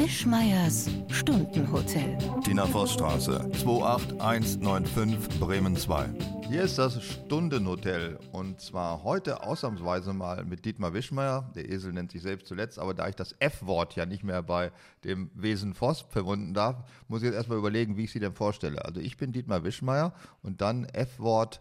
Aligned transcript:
Wischmeiers 0.00 0.88
Stundenhotel. 1.10 2.16
Tina 2.42 2.64
Vossstraße, 2.64 3.50
28195 3.52 5.38
Bremen 5.38 5.76
2. 5.76 6.08
Hier 6.48 6.62
ist 6.62 6.78
das 6.78 7.02
Stundenhotel 7.02 8.18
und 8.32 8.62
zwar 8.62 9.02
heute 9.04 9.42
ausnahmsweise 9.42 10.14
mal 10.14 10.46
mit 10.46 10.64
Dietmar 10.64 10.94
Wischmeier. 10.94 11.52
Der 11.54 11.68
Esel 11.68 11.92
nennt 11.92 12.12
sich 12.12 12.22
selbst 12.22 12.46
zuletzt, 12.46 12.78
aber 12.78 12.94
da 12.94 13.08
ich 13.08 13.14
das 13.14 13.36
F-Wort 13.40 13.94
ja 13.94 14.06
nicht 14.06 14.24
mehr 14.24 14.42
bei 14.42 14.72
dem 15.04 15.30
Wesen 15.34 15.74
Voss 15.74 16.00
verwunden 16.08 16.54
darf, 16.54 16.82
muss 17.06 17.20
ich 17.20 17.26
jetzt 17.26 17.34
erstmal 17.34 17.58
überlegen, 17.58 17.98
wie 17.98 18.04
ich 18.04 18.12
sie 18.12 18.20
denn 18.20 18.32
vorstelle. 18.32 18.82
Also 18.82 19.00
ich 19.02 19.18
bin 19.18 19.32
Dietmar 19.32 19.64
Wischmeier 19.64 20.14
und 20.42 20.62
dann 20.62 20.86
F-Wort 20.86 21.60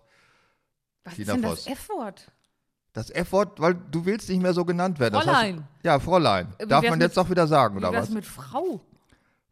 Was 1.03 1.15
Tina 1.15 1.33
ist 1.33 1.43
denn 1.43 1.49
Voss. 1.49 1.65
das 1.65 1.73
F-Wort? 1.73 2.31
Das 2.93 3.09
F-Wort, 3.11 3.59
weil 3.59 3.75
du 3.75 4.05
willst 4.05 4.29
nicht 4.29 4.41
mehr 4.41 4.53
so 4.53 4.65
genannt 4.65 4.99
werden. 4.99 5.13
Das 5.13 5.23
Fräulein. 5.23 5.57
du- 5.81 5.87
ja, 5.87 5.99
Fräulein. 5.99 6.47
Wie 6.59 6.65
Darf 6.65 6.83
man 6.83 6.93
mit- 6.93 7.01
jetzt 7.01 7.17
doch 7.17 7.29
wieder 7.29 7.45
sagen, 7.47 7.77
oder 7.77 7.93
was? 7.93 8.09
mit 8.09 8.25
Frau? 8.25 8.81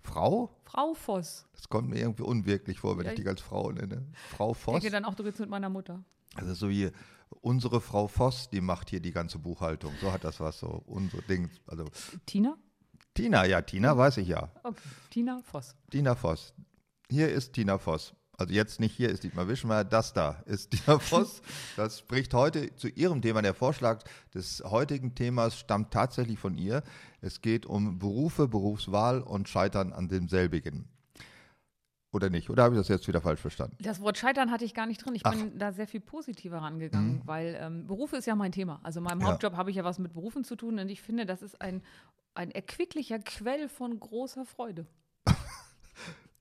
Frau? 0.02 0.50
Frau 0.64 0.94
Voss. 0.94 1.46
Das 1.54 1.70
kommt 1.70 1.90
mir 1.90 2.00
irgendwie 2.00 2.24
unwirklich 2.24 2.80
vor, 2.80 2.98
wenn 2.98 3.06
Ja, 3.06 3.12
ich 3.12 3.20
ich- 3.20 3.24
dich 3.24 3.30
als 3.30 3.42
Frau 3.42 3.72
nenne. 3.72 4.06
Frau 4.36 4.52
Ich 4.52 4.58
Voss. 4.58 4.74
denke 4.82 4.90
dann 4.92 5.06
auch, 5.06 5.16
du 5.16 5.24
redest 5.24 5.40
mit 5.40 5.50
meiner 5.50 5.70
Mutter. 5.70 6.04
Also 6.36 6.54
so 6.54 6.70
wie 6.70 6.92
unsere 7.42 7.80
Frau 7.82 8.08
Voss, 8.08 8.50
die 8.50 8.62
macht 8.62 8.90
hier 8.90 9.00
die 9.02 9.12
ganze 9.12 9.38
Buchhaltung. 9.40 9.94
So 10.02 10.12
hat 10.12 10.24
das 10.24 10.40
was, 10.40 10.60
so 10.60 10.82
unsere 10.86 11.22
Ding. 11.24 11.50
Also 11.68 11.86
Tina? 12.26 12.56
Tina, 13.14 13.46
ja, 13.46 13.62
Tina 13.62 13.98
weiß 13.98 14.18
ich 14.18 14.28
ja. 14.28 14.50
Okay. 14.64 14.78
Tina 15.10 15.42
Voss. 15.52 15.76
Tina 15.90 16.16
Voss. 16.16 16.54
Hier 17.10 17.30
ist 17.30 17.54
Tina 17.54 17.78
Voss. 17.78 18.14
Also 18.40 18.54
jetzt 18.54 18.80
nicht 18.80 18.96
hier 18.96 19.10
ist 19.10 19.24
Dietmar 19.24 19.48
Wischmeier, 19.48 19.84
das 19.84 20.14
da 20.14 20.44
ist 20.46 20.70
Tina 20.86 21.00
Voss. 21.00 21.42
Das 21.76 21.98
spricht 22.00 22.36
heute 22.36 22.76
zu 22.76 22.88
ihrem 22.88 23.22
Thema. 23.24 23.42
Der 23.42 23.56
Vorschlag 23.56 24.04
des 24.34 24.62
heutigen 24.64 25.16
Themas 25.16 25.58
stammt 25.58 25.92
tatsächlich 25.92 26.38
von 26.38 26.56
ihr. 26.56 26.84
Es 27.20 27.42
geht 27.42 27.66
um 27.66 27.98
Berufe, 27.98 28.48
Berufswahl 28.48 29.22
und 29.22 29.50
Scheitern 29.50 29.92
an 29.92 30.08
demselbigen. 30.08 30.88
Oder 32.14 32.30
nicht? 32.30 32.50
Oder 32.52 32.64
habe 32.64 32.76
ich 32.76 32.80
das 32.80 32.88
jetzt 32.90 33.08
wieder 33.08 33.22
falsch 33.22 33.42
verstanden? 33.42 33.76
Das 33.82 34.00
Wort 34.02 34.18
Scheitern 34.20 34.52
hatte 34.52 34.66
ich 34.66 34.76
gar 34.76 34.86
nicht 34.86 35.04
drin. 35.04 35.16
Ich 35.16 35.26
Ach. 35.26 35.34
Mhm. 35.34 35.50
bin 35.50 35.60
da 35.60 35.72
sehr 35.72 35.88
viel 35.88 36.00
positiver 36.00 36.60
rangegangen, 36.60 37.22
weil 37.26 37.58
ähm, 37.60 37.88
Berufe 37.88 38.18
ist 38.18 38.28
ja 38.28 38.36
mein 38.36 38.52
Thema. 38.52 38.80
Also 38.84 39.00
in 39.00 39.04
meinem 39.06 39.22
Ja. 39.22 39.28
Hauptjob 39.32 39.56
habe 39.58 39.72
ich 39.72 39.76
ja 39.78 39.84
was 39.84 39.98
mit 39.98 40.14
Berufen 40.14 40.44
zu 40.44 40.56
tun 40.56 40.78
und 40.78 40.90
ich 40.90 41.02
finde, 41.02 41.26
das 41.26 41.42
ist 41.42 41.60
ein, 41.60 41.82
ein 42.36 42.52
erquicklicher 42.52 43.18
Quell 43.18 43.68
von 43.68 44.00
großer 44.00 44.46
Freude. 44.46 44.86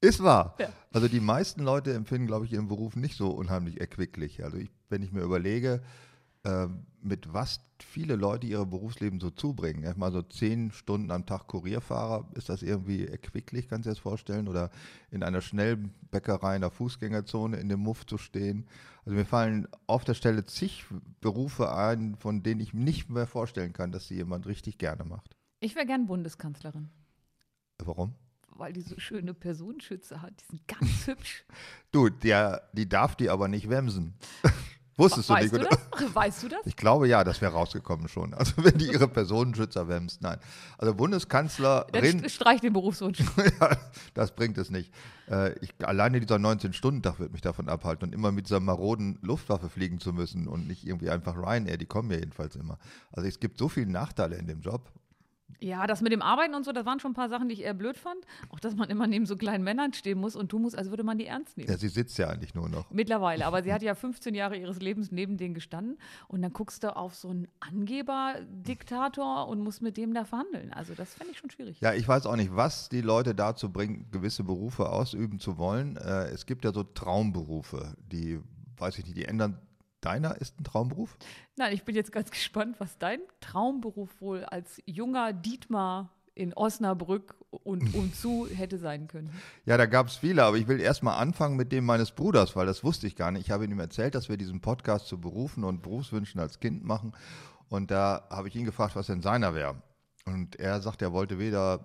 Ist 0.01 0.23
wahr. 0.23 0.55
Ja. 0.59 0.69
Also 0.93 1.09
die 1.09 1.21
meisten 1.21 1.63
Leute 1.63 1.93
empfinden, 1.95 2.27
glaube 2.27 2.47
ich, 2.47 2.53
ihren 2.53 2.69
Beruf 2.69 2.97
nicht 2.97 3.17
so 3.17 3.31
unheimlich 3.31 3.81
erquicklich. 3.81 4.45
Also 4.45 4.59
ich, 4.59 4.71
wenn 4.89 5.03
ich 5.03 5.13
mir 5.13 5.23
überlege, 5.23 5.83
ähm, 6.47 6.87
mit 7.03 7.33
was 7.33 7.61
viele 7.81 8.17
Leute 8.17 8.47
ihre 8.47 8.67
Berufsleben 8.67 9.21
so 9.21 9.31
zubringen. 9.31 9.83
Erstmal 9.83 10.13
so 10.13 10.23
zehn 10.23 10.71
Stunden 10.71 11.11
am 11.11 11.27
Tag 11.27 11.47
Kurierfahrer, 11.49 12.29
ist 12.35 12.49
das 12.49 12.63
irgendwie 12.63 13.07
erquicklich, 13.07 13.69
kannst 13.69 13.87
du 13.87 13.91
dir 13.91 13.95
das 13.95 14.03
vorstellen? 14.03 14.49
Oder 14.49 14.71
in 15.11 15.23
einer 15.23 15.41
Schnellbäckerei 15.41 16.57
in 16.57 16.63
der 16.63 16.71
Fußgängerzone 16.71 17.57
in 17.57 17.69
dem 17.69 17.81
Muff 17.81 18.07
zu 18.07 18.17
stehen. 18.17 18.67
Also 19.05 19.17
mir 19.17 19.25
fallen 19.25 19.69
auf 19.87 20.05
der 20.05 20.15
Stelle 20.15 20.45
zig 20.45 20.85
Berufe 21.21 21.75
ein, 21.75 22.17
von 22.17 22.43
denen 22.43 22.61
ich 22.61 22.75
nicht 22.75 23.11
mehr 23.11 23.27
vorstellen 23.27 23.73
kann, 23.73 23.93
dass 23.93 24.09
sie 24.09 24.15
jemand 24.15 24.47
richtig 24.47 24.79
gerne 24.79 25.05
macht. 25.05 25.37
Ich 25.61 25.75
wäre 25.75 25.87
gern 25.87 26.07
Bundeskanzlerin, 26.07 26.91
Warum? 27.85 28.15
Weil 28.59 28.73
die 28.73 28.83
so 28.83 28.99
schöne 28.99 29.35
Personenschütze 29.35 30.23
hat. 30.23 30.33
Die 30.41 30.45
sind 30.57 30.69
ganz 30.69 31.07
hübsch. 31.07 31.45
Du, 31.93 32.09
der, 32.09 32.69
die 32.73 32.89
darf 32.89 33.17
die 33.17 33.31
aber 33.31 33.49
nicht 33.49 33.69
wemsen. 33.69 34.15
Wusstest 34.99 35.29
weißt 35.29 35.53
du 35.53 35.59
du 35.59 35.65
nicht, 35.65 35.73
oder? 35.73 35.83
das? 35.99 36.15
Weißt 36.15 36.43
du 36.43 36.49
das? 36.49 36.61
Ich 36.65 36.75
glaube 36.75 37.07
ja, 37.07 37.23
das 37.23 37.43
wäre 37.43 37.53
rausgekommen 37.53 38.09
schon. 38.09 38.33
Also 38.33 38.53
wenn 38.65 38.79
die 38.79 38.87
ihre 38.87 39.07
Personenschützer 39.09 39.89
wemst, 39.89 40.23
nein. 40.23 40.39
Also 40.79 40.93
Dann 40.93 40.97
Bundeskanzlerin, 40.97 42.23
st- 42.23 42.31
streich 42.31 42.63
den 42.63 42.73
Berufswunsch. 42.73 43.19
ja, 43.61 43.77
das 44.15 44.35
bringt 44.35 44.57
es 44.57 44.71
nicht. 44.71 44.91
Äh, 45.31 45.53
ich, 45.59 45.75
alleine 45.85 46.19
dieser 46.19 46.37
19-Stunden-Tag 46.37 47.19
wird 47.21 47.33
mich 47.33 47.43
davon 47.43 47.69
abhalten 47.69 48.09
und 48.09 48.15
immer 48.15 48.33
mit 48.33 48.47
dieser 48.47 48.59
maroden 48.61 49.19
Luftwaffe 49.21 49.69
fliegen 49.69 50.01
zu 50.01 50.15
müssen 50.15 50.49
und 50.49 50.67
nicht 50.67 50.87
irgendwie 50.87 51.11
einfach 51.11 51.37
Ryanair, 51.37 51.77
die 51.77 51.85
kommen 51.85 52.11
ja 52.11 52.17
jedenfalls 52.17 52.57
immer. 52.57 52.79
Also 53.13 53.29
es 53.29 53.39
gibt 53.39 53.59
so 53.59 53.69
viele 53.69 53.91
Nachteile 53.91 54.37
in 54.37 54.47
dem 54.47 54.63
Job. 54.63 54.91
Ja, 55.61 55.87
das 55.87 56.01
mit 56.01 56.13
dem 56.13 56.23
Arbeiten 56.23 56.55
und 56.55 56.65
so, 56.65 56.73
das 56.73 56.85
waren 56.87 57.01
schon 57.01 57.13
ein 57.13 57.15
paar 57.15 57.29
Sachen, 57.29 57.49
die 57.49 57.55
ich 57.55 57.63
eher 57.63 57.75
blöd 57.75 57.97
fand. 57.97 58.19
Auch, 58.51 58.61
dass 58.61 58.77
man 58.77 58.89
immer 58.91 59.07
neben 59.07 59.27
so 59.27 59.37
kleinen 59.37 59.65
Männern 59.65 59.93
stehen 59.93 60.19
muss 60.19 60.37
und 60.37 60.49
tun 60.49 60.63
muss, 60.63 60.75
als 60.75 60.91
würde 60.91 61.03
man 61.03 61.19
die 61.19 61.27
ernst 61.27 61.57
nehmen. 61.57 61.71
Ja, 61.71 61.77
sie 61.77 61.89
sitzt 61.89 62.19
ja 62.19 62.29
eigentlich 62.29 62.55
nur 62.55 62.69
noch. 62.69 62.91
Mittlerweile, 62.91 63.47
aber 63.47 63.63
sie 63.63 63.73
hat 63.75 63.83
ja 63.83 63.95
15 63.95 64.35
Jahre 64.35 64.57
ihres 64.57 64.81
Lebens 64.81 65.11
neben 65.11 65.37
denen 65.37 65.55
gestanden 65.55 65.99
und 66.29 66.43
dann 66.43 66.53
guckst 66.53 66.85
du 66.85 66.97
auf 66.97 67.15
so 67.15 67.29
einen 67.29 67.49
Angeber-Diktator 67.61 69.49
und 69.49 69.61
musst 69.61 69.83
mit 69.83 69.97
dem 69.97 70.15
da 70.15 70.25
verhandeln. 70.25 70.73
Also 70.73 70.95
das 70.95 71.15
fände 71.15 71.33
ich 71.33 71.39
schon 71.39 71.51
schwierig. 71.51 71.81
Ja, 71.81 71.95
ich 71.95 72.07
weiß 72.07 72.27
auch 72.27 72.37
nicht, 72.37 72.55
was 72.55 72.89
die 72.89 73.01
Leute 73.01 73.35
dazu 73.35 73.71
bringt, 73.71 74.13
gewisse 74.13 74.45
Berufe 74.45 74.91
ausüben 74.91 75.39
zu 75.39 75.59
wollen. 75.59 75.97
Äh, 75.97 76.29
es 76.29 76.47
gibt 76.47 76.65
ja 76.65 76.73
so 76.73 76.83
Traumberufe, 76.83 77.97
die, 78.13 78.41
weiß 78.79 78.99
ich 78.99 79.07
nicht, 79.07 79.17
die 79.17 79.25
ändern. 79.25 79.59
Deiner 80.07 80.41
ist 80.41 80.61
ein 80.61 80.63
Traumberuf? 80.63 81.17
Nein, 81.57 81.73
ich 81.73 81.83
bin 81.83 81.97
jetzt 81.97 82.13
ganz 82.13 82.31
gespannt, 82.31 82.77
was 82.79 82.97
dein 82.97 83.19
Traumberuf 83.41 84.21
wohl 84.21 84.45
als 84.45 84.81
junger 84.87 85.33
Dietmar 85.33 86.13
in 86.37 86.55
Osnabrück 86.55 87.35
und 87.51 87.93
umzu 87.95 88.47
hätte 88.47 88.79
sein 88.79 89.09
können. 89.09 89.33
Ja, 89.65 89.77
da 89.77 89.87
gab 89.87 90.07
es 90.07 90.15
viele, 90.15 90.45
aber 90.45 90.59
ich 90.59 90.69
will 90.69 90.81
erstmal 90.81 91.21
anfangen 91.21 91.57
mit 91.57 91.73
dem 91.73 91.85
meines 91.85 92.13
Bruders, 92.13 92.55
weil 92.55 92.67
das 92.67 92.85
wusste 92.85 93.09
ich 93.09 93.17
gar 93.17 93.33
nicht. 93.33 93.47
Ich 93.47 93.51
habe 93.51 93.65
ihm 93.65 93.81
erzählt, 93.81 94.15
dass 94.15 94.29
wir 94.29 94.37
diesen 94.37 94.61
Podcast 94.61 95.09
zu 95.09 95.21
Berufen 95.21 95.65
und 95.65 95.83
Berufswünschen 95.83 96.41
als 96.41 96.61
Kind 96.61 96.85
machen. 96.85 97.13
Und 97.69 97.91
da 97.91 98.29
habe 98.31 98.47
ich 98.47 98.55
ihn 98.55 98.65
gefragt, 98.65 98.95
was 98.95 99.09
denn 99.09 99.23
seiner 99.23 99.57
wäre. 99.57 99.83
Und 100.25 100.55
er 100.55 100.81
sagt, 100.81 101.03
er 101.03 101.13
wollte 101.13 101.41
weder 101.41 101.85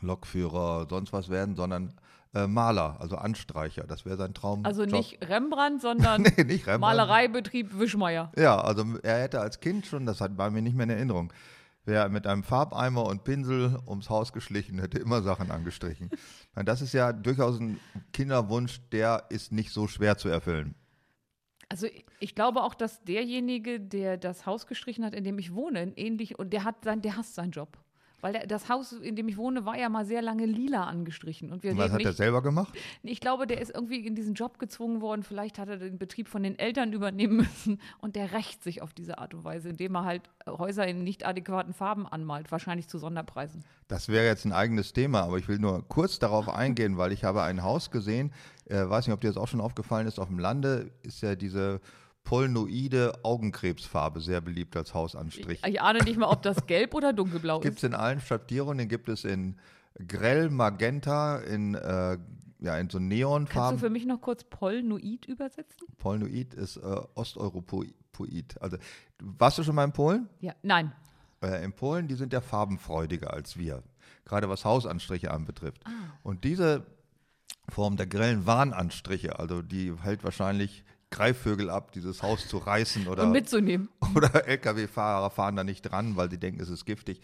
Lokführer, 0.00 0.86
sonst 0.88 1.12
was 1.12 1.28
werden, 1.28 1.56
sondern 1.56 1.94
äh, 2.34 2.46
Maler, 2.46 2.96
also 3.00 3.16
Anstreicher. 3.16 3.84
Das 3.84 4.04
wäre 4.04 4.16
sein 4.16 4.34
Traum. 4.34 4.64
Also 4.64 4.84
nicht 4.84 5.18
Rembrandt, 5.28 5.82
sondern 5.82 6.22
nee, 6.22 6.44
nicht 6.44 6.66
Rembrandt. 6.66 6.80
Malereibetrieb 6.80 7.78
Wischmeier. 7.78 8.32
Ja, 8.36 8.60
also 8.60 8.84
er 9.02 9.22
hätte 9.22 9.40
als 9.40 9.60
Kind 9.60 9.86
schon, 9.86 10.06
das 10.06 10.20
hat, 10.20 10.38
war 10.38 10.50
mir 10.50 10.62
nicht 10.62 10.76
mehr 10.76 10.84
in 10.84 10.90
Erinnerung, 10.90 11.32
wäre 11.84 12.08
mit 12.08 12.26
einem 12.26 12.42
Farbeimer 12.42 13.04
und 13.06 13.24
Pinsel 13.24 13.78
ums 13.86 14.08
Haus 14.08 14.32
geschlichen, 14.32 14.78
hätte 14.78 14.98
immer 14.98 15.22
Sachen 15.22 15.50
angestrichen. 15.50 16.10
Das 16.54 16.80
ist 16.80 16.92
ja 16.92 17.12
durchaus 17.12 17.58
ein 17.58 17.78
Kinderwunsch, 18.12 18.80
der 18.92 19.26
ist 19.30 19.52
nicht 19.52 19.72
so 19.72 19.86
schwer 19.88 20.16
zu 20.16 20.28
erfüllen. 20.28 20.74
Also 21.68 21.86
ich 22.20 22.34
glaube 22.34 22.62
auch, 22.62 22.74
dass 22.74 23.02
derjenige, 23.02 23.80
der 23.80 24.18
das 24.18 24.44
Haus 24.44 24.66
gestrichen 24.66 25.04
hat, 25.04 25.14
in 25.14 25.24
dem 25.24 25.38
ich 25.38 25.54
wohne, 25.54 25.92
ähnlich 25.96 26.38
und 26.38 26.52
der 26.52 26.64
hat 26.64 26.84
sein, 26.84 27.00
der 27.00 27.16
hasst 27.16 27.34
seinen 27.34 27.50
Job. 27.50 27.78
Weil 28.22 28.46
das 28.46 28.68
Haus, 28.68 28.92
in 28.92 29.16
dem 29.16 29.28
ich 29.28 29.36
wohne, 29.36 29.66
war 29.66 29.76
ja 29.76 29.88
mal 29.88 30.06
sehr 30.06 30.22
lange 30.22 30.46
lila 30.46 30.84
angestrichen. 30.84 31.50
Und 31.50 31.64
wir 31.64 31.76
was 31.76 31.90
hat 31.90 32.00
er 32.00 32.06
nicht, 32.06 32.16
selber 32.16 32.40
gemacht? 32.40 32.72
ich 33.02 33.20
glaube, 33.20 33.48
der 33.48 33.60
ist 33.60 33.74
irgendwie 33.74 34.06
in 34.06 34.14
diesen 34.14 34.34
Job 34.34 34.60
gezwungen 34.60 35.00
worden. 35.00 35.24
Vielleicht 35.24 35.58
hat 35.58 35.68
er 35.68 35.76
den 35.76 35.98
Betrieb 35.98 36.28
von 36.28 36.44
den 36.44 36.56
Eltern 36.56 36.92
übernehmen 36.92 37.36
müssen. 37.36 37.80
Und 37.98 38.14
der 38.14 38.32
rächt 38.32 38.62
sich 38.62 38.80
auf 38.80 38.94
diese 38.94 39.18
Art 39.18 39.34
und 39.34 39.42
Weise, 39.42 39.70
indem 39.70 39.96
er 39.96 40.04
halt 40.04 40.22
Häuser 40.46 40.86
in 40.86 41.02
nicht 41.02 41.26
adäquaten 41.26 41.74
Farben 41.74 42.06
anmalt, 42.06 42.52
wahrscheinlich 42.52 42.86
zu 42.86 42.98
Sonderpreisen. 42.98 43.64
Das 43.88 44.08
wäre 44.08 44.24
jetzt 44.24 44.44
ein 44.44 44.52
eigenes 44.52 44.92
Thema, 44.92 45.22
aber 45.22 45.38
ich 45.38 45.48
will 45.48 45.58
nur 45.58 45.84
kurz 45.88 46.20
darauf 46.20 46.48
eingehen, 46.54 46.98
weil 46.98 47.10
ich 47.10 47.24
habe 47.24 47.42
ein 47.42 47.64
Haus 47.64 47.90
gesehen, 47.90 48.32
äh, 48.66 48.88
weiß 48.88 49.06
nicht, 49.08 49.14
ob 49.14 49.20
dir 49.20 49.28
das 49.28 49.36
auch 49.36 49.48
schon 49.48 49.60
aufgefallen 49.60 50.06
ist, 50.06 50.20
auf 50.20 50.28
dem 50.28 50.38
Lande 50.38 50.92
ist 51.02 51.22
ja 51.22 51.34
diese 51.34 51.80
polnoide 52.24 53.12
Augenkrebsfarbe 53.24 54.20
sehr 54.20 54.40
beliebt 54.40 54.76
als 54.76 54.94
Hausanstrich. 54.94 55.60
Ich 55.66 55.80
ahne 55.80 56.00
nicht 56.04 56.18
mal, 56.18 56.28
ob 56.28 56.42
das 56.42 56.66
gelb 56.66 56.94
oder 56.94 57.12
dunkelblau 57.12 57.60
Gibt 57.60 57.78
es 57.78 57.82
ist. 57.82 57.88
in 57.88 57.94
allen 57.94 58.20
Schattierungen, 58.20 58.78
den 58.78 58.88
gibt 58.88 59.08
es 59.08 59.24
in 59.24 59.56
grell, 60.06 60.48
magenta, 60.50 61.38
in, 61.38 61.74
äh, 61.74 62.18
ja, 62.60 62.76
in 62.78 62.88
so 62.88 62.92
Kannst 62.92 62.94
du 62.94 63.00
Neonfarben. 63.00 63.78
für 63.78 63.90
mich 63.90 64.06
noch 64.06 64.20
kurz 64.20 64.44
Polnoid 64.44 65.26
übersetzen? 65.26 65.86
Polnoid 65.98 66.54
ist 66.54 66.76
äh, 66.76 67.00
Osteuropoid. 67.14 67.92
Also, 68.60 68.76
warst 69.20 69.58
du 69.58 69.62
schon 69.64 69.74
mal 69.74 69.84
in 69.84 69.92
Polen? 69.92 70.28
Ja, 70.40 70.54
nein. 70.62 70.92
Äh, 71.42 71.64
in 71.64 71.72
Polen, 71.72 72.08
die 72.08 72.14
sind 72.14 72.32
ja 72.32 72.40
farbenfreudiger 72.40 73.32
als 73.32 73.56
wir, 73.58 73.82
gerade 74.24 74.48
was 74.48 74.64
Hausanstriche 74.64 75.30
anbetrifft. 75.32 75.82
Ah. 75.84 75.90
Und 76.22 76.44
diese 76.44 76.86
Form 77.68 77.96
der 77.96 78.06
grellen 78.06 78.46
Warnanstriche, 78.46 79.38
also 79.38 79.62
die 79.62 79.92
hält 80.02 80.24
wahrscheinlich 80.24 80.84
Greifvögel 81.12 81.70
ab, 81.70 81.92
dieses 81.92 82.22
Haus 82.22 82.48
zu 82.48 82.58
reißen 82.58 83.06
oder 83.06 83.22
Und 83.22 83.32
mitzunehmen. 83.32 83.88
oder 84.16 84.48
Lkw-Fahrer 84.48 85.30
fahren 85.30 85.54
da 85.54 85.62
nicht 85.62 85.82
dran, 85.82 86.16
weil 86.16 86.30
sie 86.30 86.38
denken, 86.38 86.60
es 86.60 86.70
ist 86.70 86.84
giftig. 86.84 87.20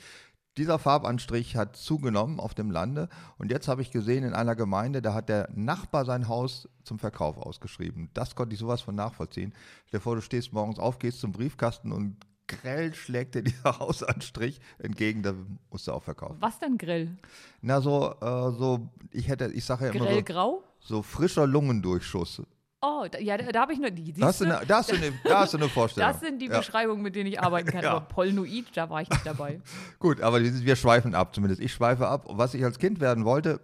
Dieser 0.56 0.79
Farbanstrich 0.79 1.56
hat 1.56 1.76
zugenommen 1.76 2.40
auf 2.40 2.52
dem 2.52 2.70
Lande 2.70 3.08
und 3.38 3.50
jetzt 3.50 3.69
habe 3.69 3.81
ich 3.81 3.90
gesehen 3.90 4.25
in 4.25 4.35
einer 4.35 4.56
Gemeinde, 4.56 5.00
da 5.00 5.14
hat 5.14 5.29
der 5.29 5.49
Nachbar 5.55 6.05
sein 6.05 6.26
Haus 6.26 6.69
zum 6.82 6.99
Verkauf 6.99 7.38
ausgeschrieben. 7.38 8.11
Das 8.12 8.35
konnte 8.35 8.55
ich 8.55 8.61
sowas 8.61 8.82
von 8.82 8.94
nachvollziehen. 8.94 9.55
Stell 9.87 10.00
dir 10.00 10.02
vor, 10.02 10.17
du 10.17 10.20
stehst 10.20 10.52
morgens 10.52 10.81
auf, 10.81 10.99
gehst 10.99 11.20
zum 11.20 11.31
Briefkasten 11.31 11.93
und 11.93 12.17
grell 12.49 12.93
schlägt 12.93 13.37
dir 13.37 13.43
dieser 13.44 13.79
Hausanstrich 13.79 14.61
entgegen, 14.79 15.23
da 15.23 15.35
musst 15.70 15.87
du 15.87 15.93
auch 15.93 16.02
verkaufen. 16.02 16.38
Was 16.40 16.58
denn 16.58 16.76
Grill? 16.76 17.17
Na 17.61 17.81
so, 17.81 18.14
äh, 18.20 18.50
so, 18.58 18.88
ich 19.12 19.29
hätte, 19.29 19.52
ich 19.52 19.64
sage 19.64 19.87
ja 19.87 19.90
immer 19.93 20.00
so, 20.00 20.11
Grellgrau? 20.11 20.62
so 20.81 21.02
frischer 21.02 21.46
Lungendurchschuss. 21.46 22.43
Oh, 22.81 23.07
da, 23.11 23.19
ja, 23.19 23.37
da, 23.37 23.51
da 23.51 23.61
habe 23.63 23.73
ich 23.73 23.81
nur 23.81 23.91
die. 23.91 24.13
Da 24.13 24.33
siehste? 24.33 24.57
eine, 24.57 24.67
da, 24.67 24.79
hast 24.79 24.93
du 24.93 24.97
eine, 24.97 25.13
da 25.25 25.41
hast 25.41 25.53
du 25.53 25.59
eine 25.59 25.69
Vorstellung. 25.69 26.13
Das 26.13 26.21
sind 26.21 26.41
die 26.41 26.47
ja. 26.47 26.59
Beschreibungen, 26.59 27.03
mit 27.03 27.17
denen 27.17 27.27
ich 27.27 27.41
arbeiten 27.41 27.69
kann. 27.69 27.83
Ja. 27.89 27.93
Aber 27.93 28.07
Polnoid, 28.07 28.67
da 28.75 28.91
war 28.91 29.03
ich 29.03 29.11
nicht 29.11 29.25
dabei. 29.25 29.61
Gut, 29.99 30.21
aber 30.21 30.43
wir, 30.43 30.53
wir 30.53 30.77
schweifen 30.77 31.15
ab, 31.15 31.35
zumindest 31.35 31.61
ich 31.63 31.73
schweife 31.73 32.09
ab. 32.09 32.27
Was 32.29 32.55
ich 32.55 32.65
als 32.65 32.79
Kind 32.79 33.01
werden 33.01 33.25
wollte, 33.25 33.61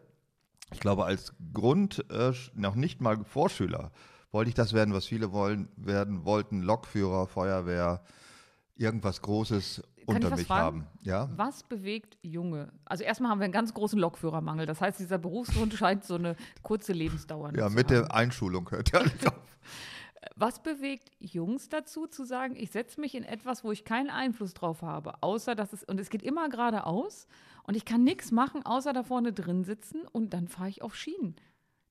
ich 0.72 0.81
glaube 0.81 1.05
als 1.05 1.32
Grund, 1.52 2.05
äh, 2.11 2.32
noch 2.55 2.75
nicht 2.75 3.00
mal 3.00 3.25
Vorschüler, 3.25 3.90
wollte 4.31 4.49
ich 4.49 4.55
das 4.55 4.72
werden, 4.72 4.94
was 4.94 5.06
viele 5.06 5.32
wollen, 5.32 5.69
werden 5.76 6.25
wollten, 6.25 6.62
Lokführer, 6.62 7.26
Feuerwehr, 7.26 8.02
irgendwas 8.76 9.20
Großes 9.22 9.82
Kann 10.06 10.16
ich 10.16 10.24
unter 10.24 10.30
was 10.32 10.38
mich 10.38 10.46
fragen? 10.46 10.64
haben. 10.64 10.86
Ja? 11.02 11.28
Was 11.36 11.62
bewegt 11.62 12.16
Junge? 12.22 12.72
Also 12.84 13.04
erstmal 13.04 13.30
haben 13.30 13.38
wir 13.40 13.44
einen 13.44 13.52
ganz 13.52 13.72
großen 13.74 13.98
Lokführermangel. 13.98 14.66
Das 14.66 14.80
heißt, 14.80 14.98
dieser 15.00 15.18
Berufsgrund 15.18 15.74
scheint 15.78 16.04
so 16.04 16.14
eine 16.16 16.36
kurze 16.62 16.92
Lebensdauer 16.92 17.54
Ja, 17.56 17.68
zu 17.68 17.74
mit 17.74 17.90
haben. 17.90 18.06
der 18.06 18.14
Einschulung 18.14 18.70
hört 18.70 18.92
ja 18.92 19.02
nicht 19.02 19.26
auf. 19.26 19.34
Was 20.36 20.62
bewegt 20.62 21.10
Jungs 21.20 21.68
dazu, 21.68 22.06
zu 22.06 22.24
sagen, 22.24 22.56
ich 22.56 22.70
setze 22.70 23.00
mich 23.00 23.14
in 23.14 23.24
etwas, 23.24 23.62
wo 23.62 23.70
ich 23.72 23.84
keinen 23.84 24.10
Einfluss 24.10 24.54
drauf 24.54 24.82
habe, 24.82 25.22
außer 25.22 25.54
dass 25.54 25.72
es, 25.72 25.84
und 25.84 26.00
es 26.00 26.08
geht 26.10 26.22
immer 26.22 26.48
geradeaus 26.48 27.26
und 27.64 27.76
ich 27.76 27.84
kann 27.84 28.02
nichts 28.04 28.32
machen, 28.32 28.64
außer 28.64 28.92
da 28.94 29.02
vorne 29.04 29.32
drin 29.32 29.64
sitzen 29.64 30.00
und 30.12 30.30
dann 30.32 30.48
fahre 30.48 30.70
ich 30.70 30.82
auf 30.82 30.96
Schienen. 30.96 31.36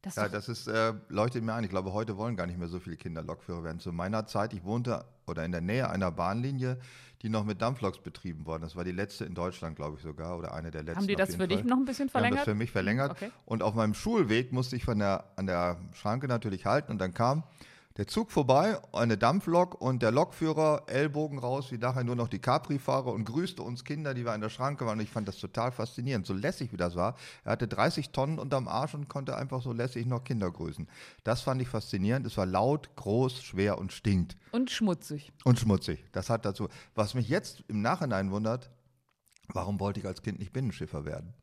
Das 0.01 0.15
Ja, 0.17 0.27
das 0.27 0.49
ist, 0.49 0.67
äh, 0.67 0.93
leuchtet 1.07 1.43
mir 1.43 1.53
ein. 1.53 1.63
Ich 1.63 1.69
glaube, 1.69 1.93
heute 1.93 2.17
wollen 2.17 2.35
gar 2.35 2.47
nicht 2.47 2.57
mehr 2.59 2.67
so 2.67 2.79
viele 2.79 2.97
Kinder 2.97 3.21
Lokführer 3.23 3.63
werden. 3.63 3.79
Zu 3.79 3.93
meiner 3.93 4.25
Zeit, 4.25 4.53
ich 4.53 4.63
wohnte 4.65 5.05
oder 5.27 5.45
in 5.45 5.51
der 5.51 5.61
Nähe 5.61 5.89
einer 5.89 6.11
Bahnlinie, 6.11 6.77
die 7.21 7.29
noch 7.29 7.45
mit 7.45 7.61
Dampfloks 7.61 7.99
betrieben 7.99 8.45
worden. 8.45 8.63
Das 8.63 8.75
war 8.75 8.83
die 8.83 8.91
letzte 8.91 9.23
in 9.25 9.33
Deutschland, 9.33 9.75
glaube 9.77 9.95
ich 9.97 10.03
sogar, 10.03 10.37
oder 10.37 10.53
eine 10.53 10.71
der 10.71 10.83
letzten. 10.83 10.99
haben 11.01 11.07
die 11.07 11.15
das 11.15 11.35
für 11.35 11.47
dich 11.47 11.59
Fall. 11.59 11.67
noch 11.67 11.77
ein 11.77 11.85
bisschen 11.85 12.07
Die 12.07 12.13
haben 12.13 12.21
das 12.23 12.29
verlängert? 12.29 12.45
für 12.45 12.55
mich 12.55 12.71
verlängert. 12.71 13.11
Okay. 13.11 13.31
Und 13.45 13.63
auf 13.63 13.75
meinem 13.75 13.93
Schulweg 13.93 14.51
musste 14.51 14.75
ich 14.75 14.83
von 14.83 14.99
der, 14.99 15.23
an 15.37 15.47
der 15.47 15.77
Schranke 15.93 16.27
natürlich 16.27 16.65
halten 16.65 16.91
und 16.91 16.99
dann 16.99 17.13
kam 17.13 17.43
der 17.97 18.07
Zug 18.07 18.31
vorbei, 18.31 18.79
eine 18.91 19.19
Dampflok 19.19 19.79
und 19.79 20.01
der 20.01 20.11
Lokführer, 20.11 20.83
Ellbogen 20.87 21.37
raus, 21.37 21.71
wie 21.71 21.77
nachher 21.77 22.03
nur 22.03 22.15
noch 22.15 22.27
die 22.27 22.39
Capri-Fahrer 22.39 23.13
und 23.13 23.25
grüßte 23.25 23.61
uns 23.61 23.83
Kinder, 23.83 24.15
die 24.15 24.25
wir 24.25 24.31
an 24.31 24.41
der 24.41 24.49
Schranke 24.49 24.87
waren. 24.87 24.97
Und 24.97 25.03
ich 25.03 25.11
fand 25.11 25.27
das 25.27 25.37
total 25.37 25.71
faszinierend, 25.71 26.25
so 26.25 26.33
lässig 26.33 26.71
wie 26.71 26.77
das 26.77 26.95
war. 26.95 27.15
Er 27.43 27.51
hatte 27.51 27.67
30 27.67 28.09
Tonnen 28.09 28.39
unterm 28.39 28.67
Arsch 28.67 28.95
und 28.95 29.09
konnte 29.09 29.37
einfach 29.37 29.61
so 29.61 29.73
lässig 29.73 30.07
noch 30.07 30.23
Kinder 30.23 30.49
grüßen. 30.49 30.87
Das 31.23 31.41
fand 31.41 31.61
ich 31.61 31.67
faszinierend. 31.67 32.25
Es 32.25 32.35
war 32.35 32.47
laut, 32.47 32.95
groß, 32.95 33.43
schwer 33.43 33.77
und 33.77 33.93
stinkt. 33.93 34.37
Und 34.51 34.71
schmutzig. 34.71 35.31
Und 35.43 35.59
schmutzig. 35.59 36.03
Das 36.13 36.31
hat 36.31 36.45
dazu. 36.45 36.69
Was 36.95 37.13
mich 37.13 37.29
jetzt 37.29 37.63
im 37.67 37.83
Nachhinein 37.83 38.31
wundert, 38.31 38.71
warum 39.49 39.79
wollte 39.79 39.99
ich 39.99 40.07
als 40.07 40.23
Kind 40.23 40.39
nicht 40.39 40.51
Binnenschiffer 40.51 41.05
werden? 41.05 41.35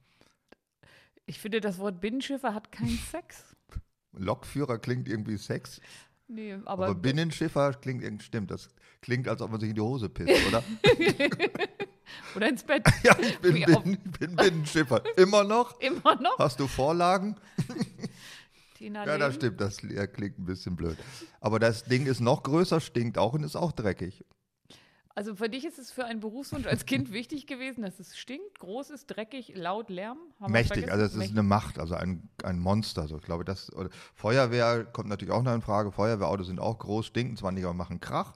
Ich 1.26 1.38
finde, 1.38 1.61
das 1.61 1.79
Wort 1.79 2.00
Binnenschiffer 2.00 2.55
hat 2.55 2.73
keinen 2.73 2.99
Sex. 3.11 3.55
Lokführer 4.12 4.79
klingt 4.79 5.08
irgendwie 5.08 5.37
Sex. 5.37 5.81
Nee, 6.32 6.55
Aber, 6.65 6.87
aber, 6.87 6.94
Binnenschiffer 6.94 7.73
klingt 7.75 8.05
irgendwie, 8.05 8.25
stimmt, 8.25 8.53
das 8.53 8.69
klingt, 9.03 9.27
als 9.27 9.43
ob 9.43 9.50
man 9.50 9.59
sich 9.59 9.71
in 9.71 9.75
die 9.75 9.81
Hose 9.81 10.09
pisst, 10.09 10.31
oder? 10.49 10.62
oder 12.37 12.49
ins 12.49 12.62
Bett. 12.62 12.85
ja, 13.03 13.19
ich 13.19 13.38
bin, 13.41 13.56
Wie 13.56 13.67
oft? 13.67 13.82
Binnen, 13.82 14.12
bin 14.19 14.37
Binnenschiffer. 14.37 15.03
Immer 15.17 15.43
noch? 15.43 15.81
Immer 15.81 16.15
noch. 16.21 16.38
Hast 16.38 16.61
du 16.61 16.69
Vorlagen? 16.69 17.35
Tina 18.75 19.05
Ja, 19.05 19.19
das 19.19 19.35
stimmt, 19.35 19.61
das 19.61 19.79
klingt 19.79 20.38
ein 20.38 20.44
bisschen 20.44 20.77
blöd. 20.77 20.97
Aber 21.41 21.59
das 21.59 21.82
Ding 21.85 22.06
ist 22.06 22.21
noch 22.21 22.44
größer, 22.44 22.81
stinkt 22.81 23.19
auch 23.19 23.33
und 23.33 23.43
ist 23.43 23.56
auch 23.56 23.73
dreckig. 23.73 24.25
Also 25.15 25.35
für 25.35 25.49
dich 25.49 25.65
ist 25.65 25.79
es 25.79 25.91
für 25.91 26.05
einen 26.05 26.21
Berufswunsch 26.21 26.67
als 26.67 26.87
Kind 26.87 27.12
wichtig 27.12 27.47
gewesen, 27.47 27.83
dass 27.83 27.99
es 27.99 28.17
stinkt, 28.17 28.59
groß 28.61 28.91
ist, 28.91 29.07
dreckig, 29.07 29.53
laut, 29.57 29.91
Lärm? 29.91 30.19
Haben 30.41 30.53
Mächtig, 30.53 30.91
also 30.91 31.05
es 31.05 31.12
ist 31.12 31.19
Mächtig. 31.19 31.37
eine 31.37 31.43
Macht, 31.43 31.79
also 31.79 31.95
ein, 31.95 32.29
ein 32.45 32.59
Monster. 32.59 33.09
So. 33.09 33.17
Ich 33.17 33.25
glaube, 33.25 33.45
das, 33.45 33.73
oder 33.75 33.91
Feuerwehr 34.15 34.85
kommt 34.85 35.09
natürlich 35.09 35.35
auch 35.35 35.43
noch 35.43 35.55
in 35.55 35.62
Frage. 35.62 35.91
Feuerwehrautos 35.91 36.47
sind 36.47 36.61
auch 36.61 36.79
groß, 36.79 37.07
stinken 37.07 37.37
zwar 37.37 37.53
nicht, 37.53 37.65
aber 37.65 37.75
machen 37.75 38.01
Krach. 38.01 38.35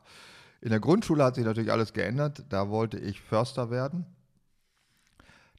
In 0.60 0.70
der 0.70 0.80
Grundschule 0.80 1.22
hat 1.22 1.36
sich 1.36 1.44
natürlich 1.44 1.70
alles 1.70 1.92
geändert. 1.92 2.44
Da 2.48 2.70
wollte 2.70 2.98
ich 2.98 3.20
Förster 3.20 3.70
werden. 3.70 4.06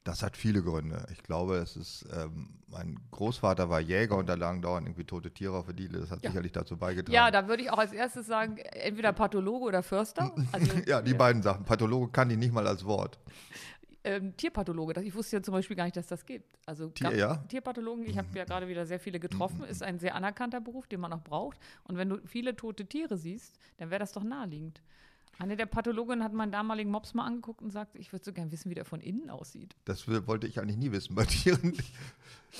Das 0.06 0.22
hat 0.22 0.36
viele 0.36 0.62
Gründe. 0.62 1.04
Ich 1.12 1.24
glaube, 1.24 1.56
es 1.56 1.74
ist, 1.76 2.06
ähm, 2.16 2.60
mein 2.68 2.96
Großvater 3.10 3.68
war 3.68 3.80
Jäger 3.80 4.16
und 4.16 4.28
da 4.28 4.34
lagen 4.34 4.62
dauernd 4.62 4.86
irgendwie 4.86 5.02
tote 5.02 5.32
Tiere 5.32 5.56
auf 5.56 5.66
der 5.66 5.74
Diele. 5.74 5.98
Das 5.98 6.12
hat 6.12 6.22
Ja. 6.22 6.30
sicherlich 6.30 6.52
dazu 6.52 6.76
beigetragen. 6.76 7.12
Ja, 7.12 7.32
da 7.32 7.48
würde 7.48 7.64
ich 7.64 7.70
auch 7.72 7.78
als 7.78 7.92
erstes 7.92 8.28
sagen, 8.28 8.56
entweder 8.58 9.12
Pathologe 9.12 9.64
oder 9.64 9.82
Förster. 9.82 10.32
Also, 10.52 10.70
ja, 10.86 11.02
die 11.02 11.12
beiden 11.14 11.42
Sachen. 11.42 11.64
Pathologe 11.64 12.12
kann 12.12 12.30
ich 12.30 12.36
nicht 12.38 12.52
mal 12.52 12.68
als 12.68 12.84
Wort. 12.84 13.18
ähm, 14.04 14.36
Tierpathologe, 14.36 15.02
ich 15.02 15.12
wusste 15.16 15.38
ja 15.38 15.42
zum 15.42 15.54
Beispiel 15.54 15.74
gar 15.74 15.82
nicht, 15.84 15.96
dass 15.96 16.06
das 16.06 16.24
gibt. 16.24 16.56
Also 16.66 16.90
Tier, 16.90 17.16
ja? 17.16 17.36
Tierpathologen, 17.48 18.06
ich 18.06 18.16
habe 18.16 18.28
ja 18.34 18.44
gerade 18.44 18.68
wieder 18.68 18.86
sehr 18.86 19.00
viele 19.00 19.18
getroffen, 19.18 19.64
ist 19.64 19.82
ein 19.82 19.98
sehr 19.98 20.14
anerkannter 20.14 20.60
Beruf, 20.60 20.86
den 20.86 21.00
man 21.00 21.12
auch 21.12 21.24
braucht. 21.24 21.58
Und 21.82 21.96
wenn 21.96 22.10
du 22.10 22.20
viele 22.24 22.54
tote 22.54 22.86
Tiere 22.86 23.16
siehst, 23.16 23.58
dann 23.78 23.90
wäre 23.90 23.98
das 23.98 24.12
doch 24.12 24.22
naheliegend. 24.22 24.80
Eine 25.38 25.56
der 25.56 25.66
Pathologinnen 25.66 26.24
hat 26.24 26.32
meinen 26.32 26.52
damaligen 26.52 26.90
Mops 26.90 27.12
mal 27.12 27.26
angeguckt 27.26 27.60
und 27.60 27.70
sagt, 27.70 27.94
ich 27.96 28.12
würde 28.12 28.24
so 28.24 28.32
gern 28.32 28.50
wissen, 28.50 28.70
wie 28.70 28.74
der 28.74 28.86
von 28.86 29.00
innen 29.00 29.28
aussieht. 29.28 29.76
Das 29.84 30.08
wollte 30.08 30.46
ich 30.46 30.60
eigentlich 30.60 30.78
nie 30.78 30.92
wissen 30.92 31.14
bei 31.14 31.24
Tieren. 31.26 31.76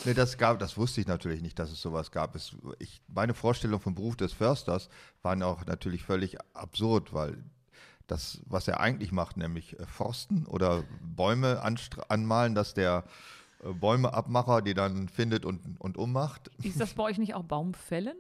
nee, 0.05 0.15
das 0.15 0.37
gab, 0.37 0.59
das 0.59 0.77
wusste 0.77 1.01
ich 1.01 1.07
natürlich 1.07 1.41
nicht, 1.41 1.59
dass 1.59 1.73
es 1.73 1.81
sowas 1.81 2.11
gab. 2.11 2.35
Es, 2.35 2.55
ich, 2.79 3.01
meine 3.09 3.35
Vorstellung 3.35 3.81
vom 3.81 3.95
Beruf 3.95 4.17
des 4.17 4.33
Försters 4.33 4.91
waren 5.23 5.43
auch 5.43 5.65
natürlich 5.65 6.05
völlig 6.05 6.37
absurd, 6.55 7.15
weil 7.15 7.43
das, 8.07 8.41
was 8.47 8.69
er 8.69 8.81
eigentlich 8.81 9.11
macht, 9.11 9.37
nämlich 9.37 9.79
äh, 9.79 9.87
Forsten 9.87 10.47
oder 10.47 10.85
Bäume 11.03 11.63
anmalen, 12.09 12.55
dass 12.55 12.75
der 12.75 13.05
äh, 13.65 13.73
Bäumeabmacher 13.73 14.63
die 14.63 14.75
dann 14.75 15.09
findet 15.09 15.45
und, 15.45 15.81
und 15.81 15.97
ummacht. 15.97 16.51
Ist 16.63 16.81
das 16.81 16.95
bei 16.95 17.05
euch 17.05 17.19
nicht 17.19 17.35
auch 17.35 17.45
Baumfällen? 17.45 18.17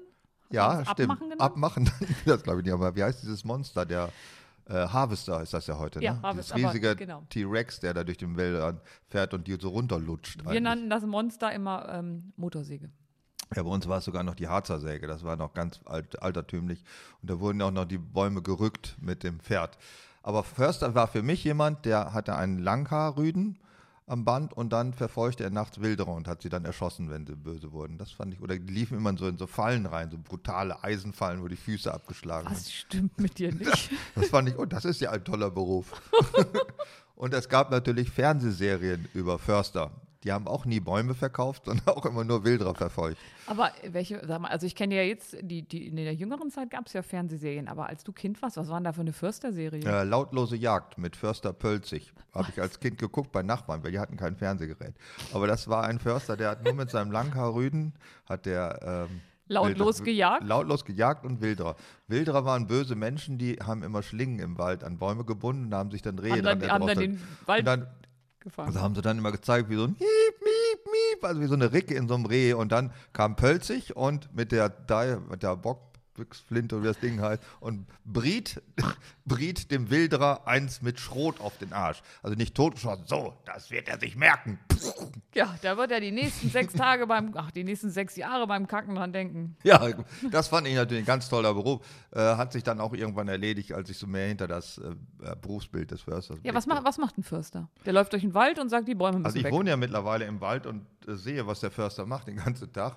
Ja, 0.50 0.84
stimmt. 0.84 1.10
Abmachen 1.10 1.30
genannt? 1.30 1.40
Abmachen, 1.40 1.90
das 2.24 2.42
glaube 2.42 2.60
ich 2.60 2.64
nicht, 2.64 2.74
aber 2.74 2.94
wie 2.94 3.02
heißt 3.02 3.22
dieses 3.22 3.44
Monster? 3.44 3.84
Der 3.84 4.10
äh, 4.68 4.86
Harvester 4.88 5.40
ist 5.42 5.52
das 5.52 5.66
ja 5.66 5.78
heute, 5.78 6.02
Ja, 6.02 6.14
ne? 6.14 6.22
Harvester, 6.22 6.54
Dieses 6.56 6.70
riesige 6.70 6.96
genau. 6.96 7.22
T-Rex, 7.28 7.80
der 7.80 7.94
da 7.94 8.04
durch 8.04 8.18
den 8.18 8.36
Wäldern 8.36 8.80
fährt 9.08 9.34
und 9.34 9.46
die 9.46 9.56
so 9.60 9.68
runterlutscht. 9.70 10.42
Wir 10.42 10.50
eigentlich. 10.50 10.62
nannten 10.62 10.90
das 10.90 11.04
Monster 11.04 11.52
immer 11.52 11.88
ähm, 11.90 12.32
Motorsäge. 12.36 12.90
Ja, 13.54 13.62
bei 13.62 13.70
uns 13.70 13.86
war 13.86 13.98
es 13.98 14.04
sogar 14.04 14.24
noch 14.24 14.34
die 14.34 14.48
Harzersäge, 14.48 15.06
das 15.06 15.22
war 15.22 15.36
noch 15.36 15.54
ganz 15.54 15.80
alt, 15.84 16.20
altertümlich. 16.20 16.82
Und 17.22 17.30
da 17.30 17.38
wurden 17.38 17.62
auch 17.62 17.70
noch 17.70 17.84
die 17.84 17.98
Bäume 17.98 18.42
gerückt 18.42 18.96
mit 19.00 19.22
dem 19.22 19.38
Pferd. 19.38 19.78
Aber 20.22 20.42
Förster 20.42 20.96
war 20.96 21.06
für 21.06 21.22
mich 21.22 21.44
jemand, 21.44 21.84
der 21.84 22.12
hatte 22.12 22.34
einen 22.34 22.58
Langhaarrüden 22.58 23.60
am 24.08 24.24
Band 24.24 24.52
und 24.52 24.72
dann 24.72 24.92
verfolgte 24.94 25.42
er 25.42 25.50
nachts 25.50 25.80
Wilderer 25.80 26.12
und 26.12 26.28
hat 26.28 26.42
sie 26.42 26.48
dann 26.48 26.64
erschossen, 26.64 27.10
wenn 27.10 27.26
sie 27.26 27.34
böse 27.34 27.72
wurden. 27.72 27.98
Das 27.98 28.12
fand 28.12 28.34
ich, 28.34 28.40
oder 28.40 28.56
die 28.56 28.72
liefen 28.72 28.96
immer 28.96 29.16
so 29.16 29.26
in 29.26 29.36
so 29.36 29.46
Fallen 29.46 29.84
rein, 29.86 30.10
so 30.10 30.18
brutale 30.18 30.82
Eisenfallen, 30.84 31.42
wo 31.42 31.48
die 31.48 31.56
Füße 31.56 31.92
abgeschlagen 31.92 32.48
Was 32.48 32.64
sind. 32.64 32.72
stimmt 32.72 33.20
mit 33.20 33.38
dir 33.38 33.52
nicht? 33.54 33.90
Das 34.14 34.28
fand 34.28 34.48
ich, 34.48 34.58
oh, 34.58 34.64
das 34.64 34.84
ist 34.84 35.00
ja 35.00 35.10
ein 35.10 35.24
toller 35.24 35.50
Beruf. 35.50 35.92
und 37.16 37.34
es 37.34 37.48
gab 37.48 37.70
natürlich 37.70 38.10
Fernsehserien 38.10 39.08
über 39.12 39.38
Förster. 39.40 39.90
Die 40.26 40.32
haben 40.32 40.48
auch 40.48 40.64
nie 40.64 40.80
Bäume 40.80 41.14
verkauft, 41.14 41.64
sondern 41.66 41.86
auch 41.86 42.04
immer 42.04 42.24
nur 42.24 42.44
Wilderer 42.44 42.74
verfolgt. 42.74 43.16
Aber 43.46 43.70
welche, 43.88 44.20
sag 44.26 44.40
mal, 44.40 44.48
also 44.48 44.66
ich 44.66 44.74
kenne 44.74 44.96
ja 44.96 45.02
jetzt, 45.02 45.36
die, 45.40 45.62
die, 45.62 45.86
in 45.86 45.96
der 45.96 46.14
jüngeren 46.14 46.50
Zeit 46.50 46.70
gab 46.70 46.86
es 46.86 46.92
ja 46.94 47.02
Fernsehserien, 47.02 47.68
aber 47.68 47.86
als 47.86 48.02
du 48.02 48.12
Kind 48.12 48.42
warst, 48.42 48.56
was 48.56 48.68
waren 48.68 48.82
da 48.82 48.92
für 48.92 49.02
eine 49.02 49.12
Försterserie? 49.12 49.84
Äh, 49.84 50.02
lautlose 50.02 50.56
Jagd 50.56 50.98
mit 50.98 51.14
Förster 51.14 51.52
Pölzig. 51.52 52.12
Habe 52.34 52.48
ich 52.50 52.60
als 52.60 52.80
Kind 52.80 52.98
geguckt 52.98 53.30
bei 53.30 53.44
Nachbarn, 53.44 53.84
weil 53.84 53.92
die 53.92 54.00
hatten 54.00 54.16
kein 54.16 54.36
Fernsehgerät. 54.36 54.94
Aber 55.32 55.46
das 55.46 55.68
war 55.68 55.84
ein 55.84 56.00
Förster, 56.00 56.36
der 56.36 56.50
hat 56.50 56.64
nur 56.64 56.74
mit 56.74 56.90
seinem 56.90 57.12
Langhaarrüden, 57.12 57.94
hat 58.26 58.46
der 58.46 59.06
ähm, 59.08 59.20
Lautlos 59.48 60.00
Wilder- 60.00 60.04
gejagt? 60.04 60.44
Lautlos 60.44 60.84
gejagt 60.84 61.24
und 61.24 61.40
Wilderer. 61.40 61.76
Wilderer 62.08 62.44
waren 62.44 62.66
böse 62.66 62.96
Menschen, 62.96 63.38
die 63.38 63.54
haben 63.56 63.84
immer 63.84 64.02
Schlingen 64.02 64.40
im 64.40 64.58
Wald 64.58 64.82
an 64.82 64.98
Bäume 64.98 65.24
gebunden 65.24 65.66
und 65.66 65.74
haben 65.74 65.92
sich 65.92 66.02
dann 66.02 66.18
Rehe 66.18 66.32
haben 66.32 66.42
dann, 66.42 66.58
dran 66.58 66.70
haben 66.70 66.86
dann 66.88 66.98
den 66.98 67.22
Wald 67.46 67.60
und 67.60 67.66
dann 67.66 67.86
gefahren. 68.46 68.68
also 68.68 68.80
haben 68.80 68.94
sie 68.94 69.02
dann 69.02 69.18
immer 69.18 69.32
gezeigt, 69.32 69.68
wie 69.68 69.76
so 69.76 69.84
ein 69.84 69.90
Miep, 69.90 70.40
Miep, 70.40 70.86
Miep, 70.86 71.24
also 71.24 71.40
wie 71.40 71.46
so 71.46 71.54
eine 71.54 71.72
Ricke 71.72 71.94
in 71.94 72.08
so 72.08 72.14
einem 72.14 72.26
Reh. 72.26 72.54
Und 72.54 72.72
dann 72.72 72.92
kam 73.12 73.36
Pölzig 73.36 73.96
und 73.96 74.34
mit 74.34 74.52
der, 74.52 74.72
mit 75.28 75.42
der 75.42 75.56
Bockbüchsflinte, 76.16 76.76
oder 76.76 76.84
wie 76.84 76.88
das 76.88 76.98
Ding 76.98 77.20
heißt, 77.20 77.42
und 77.60 77.86
briet, 78.04 78.62
briet 79.24 79.70
dem 79.70 79.90
Wilderer 79.90 80.46
eins 80.46 80.82
mit 80.82 80.98
Schrot 80.98 81.40
auf 81.40 81.58
den 81.58 81.72
Arsch. 81.72 82.02
Also 82.22 82.36
nicht 82.36 82.54
totgeschossen, 82.54 83.04
so, 83.06 83.34
das 83.44 83.70
wird 83.70 83.88
er 83.88 83.98
sich 83.98 84.16
merken. 84.16 84.58
Ja, 85.34 85.54
da 85.62 85.76
wird 85.76 85.90
er 85.90 86.00
die 86.00 86.12
nächsten 86.12 86.48
sechs 86.50 86.72
Tage 86.74 87.06
beim, 87.06 87.32
ach, 87.36 87.50
die 87.50 87.64
nächsten 87.64 87.90
sechs 87.90 88.16
Jahre 88.16 88.46
beim 88.46 88.66
Kacken 88.66 88.94
dran 88.94 89.12
denken. 89.12 89.56
Ja, 89.62 89.88
das 90.30 90.48
fand 90.48 90.66
ich 90.66 90.74
natürlich 90.74 91.02
ein 91.02 91.06
ganz 91.06 91.28
toller 91.28 91.52
Beruf. 91.54 91.80
Äh, 92.12 92.20
hat 92.20 92.52
sich 92.52 92.62
dann 92.62 92.80
auch 92.80 92.94
irgendwann 92.94 93.28
erledigt, 93.28 93.72
als 93.72 93.90
ich 93.90 93.98
so 93.98 94.06
mehr 94.06 94.28
hinter 94.28 94.46
das 94.46 94.78
äh, 94.78 94.94
Berufsbild 95.40 95.90
des 95.90 96.02
Försters 96.02 96.38
Ja, 96.42 96.54
was, 96.54 96.66
macht 96.66 96.84
was 96.84 96.98
macht 96.98 97.18
ein 97.18 97.22
Förster? 97.22 97.68
Der 97.84 97.92
läuft 97.92 98.12
durch 98.12 98.22
den 98.22 98.34
Wald 98.34 98.58
und 98.58 98.68
sagt, 98.68 98.88
die 98.88 98.94
Bäume 98.94 99.18
müssen 99.18 99.26
Also 99.26 99.38
ich 99.38 99.44
weg. 99.44 99.52
wohne 99.52 99.70
ja 99.70 99.76
mittlerweile 99.76 100.24
im 100.24 100.40
Wald 100.40 100.66
und 100.66 100.86
äh, 101.06 101.14
sehe, 101.14 101.46
was 101.46 101.60
der 101.60 101.70
Förster 101.70 102.06
macht 102.06 102.28
den 102.28 102.36
ganzen 102.36 102.72
Tag. 102.72 102.96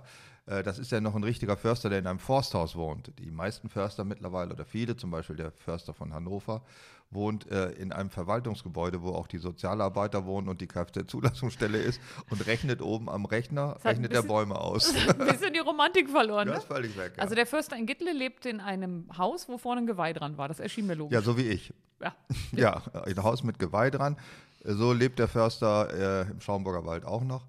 Äh, 0.50 0.64
das 0.64 0.80
ist 0.80 0.92
ja 0.92 1.00
noch 1.00 1.16
ein 1.16 1.24
richtiger 1.24 1.56
Förster, 1.56 1.90
der 1.90 2.00
in 2.00 2.08
einem 2.08 2.20
Forsthaus 2.20 2.76
wohnt. 2.76 3.12
Die 3.20 3.30
meisten 3.32 3.70
Förster 3.70 4.04
mittlerweile 4.04 4.54
oder 4.54 4.66
viele, 4.66 4.98
zum 4.98 5.12
Beispiel 5.12 5.36
der 5.36 5.52
Förster 5.52 5.94
von 5.94 6.14
Hannover, 6.14 6.62
wohnt 7.12 7.50
äh, 7.52 7.72
in 7.72 7.92
einem 7.92 8.10
Verwaltungsgebäude, 8.10 9.02
wo 9.02 9.10
auch 9.14 9.26
die 9.28 9.40
Sozialarbeiter 9.40 10.26
wohnen 10.26 10.48
und 10.48 10.62
die 10.62 10.68
Kfz-Zulassungsstelle 10.68 11.78
ist 11.80 12.00
und 12.30 12.46
rechnet 12.46 12.82
oben 12.82 13.10
am 13.10 13.26
Rechner, 13.26 13.74
Das 13.76 13.86
rechnet 13.86 14.12
ein 14.12 14.14
der 14.14 14.22
bisschen- 14.22 14.28
Bäume 14.28 14.56
aus. 14.60 14.94
Ein 15.08 15.18
bisschen 15.28 15.54
die 15.54 15.60
Romantik 15.60 16.10
verloren. 16.10 16.48
Ne? 16.48 16.56
ist 16.56 16.66
völlig 16.66 16.96
weg. 16.98 17.14
Ja. 17.18 17.24
Also 17.24 17.34
der 17.36 17.46
Förster 17.48 17.76
in 17.78 17.86
Gittle 17.88 18.14
lebte 18.14 18.50
in 18.50 18.60
einem 18.60 19.06
Haus, 19.18 19.50
wo 19.50 19.58
vorne 19.58 19.82
ein 19.82 19.88
Geweih 19.88 20.14
dran 20.14 20.38
war. 20.38 20.48
Das 20.48 20.60
erschien 20.60 20.86
mir 20.88 20.94
logisch. 20.96 21.14
ja, 21.16 21.22
so 21.22 21.38
wie 21.38 21.48
ich. 21.50 21.74
Ja. 22.02 22.16
Ja, 22.54 22.84
ein 23.06 23.24
Haus 23.24 23.44
mit 23.44 23.58
Geweih 23.60 23.90
dran. 23.90 24.16
So 24.64 24.94
lebt 24.94 25.20
der 25.20 25.28
Förster 25.28 26.26
äh, 26.28 26.32
im 26.32 26.42
Schaumburger 26.42 26.86
Wald 26.86 27.06
auch 27.06 27.24
noch. 27.24 27.46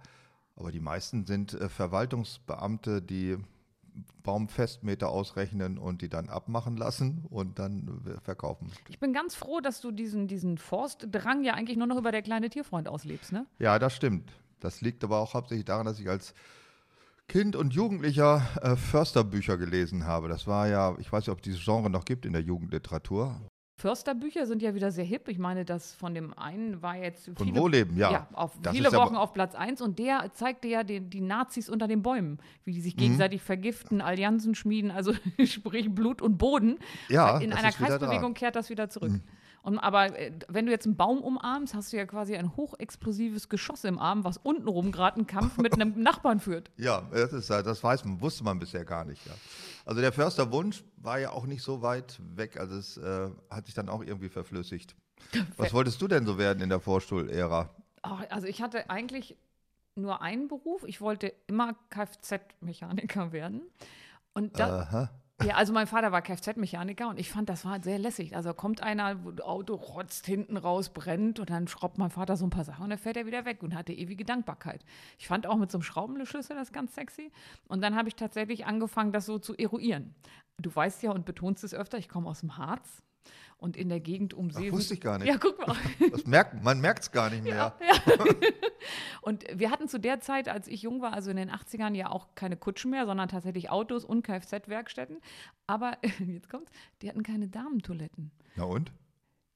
Aber 0.60 0.70
die 0.70 0.80
meisten 0.80 1.24
sind 1.24 1.54
äh, 1.54 1.70
Verwaltungsbeamte, 1.70 3.00
die 3.00 3.38
Baumfestmeter 4.22 5.08
ausrechnen 5.08 5.78
und 5.78 6.02
die 6.02 6.10
dann 6.10 6.28
abmachen 6.28 6.76
lassen 6.76 7.24
und 7.30 7.58
dann 7.58 8.02
äh, 8.06 8.20
verkaufen. 8.20 8.70
Ich 8.88 9.00
bin 9.00 9.14
ganz 9.14 9.34
froh, 9.34 9.60
dass 9.60 9.80
du 9.80 9.90
diesen, 9.90 10.28
diesen 10.28 10.58
Forstdrang 10.58 11.42
ja 11.42 11.54
eigentlich 11.54 11.78
nur 11.78 11.86
noch 11.86 11.96
über 11.96 12.12
der 12.12 12.20
kleine 12.20 12.50
Tierfreund 12.50 12.88
auslebst, 12.88 13.32
ne? 13.32 13.46
Ja, 13.58 13.78
das 13.78 13.96
stimmt. 13.96 14.30
Das 14.60 14.82
liegt 14.82 15.02
aber 15.02 15.18
auch 15.18 15.32
hauptsächlich 15.32 15.64
daran, 15.64 15.86
dass 15.86 15.98
ich 15.98 16.10
als 16.10 16.34
Kind 17.26 17.56
und 17.56 17.72
Jugendlicher 17.72 18.42
äh, 18.60 18.76
Försterbücher 18.76 19.56
gelesen 19.56 20.04
habe. 20.04 20.28
Das 20.28 20.46
war 20.46 20.68
ja, 20.68 20.94
ich 20.98 21.10
weiß 21.10 21.22
nicht, 21.22 21.30
ob 21.30 21.38
es 21.38 21.42
dieses 21.42 21.64
Genre 21.64 21.88
noch 21.88 22.04
gibt 22.04 22.26
in 22.26 22.34
der 22.34 22.42
Jugendliteratur. 22.42 23.40
Försterbücher 23.80 24.46
sind 24.46 24.60
ja 24.62 24.74
wieder 24.74 24.90
sehr 24.90 25.04
hip. 25.04 25.26
Ich 25.28 25.38
meine, 25.38 25.64
das 25.64 25.94
von 25.94 26.14
dem 26.14 26.36
einen 26.38 26.82
war 26.82 26.96
jetzt 26.96 27.30
Von 27.36 27.56
Wohleben, 27.56 27.96
ja. 27.96 28.12
Ja, 28.12 28.26
auf 28.34 28.52
Das 28.62 28.74
viele 28.76 28.92
Wochen 28.92 29.16
auf 29.16 29.32
Platz 29.32 29.54
1 29.54 29.80
und 29.80 29.98
der 29.98 30.30
zeigte 30.34 30.68
ja 30.68 30.84
den, 30.84 31.08
die 31.08 31.20
Nazis 31.22 31.68
unter 31.70 31.88
den 31.88 32.02
Bäumen, 32.02 32.38
wie 32.64 32.72
die 32.72 32.80
sich 32.80 32.94
Mhm. 32.94 32.98
gegenseitig 33.00 33.40
vergiften, 33.42 34.00
Allianzen 34.00 34.54
schmieden, 34.54 34.90
also 34.90 35.12
sprich 35.44 35.94
Blut 35.94 36.20
und 36.20 36.36
Boden. 36.36 36.78
Ja, 37.08 37.38
In 37.38 37.52
einer 37.52 37.72
Kreisbewegung 37.72 38.34
kehrt 38.34 38.54
das 38.54 38.68
wieder 38.68 38.88
zurück. 38.90 39.12
Und, 39.62 39.78
aber 39.78 40.18
äh, 40.18 40.32
wenn 40.48 40.64
du 40.66 40.72
jetzt 40.72 40.86
einen 40.86 40.96
Baum 40.96 41.18
umarmst, 41.20 41.74
hast 41.74 41.92
du 41.92 41.96
ja 41.98 42.06
quasi 42.06 42.34
ein 42.36 42.56
hochexplosives 42.56 43.48
Geschoss 43.50 43.84
im 43.84 43.98
Arm, 43.98 44.24
was 44.24 44.38
untenrum 44.38 44.90
gerade 44.92 45.16
einen 45.16 45.26
Kampf 45.26 45.58
mit 45.58 45.74
einem 45.80 46.02
Nachbarn 46.02 46.40
führt. 46.40 46.70
Ja, 46.78 47.02
das, 47.12 47.32
ist, 47.34 47.50
das 47.50 47.82
weiß 47.84 48.04
man, 48.06 48.20
wusste 48.22 48.42
man 48.44 48.58
bisher 48.58 48.84
gar 48.86 49.04
nicht. 49.04 49.24
Ja. 49.26 49.32
Also 49.84 50.00
der 50.00 50.12
Försterwunsch 50.12 50.84
war 50.96 51.18
ja 51.18 51.30
auch 51.30 51.46
nicht 51.46 51.62
so 51.62 51.82
weit 51.82 52.20
weg, 52.34 52.58
also 52.58 52.76
es 52.76 52.96
äh, 52.96 53.30
hat 53.50 53.66
sich 53.66 53.74
dann 53.74 53.88
auch 53.88 54.02
irgendwie 54.02 54.28
verflüssigt. 54.28 54.94
Was 55.56 55.72
wolltest 55.72 56.00
du 56.00 56.08
denn 56.08 56.26
so 56.26 56.38
werden 56.38 56.62
in 56.62 56.68
der 56.68 56.80
Vorstuhl-Ära? 56.80 57.70
Also 58.02 58.46
ich 58.46 58.62
hatte 58.62 58.88
eigentlich 58.88 59.36
nur 59.94 60.22
einen 60.22 60.48
Beruf. 60.48 60.84
Ich 60.84 61.00
wollte 61.00 61.32
immer 61.46 61.74
Kfz-Mechaniker 61.90 63.32
werden. 63.32 63.62
Und 64.32 64.58
da, 64.58 64.80
Aha. 64.80 65.10
Ja, 65.44 65.54
also 65.54 65.72
mein 65.72 65.86
Vater 65.86 66.12
war 66.12 66.22
Kfz-Mechaniker 66.22 67.08
und 67.08 67.18
ich 67.18 67.30
fand, 67.30 67.48
das 67.48 67.64
war 67.64 67.82
sehr 67.82 67.98
lässig. 67.98 68.36
Also 68.36 68.52
kommt 68.52 68.82
einer, 68.82 69.16
Auto 69.42 69.74
rotzt 69.74 70.26
hinten 70.26 70.56
raus, 70.56 70.90
brennt 70.90 71.40
und 71.40 71.50
dann 71.50 71.68
schraubt 71.68 71.98
mein 71.98 72.10
Vater 72.10 72.36
so 72.36 72.46
ein 72.46 72.50
paar 72.50 72.64
Sachen 72.64 72.84
und 72.84 72.90
dann 72.90 72.98
fährt 72.98 73.16
er 73.16 73.26
wieder 73.26 73.44
weg 73.44 73.62
und 73.62 73.74
hatte 73.74 73.92
ewige 73.92 74.24
Dankbarkeit. 74.24 74.84
Ich 75.18 75.28
fand 75.28 75.46
auch 75.46 75.56
mit 75.56 75.70
so 75.70 75.78
einem 75.78 75.82
Schraubenschlüssel 75.82 76.56
das 76.56 76.72
ganz 76.72 76.94
sexy. 76.94 77.32
Und 77.68 77.82
dann 77.82 77.96
habe 77.96 78.08
ich 78.08 78.16
tatsächlich 78.16 78.66
angefangen, 78.66 79.12
das 79.12 79.26
so 79.26 79.38
zu 79.38 79.54
eruieren. 79.56 80.14
Du 80.58 80.74
weißt 80.74 81.02
ja 81.02 81.10
und 81.10 81.24
betonst 81.24 81.64
es 81.64 81.74
öfter, 81.74 81.98
ich 81.98 82.08
komme 82.08 82.28
aus 82.28 82.40
dem 82.40 82.58
Harz 82.58 83.02
und 83.60 83.76
in 83.76 83.88
der 83.88 84.00
Gegend 84.00 84.34
um 84.34 84.48
Ach, 84.52 84.58
See. 84.58 84.72
wusste 84.72 84.88
sind- 84.88 84.94
ich 84.96 85.00
gar 85.02 85.18
nicht. 85.18 85.28
Ja, 85.28 85.36
guck 85.38 85.64
mal. 85.66 85.76
Das 86.10 86.26
merkt, 86.26 86.62
man 86.64 86.80
merkt 86.80 87.02
es 87.04 87.12
gar 87.12 87.30
nicht 87.30 87.44
mehr. 87.44 87.74
Und 89.22 89.44
wir 89.52 89.70
hatten 89.70 89.86
zu 89.88 89.98
der 90.00 90.20
Zeit, 90.20 90.48
als 90.48 90.66
ich 90.66 90.82
jung 90.82 91.02
war, 91.02 91.12
also 91.12 91.30
in 91.30 91.36
den 91.36 91.50
80ern, 91.50 91.94
ja 91.94 92.08
auch 92.10 92.28
keine 92.34 92.56
Kutschen 92.56 92.90
mehr, 92.90 93.04
sondern 93.06 93.28
tatsächlich 93.28 93.70
Autos 93.70 94.04
und 94.04 94.22
Kfz-Werkstätten. 94.26 95.18
Aber, 95.66 95.98
jetzt 96.26 96.48
kommt's, 96.48 96.72
die 97.02 97.08
hatten 97.08 97.22
keine 97.22 97.48
Damentoiletten. 97.48 98.30
Na 98.56 98.64
und? 98.64 98.92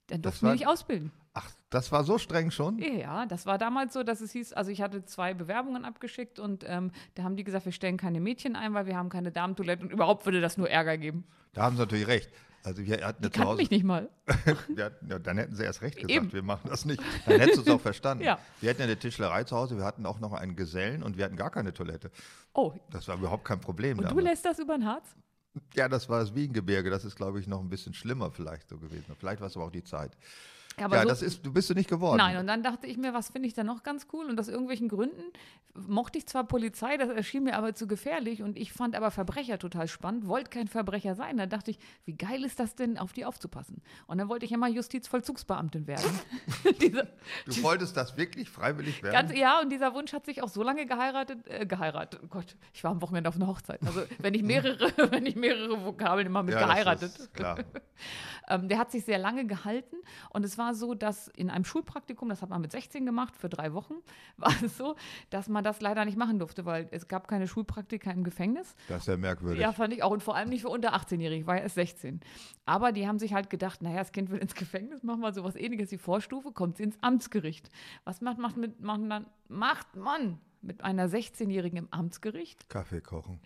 Dann 0.08 0.20
durften 0.20 0.46
wir 0.46 0.52
nicht 0.52 0.66
ausbilden. 0.66 1.12
Ach, 1.32 1.50
das 1.70 1.90
war 1.90 2.04
so 2.04 2.18
streng 2.18 2.50
schon? 2.50 2.78
Ja, 2.78 3.25
das 3.26 3.46
war 3.46 3.56
damals 3.56 3.94
so, 3.94 4.02
dass 4.02 4.20
es 4.20 4.32
hieß, 4.32 4.52
also 4.52 4.70
ich 4.70 4.82
hatte 4.82 5.04
zwei 5.06 5.32
Bewerbungen 5.34 5.84
abgeschickt 5.87 6.38
und 6.38 6.62
ähm, 6.68 6.92
da 7.14 7.23
haben 7.25 7.37
die 7.37 7.42
gesagt, 7.42 7.64
wir 7.64 7.73
stellen 7.73 7.96
keine 7.96 8.20
Mädchen 8.20 8.54
ein, 8.54 8.75
weil 8.75 8.84
wir 8.87 8.96
haben 8.96 9.08
keine 9.08 9.32
Damentoiletten 9.32 9.87
und 9.87 9.92
überhaupt 9.92 10.26
würde 10.26 10.40
das 10.42 10.58
nur 10.58 10.68
Ärger 10.70 10.99
geben. 10.99 11.25
Da 11.54 11.62
haben 11.62 11.75
sie 11.76 11.82
natürlich 11.82 12.06
recht. 12.06 12.30
Also 12.66 12.83
wir 12.85 13.06
hatten 13.06 13.23
Die 13.23 13.28
kannten 13.28 13.49
Hause. 13.50 13.56
mich 13.59 13.71
nicht 13.71 13.85
mal. 13.85 14.09
Ja, 14.76 14.88
dann 15.18 15.37
hätten 15.38 15.54
sie 15.54 15.62
erst 15.64 15.83
recht 15.83 15.97
gesagt, 15.97 16.11
Eben. 16.11 16.33
wir 16.33 16.42
machen 16.42 16.68
das 16.71 16.85
nicht. 16.87 17.00
Dann 17.26 17.38
hättest 17.38 17.59
du 17.59 17.62
es 17.62 17.68
auch 17.68 17.80
verstanden. 17.80 18.25
Ja. 18.25 18.38
Wir 18.61 18.71
hatten 18.71 18.80
ja 18.80 18.87
eine 18.87 18.99
Tischlerei 18.99 19.44
zu 19.44 19.54
Hause, 19.54 19.76
wir 19.76 19.85
hatten 19.85 20.06
auch 20.06 20.18
noch 20.18 20.33
einen 20.33 20.56
Gesellen 20.56 21.02
und 21.02 21.18
wir 21.18 21.26
hatten 21.26 21.37
gar 21.37 21.50
keine 21.50 21.73
Toilette. 21.75 22.11
Oh, 22.54 22.73
Das 22.90 23.06
war 23.06 23.16
überhaupt 23.18 23.44
kein 23.44 23.61
Problem. 23.61 23.99
und 23.99 24.04
du 24.04 24.09
damals. 24.09 24.25
lässt 24.26 24.44
das 24.47 24.59
über 24.59 24.76
den 24.78 24.87
Harz? 24.87 25.14
Ja, 25.75 25.88
das 25.88 26.09
war 26.09 26.21
das 26.21 26.35
Wiegengebirge. 26.35 26.88
Das 26.90 27.04
ist, 27.04 27.14
glaube 27.16 27.38
ich, 27.38 27.47
noch 27.47 27.61
ein 27.61 27.68
bisschen 27.68 27.92
schlimmer 27.94 28.30
vielleicht 28.33 28.68
so 28.71 28.78
gewesen. 28.78 29.04
Vielleicht 29.21 29.40
war 29.40 29.47
es 29.49 29.56
aber 29.56 29.66
auch 29.66 29.71
die 29.71 29.85
Zeit. 29.85 30.16
Aber 30.83 30.97
ja, 30.97 31.02
so, 31.02 31.09
das 31.09 31.23
ist, 31.23 31.45
du 31.45 31.52
bist 31.52 31.71
du 31.71 31.75
nicht 31.75 31.88
geworden. 31.88 32.19
Nein, 32.19 32.37
und 32.37 32.47
dann 32.47 32.62
dachte 32.62 32.87
ich 32.87 32.97
mir, 32.97 33.14
was 33.14 33.31
finde 33.31 33.49
ich 33.49 33.54
da 33.54 33.64
noch 33.64 33.83
ganz 33.83 34.07
cool? 34.12 34.26
Und 34.26 34.38
aus 34.40 34.49
irgendwelchen 34.49 34.88
Gründen 34.88 35.23
mochte 35.75 36.19
ich 36.19 36.26
zwar 36.26 36.45
Polizei, 36.45 36.97
das 36.97 37.09
erschien 37.09 37.45
mir 37.45 37.57
aber 37.57 37.75
zu 37.75 37.87
gefährlich 37.87 38.43
und 38.43 38.57
ich 38.57 38.73
fand 38.73 38.95
aber 38.95 39.11
Verbrecher 39.11 39.59
total 39.59 39.88
spannend, 39.88 40.26
wollte 40.26 40.50
kein 40.50 40.69
Verbrecher 40.69 41.14
sein. 41.14 41.37
Da 41.37 41.47
dachte 41.47 41.71
ich, 41.71 41.78
wie 42.04 42.16
geil 42.16 42.45
ist 42.45 42.61
das 42.61 42.75
denn, 42.75 42.97
auf 42.99 43.12
die 43.12 43.25
aufzupassen? 43.25 43.83
Und 44.07 44.19
dann 44.19 44.28
wollte 44.28 44.45
ich 44.47 44.52
immer 44.52 44.69
Justizvollzugsbeamtin 44.69 45.87
werden. 45.87 46.21
Diese, 46.81 47.09
du 47.47 47.62
wolltest 47.62 47.97
das 47.97 48.16
wirklich 48.16 48.49
freiwillig 48.49 49.02
werden? 49.02 49.12
ganz, 49.12 49.38
ja, 49.38 49.61
und 49.61 49.71
dieser 49.71 49.95
Wunsch 49.95 50.12
hat 50.12 50.26
sich 50.26 50.43
auch 50.43 50.49
so 50.49 50.62
lange 50.62 50.87
geheiratet, 50.87 51.38
äh, 51.49 51.66
geheiratet. 51.66 52.21
Oh 52.23 52.28
Gott, 52.28 52.57
ich 52.73 52.85
war 52.85 52.93
am 52.93 53.02
Wochenende 53.02 53.28
auf 53.28 53.37
einer 53.37 53.47
Hochzeit. 53.47 53.81
Also 53.85 54.02
wenn 54.19 54.35
ich 54.35 54.43
mehrere, 54.43 54.93
wenn 55.11 55.26
ich 55.26 55.37
mehrere 55.37 55.85
Vokabeln 55.85 56.26
immer 56.26 56.43
mit 56.43 56.54
ja, 56.54 56.66
geheiratet. 56.66 57.12
Das 57.14 57.21
ist 57.21 57.35
klar. 57.35 57.59
Ähm, 58.49 58.69
der 58.69 58.78
hat 58.78 58.90
sich 58.90 59.04
sehr 59.04 59.19
lange 59.19 59.47
gehalten 59.47 59.97
und 60.31 60.45
es 60.45 60.59
war 60.59 60.63
so, 60.73 60.94
dass 60.94 61.28
in 61.28 61.50
einem 61.50 61.64
Schulpraktikum, 61.64 62.28
das 62.28 62.40
hat 62.40 62.49
man 62.49 62.61
mit 62.61 62.73
16 62.73 63.04
gemacht, 63.04 63.37
für 63.37 63.49
drei 63.49 63.75
Wochen, 63.75 63.94
war 64.37 64.54
es 64.62 64.78
so, 64.78 64.97
dass 65.30 65.49
man 65.49 65.64
das 65.64 65.80
leider 65.80 66.04
nicht 66.04 66.16
machen 66.16 66.38
durfte, 66.38 66.64
weil 66.64 66.88
es 66.92 67.09
gab 67.09 67.28
keine 67.28 67.47
Schulpraktika 67.47 68.11
im 68.11 68.25
Gefängnis. 68.25 68.75
Das 68.88 69.02
ist 69.02 69.09
ja 69.09 69.16
merkwürdig. 69.16 69.61
Ja, 69.61 69.73
fand 69.73 69.92
ich 69.92 70.02
auch 70.02 70.12
und 70.12 70.23
vor 70.23 70.37
allem 70.37 70.49
nicht 70.49 70.62
für 70.62 70.68
unter 70.68 70.94
18-Jährige, 70.94 71.40
ich 71.40 71.47
war 71.47 71.56
ja 71.56 71.62
erst 71.62 71.75
16. 71.75 72.21
Aber 72.64 72.92
die 72.92 73.06
haben 73.06 73.18
sich 73.18 73.35
halt 73.35 73.50
gedacht, 73.50 73.83
naja, 73.83 73.99
das 73.99 74.12
Kind 74.12 74.30
will 74.30 74.38
ins 74.38 74.54
Gefängnis, 74.54 75.02
machen 75.02 75.21
wir 75.21 75.33
sowas 75.33 75.56
ähnliches 75.56 75.90
wie 75.90 75.99
Vorstufe, 75.99 76.52
kommt 76.52 76.76
sie 76.76 76.85
ins 76.85 76.97
Amtsgericht. 77.02 77.68
Was 78.04 78.21
macht, 78.21 78.38
macht, 78.38 78.56
mit, 78.56 78.80
macht, 78.80 79.26
macht 79.49 79.97
man 79.97 80.38
mit 80.62 80.83
einer 80.83 81.09
16-Jährigen 81.09 81.76
im 81.76 81.88
Amtsgericht? 81.90 82.68
Kaffee 82.68 83.00
kochen. 83.00 83.40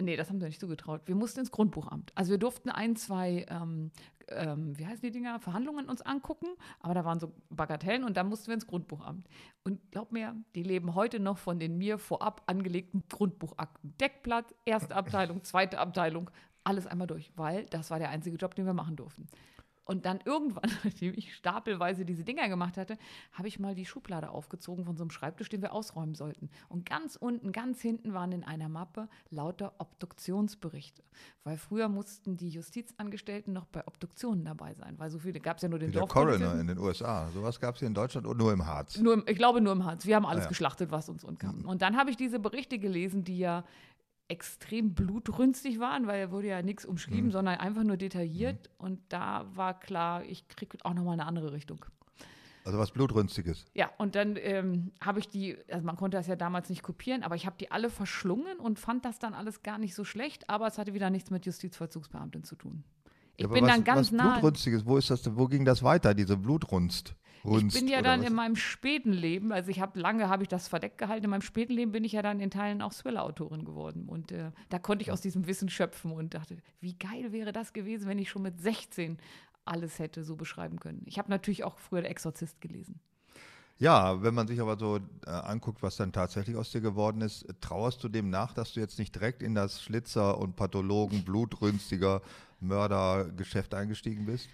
Nee, 0.00 0.16
das 0.16 0.28
haben 0.28 0.40
sie 0.40 0.46
nicht 0.46 0.60
zugetraut. 0.60 1.02
Wir 1.06 1.14
mussten 1.14 1.40
ins 1.40 1.50
Grundbuchamt. 1.50 2.12
Also 2.14 2.30
wir 2.30 2.38
durften 2.38 2.70
ein, 2.70 2.94
zwei, 2.94 3.46
ähm, 3.48 3.90
ähm, 4.28 4.78
wie 4.78 4.86
heißen 4.86 5.02
die 5.02 5.10
Dinger, 5.10 5.40
Verhandlungen 5.40 5.88
uns 5.88 6.02
angucken, 6.02 6.46
aber 6.80 6.94
da 6.94 7.04
waren 7.04 7.18
so 7.18 7.32
Bagatellen 7.50 8.04
und 8.04 8.16
dann 8.16 8.28
mussten 8.28 8.48
wir 8.48 8.54
ins 8.54 8.66
Grundbuchamt. 8.66 9.26
Und 9.64 9.80
glaub 9.90 10.12
mir, 10.12 10.36
die 10.54 10.62
leben 10.62 10.94
heute 10.94 11.18
noch 11.18 11.38
von 11.38 11.58
den 11.58 11.78
mir 11.78 11.98
vorab 11.98 12.42
angelegten 12.46 13.02
Grundbuchakten. 13.08 13.94
Deckblatt, 14.00 14.54
erste 14.64 14.94
Abteilung, 14.94 15.42
zweite 15.42 15.78
Abteilung, 15.78 16.30
alles 16.62 16.86
einmal 16.86 17.06
durch, 17.06 17.32
weil 17.34 17.64
das 17.66 17.90
war 17.90 17.98
der 17.98 18.10
einzige 18.10 18.36
Job, 18.36 18.54
den 18.54 18.66
wir 18.66 18.74
machen 18.74 18.96
durften. 18.96 19.26
Und 19.90 20.04
dann 20.04 20.20
irgendwann, 20.26 20.70
nachdem 20.84 21.14
ich 21.16 21.34
stapelweise 21.34 22.04
diese 22.04 22.22
Dinger 22.22 22.46
gemacht 22.50 22.76
hatte, 22.76 22.98
habe 23.32 23.48
ich 23.48 23.58
mal 23.58 23.74
die 23.74 23.86
Schublade 23.86 24.28
aufgezogen 24.28 24.84
von 24.84 24.98
so 24.98 25.02
einem 25.02 25.10
Schreibtisch, 25.10 25.48
den 25.48 25.62
wir 25.62 25.72
ausräumen 25.72 26.14
sollten. 26.14 26.50
Und 26.68 26.84
ganz 26.84 27.16
unten, 27.16 27.52
ganz 27.52 27.80
hinten 27.80 28.12
waren 28.12 28.30
in 28.32 28.44
einer 28.44 28.68
Mappe 28.68 29.08
lauter 29.30 29.72
Obduktionsberichte. 29.78 31.02
Weil 31.42 31.56
früher 31.56 31.88
mussten 31.88 32.36
die 32.36 32.50
Justizangestellten 32.50 33.54
noch 33.54 33.64
bei 33.64 33.86
Obduktionen 33.86 34.44
dabei 34.44 34.74
sein, 34.74 34.98
weil 34.98 35.10
so 35.10 35.18
viele 35.18 35.40
gab 35.40 35.56
es 35.56 35.62
ja 35.62 35.70
nur 35.70 35.78
den 35.78 35.88
Wie 35.88 35.92
der. 35.94 36.06
Coroner 36.06 36.60
in 36.60 36.66
den 36.66 36.78
USA. 36.78 37.30
Sowas 37.32 37.58
gab 37.58 37.74
es 37.76 37.78
hier 37.78 37.88
in 37.88 37.94
Deutschland 37.94 38.26
und 38.26 38.36
nur 38.36 38.52
im 38.52 38.66
Harz. 38.66 38.98
Nur 38.98 39.14
im, 39.14 39.24
ich 39.26 39.38
glaube 39.38 39.62
nur 39.62 39.72
im 39.72 39.86
Harz. 39.86 40.04
Wir 40.04 40.16
haben 40.16 40.26
alles 40.26 40.42
Ah, 40.42 40.44
ja. 40.44 40.48
geschlachtet, 40.50 40.90
was 40.90 41.08
uns 41.08 41.24
unkam. 41.24 41.64
Und 41.64 41.80
dann 41.80 41.96
habe 41.96 42.10
ich 42.10 42.16
diese 42.18 42.38
Berichte 42.38 42.78
gelesen, 42.78 43.24
die 43.24 43.38
ja 43.38 43.64
extrem 44.28 44.94
blutrünstig 44.94 45.80
waren, 45.80 46.06
weil 46.06 46.20
er 46.20 46.30
wurde 46.30 46.48
ja 46.48 46.62
nichts 46.62 46.84
umschrieben, 46.84 47.30
sondern 47.30 47.56
einfach 47.58 47.82
nur 47.82 47.96
detailliert. 47.96 48.70
Und 48.78 49.00
da 49.08 49.46
war 49.54 49.78
klar, 49.78 50.24
ich 50.24 50.46
kriege 50.48 50.78
auch 50.84 50.94
nochmal 50.94 51.14
eine 51.14 51.26
andere 51.26 51.52
Richtung. 51.52 51.84
Also 52.64 52.78
was 52.78 52.90
Blutrünstiges. 52.90 53.64
Ja, 53.72 53.90
und 53.96 54.14
dann 54.14 54.36
ähm, 54.36 54.92
habe 55.00 55.20
ich 55.20 55.28
die, 55.28 55.56
also 55.70 55.86
man 55.86 55.96
konnte 55.96 56.18
das 56.18 56.26
ja 56.26 56.36
damals 56.36 56.68
nicht 56.68 56.82
kopieren, 56.82 57.22
aber 57.22 57.34
ich 57.34 57.46
habe 57.46 57.56
die 57.58 57.70
alle 57.70 57.88
verschlungen 57.88 58.58
und 58.58 58.78
fand 58.78 59.06
das 59.06 59.18
dann 59.18 59.32
alles 59.32 59.62
gar 59.62 59.78
nicht 59.78 59.94
so 59.94 60.04
schlecht, 60.04 60.50
aber 60.50 60.66
es 60.66 60.76
hatte 60.76 60.92
wieder 60.92 61.08
nichts 61.08 61.30
mit 61.30 61.46
Justizvollzugsbeamtin 61.46 62.44
zu 62.44 62.56
tun. 62.56 62.84
Ich 63.38 63.44
Ja, 63.44 63.48
bin 63.48 63.64
was, 63.64 63.72
dann 63.72 63.84
ganz 63.84 64.08
was 64.08 64.12
nah. 64.12 64.32
Blutrünstiges, 64.32 64.84
wo 64.84 64.98
ist 64.98 65.08
das 65.08 65.22
denn, 65.22 65.38
wo 65.38 65.46
ging 65.46 65.64
das 65.64 65.82
weiter, 65.82 66.12
diese 66.12 66.36
Blutrunst? 66.36 67.14
Runst, 67.44 67.76
Ich 67.76 67.82
bin 67.82 67.90
ja 67.90 68.02
dann 68.02 68.20
was? 68.20 68.28
in 68.28 68.34
meinem 68.34 68.56
späten 68.56 69.12
Leben, 69.12 69.52
also 69.52 69.70
ich 69.70 69.80
habe 69.80 69.98
lange 69.98 70.28
habe 70.28 70.42
ich 70.42 70.48
das 70.48 70.68
verdeckt 70.68 70.98
gehalten, 70.98 71.24
in 71.24 71.30
meinem 71.30 71.42
späten 71.42 71.72
Leben 71.72 71.92
bin 71.92 72.04
ich 72.04 72.12
ja 72.12 72.22
dann 72.22 72.40
in 72.40 72.50
Teilen 72.50 72.82
auch 72.82 72.92
Thriller-Autorin 72.92 73.64
geworden 73.64 74.04
und 74.08 74.32
äh, 74.32 74.50
da 74.68 74.78
konnte 74.78 75.02
ich 75.02 75.12
aus 75.12 75.20
diesem 75.20 75.46
Wissen 75.46 75.68
schöpfen 75.68 76.12
und 76.12 76.34
dachte, 76.34 76.56
wie 76.80 76.94
geil 76.94 77.32
wäre 77.32 77.52
das 77.52 77.72
gewesen, 77.72 78.08
wenn 78.08 78.18
ich 78.18 78.30
schon 78.30 78.42
mit 78.42 78.60
16 78.60 79.18
alles 79.64 79.98
hätte 79.98 80.24
so 80.24 80.36
beschreiben 80.36 80.80
können. 80.80 81.02
Ich 81.04 81.18
habe 81.18 81.30
natürlich 81.30 81.64
auch 81.64 81.78
früher 81.78 82.02
Der 82.02 82.10
Exorzist 82.10 82.60
gelesen. 82.60 83.00
Ja, 83.80 84.22
wenn 84.22 84.34
man 84.34 84.48
sich 84.48 84.60
aber 84.60 84.76
so 84.76 84.98
äh, 85.24 85.30
anguckt, 85.30 85.82
was 85.82 85.96
dann 85.96 86.12
tatsächlich 86.12 86.56
aus 86.56 86.72
dir 86.72 86.80
geworden 86.80 87.20
ist, 87.20 87.46
trauerst 87.60 88.02
du 88.02 88.08
dem 88.08 88.28
nach, 88.28 88.52
dass 88.52 88.72
du 88.72 88.80
jetzt 88.80 88.98
nicht 88.98 89.14
direkt 89.14 89.40
in 89.40 89.54
das 89.54 89.80
Schlitzer- 89.80 90.38
und 90.38 90.56
Pathologen, 90.56 91.24
blutrünstiger 91.24 92.20
Mördergeschäft 92.60 93.74
eingestiegen 93.74 94.26
bist? 94.26 94.48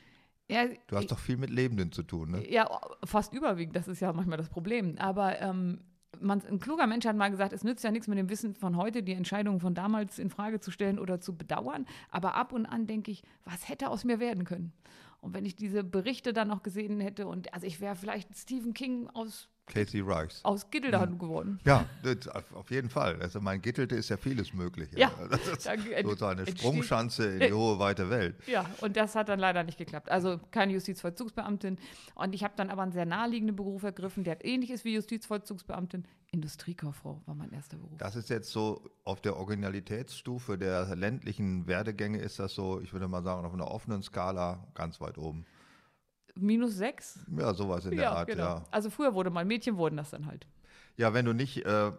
Ja, 0.51 0.67
Du 0.87 0.97
hast 0.97 1.11
doch 1.11 1.19
viel 1.19 1.37
mit 1.37 1.51
Lebenden 1.51 1.91
zu 1.93 2.03
tun, 2.03 2.33
ne? 2.33 2.51
Ja, 2.51 2.69
fast 3.05 3.33
überwiegend, 3.33 3.77
das 3.77 3.89
ist 3.89 4.01
ja 4.01 4.13
manchmal 4.13 4.37
das 4.37 4.51
Problem. 4.51 4.97
Aber 4.99 5.41
ähm, 5.41 5.81
man, 6.21 6.43
ein 6.47 6.59
kluger 6.59 6.87
Mensch 6.87 7.07
hat 7.07 7.17
mal 7.17 7.31
gesagt, 7.31 7.53
es 7.53 7.65
nützt 7.65 7.83
ja 7.85 7.91
nichts 7.91 8.09
mit 8.09 8.19
dem 8.19 8.29
Wissen 8.29 8.55
von 8.55 8.77
heute, 8.77 9.03
die 9.03 9.13
Entscheidungen 9.15 9.61
von 9.61 9.75
damals 9.75 10.19
in 10.19 10.31
Frage 10.31 10.61
zu 10.61 10.71
stellen 10.71 10.99
oder 10.99 11.21
zu 11.21 11.37
bedauern. 11.37 11.87
Aber 12.11 12.35
ab 12.35 12.53
und 12.53 12.67
an 12.67 12.87
denke 12.87 13.11
ich, 13.11 13.23
was 13.45 13.69
hätte 13.69 13.89
aus 13.89 14.05
mir 14.05 14.21
werden 14.21 14.45
können? 14.45 14.73
Und 15.21 15.33
wenn 15.33 15.47
ich 15.47 15.57
diese 15.57 15.83
Berichte 15.83 16.35
dann 16.35 16.49
noch 16.49 16.63
gesehen 16.63 17.01
hätte 17.01 17.27
und 17.27 17.55
also 17.55 17.67
ich 17.67 17.81
wäre 17.81 17.97
vielleicht 17.97 18.37
Stephen 18.37 18.75
King 18.75 19.09
aus, 19.15 19.49
Casey 19.67 20.01
Reichs. 20.01 20.41
aus 20.45 20.71
Gitteldan 20.71 21.19
geworden. 21.19 21.59
Ja, 21.65 21.87
das, 22.03 22.29
auf 22.53 22.71
jeden 22.71 22.91
Fall. 22.91 23.21
Also 23.23 23.41
mein 23.41 23.63
Gittelte 23.63 23.95
ist 23.97 24.09
ja 24.11 24.17
vieles 24.17 24.53
möglich. 24.53 24.91
Ja, 24.95 25.11
da 25.31 25.73
ent- 25.73 26.19
so 26.19 26.27
eine 26.27 26.47
Sprungschanze 26.47 27.27
in 27.27 27.41
die 27.41 27.53
hohe, 27.53 27.79
weite 27.79 28.11
Welt. 28.11 28.37
Ja, 28.47 28.67
und 28.83 28.97
das 28.97 29.15
hat 29.15 29.29
dann 29.31 29.39
leider 29.39 29.65
nicht 29.65 29.79
geklappt. 29.79 30.11
Also 30.11 30.39
keine 30.51 30.73
Justizvollzugsbeamtin. 30.75 31.79
Und 32.15 32.35
ich 32.35 32.45
habe 32.45 32.55
dann 32.57 32.69
aber 32.71 32.83
einen 32.83 32.93
sehr 32.93 33.07
naheliegenden 33.07 33.57
Beruf 33.57 33.83
ergriffen, 33.85 34.23
der 34.25 34.45
ähnlich 34.45 34.71
ist 34.71 34.85
wie 34.85 34.95
Justizvollzugsbeamtin. 34.95 36.05
Industriekauffrau 36.31 37.23
war 37.27 37.35
mein 37.35 37.53
erster 37.53 37.77
Beruf. 37.79 37.97
Das 37.99 38.17
ist 38.17 38.29
jetzt 38.29 38.51
so 38.51 38.91
auf 39.05 39.21
der 39.21 39.37
Originalitätsstufe 39.37 40.59
der 40.59 40.95
ländlichen 40.97 41.67
Werdegänge 41.67 42.19
ist 42.19 42.39
das 42.39 42.55
so, 42.55 42.81
ich 42.81 42.93
würde 42.93 43.09
mal 43.09 43.23
sagen, 43.23 43.47
auf 43.47 43.55
einer 43.55 43.71
offenen 43.71 44.03
Skala 44.03 44.67
ganz 44.75 45.01
weit 45.01 45.17
oben. 45.17 45.47
Minus 46.37 46.75
sechs? 46.75 47.21
Ja, 47.37 47.55
sowas 47.55 47.85
in 47.87 47.97
der 47.97 48.11
Art, 48.13 48.35
ja. 48.35 48.65
Also 48.71 48.91
früher 48.91 49.15
wurde 49.15 49.31
mal, 49.31 49.45
Mädchen 49.45 49.77
wurden 49.77 49.97
das 49.97 50.11
dann 50.11 50.27
halt. 50.27 50.47
Ja, 50.97 51.13
wenn 51.15 51.25
du 51.25 51.33
nicht 51.33 51.65
äh, 51.65 51.93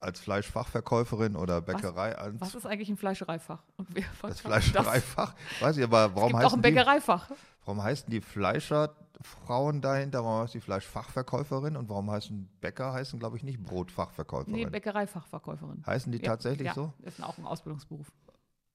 als 0.00 0.20
Fleischfachverkäuferin 0.20 1.36
oder 1.36 1.60
Bäckerei 1.60 2.16
ans 2.18 2.40
Was 2.40 2.54
ist 2.54 2.66
eigentlich 2.66 2.88
ein 2.88 2.96
Fleischereifach? 2.96 3.62
Das 4.22 4.40
Fleischereifach, 4.40 5.34
weiß 5.60 5.76
ich, 5.78 5.84
aber 5.84 6.06
Es 6.06 6.14
warum 6.14 6.32
gibt 6.32 6.44
auch 6.44 6.52
ein 6.52 6.62
die, 6.62 6.70
Bäckereifach. 6.70 7.30
warum 7.64 7.82
heißen 7.82 8.10
die 8.10 8.20
Fleischerfrauen 8.20 9.80
dahinter, 9.80 10.24
warum 10.24 10.42
heißt 10.44 10.54
die 10.54 10.60
Fleischfachverkäuferin 10.60 11.76
und 11.76 11.88
warum 11.88 12.10
heißen 12.10 12.48
Bäcker 12.60 12.92
heißen, 12.92 13.18
glaube 13.18 13.36
ich, 13.36 13.42
nicht 13.42 13.62
Brotfachverkäuferin? 13.62 14.54
Nee, 14.54 14.66
Bäckereifachverkäuferin. 14.66 15.82
heißen 15.86 16.12
die 16.12 16.18
Ja, 16.18 16.24
tatsächlich 16.24 16.66
ja, 16.66 16.74
so? 16.74 16.92
ist 17.02 17.22
auch 17.22 17.36
ein 17.38 17.46
Ausbildungsberuf. 17.46 18.10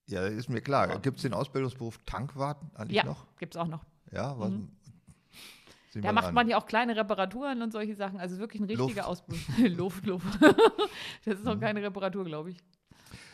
Ja, 0.08 0.22
ist 0.26 0.48
mir 0.48 0.60
klar. 0.60 0.98
Gibt 0.98 1.18
es 1.18 1.22
den 1.22 1.34
Ausbildungsberuf 1.34 1.98
Tankwart 2.04 2.58
eigentlich 2.74 2.96
Ja, 2.96 3.04
noch? 3.04 3.26
gibt 3.38 3.54
es 3.54 3.60
auch 3.60 3.68
noch. 3.68 3.84
Ja, 4.10 4.36
was? 4.40 4.50
Sieh 5.90 6.00
Da 6.00 6.12
macht 6.12 6.26
an. 6.28 6.34
man 6.34 6.48
ja 6.48 6.56
auch 6.56 6.66
kleine 6.66 6.96
Reparaturen 6.96 7.62
und 7.62 7.72
solche 7.72 7.94
Sachen. 7.96 8.18
Also 8.20 8.38
wirklich 8.38 8.62
ein 8.62 8.66
richtiger. 8.66 9.06
Ausbildung. 9.06 9.76
Luft, 9.76 10.06
Luft. 10.06 10.38
das 11.24 11.34
ist 11.34 11.44
noch 11.44 11.56
Mhm. 11.56 11.60
keine 11.60 11.82
Reparatur, 11.82 12.24
glaube 12.24 12.50
ich. 12.52 12.58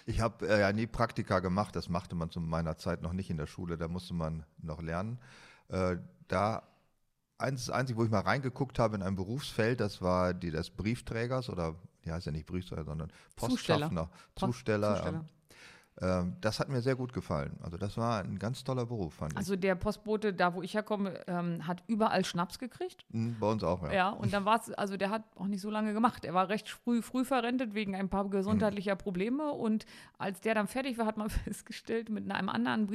Ich 0.07 0.21
habe 0.21 0.49
äh, 0.49 0.61
ja 0.61 0.73
nie 0.73 0.87
Praktika 0.87 1.41
gemacht, 1.41 1.75
das 1.77 1.89
machte 1.89 2.15
man 2.15 2.31
zu 2.31 2.41
meiner 2.41 2.77
Zeit 2.77 3.03
noch 3.03 3.13
nicht 3.13 3.29
in 3.29 3.37
der 3.37 3.47
Schule, 3.47 3.77
da 3.77 3.89
musste 3.89 4.15
man 4.15 4.45
noch 4.59 4.81
lernen. 4.81 5.19
Äh, 5.69 5.97
da 6.29 6.63
eins, 7.39 7.67
das 7.67 7.75
Einzige, 7.75 7.99
wo 7.99 8.05
ich 8.05 8.11
mal 8.11 8.21
reingeguckt 8.21 8.79
habe 8.79 8.95
in 8.97 9.03
ein 9.03 9.17
Berufsfeld, 9.17 9.81
das 9.81 10.01
war 10.01 10.33
die 10.33 10.51
des 10.51 10.71
Briefträgers 10.71 11.51
oder 11.51 11.75
die 12.05 12.13
heißt 12.13 12.25
ja 12.25 12.33
nicht 12.33 12.47
Briefträger, 12.47 12.85
sondern 12.85 13.11
Zusteller. 13.37 13.89
Postschaffner, 13.91 14.11
Post- 14.37 14.53
Zusteller. 14.53 15.25
Ähm, 16.01 16.37
das 16.41 16.61
hat 16.61 16.69
mir 16.69 16.83
sehr 16.83 16.95
gut 16.95 17.13
gefallen. 17.13 17.59
Also 17.63 17.79
das 17.79 17.97
war 17.97 18.23
ein 18.23 18.39
ganz 18.39 18.65
toller 18.65 18.85
Beruf, 18.85 19.15
fand 19.15 19.33
ich. 19.33 19.39
Also 19.39 19.57
der 19.57 19.75
Postbote, 19.75 20.35
da 20.35 20.55
wo 20.55 20.63
ich 20.63 20.75
herkomme, 20.75 21.21
ähm, 21.27 21.67
hat 21.67 21.83
überall 21.87 22.25
Schnaps 22.25 22.59
gekriegt. 22.59 23.07
Mhm, 23.11 23.37
Bei 23.41 23.51
uns 23.51 23.65
auch, 23.65 23.83
ja. 23.85 23.93
Ja, 23.93 24.09
und 24.11 24.33
dann 24.33 24.45
war 24.45 24.61
es, 24.61 24.71
also 24.73 24.97
der 24.97 25.11
hat 25.11 25.23
auch 25.37 25.47
nicht 25.47 25.61
so 25.63 25.71
lange 25.71 25.95
gemacht. 25.95 26.25
Er 26.25 26.35
war 26.35 26.49
recht 26.51 26.69
früh, 26.69 27.01
früh 27.01 27.25
verrentet 27.25 27.75
wegen 27.75 27.95
ein 27.95 28.09
paar 28.11 28.29
gesundheitlicher 28.29 28.97
Probleme. 28.97 29.53
Und 29.53 29.87
als 30.19 30.41
der 30.41 30.55
dann 30.55 30.67
fertig 30.67 30.99
war, 30.99 31.07
hat 31.07 31.17
man 31.17 31.31
festgestellt 31.45 32.11
mit 32.11 32.31
einem 32.31 32.49
anderen 32.51 32.91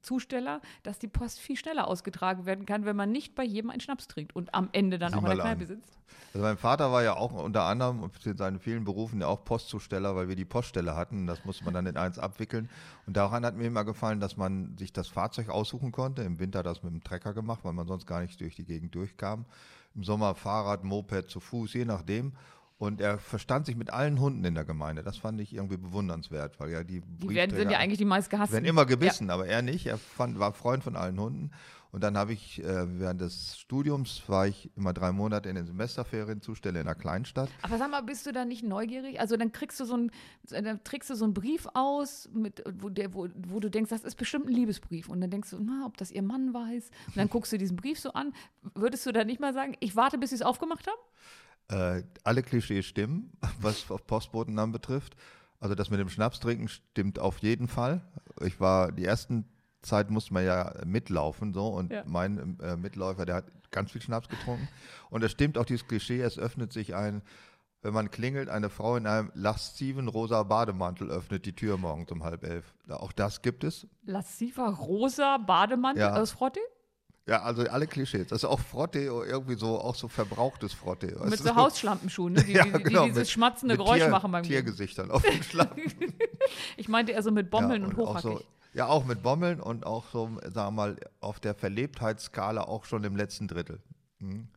Briefzusteller, 0.00 0.60
dass 0.82 0.98
die 0.98 1.08
Post 1.08 1.40
viel 1.40 1.56
schneller 1.56 1.86
ausgetragen 1.86 2.46
werden 2.46 2.66
kann, 2.66 2.84
wenn 2.84 2.96
man 2.96 3.12
nicht 3.12 3.34
bei 3.34 3.44
jedem 3.44 3.70
einen 3.70 3.80
Schnaps 3.80 4.08
trinkt 4.08 4.34
und 4.34 4.54
am 4.54 4.68
Ende 4.72 4.98
dann 4.98 5.12
Sieh 5.12 5.18
auch 5.18 5.22
in 5.22 5.28
der. 5.28 5.38
Kneipe 5.38 5.66
sitzt. 5.66 5.98
Also 6.32 6.44
mein 6.44 6.56
Vater 6.56 6.92
war 6.92 7.02
ja 7.02 7.16
auch 7.16 7.32
unter 7.32 7.64
anderem 7.64 8.08
in 8.24 8.36
seinen 8.36 8.60
vielen 8.60 8.84
Berufen 8.84 9.20
ja 9.20 9.26
auch 9.26 9.44
Postzusteller, 9.44 10.14
weil 10.16 10.28
wir 10.28 10.36
die 10.36 10.44
Poststelle 10.44 10.96
hatten. 10.96 11.26
Das 11.26 11.44
musste 11.44 11.64
man 11.64 11.74
dann 11.74 11.86
in 11.86 11.96
eins 11.96 12.18
abwickeln. 12.18 12.68
Und 13.06 13.16
daran 13.16 13.44
hat 13.44 13.56
mir 13.56 13.66
immer 13.66 13.84
gefallen, 13.84 14.20
dass 14.20 14.36
man 14.36 14.76
sich 14.76 14.92
das 14.92 15.08
Fahrzeug 15.08 15.48
aussuchen 15.48 15.92
konnte. 15.92 16.22
Im 16.22 16.38
Winter 16.38 16.62
das 16.62 16.82
mit 16.82 16.92
dem 16.92 17.02
Trecker 17.02 17.34
gemacht, 17.34 17.60
weil 17.62 17.72
man 17.72 17.86
sonst 17.86 18.06
gar 18.06 18.20
nicht 18.20 18.40
durch 18.40 18.56
die 18.56 18.64
Gegend 18.64 18.94
durchkam. 18.94 19.44
Im 19.94 20.04
Sommer 20.04 20.34
Fahrrad, 20.34 20.84
Moped, 20.84 21.30
zu 21.30 21.40
Fuß, 21.40 21.74
je 21.74 21.84
nachdem. 21.84 22.32
Und 22.80 23.02
er 23.02 23.18
verstand 23.18 23.66
sich 23.66 23.76
mit 23.76 23.90
allen 23.92 24.18
Hunden 24.18 24.42
in 24.42 24.54
der 24.54 24.64
Gemeinde. 24.64 25.02
Das 25.02 25.18
fand 25.18 25.38
ich 25.38 25.54
irgendwie 25.54 25.76
bewundernswert, 25.76 26.58
weil 26.58 26.70
ja 26.70 26.82
die 26.82 27.02
Die 27.02 27.28
werden, 27.28 27.54
sind 27.54 27.70
ja 27.70 27.76
eigentlich 27.76 27.98
die 27.98 28.04
die 28.04 28.08
meistgehassten. 28.08 28.54
werden 28.54 28.64
immer 28.64 28.86
gebissen, 28.86 29.28
aber 29.28 29.46
er 29.46 29.60
nicht. 29.60 29.84
Er 29.84 29.98
fand, 29.98 30.38
war 30.38 30.54
Freund 30.54 30.82
von 30.82 30.96
allen 30.96 31.20
Hunden. 31.20 31.50
Und 31.92 32.02
dann 32.02 32.16
habe 32.16 32.32
ich 32.32 32.64
äh, 32.64 32.98
während 32.98 33.20
des 33.20 33.58
Studiums 33.58 34.22
war 34.28 34.46
ich 34.46 34.70
immer 34.78 34.94
drei 34.94 35.12
Monate 35.12 35.50
in 35.50 35.56
den 35.56 35.66
Semesterferien 35.66 36.40
Zustelle 36.40 36.80
in 36.80 36.86
einer 36.86 36.94
Kleinstadt. 36.94 37.50
Aber 37.60 37.76
sag 37.76 37.90
mal, 37.90 38.00
bist 38.00 38.24
du 38.24 38.32
da 38.32 38.46
nicht 38.46 38.64
neugierig? 38.64 39.20
Also 39.20 39.36
dann 39.36 39.52
kriegst 39.52 39.78
du 39.78 39.84
so 39.84 39.92
einen, 39.92 40.10
dann 40.48 40.82
trägst 40.82 41.10
du 41.10 41.16
so 41.16 41.26
einen 41.26 41.34
Brief 41.34 41.66
aus, 41.74 42.30
mit, 42.32 42.62
wo, 42.78 42.88
der, 42.88 43.12
wo, 43.12 43.28
wo 43.34 43.60
du 43.60 43.68
denkst, 43.68 43.90
das 43.90 44.04
ist 44.04 44.16
bestimmt 44.16 44.46
ein 44.46 44.54
Liebesbrief. 44.54 45.10
Und 45.10 45.20
dann 45.20 45.28
denkst 45.28 45.50
du, 45.50 45.58
na, 45.60 45.84
ob 45.84 45.98
das 45.98 46.10
ihr 46.10 46.22
Mann 46.22 46.54
weiß. 46.54 46.90
Und 47.08 47.16
dann 47.18 47.28
guckst 47.28 47.52
du 47.52 47.58
diesen 47.58 47.76
Brief 47.76 48.00
so 48.00 48.14
an. 48.14 48.32
Würdest 48.74 49.04
du 49.04 49.12
da 49.12 49.24
nicht 49.24 49.38
mal 49.38 49.52
sagen, 49.52 49.76
ich 49.80 49.96
warte, 49.96 50.16
bis 50.16 50.30
sie 50.30 50.36
es 50.36 50.42
aufgemacht 50.42 50.86
haben? 50.86 50.98
Äh, 51.70 52.02
alle 52.24 52.42
Klischees 52.42 52.84
stimmen, 52.86 53.32
was 53.60 53.84
Postboten 54.06 54.56
betrifft. 54.72 55.16
Also 55.60 55.74
das 55.74 55.90
mit 55.90 56.00
dem 56.00 56.08
Schnaps 56.08 56.40
trinken 56.40 56.68
stimmt 56.68 57.18
auf 57.18 57.38
jeden 57.38 57.68
Fall. 57.68 58.02
Ich 58.40 58.60
war 58.60 58.92
die 58.92 59.04
ersten 59.04 59.44
Zeit 59.82 60.10
musste 60.10 60.34
man 60.34 60.44
ja 60.44 60.74
mitlaufen 60.84 61.52
so 61.54 61.68
und 61.68 61.92
Ja. 61.92 62.02
mein 62.06 62.58
äh, 62.60 62.76
Mitläufer, 62.76 63.24
der 63.24 63.36
hat 63.36 63.70
ganz 63.70 63.92
viel 63.92 64.02
Schnaps 64.02 64.28
getrunken 64.28 64.68
und 65.10 65.22
es 65.22 65.32
stimmt 65.32 65.56
auch 65.56 65.64
dieses 65.64 65.86
Klischee, 65.86 66.20
es 66.20 66.38
öffnet 66.38 66.72
sich 66.72 66.94
ein 66.94 67.22
wenn 67.82 67.94
man 67.94 68.10
klingelt, 68.10 68.50
eine 68.50 68.68
Frau 68.68 68.96
in 68.96 69.06
einem 69.06 69.30
lasziven 69.32 70.06
rosa 70.08 70.42
Bademantel 70.42 71.10
öffnet 71.10 71.46
die 71.46 71.54
Tür 71.54 71.78
morgens 71.78 72.10
um 72.12 72.22
halb 72.24 72.44
elf. 72.44 72.74
Auch 72.90 73.10
das 73.10 73.40
gibt 73.40 73.64
es. 73.64 73.86
Lassiver 74.04 74.68
rosa 74.68 75.38
Bademantel 75.38 76.02
Ja. 76.02 76.14
aus 76.16 76.30
Frotte? 76.32 76.60
Ja, 77.26 77.42
also 77.42 77.62
alle 77.62 77.86
Klischees. 77.86 78.28
Das 78.28 78.38
ist 78.38 78.44
auch 78.44 78.58
Frotte, 78.60 78.98
irgendwie 79.00 79.54
so, 79.54 79.78
auch 79.78 79.94
so 79.94 80.08
verbrauchtes 80.08 80.72
Frotte. 80.72 81.16
Mit 81.28 81.38
so 81.38 81.54
Hausschlampenschuhen, 81.54 82.32
ne? 82.32 82.42
die, 82.46 82.52
Ja, 82.52 82.64
die, 82.64 82.72
die 82.72 82.82
genau, 82.82 83.04
dieses 83.04 83.18
mit- 83.18 83.30
schmatzende 83.30 83.74
mit 83.74 83.84
Geräusch 83.84 84.00
Tier, 84.00 84.08
machen 84.08 84.32
beim. 84.32 84.42
Tiergesichtern 84.42 85.10
auf 85.10 85.22
dem 85.22 85.42
Schlamm. 85.42 85.70
Ich 86.76 86.88
meinte 86.88 87.12
eher 87.12 87.22
so 87.22 87.30
mit 87.30 87.50
Bommeln 87.50 87.82
ja, 87.82 87.88
und, 87.88 87.94
auch 87.98 88.08
hochhackig. 88.14 88.38
so, 88.38 88.44
ja, 88.72 88.86
auch 88.86 89.04
mit 89.04 89.22
Bommeln 89.22 89.60
und 89.60 89.84
auch 89.84 90.04
so, 90.10 90.30
sagen 90.42 90.54
wir 90.54 90.70
mal, 90.70 90.96
auf 91.20 91.38
der 91.38 91.54
Verlebtheitsskala 91.54 92.62
auch 92.62 92.84
schon 92.86 93.04
im 93.04 93.14
letzten 93.14 93.46
Drittel. 93.46 93.80
Hm. 94.20 94.48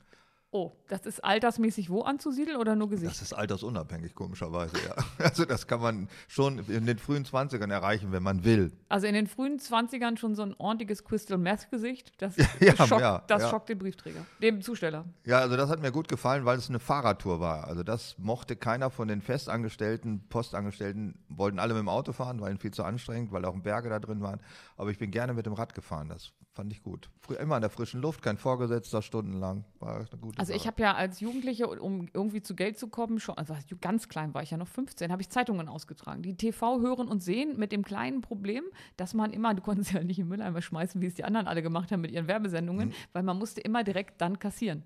Oh, 0.55 0.71
das 0.87 1.07
ist 1.07 1.23
altersmäßig 1.23 1.89
wo 1.89 2.03
anzusiedeln 2.03 2.57
oder 2.57 2.75
nur 2.75 2.87
Gesicht? 2.87 3.11
Das 3.11 3.23
ist 3.23 3.33
altersunabhängig, 3.33 4.13
komischerweise, 4.13 4.75
ja. 4.87 4.93
Also 5.17 5.45
das 5.45 5.65
kann 5.65 5.81
man 5.81 6.07
schon 6.27 6.59
in 6.67 6.85
den 6.85 6.99
frühen 6.99 7.25
20ern 7.25 7.71
erreichen, 7.71 8.11
wenn 8.11 8.21
man 8.21 8.43
will. 8.43 8.71
Also 8.87 9.07
in 9.07 9.15
den 9.15 9.25
frühen 9.25 9.57
20ern 9.57 10.15
schon 10.15 10.35
so 10.35 10.43
ein 10.43 10.53
ordentliches 10.59 11.03
Crystal 11.05 11.39
Meth 11.39 11.71
Gesicht. 11.71 12.13
Das, 12.19 12.35
Ja, 12.59 12.75
schockt, 12.75 13.01
ja, 13.01 13.23
das 13.25 13.41
ja. 13.41 13.49
schockt 13.49 13.69
den 13.69 13.79
Briefträger, 13.79 14.27
dem 14.43 14.61
Zusteller. 14.61 15.05
Ja, 15.25 15.39
also 15.39 15.57
das 15.57 15.71
hat 15.71 15.81
mir 15.81 15.91
gut 15.91 16.07
gefallen, 16.07 16.45
weil 16.45 16.59
es 16.59 16.69
eine 16.69 16.77
Fahrradtour 16.77 17.39
war. 17.39 17.67
Also 17.67 17.81
das 17.81 18.15
mochte 18.19 18.55
keiner 18.55 18.91
von 18.91 19.07
den 19.07 19.23
Festangestellten, 19.23 20.27
Postangestellten, 20.29 21.17
wollten 21.29 21.57
alle 21.57 21.73
mit 21.73 21.81
dem 21.81 21.89
Auto 21.89 22.13
fahren, 22.13 22.39
weil 22.41 22.51
ihnen 22.51 22.59
viel 22.59 22.69
zu 22.69 22.83
anstrengend, 22.83 23.31
weil 23.31 23.43
auch 23.45 23.57
Berge 23.57 23.89
da 23.89 23.99
drin 23.99 24.21
waren. 24.21 24.39
Aber 24.77 24.91
ich 24.91 24.99
bin 24.99 25.09
gerne 25.09 25.33
mit 25.33 25.47
dem 25.47 25.53
Rad 25.53 25.73
gefahren, 25.73 26.09
das 26.09 26.31
fand 26.53 26.71
ich 26.71 26.83
gut. 26.83 27.09
Immer 27.39 27.55
in 27.57 27.61
der 27.61 27.69
frischen 27.69 28.01
Luft, 28.01 28.21
kein 28.21 28.37
Vorgesetzter 28.37 29.01
stundenlang, 29.01 29.65
war 29.79 29.95
eine 29.97 30.07
gute 30.21 30.39
Also 30.39 30.53
ich 30.53 30.59
Sache. 30.63 30.67
habe 30.71 30.81
ja 30.83 30.93
als 30.93 31.19
Jugendliche, 31.19 31.67
um 31.67 32.07
irgendwie 32.13 32.41
zu 32.41 32.55
Geld 32.55 32.77
zu 32.77 32.87
kommen, 32.87 33.19
schon, 33.19 33.37
also 33.37 33.53
als 33.53 33.65
ganz 33.81 34.07
klein 34.07 34.33
war 34.33 34.43
ich 34.43 34.51
ja 34.51 34.57
noch 34.57 34.67
15, 34.67 35.11
habe 35.11 35.21
ich 35.21 35.29
Zeitungen 35.29 35.67
ausgetragen. 35.67 36.21
Die 36.21 36.35
TV 36.37 36.79
hören 36.81 37.07
und 37.07 37.21
sehen 37.23 37.57
mit 37.57 37.71
dem 37.71 37.83
kleinen 37.83 38.21
Problem, 38.21 38.63
dass 38.97 39.13
man 39.13 39.33
immer, 39.33 39.53
du 39.53 39.61
konntest 39.61 39.91
ja 39.93 40.03
nicht 40.03 40.19
im 40.19 40.27
Mülleimer 40.27 40.61
schmeißen, 40.61 41.01
wie 41.01 41.07
es 41.07 41.15
die 41.15 41.23
anderen 41.23 41.47
alle 41.47 41.63
gemacht 41.63 41.91
haben 41.91 42.01
mit 42.01 42.11
ihren 42.11 42.27
Werbesendungen, 42.27 42.89
Mhm. 42.89 42.93
weil 43.13 43.23
man 43.23 43.37
musste 43.39 43.61
immer 43.61 43.83
direkt 43.83 44.21
dann 44.21 44.37
kassieren. 44.39 44.83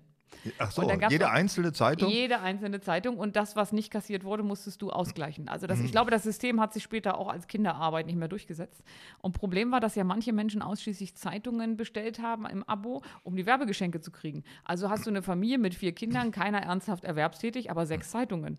Ach 0.58 0.70
so, 0.70 0.82
jede 1.10 1.30
einzelne 1.30 1.72
Zeitung? 1.72 2.10
Jede 2.10 2.40
einzelne 2.40 2.80
Zeitung 2.80 3.18
und 3.18 3.36
das, 3.36 3.56
was 3.56 3.72
nicht 3.72 3.90
kassiert 3.90 4.24
wurde, 4.24 4.42
musstest 4.42 4.82
du 4.82 4.90
ausgleichen. 4.90 5.48
Also 5.48 5.66
Mhm. 5.66 5.68
das, 5.68 5.80
ich 5.80 5.90
glaube, 5.90 6.10
das 6.10 6.22
System 6.22 6.60
hat 6.60 6.72
sich 6.72 6.82
später 6.82 7.18
auch 7.18 7.28
als 7.28 7.46
Kinderarbeit 7.46 8.06
nicht 8.06 8.16
mehr 8.16 8.28
durchgesetzt. 8.28 8.82
Und 9.20 9.32
Problem 9.32 9.72
war, 9.72 9.80
dass 9.80 9.94
ja 9.94 10.04
manche 10.04 10.32
Menschen 10.32 10.62
ausschließlich 10.62 11.14
Zeitungen 11.14 11.76
bestellt 11.76 12.20
haben 12.20 12.46
im 12.46 12.62
Abo, 12.64 13.02
um 13.22 13.36
die 13.36 13.46
Werbegeschenke 13.46 14.00
zu 14.00 14.10
kriegen. 14.10 14.44
Also 14.64 14.90
hast 14.90 15.06
du 15.06 15.10
eine 15.10 15.22
Familie 15.22 15.58
mit 15.58 15.74
vier 15.74 15.92
Kindern, 15.92 16.30
keiner 16.30 16.62
ernsthaft 16.62 17.04
erwerbstätig, 17.04 17.70
aber 17.70 17.86
sechs 17.86 18.10
Zeitungen. 18.10 18.58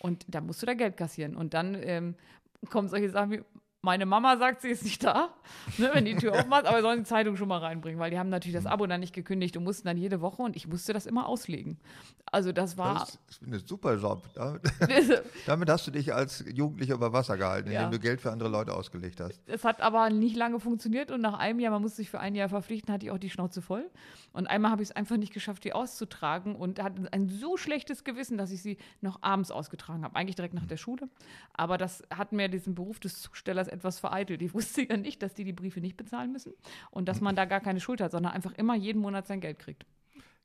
Und 0.00 0.24
da 0.28 0.40
musst 0.40 0.60
du 0.62 0.66
da 0.66 0.74
Geld 0.74 0.96
kassieren. 0.96 1.36
Und 1.36 1.54
dann 1.54 1.76
ähm, 1.80 2.16
kommen 2.70 2.88
solche 2.88 3.10
Sachen 3.10 3.30
wie, 3.30 3.42
Meine 3.84 4.06
Mama 4.06 4.36
sagt, 4.36 4.60
sie 4.62 4.68
ist 4.68 4.84
nicht 4.84 5.02
da, 5.02 5.30
ne, 5.76 5.90
wenn 5.92 6.04
die 6.04 6.14
Tür 6.14 6.34
aufmacht, 6.34 6.66
aber 6.66 6.82
sollen 6.82 7.00
die 7.00 7.04
Zeitung 7.04 7.34
schon 7.36 7.48
mal 7.48 7.58
reinbringen, 7.58 7.98
weil 7.98 8.12
die 8.12 8.18
haben 8.20 8.28
natürlich 8.28 8.54
das 8.54 8.64
Abo 8.64 8.86
dann 8.86 9.00
nicht 9.00 9.12
gekündigt 9.12 9.56
und 9.56 9.64
mussten 9.64 9.88
dann 9.88 9.96
jede 9.96 10.20
Woche 10.20 10.40
und 10.40 10.54
ich 10.54 10.68
musste 10.68 10.92
das 10.92 11.04
immer 11.04 11.26
auslegen. 11.26 11.78
Also 12.30 12.52
das 12.52 12.78
war. 12.78 13.00
Das 13.00 13.18
ist 13.28 13.42
ein 13.42 13.58
super 13.66 13.96
Job. 13.96 14.22
Damit, 15.46 15.68
hast 15.68 15.84
du 15.88 15.90
dich 15.90 16.14
als 16.14 16.44
Jugendlicher 16.48 16.94
über 16.94 17.12
Wasser 17.12 17.36
gehalten, 17.36 17.70
indem 17.70 17.82
Ja. 17.82 17.90
du 17.90 17.98
Geld 17.98 18.20
für 18.20 18.30
andere 18.30 18.48
Leute 18.48 18.72
ausgelegt 18.72 19.20
hast. 19.20 19.42
Es 19.46 19.64
hat 19.64 19.80
aber 19.80 20.10
nicht 20.10 20.36
lange 20.36 20.60
funktioniert 20.60 21.10
und 21.10 21.20
nach 21.20 21.36
einem 21.40 21.58
Jahr, 21.58 21.72
man 21.72 21.82
musste 21.82 21.96
sich 21.96 22.08
für 22.10 22.20
ein 22.20 22.36
Jahr 22.36 22.48
verpflichten, 22.48 22.94
hatte 22.94 23.06
ich 23.06 23.10
auch 23.10 23.18
die 23.18 23.30
Schnauze 23.30 23.62
voll. 23.62 23.90
Und 24.32 24.46
einmal 24.46 24.70
habe 24.70 24.84
ich 24.84 24.90
es 24.90 24.96
einfach 24.96 25.16
nicht 25.16 25.34
geschafft, 25.34 25.64
die 25.64 25.72
auszutragen 25.72 26.54
und 26.54 26.80
hatte 26.80 27.12
ein 27.12 27.28
so 27.28 27.56
schlechtes 27.56 28.04
Gewissen, 28.04 28.38
dass 28.38 28.52
ich 28.52 28.62
sie 28.62 28.78
noch 29.00 29.24
abends 29.24 29.50
ausgetragen 29.50 30.04
habe, 30.04 30.14
eigentlich 30.14 30.36
direkt 30.36 30.54
nach 30.54 30.66
der 30.66 30.76
Schule. 30.76 31.08
Aber 31.52 31.78
das 31.78 32.04
hat 32.14 32.30
mir 32.30 32.48
diesen 32.48 32.76
Beruf 32.76 33.00
des 33.00 33.20
Zustellers 33.20 33.71
etwas 33.72 33.98
vereitelt. 33.98 34.42
Ich 34.42 34.54
wusste 34.54 34.82
ja 34.88 34.96
nicht, 34.96 35.22
dass 35.22 35.34
die 35.34 35.44
die 35.44 35.52
Briefe 35.52 35.80
nicht 35.80 35.96
bezahlen 35.96 36.32
müssen 36.32 36.52
und 36.90 37.08
dass 37.08 37.20
man 37.20 37.34
da 37.36 37.44
gar 37.44 37.60
keine 37.60 37.80
Schuld 37.80 38.00
hat, 38.00 38.12
sondern 38.12 38.32
einfach 38.32 38.52
immer 38.52 38.74
jeden 38.74 39.00
Monat 39.00 39.26
sein 39.26 39.40
Geld 39.40 39.58
kriegt. 39.58 39.86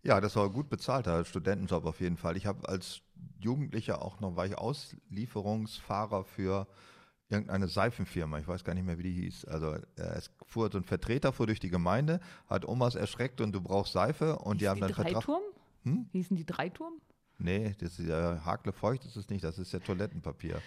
Ja, 0.04 0.22
das 0.22 0.36
war 0.36 0.50
gut 0.50 0.70
bezahlter 0.70 1.26
Studentenjob 1.26 1.86
auf 1.86 2.00
jeden 2.00 2.18
Fall. 2.18 2.38
Ich 2.38 2.46
habe 2.46 2.68
als 2.70 3.02
Jugendlicher 3.40 4.02
auch 4.02 4.20
noch, 4.20 4.36
war 4.36 4.46
ich 4.46 4.58
Auslieferungsfahrer 4.58 6.24
für 6.24 6.68
irgendeine 7.30 7.68
Seifenfirma. 7.68 8.40
Ich 8.40 8.48
weiß 8.48 8.63
gar 8.63 8.74
nicht 8.74 8.86
mehr, 8.86 8.98
wie 8.98 9.04
die 9.04 9.12
hieß. 9.12 9.46
Also 9.46 9.74
äh, 9.74 9.82
es 10.16 10.32
fuhr 10.46 10.72
so 10.72 10.78
ein 10.78 10.84
Vertreter 10.84 11.34
fuhr 11.34 11.48
durch 11.48 11.60
die 11.60 11.70
Gemeinde, 11.70 12.20
hat 12.48 12.66
Omas 12.66 12.96
erschreckt 12.96 13.42
und 13.42 13.52
du 13.52 13.62
brauchst 13.62 13.94
Seife 13.94 14.38
und 14.40 14.62
die 14.62 14.70
Hießen 14.70 14.70
haben 14.70 14.80
dann 14.80 14.94
Vertrag. 14.94 15.13
Dreiturm? 15.26 15.42
Hm? 15.84 16.10
Hießen 16.12 16.38
die 16.38 16.46
Dreiturm? 16.46 16.94
Nee, 17.40 17.76
das 17.80 18.00
ist 18.00 18.08
ja 18.08 18.44
Hakle 18.46 18.72
feucht 18.72 19.06
ist 19.06 19.16
es 19.16 19.30
nicht, 19.30 19.44
das 19.44 19.60
ist 19.60 19.72
ja 19.72 19.80
Toilettenpapier. 19.80 20.62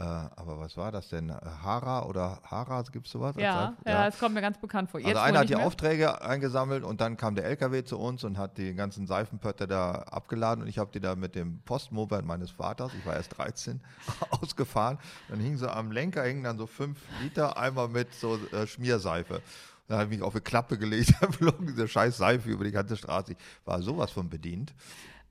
Äh, 0.00 0.02
aber 0.02 0.58
was 0.58 0.78
war 0.78 0.90
das 0.90 1.10
denn? 1.10 1.30
Hara 1.30 2.06
oder 2.06 2.40
Hara, 2.44 2.82
gibt 2.90 3.04
es 3.04 3.12
sowas? 3.12 3.36
Ja, 3.36 3.74
Seife? 3.84 3.90
ja, 3.90 4.06
es 4.06 4.18
kommt 4.18 4.34
mir 4.34 4.40
ganz 4.40 4.58
bekannt 4.58 4.90
vor. 4.90 4.98
Also 4.98 5.08
Jetzt 5.08 5.18
wohl 5.18 5.22
einer 5.22 5.40
hat 5.40 5.50
die 5.50 5.56
mehr. 5.56 5.66
Aufträge 5.66 6.22
eingesammelt 6.22 6.84
und 6.84 7.02
dann 7.02 7.18
kam 7.18 7.34
der 7.34 7.44
LKW 7.44 7.84
zu 7.84 7.98
uns 7.98 8.24
und 8.24 8.38
hat 8.38 8.56
die 8.56 8.72
ganzen 8.74 9.06
Seifenpötte 9.06 9.66
da 9.68 9.92
abgeladen 9.92 10.62
und 10.62 10.68
ich 10.68 10.78
habe 10.78 10.90
die 10.90 11.00
da 11.00 11.16
mit 11.16 11.34
dem 11.34 11.60
Postmobile 11.66 12.22
meines 12.22 12.50
Vaters, 12.50 12.92
ich 12.98 13.04
war 13.04 13.14
erst 13.14 13.36
13, 13.36 13.82
ausgefahren. 14.30 14.96
Dann 15.28 15.38
hing 15.38 15.58
so 15.58 15.68
am 15.68 15.92
Lenker, 15.92 16.24
hingen 16.24 16.44
dann 16.44 16.56
so 16.56 16.66
fünf 16.66 16.98
Liter 17.20 17.58
Eimer 17.58 17.88
mit 17.88 18.14
so 18.14 18.38
äh, 18.52 18.66
Schmierseife. 18.66 19.42
Dann 19.86 19.98
habe 19.98 20.04
ich 20.10 20.18
mich 20.18 20.26
auf 20.26 20.32
eine 20.34 20.40
Klappe 20.40 20.78
gelegt, 20.78 21.12
da 21.20 21.30
flog 21.30 21.58
diese 21.60 21.86
scheiß 21.86 22.16
Seife 22.16 22.48
über 22.48 22.64
die 22.64 22.72
ganze 22.72 22.96
Straße. 22.96 23.32
Ich 23.32 23.38
war 23.66 23.82
sowas 23.82 24.10
von 24.12 24.30
bedient 24.30 24.72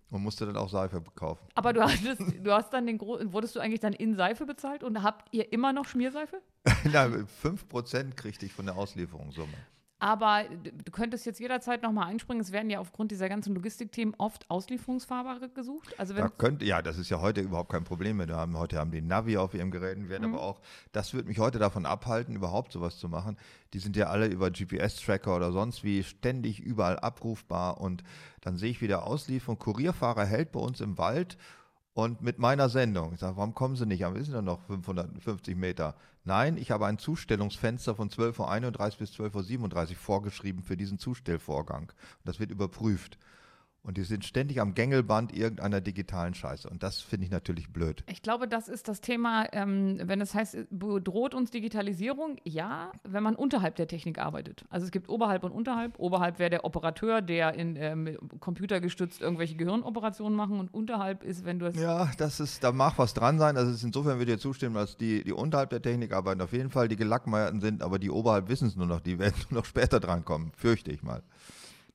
und 0.09 0.23
musste 0.23 0.45
dann 0.45 0.57
auch 0.57 0.69
Seife 0.69 1.01
kaufen. 1.15 1.45
Aber 1.55 1.73
du 1.73 1.81
hattest, 1.83 2.21
du 2.41 2.51
hast 2.51 2.71
dann 2.73 2.87
den 2.87 2.97
Gro 2.97 3.19
wurdest 3.31 3.55
du 3.55 3.59
eigentlich 3.59 3.79
dann 3.79 3.93
in 3.93 4.15
Seife 4.15 4.45
bezahlt 4.45 4.83
und 4.83 5.03
habt 5.03 5.33
ihr 5.33 5.51
immer 5.53 5.73
noch 5.73 5.85
Schmierseife? 5.85 6.41
Na, 6.85 7.05
5% 7.05 8.15
kriegte 8.15 8.45
ich 8.45 8.53
von 8.53 8.65
der 8.65 8.75
Auslieferungssumme. 8.75 9.53
Aber 10.01 10.45
du 10.85 10.91
könntest 10.91 11.25
jetzt 11.25 11.41
jederzeit 11.41 11.83
nochmal 11.83 12.07
einspringen. 12.07 12.41
Es 12.41 12.53
werden 12.53 12.69
ja 12.69 12.79
aufgrund 12.79 13.11
dieser 13.11 13.27
ganzen 13.27 13.53
Logistikthemen 13.53 14.15
oft 14.17 14.49
Auslieferungsfahrer 14.49 15.49
gesucht. 15.49 15.93
Also 15.99 16.15
wenn 16.15 16.23
Da 16.23 16.29
könnte, 16.29 16.63
ja, 16.63 16.81
das 16.81 16.97
ist 16.97 17.09
ja 17.09 17.19
heute 17.19 17.41
überhaupt 17.41 17.69
kein 17.69 17.83
Problem 17.83 18.15
mehr. 18.17 18.27
Wir 18.29 18.37
haben, 18.37 18.57
heute 18.57 18.77
haben 18.77 18.91
die 18.91 19.01
Navi 19.01 19.35
auf 19.37 19.53
ihren 19.53 19.71
Geräten, 19.71 20.07
werden 20.07 20.29
Mhm. 20.29 20.35
aber 20.35 20.43
auch, 20.43 20.61
das 20.93 21.13
wird 21.13 21.27
mich 21.27 21.39
heute 21.39 21.59
davon 21.59 21.85
abhalten, 21.85 22.33
überhaupt 22.35 22.71
sowas 22.71 22.97
zu 22.97 23.09
machen. 23.09 23.35
Die 23.73 23.79
sind 23.79 23.97
ja 23.97 24.07
alle 24.07 24.27
über 24.27 24.49
GPS-Tracker 24.51 25.35
oder 25.35 25.51
sonst 25.51 25.83
wie 25.83 26.01
ständig 26.03 26.61
überall 26.61 26.97
abrufbar 26.97 27.81
und 27.81 28.03
dann 28.39 28.55
sehe 28.55 28.71
ich 28.71 28.81
wieder 28.81 29.05
Auslieferung. 29.05 29.59
Kurierfahrer 29.59 30.25
hält 30.25 30.53
bei 30.53 30.61
uns 30.61 30.79
im 30.79 30.97
Wald 30.97 31.37
und 31.93 32.21
mit 32.21 32.39
meiner 32.39 32.69
Sendung. 32.69 33.13
Ich 33.13 33.19
sage, 33.19 33.35
warum 33.35 33.53
kommen 33.53 33.75
Sie 33.75 33.85
nicht? 33.85 34.05
Aber 34.05 34.15
wir 34.15 34.23
sind 34.23 34.33
ja 34.33 34.41
noch 34.41 34.61
550 34.61 35.57
Meter. 35.57 35.95
Nein, 36.29 36.57
ich 36.57 36.69
habe 36.69 36.85
ein 36.85 36.99
Zustellungsfenster 36.99 37.95
von 37.95 38.11
12.31 38.11 38.91
Uhr 38.91 38.97
bis 38.99 39.13
12.37 39.13 39.89
Uhr 39.89 39.95
vorgeschrieben 39.95 40.61
für 40.61 40.77
diesen 40.77 40.99
Zustellvorgang. 40.99 41.91
Das 42.23 42.39
wird 42.39 42.51
überprüft. 42.51 43.17
Und 43.81 43.97
die 43.97 44.03
sind 44.03 44.25
ständig 44.25 44.59
am 44.59 44.75
Gängelband 44.75 45.33
irgendeiner 45.33 45.79
digitalen 45.81 46.33
Scheiße. 46.33 46.69
Und 46.69 46.83
das 46.83 46.99
finde 46.99 47.25
ich 47.25 47.31
natürlich 47.31 47.71
blöd. 47.71 48.03
ich 48.07 48.21
glaube, 48.21 48.47
das 48.47 48.67
ist 48.67 48.87
das 48.87 49.01
Thema, 49.01 49.47
ähm, 49.53 49.99
wenn 50.03 50.19
es 50.21 50.35
heißt, 50.35 50.67
bedroht 50.69 51.33
uns 51.33 51.49
Digitalisierung? 51.49 52.37
Ja, 52.43 52.91
wenn 53.03 53.23
man 53.23 53.35
unterhalb 53.35 53.75
der 53.75 53.87
Technik 53.87 54.19
arbeitet. 54.19 54.65
Also 54.69 54.85
es 54.85 54.91
gibt 54.91 55.07
oberhalb 55.09 55.43
und 55.43 55.51
unterhalb. 55.51 55.97
Oberhalb 55.97 56.39
wäre 56.39 56.49
der 56.49 56.65
Operateur, 56.65 57.21
der 57.21 57.53
in 57.53 57.77
ähm, 57.77 58.17
computergestützt 58.39 59.21
irgendwelche 59.21 59.55
Gehirnoperationen 59.55 60.35
machen 60.35 60.59
und 60.59 60.73
unterhalb 60.73 61.23
ist, 61.23 61.45
wenn 61.45 61.59
du 61.59 61.67
es 61.67 61.75
Ja, 61.75 62.11
das 62.17 62.39
ist, 62.39 62.63
da 62.63 62.71
mag 62.71 62.97
was 62.97 63.13
dran 63.13 63.39
sein. 63.39 63.55
Also 63.55 63.71
insofern 63.85 64.19
würde 64.19 64.33
ich 64.33 64.37
dir 64.37 64.41
zustimmen, 64.41 64.75
dass 64.75 64.97
die, 64.97 65.23
die 65.23 65.33
unterhalb 65.33 65.69
der 65.69 65.81
Technik 65.81 66.13
arbeiten 66.13 66.41
auf 66.41 66.51
jeden 66.51 66.69
Fall 66.69 66.89
die 66.89 66.97
Gelackmeierten 66.97 67.61
sind, 67.61 67.81
aber 67.81 67.97
die 67.97 68.09
oberhalb 68.09 68.49
wissen 68.49 68.67
es 68.67 68.75
nur 68.75 68.87
noch. 68.87 68.99
Die 68.99 69.19
werden 69.19 69.35
nur 69.49 69.61
noch 69.61 69.65
später 69.65 69.99
drankommen. 69.99 70.51
Fürchte 70.57 70.91
ich 70.91 71.01
mal. 71.01 71.23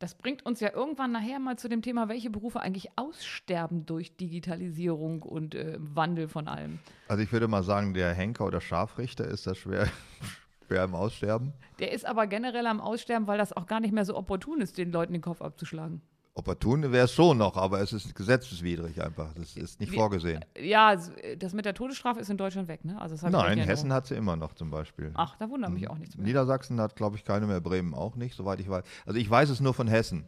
Das 0.05 0.14
bringt 0.14 0.45
uns 0.45 0.61
ja 0.61 0.71
irgendwann 0.71 1.12
nachher 1.12 1.38
mal 1.38 1.57
zu 1.57 1.67
dem 1.67 1.81
Thema, 1.81 2.11
welche 2.11 2.29
Berufe 2.29 2.61
eigentlich 2.61 2.90
aussterben 2.97 3.87
durch 3.87 4.19
Digitalisierung 4.19 5.23
und 5.23 5.55
äh, 5.55 5.79
Wandel 5.79 6.29
von 6.29 6.47
allem. 6.47 6.79
Also 7.09 7.23
ich 7.23 7.33
würde 7.33 7.49
mal 7.49 7.62
sagen, 7.62 7.95
der 7.95 8.12
Henker 8.12 8.45
oder 8.45 8.61
Scharfrichter 8.61 9.25
ist 9.27 9.47
das 9.47 9.57
schwer, 9.57 9.88
schwer 10.67 10.85
im 10.85 10.95
Aussterben. 10.95 11.55
Der 11.79 11.93
ist 11.93 12.05
aber 12.05 12.27
generell 12.27 12.67
am 12.67 12.83
Aussterben, 12.83 13.27
weil 13.27 13.38
das 13.38 13.55
auch 13.55 13.64
gar 13.64 13.81
nicht 13.81 13.95
mehr 13.95 14.05
so 14.05 14.14
opportun 14.14 14.61
ist, 14.61 14.77
den 14.77 14.93
Leuten 14.93 15.14
den 15.14 15.23
Kopf 15.23 15.40
abzuschlagen. 15.40 16.03
Opportun 16.37 16.90
wäre 16.90 17.05
es 17.05 17.12
schon 17.12 17.38
noch, 17.38 17.57
aber 17.57 17.81
es 17.81 17.92
ist 17.92 18.12
gesetzeswidrig 18.14 19.01
einfach. 19.01 19.33
Das 19.35 19.57
ist 19.57 19.79
nicht 19.79 19.92
Wir- 19.92 19.99
vorgesehen. 20.01 20.44
Ja, 20.61 20.97
das 21.38 21.53
mit 21.55 21.64
der 21.64 21.75
Todesstrafe 21.75 22.18
ist 22.18 22.29
in 22.29 22.37
Deutschland 22.37 22.66
weg, 22.66 22.85
ne? 22.85 23.01
Also 23.01 23.14
Nein, 23.29 23.59
in 23.59 23.64
Hessen 23.64 23.92
hat 23.92 24.07
sie 24.09 24.16
immer 24.16 24.35
noch 24.35 24.53
zum 24.55 24.68
Beispiel. 24.68 25.12
Ach, 25.14 25.37
da 25.37 25.49
wundert 25.49 25.70
mich 25.70 25.88
auch 25.88 25.97
nichts 25.97 26.16
mehr. 26.16 26.27
Niedersachsen 26.27 26.81
hat, 26.81 26.97
glaube 26.97 27.16
ich, 27.16 27.25
keine 27.25 27.47
mehr, 27.47 27.61
Bremen 27.61 27.94
auch 27.94 28.16
nicht, 28.16 28.35
soweit 28.35 28.59
ich 28.59 28.68
weiß. 28.68 28.83
Also 29.07 29.18
ich 29.18 29.31
weiß 29.31 29.49
es 29.49 29.61
nur 29.61 29.75
von 29.75 29.87
Hessen. 29.87 30.25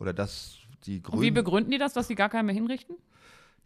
Oder 0.00 0.12
dass 0.12 0.56
die 0.86 0.96
Und 0.96 1.04
wie 1.12 1.16
Grünen. 1.30 1.34
begründen 1.34 1.70
die 1.70 1.78
das, 1.78 1.92
dass 1.92 2.08
sie 2.08 2.16
gar 2.16 2.28
keinen 2.28 2.46
mehr 2.46 2.54
hinrichten? 2.54 2.96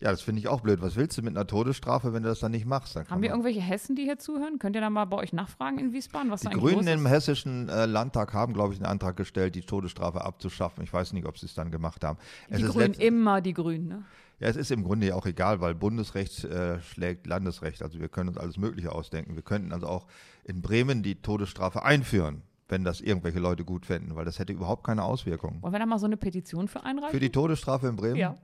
Ja, 0.01 0.13
das 0.13 0.21
finde 0.23 0.39
ich 0.39 0.47
auch 0.47 0.61
blöd. 0.61 0.81
Was 0.81 0.95
willst 0.95 1.19
du 1.19 1.23
mit 1.23 1.37
einer 1.37 1.47
Todesstrafe, 1.47 2.13
wenn 2.13 2.23
du 2.23 2.29
das 2.29 2.39
dann 2.39 2.53
nicht 2.53 2.67
machst? 2.67 2.95
Dann 2.95 3.09
Haben 3.09 3.21
wir 3.21 3.31
irgendwelche 3.31 3.61
Hessen, 3.61 3.97
die 3.97 4.03
hier 4.03 4.19
zuhören? 4.19 4.61
Könnt 4.61 4.77
ihr 4.77 4.81
da 4.81 4.91
mal 4.91 5.07
bei 5.07 5.17
euch 5.17 5.33
nachfragen 5.33 5.79
in 5.79 5.93
Wiesbaden, 5.93 6.31
was 6.31 6.43
die 6.43 6.51
Grünen 6.51 6.87
im 6.87 7.07
hessischen 7.07 7.69
äh, 7.69 7.87
Landtag 7.87 8.33
haben, 8.33 8.53
glaube 8.53 8.75
ich, 8.75 8.79
einen 8.79 8.87
Antrag 8.87 9.17
gestellt, 9.17 9.57
die 9.57 9.63
Todesstrafe 9.63 10.25
abzuschaffen. 10.25 10.85
Ich 10.85 10.93
weiß 10.93 11.13
nicht, 11.15 11.27
ob 11.27 11.37
sie 11.37 11.47
es 11.47 11.55
dann 11.55 11.73
gemacht 11.73 12.05
haben. 12.05 12.19
Es 12.49 12.59
Die 12.59 12.65
ist 12.65 12.73
Grünen, 12.73 12.95
immer 12.95 13.41
die 13.41 13.55
Grünen, 13.55 13.89
ne? 13.89 14.05
Ja, 14.41 14.47
es 14.47 14.55
ist 14.55 14.71
im 14.71 14.85
Grunde 14.85 15.09
ja 15.09 15.17
auch 15.17 15.27
egal, 15.27 15.61
weil 15.61 15.75
Bundesrecht 15.75 16.45
äh, 16.45 16.81
schlägt 16.81 17.27
Landesrecht. 17.27 17.83
Also 17.83 17.99
wir 17.99 18.09
können 18.09 18.29
uns 18.29 18.39
alles 18.39 18.57
Mögliche 18.57 18.93
ausdenken. 18.93 19.35
Wir 19.35 19.43
könnten 19.43 19.73
also 19.73 19.89
auch 19.89 20.07
in 20.45 20.63
Bremen 20.63 21.03
die 21.03 21.17
Todesstrafe 21.17 21.83
einführen, 21.83 22.43
wenn 22.69 22.85
das 22.85 23.01
irgendwelche 23.01 23.41
Leute 23.41 23.65
gut 23.65 23.85
fänden, 23.85 24.15
weil 24.15 24.25
das 24.25 24.39
hätte 24.39 24.53
überhaupt 24.53 24.85
keine 24.85 25.03
Auswirkungen. 25.03 25.61
Wollen 25.61 25.73
wir 25.73 25.81
da 25.81 25.87
mal 25.87 25.99
so 25.99 26.07
eine 26.07 26.17
Petition 26.17 26.69
für 26.69 26.85
einreichen? 26.85 27.11
Für 27.11 27.19
die 27.19 27.31
Todesstrafe 27.31 27.89
in 27.89 27.97
Bremen? 27.97 28.15
Ja. 28.15 28.37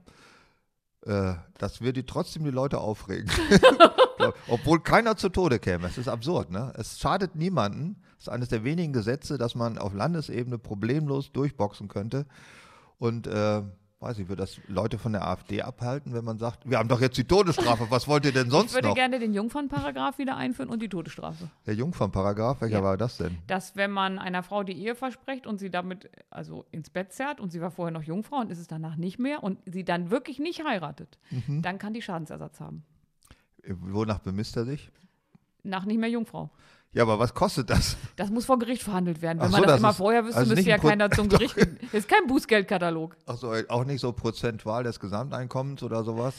Äh, 1.05 1.35
das 1.57 1.81
würde 1.81 2.05
trotzdem 2.05 2.43
die 2.43 2.51
Leute 2.51 2.79
aufregen. 2.79 3.29
Obwohl 4.47 4.79
keiner 4.79 5.15
zu 5.17 5.29
Tode 5.29 5.59
käme. 5.59 5.87
Es 5.87 5.97
ist 5.97 6.07
absurd, 6.07 6.51
ne? 6.51 6.73
Es 6.75 6.99
schadet 6.99 7.35
niemanden. 7.35 8.01
Es 8.17 8.25
ist 8.25 8.29
eines 8.29 8.49
der 8.49 8.63
wenigen 8.63 8.91
Gesetze, 8.91 9.37
das 9.37 9.55
man 9.55 9.77
auf 9.77 9.93
Landesebene 9.93 10.57
problemlos 10.57 11.31
durchboxen 11.31 11.87
könnte. 11.87 12.25
Und 12.97 13.27
äh, 13.27 13.61
weiß 14.05 14.19
ich, 14.19 14.29
würde 14.29 14.43
das 14.43 14.59
Leute 14.67 14.97
von 14.97 15.11
der 15.11 15.27
AfD 15.27 15.61
abhalten, 15.61 16.13
wenn 16.13 16.23
man 16.23 16.37
sagt, 16.37 16.69
wir 16.69 16.77
haben 16.77 16.87
doch 16.87 17.01
jetzt 17.01 17.17
die 17.17 17.23
Todesstrafe, 17.25 17.87
was 17.89 18.07
wollt 18.07 18.23
ihr 18.25 18.31
denn 18.31 18.45
Ich 18.47 18.51
sonst 18.53 18.73
würde 18.73 18.87
noch? 18.89 18.95
gerne 18.95 19.19
den 19.19 19.33
Jungfernparagraf 19.33 20.17
wieder 20.17 20.37
einführen 20.37 20.69
und 20.69 20.81
die 20.81 20.89
Todesstrafe. 20.89 21.49
Der 21.65 21.73
Jungfernparagraf, 21.73 22.61
welcher 22.61 22.77
Ja. 22.77 22.83
war 22.83 22.97
das 22.97 23.17
denn? 23.17 23.37
Dass, 23.47 23.75
wenn 23.75 23.91
man 23.91 24.19
einer 24.19 24.43
Frau 24.43 24.63
die 24.63 24.73
Ehe 24.73 24.95
verspricht 24.95 25.47
und 25.47 25.57
sie 25.57 25.69
damit 25.69 26.09
also 26.29 26.65
ins 26.71 26.89
Bett 26.89 27.11
zerrt 27.11 27.39
und 27.39 27.51
sie 27.51 27.59
war 27.61 27.71
vorher 27.71 27.91
noch 27.91 28.03
Jungfrau 28.03 28.37
und 28.37 28.51
ist 28.51 28.59
es 28.59 28.67
danach 28.67 28.95
nicht 28.95 29.19
mehr 29.19 29.43
und 29.43 29.59
sie 29.65 29.83
dann 29.83 30.11
wirklich 30.11 30.39
nicht 30.39 30.63
heiratet, 30.63 31.17
Mhm. 31.31 31.61
dann 31.61 31.77
kann 31.79 31.93
die 31.93 32.01
Schadensersatz 32.01 32.59
haben. 32.59 32.85
Wonach 33.67 34.19
bemisst 34.19 34.55
er 34.57 34.65
sich? 34.65 34.91
Nach 35.63 35.85
nicht 35.85 35.97
mehr 35.99 36.09
Jungfrau. 36.09 36.51
Ja, 36.95 37.03
aber 37.03 37.19
was 37.19 37.33
kostet 37.33 37.69
das? 37.69 37.97
Das 38.15 38.31
muss 38.31 38.45
vor 38.45 38.57
Gericht 38.57 38.81
verhandelt 38.81 39.21
werden. 39.21 39.39
Wenn 39.39 39.47
Ach 39.47 39.51
man 39.51 39.59
so, 39.61 39.65
das 39.65 39.71
das 39.73 39.79
immer 39.81 39.89
ist- 39.91 39.97
vorher 39.97 40.23
wüsste, 40.25 40.39
also 40.39 40.55
müsste 40.55 40.69
ja 40.69 40.77
keiner 40.77 41.11
zum 41.11 41.27
Gericht 41.29 41.55
gehen. 41.55 41.77
Das 41.81 41.93
ist 41.93 42.07
kein 42.09 42.25
Bußgeldkatalog. 42.25 43.15
Achso, 43.27 43.53
auch 43.67 43.83
nicht 43.85 43.99
so 44.01 44.11
prozentual 44.13 44.83
des 44.83 44.99
Gesamteinkommens 44.99 45.83
oder 45.83 46.03
sowas? 46.03 46.33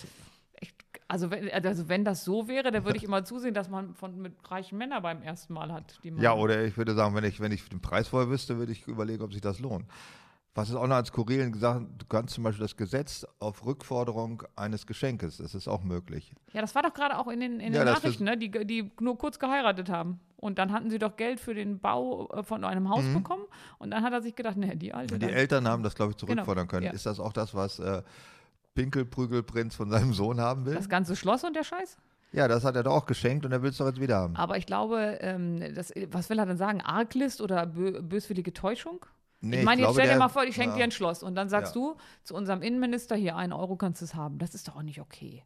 Also 1.09 1.31
wenn, 1.31 1.49
also 1.53 1.88
wenn 1.88 2.05
das 2.05 2.25
so 2.25 2.49
wäre, 2.49 2.73
dann 2.73 2.85
würde 2.85 2.97
ich 2.97 3.05
immer 3.05 3.25
zusehen, 3.25 3.55
dass 3.55 3.69
man 3.69 3.95
von, 3.95 4.21
mit 4.21 4.33
reichen 4.51 4.77
Männern 4.77 5.03
beim 5.03 5.23
ersten 5.23 5.53
Mal 5.53 5.71
hat. 5.73 6.01
Die 6.03 6.11
man 6.11 6.21
Ja, 6.21 6.33
oder 6.35 6.64
ich 6.64 6.77
würde 6.77 6.95
sagen, 6.95 7.14
wenn 7.14 7.23
ich, 7.23 7.38
wenn 7.38 7.53
ich 7.53 7.69
den 7.69 7.81
Preis 7.81 8.09
vorher 8.09 8.29
wüsste, 8.29 8.57
würde 8.59 8.73
ich 8.73 8.88
überlegen, 8.88 9.23
ob 9.23 9.33
sich 9.33 9.40
das 9.42 9.61
lohnt. 9.61 9.85
Was 10.57 10.71
ist 10.71 10.75
auch 10.75 10.87
noch 10.87 10.97
als 10.97 11.12
Kurilen 11.12 11.53
gesagt, 11.53 11.85
du 11.99 12.07
kannst 12.09 12.35
zum 12.35 12.42
Beispiel 12.45 12.64
das 12.64 12.77
Gesetz 12.77 13.27
auf 13.38 13.64
Rückforderung 13.64 14.42
eines 14.57 14.87
Geschenkes, 14.87 15.37
das 15.37 15.55
ist 15.55 15.69
auch 15.69 15.85
möglich. 15.85 16.33
Ja, 16.53 16.62
das 16.62 16.75
war 16.75 16.83
doch 16.83 16.95
gerade 16.95 17.16
auch 17.19 17.29
in 17.29 17.40
den, 17.40 17.61
in 17.61 17.73
Ja, 17.75 17.81
den 17.85 17.87
das 17.87 18.03
Nachrichten, 18.03 18.25
ne? 18.25 18.37
die, 18.38 18.51
die 18.51 18.90
nur 19.01 19.16
kurz 19.19 19.38
geheiratet 19.38 19.88
haben. 19.90 20.19
Und 20.38 20.59
dann 20.59 20.73
hatten 20.73 20.90
sie 20.90 20.99
doch 20.99 21.16
Geld 21.16 21.40
für 21.40 21.55
den 21.55 21.79
Bau 21.79 22.29
äh, 22.31 22.42
von 22.42 22.64
einem 22.64 22.88
Haus 22.90 23.05
bekommen. 23.12 23.45
Und 23.79 23.90
dann 23.90 24.03
hat 24.03 24.12
er 24.12 24.21
sich 24.23 24.35
gedacht, 24.35 24.57
ne, 24.57 24.77
die 24.77 24.92
alte. 24.92 25.14
Mhm. 25.14 25.21
Die 25.21 25.27
dann- 25.27 25.35
Eltern 25.35 25.69
haben 25.69 25.83
das, 25.83 25.95
glaube 25.95 26.12
ich, 26.12 26.16
Genau, 26.19 26.33
zurückfordern 26.33 26.69
können. 26.69 26.87
ja. 26.87 26.92
Ist 26.92 27.07
das 27.07 27.21
auch 27.21 27.33
das, 27.33 27.55
was 27.55 27.79
äh, 27.79 28.03
Pinkelprügelprinz 28.75 29.75
von 29.75 29.90
seinem 29.90 30.12
Sohn 30.12 30.40
haben 30.40 30.66
will? 30.66 30.75
das 30.75 30.88
ganze 30.88 31.16
Schloss 31.16 31.45
und 31.45 31.55
der 31.57 31.64
Scheiß? 31.64 31.97
Ja, 32.33 32.49
das 32.49 32.64
hat 32.64 32.77
er 32.77 32.83
doch 32.83 32.92
auch 32.92 33.07
geschenkt 33.07 33.47
und 33.47 33.53
er 33.53 33.62
will 33.62 33.71
es 33.71 33.79
doch 33.79 33.87
jetzt 33.87 34.01
wieder 34.01 34.16
haben. 34.16 34.37
Aber 34.37 34.59
ich 34.59 34.66
glaube, 34.66 35.19
ähm, 35.21 35.75
das, 35.75 35.92
was 36.11 36.29
will 36.29 36.38
er 36.38 36.47
denn 36.47 36.59
sagen? 36.59 36.81
Arglist 36.83 37.40
oder 37.40 37.66
bö 37.66 38.03
böswillige 38.03 38.53
Täuschung? 38.53 39.07
Nee, 39.40 39.59
ich 39.59 39.64
meine, 39.64 39.83
jetzt 39.83 39.92
stell 39.92 40.09
dir 40.09 40.16
mal 40.16 40.29
vor, 40.29 40.44
ich 40.44 40.55
schenke 40.55 40.70
ja. 40.72 40.77
dir 40.79 40.85
ein 40.85 40.90
Schloss 40.90 41.22
und 41.22 41.35
dann 41.35 41.49
sagst 41.49 41.75
Ja. 41.75 41.81
du 41.81 41.96
zu 42.22 42.35
unserem 42.35 42.62
Innenminister, 42.62 43.16
hier, 43.16 43.37
einen 43.37 43.53
Euro 43.53 43.77
kannst 43.77 44.01
du 44.01 44.07
es 44.07 44.14
haben. 44.14 44.38
Das 44.38 44.55
ist 44.55 44.68
doch 44.68 44.77
auch 44.77 44.83
nicht 44.83 45.01
okay. 45.01 45.44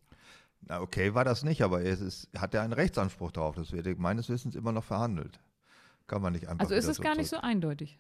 Na, 0.62 0.80
okay, 0.80 1.14
war 1.14 1.24
das 1.24 1.42
nicht, 1.42 1.62
aber 1.62 1.82
es 1.82 2.00
ist, 2.00 2.28
hat 2.36 2.54
er 2.54 2.62
einen 2.62 2.72
Rechtsanspruch 2.72 3.32
darauf. 3.32 3.56
Das 3.56 3.72
wird 3.72 3.98
meines 3.98 4.28
Wissens 4.28 4.54
immer 4.54 4.72
noch 4.72 4.84
verhandelt. 4.84 5.40
Kann 6.06 6.22
man 6.22 6.32
nicht 6.32 6.48
einfach. 6.48 6.60
Also 6.60 6.74
ist 6.74 6.86
es 6.86 7.00
gar 7.00 7.14
nicht 7.14 7.28
zurück. 7.28 7.42
so 7.42 7.48
eindeutig. 7.48 7.98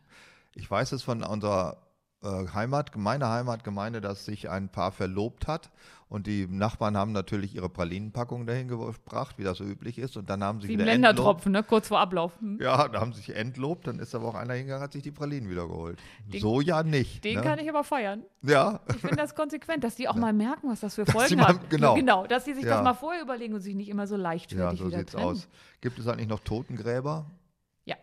Ich 0.54 0.70
weiß 0.70 0.92
es 0.92 1.02
von 1.02 1.22
unserer 1.22 1.78
Heimat, 2.22 2.96
meiner 2.96 3.30
Heimatgemeinde, 3.30 4.00
dass 4.00 4.24
sich 4.26 4.50
ein 4.50 4.68
Paar 4.68 4.92
verlobt 4.92 5.46
hat 5.46 5.70
und 6.10 6.26
die 6.26 6.46
Nachbarn 6.46 6.96
haben 6.96 7.12
natürlich 7.12 7.54
ihre 7.54 7.68
Pralinenpackung 7.70 8.44
dahin 8.46 8.68
gebracht, 8.68 9.38
wie 9.38 9.44
das 9.44 9.56
so 9.58 9.64
üblich 9.64 9.96
ist, 9.98 10.16
und 10.18 10.28
dann 10.28 10.44
haben 10.44 10.60
sie 10.60 10.66
Sieben 10.66 10.80
wieder. 10.82 10.92
Ländertropfen, 10.92 11.52
ne? 11.52 11.62
kurz 11.62 11.88
vor 11.88 11.98
Ablauf. 12.00 12.32
Hm. 12.40 12.58
Ja, 12.60 12.88
da 12.88 13.00
haben 13.00 13.12
sie 13.14 13.20
sich 13.22 13.34
entlobt, 13.34 13.86
dann 13.86 13.98
ist 14.00 14.14
aber 14.14 14.26
auch 14.28 14.34
einer 14.34 14.52
hingegangen, 14.54 14.82
hat 14.82 14.92
sich 14.92 15.02
die 15.02 15.12
Pralinen 15.12 15.48
wieder 15.48 15.66
geholt. 15.66 15.98
Den- 16.26 16.40
so 16.40 16.60
ja 16.60 16.82
nicht. 16.82 17.24
Den 17.24 17.36
ne? 17.36 17.42
kann 17.42 17.58
ich 17.58 17.68
aber 17.70 17.84
feiern. 17.84 18.22
Ja, 18.42 18.80
Ich 18.88 18.96
finde 18.96 19.16
das 19.16 19.34
konsequent, 19.34 19.82
dass 19.84 19.94
die 19.94 20.08
auch 20.08 20.16
mal 20.16 20.32
merken, 20.34 20.68
was 20.68 20.80
das 20.80 20.96
für 20.96 21.06
Folgen 21.06 21.36
mal- 21.36 21.46
hat. 21.48 21.70
genau. 21.70 21.94
genau, 21.94 22.26
dass 22.26 22.44
sie 22.44 22.52
sich 22.54 22.64
Ja. 22.64 22.74
das 22.74 22.84
mal 22.84 22.94
vorher 22.94 23.22
überlegen 23.22 23.54
und 23.54 23.60
sich 23.60 23.74
nicht 23.74 23.88
immer 23.88 24.06
so 24.06 24.16
ja, 24.16 24.22
leichtfertig 24.22 24.78
so 24.80 24.88
wieder 24.88 24.98
sieht's 24.98 25.12
trennen. 25.12 25.26
aus. 25.26 25.48
Gibt 25.80 25.98
es 25.98 26.06
eigentlich 26.06 26.28
noch 26.28 26.40
Totengräber? 26.40 27.24
Ja. 27.86 27.96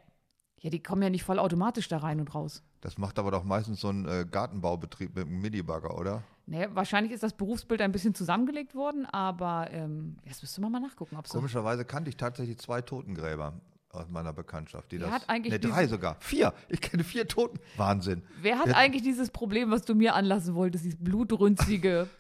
Ja, 0.61 0.69
die 0.71 0.81
kommen 0.81 1.03
ja 1.03 1.09
nicht 1.11 1.23
voll 1.23 1.37
automatisch 1.39 1.87
da 1.87 1.97
rein 1.97 2.19
und 2.19 2.33
raus. 2.33 2.63
Das 2.81 2.97
macht 2.97 3.17
aber 3.19 3.31
doch 3.31 3.43
meistens 3.43 3.81
so 3.81 3.89
ein 3.89 4.07
äh, 4.07 4.25
Gartenbaubetrieb 4.29 5.15
mit 5.15 5.25
einem 5.25 5.41
Minibagger, 5.41 5.97
oder? 5.97 6.23
Nee, 6.45 6.67
wahrscheinlich 6.73 7.11
ist 7.11 7.23
das 7.23 7.33
Berufsbild 7.33 7.81
ein 7.81 7.91
bisschen 7.91 8.15
zusammengelegt 8.15 8.75
worden, 8.75 9.05
aber 9.05 9.67
ähm, 9.71 10.17
jetzt 10.25 10.41
müsste 10.41 10.61
man 10.61 10.71
mal 10.71 10.79
nachgucken, 10.79 11.17
ob 11.17 11.27
so. 11.27 11.37
Komischerweise 11.37 11.83
kannte 11.85 12.09
ich 12.09 12.17
tatsächlich 12.17 12.57
zwei 12.59 12.81
Totengräber 12.81 13.53
aus 13.91 14.07
meiner 14.09 14.31
Bekanntschaft. 14.31 14.91
Die 14.91 14.99
Wer 14.99 15.07
das, 15.07 15.15
hat 15.15 15.29
eigentlich 15.29 15.53
ne, 15.53 15.59
drei 15.59 15.87
sogar. 15.87 16.17
Vier. 16.19 16.53
Ich 16.69 16.79
kenne 16.81 17.03
vier 17.03 17.27
Toten. 17.27 17.59
Wahnsinn. 17.77 18.21
Wer 18.41 18.59
hat 18.59 18.67
Wer- 18.67 18.77
eigentlich 18.77 19.01
dieses 19.03 19.29
Problem, 19.31 19.71
was 19.71 19.83
du 19.83 19.95
mir 19.95 20.13
anlassen 20.15 20.55
wolltest, 20.55 20.85
dieses 20.85 20.99
blutrünstige? 20.99 22.07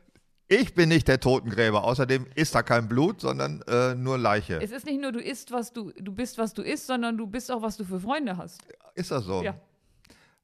Ich 0.49 0.73
bin 0.73 0.87
nicht 0.87 1.09
der 1.09 1.19
Totengräber. 1.19 1.83
Außerdem 1.83 2.25
ist 2.35 2.55
da 2.55 2.63
kein 2.63 2.87
Blut, 2.87 3.19
sondern 3.19 3.61
äh, 3.67 3.95
nur 3.95 4.17
Leiche. 4.17 4.61
es 4.61 4.71
ist 4.71 4.85
nicht 4.85 5.01
nur 5.01 5.11
du 5.11 5.19
isst, 5.19 5.51
was 5.51 5.73
du, 5.73 5.91
du 5.91 6.13
bist, 6.13 6.37
was 6.37 6.53
du 6.53 6.61
isst, 6.61 6.87
sondern 6.87 7.17
du 7.17 7.27
bist 7.27 7.51
auch, 7.51 7.61
was 7.61 7.75
du 7.75 7.83
für 7.83 7.99
Freunde 7.99 8.37
hast. 8.37 8.61
Ist 8.95 9.11
das 9.11 9.25
so? 9.25 9.43
Ja. 9.43 9.55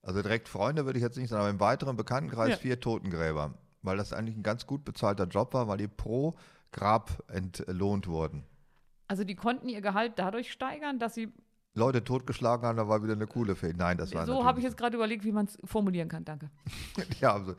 Also 0.04 0.22
direkt 0.22 0.50
Freunde 0.50 0.86
würde 0.86 1.00
ich 1.00 1.04
jetzt 1.04 1.18
nicht 1.18 1.30
sagen, 1.30 1.42
aber 1.42 1.50
im 1.50 1.60
weiteren 1.60 1.96
Bekanntenkreis 1.96 2.50
Ja. 2.50 2.56
vier 2.58 2.80
Totengräber. 2.80 3.54
Weil 3.82 3.98
das 3.98 4.14
eigentlich 4.14 4.38
ein 4.38 4.44
ganz 4.44 4.68
gut 4.68 4.86
bezahlter 4.86 5.26
Job 5.26 5.54
war, 5.54 5.68
weil 5.68 5.78
die 5.78 5.88
pro 5.88 6.34
Grab 6.72 7.24
entlohnt 7.30 8.08
wurden. 8.08 8.44
Also 9.08 9.24
die 9.24 9.36
konnten 9.36 9.70
ihr 9.70 9.82
Gehalt 9.82 10.14
dadurch 10.18 10.52
steigern, 10.52 11.00
dass 11.00 11.14
sie. 11.16 11.32
Leute 11.76 12.04
totgeschlagen 12.04 12.68
haben, 12.68 12.78
da 12.78 12.88
war 12.88 13.02
wieder 13.04 13.14
eine 13.14 13.26
coole 13.28 13.56
Fee. 13.56 13.74
Nein, 13.76 13.98
das 13.98 14.14
war 14.14 14.26
So 14.28 14.46
habe 14.46 14.60
ich 14.60 14.64
jetzt 14.66 14.78
gerade 14.78 14.96
überlegt, 14.96 15.24
wie 15.24 15.32
man 15.32 15.46
es 15.46 15.58
formulieren 15.64 16.08
kann. 16.08 16.24
Danke. 16.24 16.52
Ja, 17.20 17.34
also 17.34 17.56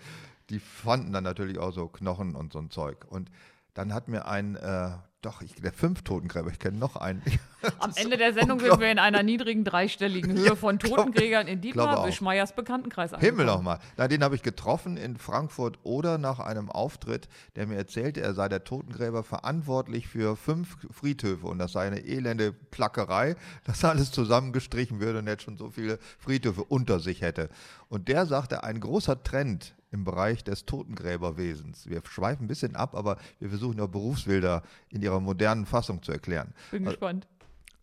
die 0.50 0.60
fanden 0.60 1.12
dann 1.12 1.24
natürlich 1.24 1.58
auch 1.58 1.72
so 1.72 1.88
Knochen 1.88 2.36
und 2.36 2.52
so 2.52 2.58
ein 2.60 2.70
Zeug. 2.70 3.06
Und 3.08 3.30
dann 3.72 3.92
hat 3.92 4.06
mir 4.08 4.26
ein, 4.26 4.54
äh, 4.56 4.90
doch, 5.24 5.40
ich, 5.42 5.54
der 5.54 5.72
fünf 5.72 6.02
Totengräber, 6.02 6.50
ich 6.50 6.58
kenne 6.58 6.78
noch 6.78 6.96
einen. 6.96 7.22
Am 7.78 7.92
Ende 7.94 8.18
der 8.18 8.34
Sendung 8.34 8.60
sind 8.60 8.78
wir 8.78 8.90
in 8.90 8.98
einer 8.98 9.22
niedrigen 9.22 9.64
dreistelligen 9.64 10.32
Höhe 10.36 10.54
von 10.54 10.78
Totengrägern 10.78 11.46
in 11.46 11.60
Dietmar 11.60 11.98
auch. 11.98 12.06
Wischmeiers 12.06 12.54
Bekanntenkreis 12.54 13.12
Himmel 13.12 13.26
angekommen. 13.28 13.46
nochmal. 13.46 13.78
Na, 13.96 14.08
den 14.08 14.22
habe 14.22 14.34
ich 14.34 14.42
getroffen 14.42 14.96
in 14.96 15.16
Frankfurt 15.16 15.78
oder 15.82 16.18
nach 16.18 16.40
einem 16.40 16.70
Auftritt, 16.70 17.28
der 17.56 17.66
mir 17.66 17.76
erzählte, 17.76 18.20
er 18.20 18.34
sei 18.34 18.48
der 18.48 18.64
Totengräber 18.64 19.22
verantwortlich 19.22 20.08
für 20.08 20.36
fünf 20.36 20.76
Friedhöfe 20.90 21.46
und 21.46 21.58
das 21.58 21.72
sei 21.72 21.86
eine 21.86 22.00
elende 22.00 22.52
Plackerei, 22.52 23.36
dass 23.64 23.84
alles 23.84 24.10
zusammengestrichen 24.10 25.00
würde 25.00 25.20
und 25.20 25.26
er 25.26 25.34
jetzt 25.34 25.44
schon 25.44 25.56
so 25.56 25.70
viele 25.70 25.98
Friedhöfe 26.18 26.64
unter 26.64 27.00
sich 27.00 27.22
hätte. 27.22 27.48
Und 27.88 28.08
der 28.08 28.26
sagte, 28.26 28.64
ein 28.64 28.80
großer 28.80 29.22
Trend 29.22 29.74
im 29.94 30.04
Bereich 30.04 30.42
des 30.42 30.66
Totengräberwesens. 30.66 31.88
Wir 31.88 32.02
schweifen 32.04 32.44
ein 32.44 32.48
bisschen 32.48 32.74
ab, 32.74 32.96
aber 32.96 33.16
wir 33.38 33.48
versuchen 33.48 33.78
ja 33.78 33.86
Berufsbilder 33.86 34.62
in 34.88 35.00
ihrer 35.02 35.20
modernen 35.20 35.66
Fassung 35.66 36.02
zu 36.02 36.10
erklären. 36.10 36.52
Bin 36.72 36.84
gespannt. 36.84 37.28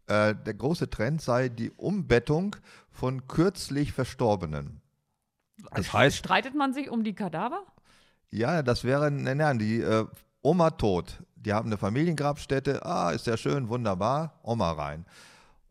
Äh, 0.07 0.35
der 0.35 0.53
große 0.53 0.89
Trend 0.89 1.21
sei 1.21 1.47
die 1.47 1.71
Umbettung 1.71 2.57
von 2.91 3.27
kürzlich 3.27 3.93
Verstorbenen. 3.93 4.81
Das 5.73 5.93
heißt, 5.93 6.17
Streitet 6.17 6.53
man 6.53 6.73
sich 6.73 6.89
um 6.89 7.05
die 7.05 7.15
Kadaver? 7.15 7.63
Ja, 8.29 8.61
das 8.61 8.83
wäre, 8.83 9.09
nein, 9.09 9.37
nein, 9.37 9.57
die 9.57 9.79
äh, 9.79 10.05
Oma 10.41 10.71
tot. 10.71 11.23
Die 11.35 11.53
haben 11.53 11.69
eine 11.69 11.77
Familiengrabstätte. 11.77 12.85
Ah, 12.85 13.11
ist 13.11 13.25
ja 13.25 13.37
schön, 13.37 13.69
wunderbar. 13.69 14.39
Oma 14.43 14.71
rein. 14.71 15.05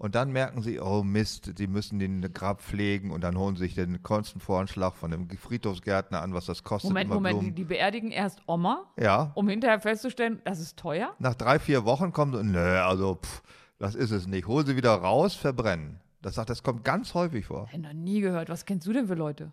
Und 0.01 0.15
dann 0.15 0.33
merken 0.33 0.63
sie, 0.63 0.81
oh 0.81 1.03
Mist, 1.03 1.53
sie 1.59 1.67
müssen 1.67 1.99
den 1.99 2.23
Grab 2.33 2.63
pflegen 2.63 3.11
und 3.11 3.23
dann 3.23 3.37
holen 3.37 3.57
sie 3.57 3.65
sich 3.65 3.75
den 3.75 4.03
Kostenvoranschlag 4.03 4.95
von 4.95 5.11
dem 5.11 5.29
Friedhofsgärtner 5.29 6.23
an, 6.23 6.33
was 6.33 6.47
das 6.47 6.65
kostet. 6.65 6.89
Moment, 6.89 7.11
Moment, 7.11 7.35
die, 7.35 7.41
Blumen. 7.41 7.55
die 7.55 7.65
beerdigen 7.65 8.11
erst 8.11 8.41
Oma, 8.47 8.87
Ja, 8.99 9.31
um 9.35 9.47
hinterher 9.47 9.79
festzustellen, 9.79 10.41
das 10.45 10.59
ist 10.59 10.79
teuer? 10.79 11.15
nach 11.19 11.35
drei, 11.35 11.59
vier 11.59 11.85
Wochen 11.85 12.15
kommen 12.15 12.35
sie, 12.35 12.43
nö, 12.43 12.79
also, 12.81 13.17
pff, 13.17 13.43
das 13.79 13.95
ist 13.95 14.11
es 14.11 14.27
nicht. 14.27 14.47
Hol 14.47 14.65
sie 14.65 14.75
wieder 14.75 14.95
raus, 14.95 15.35
verbrennen. 15.35 16.01
Das 16.23 16.37
sagt, 16.37 16.49
das 16.49 16.63
kommt 16.63 16.83
ganz 16.83 17.13
häufig 17.13 17.45
vor. 17.45 17.69
Ich 17.71 17.79
noch 17.79 17.93
nie 17.93 18.23
gehört. 18.23 18.49
Was 18.49 18.65
kennst 18.65 18.87
du 18.87 18.95
denn 18.95 19.07
für 19.07 19.17
Leute? 19.17 19.53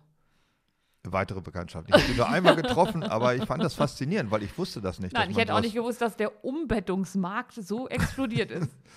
Weitere 1.04 1.42
Bekanntschaft. 1.42 1.90
Ich 1.90 1.94
habe 1.94 2.04
sie 2.06 2.16
nur 2.16 2.30
einmal 2.30 2.56
getroffen, 2.56 3.04
aber 3.04 3.36
ich 3.36 3.44
fand 3.44 3.62
das 3.62 3.74
faszinierend, 3.74 4.32
weil 4.32 4.44
ich 4.44 4.58
wusste 4.58 4.80
das 4.80 5.00
nicht. 5.00 5.14
Nein, 5.14 5.30
ich 5.30 5.38
hätte 5.38 5.54
auch 5.54 5.60
nicht 5.62 5.76
gewusst, 5.76 6.02
dass 6.02 6.16
der 6.16 6.46
Umbettungsmarkt 6.46 7.54
so 7.56 7.90
explodiert 7.90 8.50
ist. 8.52 8.70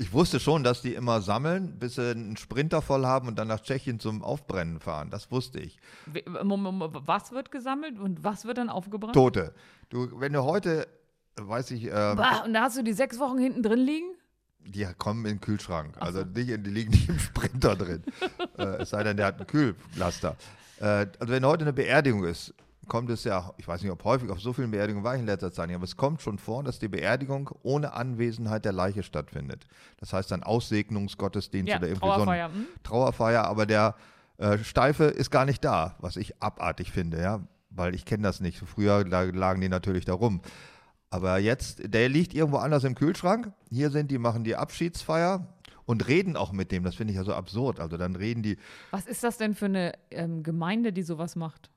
Ich 0.00 0.12
wusste 0.12 0.38
schon, 0.38 0.62
dass 0.62 0.80
die 0.80 0.94
immer 0.94 1.20
sammeln, 1.20 1.76
bis 1.78 1.96
sie 1.96 2.12
einen 2.12 2.36
Sprinter 2.36 2.82
voll 2.82 3.04
haben 3.04 3.26
und 3.26 3.36
dann 3.36 3.48
nach 3.48 3.60
Tschechien 3.60 3.98
zum 3.98 4.22
Aufbrennen 4.22 4.78
fahren. 4.78 5.10
Das 5.10 5.30
wusste 5.32 5.58
ich. 5.58 5.76
Mom- 6.44 6.90
Was 7.04 7.32
wird 7.32 7.50
gesammelt 7.50 7.98
und 7.98 8.22
was 8.22 8.44
wird 8.44 8.58
dann 8.58 8.68
aufgebrannt? 8.70 9.14
Tote. 9.14 9.52
Du, 9.88 10.20
wenn 10.20 10.32
du 10.32 10.44
heute, 10.44 10.86
weiß 11.36 11.72
ich, 11.72 11.86
äh, 11.86 11.90
Bah, 11.90 12.42
und 12.44 12.52
da 12.54 12.62
hast 12.62 12.78
du 12.78 12.82
die 12.84 12.92
sechs 12.92 13.18
Wochen 13.18 13.38
hinten 13.38 13.62
drin 13.62 13.80
liegen? 13.80 14.06
die 14.60 14.86
kommen 14.98 15.24
in 15.24 15.36
den 15.36 15.40
Kühlschrank. 15.40 15.96
Also 15.98 16.24
nicht, 16.24 16.48
in- 16.50 16.62
die 16.62 16.70
liegen 16.70 16.90
nicht 16.90 17.08
im 17.08 17.18
Sprinter 17.18 17.74
drin. 17.74 18.02
äh, 18.58 18.82
es 18.82 18.90
sei 18.90 19.02
denn, 19.02 19.16
der 19.16 19.26
hat 19.26 19.36
einen 19.38 19.46
Kühlpflaster. 19.46 20.36
Äh, 20.78 20.84
also 21.18 21.32
wenn 21.32 21.44
heute 21.46 21.64
eine 21.64 21.72
Beerdigung 21.72 22.24
ist, 22.24 22.52
kommt 22.88 23.10
es 23.10 23.24
ja, 23.24 23.52
ich 23.58 23.68
weiß 23.68 23.82
nicht, 23.82 23.90
ob 23.92 24.02
häufig, 24.04 24.30
auf 24.30 24.40
so 24.40 24.52
vielen 24.52 24.70
Beerdigungen 24.70 25.04
war 25.04 25.14
ich 25.14 25.20
in 25.20 25.26
letzter 25.26 25.52
Zeit 25.52 25.68
nicht, 25.68 25.76
aber 25.76 25.84
es 25.84 25.96
kommt 25.96 26.22
schon 26.22 26.38
vor, 26.38 26.64
dass 26.64 26.78
die 26.78 26.88
Beerdigung 26.88 27.50
ohne 27.62 27.92
Anwesenheit 27.92 28.64
der 28.64 28.72
Leiche 28.72 29.02
stattfindet. 29.02 29.66
Das 29.98 30.12
heißt 30.12 30.30
dann 30.30 30.42
Aussegnungsgottesdienst 30.42 31.70
Ja, 31.70 31.78
oder 31.78 31.88
irgendwie 31.88 32.06
so 32.06 32.12
ein 32.12 32.18
Trauerfeier. 32.18 32.48
Hm? 32.52 32.66
Trauerfeier, 32.82 33.44
aber 33.44 33.66
der 33.66 33.94
äh, 34.38 34.58
Steife 34.58 35.04
ist 35.04 35.30
gar 35.30 35.44
nicht 35.44 35.64
da, 35.64 35.96
was 36.00 36.16
ich 36.16 36.42
abartig 36.42 36.90
finde, 36.92 37.20
ja, 37.20 37.40
weil 37.70 37.94
ich 37.94 38.04
kenne 38.04 38.22
das 38.22 38.40
nicht. 38.40 38.58
Früher 38.58 39.04
la- 39.06 39.22
lagen 39.24 39.60
die 39.60 39.68
natürlich 39.68 40.04
da 40.04 40.14
rum. 40.14 40.40
Aber 41.10 41.38
jetzt, 41.38 41.80
der 41.94 42.08
liegt 42.08 42.34
irgendwo 42.34 42.58
anders 42.58 42.84
im 42.84 42.94
Kühlschrank. 42.94 43.52
Hier 43.70 43.90
sind 43.90 44.10
die, 44.10 44.18
machen 44.18 44.44
die 44.44 44.56
Abschiedsfeier 44.56 45.46
und 45.86 46.06
reden 46.06 46.36
auch 46.36 46.52
mit 46.52 46.70
dem. 46.70 46.84
Das 46.84 46.96
finde 46.96 47.12
ich 47.12 47.16
ja 47.16 47.24
so 47.24 47.32
absurd. 47.34 47.80
Also 47.80 47.96
dann 47.96 48.14
reden 48.14 48.42
die, 48.42 48.58
Was 48.90 49.06
ist 49.06 49.24
das 49.24 49.38
denn 49.38 49.54
für 49.54 49.64
eine 49.66 49.92
ähm, 50.10 50.42
Gemeinde, 50.42 50.92
die 50.92 51.02
sowas 51.02 51.34
macht? 51.34 51.70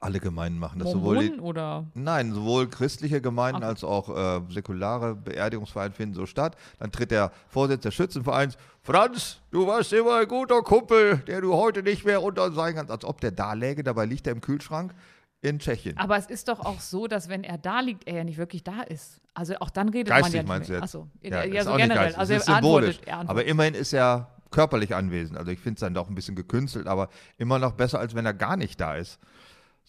Alle 0.00 0.20
Gemeinden 0.20 0.58
machen 0.58 0.78
das. 0.78 0.92
Sowohl 0.92 1.18
die, 1.30 1.40
oder? 1.40 1.86
Nein, 1.94 2.32
sowohl 2.32 2.68
christliche 2.68 3.20
Gemeinden 3.20 3.64
Ach. 3.64 3.68
als 3.68 3.82
auch 3.84 4.08
äh, 4.08 4.40
säkulare 4.52 5.16
Beerdigungsfeiern 5.16 5.92
finden 5.92 6.14
so 6.14 6.26
statt. 6.26 6.56
Dann 6.78 6.92
tritt 6.92 7.10
der 7.10 7.32
Vorsitzende 7.48 7.88
des 7.88 7.94
Schützenvereins, 7.94 8.56
Franz, 8.82 9.40
du 9.50 9.66
warst 9.66 9.92
immer 9.92 10.20
ein 10.20 10.28
guter 10.28 10.62
Kumpel, 10.62 11.18
der 11.26 11.40
du 11.40 11.54
heute 11.54 11.82
nicht 11.82 12.04
mehr 12.04 12.22
unter 12.22 12.52
sein 12.52 12.74
kannst, 12.76 12.92
als 12.92 13.04
ob 13.04 13.20
der 13.20 13.32
da 13.32 13.54
läge, 13.54 13.82
dabei 13.82 14.04
liegt 14.06 14.26
er 14.26 14.32
im 14.32 14.40
Kühlschrank 14.40 14.94
in 15.40 15.58
Tschechien. 15.58 15.96
Aber 15.98 16.16
es 16.16 16.26
ist 16.26 16.48
doch 16.48 16.60
auch 16.60 16.80
so, 16.80 17.06
dass 17.06 17.28
wenn 17.28 17.44
er 17.44 17.58
da 17.58 17.80
liegt, 17.80 18.06
er 18.08 18.14
ja 18.18 18.24
nicht 18.24 18.38
wirklich 18.38 18.64
da 18.64 18.82
ist. 18.82 19.20
Also 19.34 19.54
auch 19.60 19.70
dann 19.70 19.88
redet 19.88 20.08
Geistig 20.08 20.32
man 20.32 20.32
ja 20.32 20.40
nicht 20.42 20.48
meinst 20.48 20.68
du 20.68 20.72
mehr. 20.72 20.80
jetzt? 20.80 20.94
Achso, 20.94 21.08
Ja, 21.22 21.44
ja, 21.44 21.64
so 21.64 21.74
generell. 21.74 22.14
Also 22.14 22.32
er 22.34 22.40
symbolisch. 22.40 22.96
antwortet, 22.96 23.00
er 23.06 23.12
Aber 23.14 23.20
antwortet. 23.20 23.48
immerhin 23.50 23.74
ist 23.74 23.92
er 23.92 24.28
körperlich 24.50 24.94
anwesend. 24.94 25.38
Also 25.38 25.50
ich 25.50 25.60
finde 25.60 25.74
es 25.74 25.80
dann 25.80 25.94
doch 25.94 26.08
ein 26.08 26.14
bisschen 26.14 26.34
gekünstelt, 26.34 26.86
aber 26.86 27.08
immer 27.36 27.58
noch 27.58 27.72
besser, 27.72 28.00
als 28.00 28.14
wenn 28.14 28.26
er 28.26 28.34
gar 28.34 28.56
nicht 28.56 28.80
da 28.80 28.94
ist. 28.96 29.18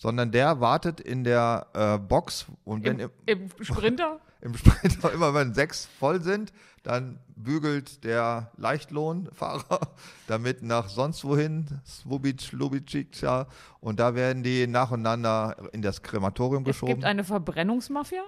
Sondern 0.02 0.32
der 0.32 0.62
wartet 0.62 1.02
in 1.02 1.26
der 1.26 1.68
äh, 1.74 1.98
Box 2.00 2.46
und 2.64 2.86
wenn 2.86 3.00
Im, 3.00 3.12
Im 3.26 3.50
Sprinter? 3.62 4.22
im 4.40 4.56
Sprinter 4.56 5.12
immer, 5.14 5.34
wenn 5.34 5.54
sechs 5.54 5.86
voll 5.86 6.22
sind, 6.22 6.54
dann 6.84 7.20
bügelt 7.36 8.06
der 8.06 8.52
Leichtlohnfahrer 8.56 9.80
damit 10.28 10.64
nach 10.64 10.88
sonst 10.88 11.26
wohin, 11.26 11.66
Svubic, 11.86 12.54
Lubicica, 12.54 13.48
und 13.82 14.00
da 14.00 14.16
werden 14.16 14.42
die 14.42 14.68
nacheinander 14.68 15.58
in 15.74 15.82
das 15.82 16.02
Krematorium 16.02 16.64
Es 16.64 16.68
geschoben. 16.68 16.94
gibt 16.94 17.06
eine 17.06 17.26
Verbrennungsmafia? 17.26 18.24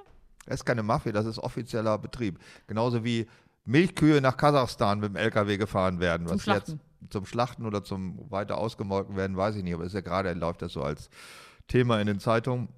Das 0.45 0.55
ist 0.55 0.65
keine 0.65 0.83
Mafia, 0.83 1.13
das 1.13 1.25
ist 1.25 1.39
offizieller 1.39 1.97
Betrieb. 1.97 2.39
Genauso 2.67 3.05
wie 3.05 3.27
Milchkühe 3.63 4.19
nach 4.19 4.35
Kasachstan 4.35 4.99
mit 4.99 5.09
dem 5.09 5.15
LKW 5.15 5.57
gefahren 5.57 6.01
werden. 6.01 6.27
Zum 6.27 6.35
was 6.35 6.43
Schlachten. 6.43 6.71
jetzt 6.71 7.13
zum 7.13 7.25
Schlachten 7.25 7.65
oder 7.65 7.83
zum 7.83 8.29
weiter 8.29 8.57
ausgemolken 8.57 9.15
werden, 9.15 9.37
weiß 9.37 9.55
ich 9.55 9.63
nicht. 9.63 9.73
Aber 9.73 9.83
ist 9.83 9.93
ja 9.93 10.01
gerade, 10.01 10.33
läuft 10.33 10.61
das 10.61 10.73
so 10.73 10.83
als 10.83 11.09
Thema 11.67 11.99
in 12.01 12.07
den 12.07 12.19
Zeitungen. 12.19 12.69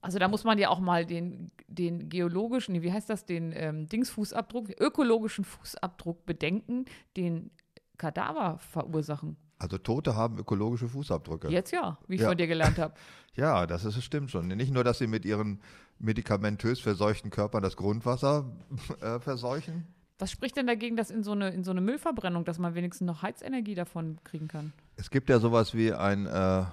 Also 0.00 0.18
da 0.18 0.28
muss 0.28 0.44
man 0.44 0.58
ja 0.58 0.68
auch 0.68 0.78
mal 0.78 1.04
den, 1.04 1.50
den 1.66 2.08
geologischen, 2.08 2.80
wie 2.82 2.92
heißt 2.92 3.10
das, 3.10 3.24
den 3.24 3.52
ähm, 3.56 3.88
Dingsfußabdruck, 3.88 4.68
ökologischen 4.80 5.44
Fußabdruck 5.44 6.24
bedenken, 6.26 6.84
den 7.16 7.50
Kadaver 7.98 8.58
verursachen. 8.58 9.36
Also 9.58 9.78
Tote 9.78 10.14
haben 10.14 10.38
ökologische 10.38 10.86
Fußabdrücke. 10.88 11.48
Jetzt 11.48 11.72
ja, 11.72 11.98
wie 12.06 12.16
ich 12.16 12.20
Ja. 12.20 12.28
von 12.28 12.36
dir 12.36 12.46
gelernt 12.46 12.78
habe. 12.78 12.94
Ja, 13.34 13.66
das 13.66 13.84
ist, 13.84 14.02
stimmt 14.02 14.30
schon. 14.30 14.48
Nicht 14.48 14.72
nur, 14.72 14.82
dass 14.82 14.96
sie 14.96 15.06
mit 15.06 15.26
ihren 15.26 15.60
medikamentös 15.98 16.80
verseuchten 16.80 17.30
Körpern 17.30 17.62
das 17.62 17.76
Grundwasser 17.76 18.50
äh, 19.02 19.18
verseuchen. 19.20 19.86
Was 20.18 20.30
spricht 20.30 20.56
denn 20.56 20.66
dagegen, 20.66 20.96
dass 20.96 21.10
in 21.10 21.22
so, 21.22 21.32
eine, 21.32 21.50
in 21.50 21.62
so 21.62 21.70
eine 21.70 21.82
Müllverbrennung, 21.82 22.46
dass 22.46 22.58
man 22.58 22.74
wenigstens 22.74 23.04
noch 23.06 23.20
Heizenergie 23.20 23.74
davon 23.74 24.18
kriegen 24.24 24.48
kann? 24.48 24.72
Es 24.96 25.10
gibt 25.10 25.28
ja 25.28 25.38
sowas 25.38 25.74
wie 25.74 25.92
ein, 25.92 26.24
äh, 26.24 26.64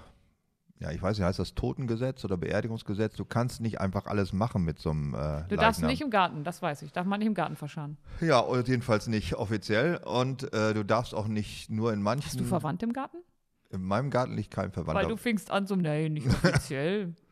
ja, 0.79 0.91
ich 0.91 1.01
weiß 1.01 1.17
nicht, 1.17 1.25
heißt 1.25 1.39
das 1.39 1.55
Totengesetz 1.55 2.25
oder 2.25 2.35
Beerdigungsgesetz? 2.37 3.15
Du 3.15 3.25
kannst 3.25 3.61
nicht 3.61 3.79
einfach 3.79 4.05
alles 4.05 4.33
machen 4.33 4.63
mit 4.63 4.79
so 4.79 4.89
einem 4.91 5.13
äh, 5.13 5.43
Du 5.47 5.55
darfst 5.55 5.79
Leichnam. 5.79 5.89
nicht 5.91 6.01
im 6.01 6.09
Garten, 6.09 6.43
das 6.43 6.61
weiß 6.61 6.81
ich. 6.81 6.91
Darf 6.91 7.05
man 7.05 7.19
nicht 7.19 7.27
im 7.27 7.33
Garten 7.35 7.55
verscharren. 7.55 7.97
Ja, 8.19 8.43
oder 8.43 8.65
jedenfalls 8.65 9.07
nicht 9.07 9.35
offiziell. 9.35 9.97
Und 10.03 10.51
äh, 10.53 10.73
du 10.73 10.83
darfst 10.83 11.13
auch 11.15 11.27
nicht 11.27 11.69
nur 11.69 11.93
in 11.93 12.01
manchen. 12.01 12.25
Hast 12.25 12.39
du 12.39 12.43
Verwandte 12.43 12.85
im 12.85 12.93
Garten? 12.93 13.17
In 13.69 13.81
meinem 13.83 14.09
Garten 14.11 14.35
liegt 14.35 14.51
kein 14.51 14.65
Weil 14.67 14.83
Verwandter. 14.83 15.07
du 15.07 15.17
fingst 15.17 15.49
an 15.51 15.65
so, 15.67 15.75
nein, 15.75 16.13
nicht 16.13 16.27
offiziell. 16.27 17.13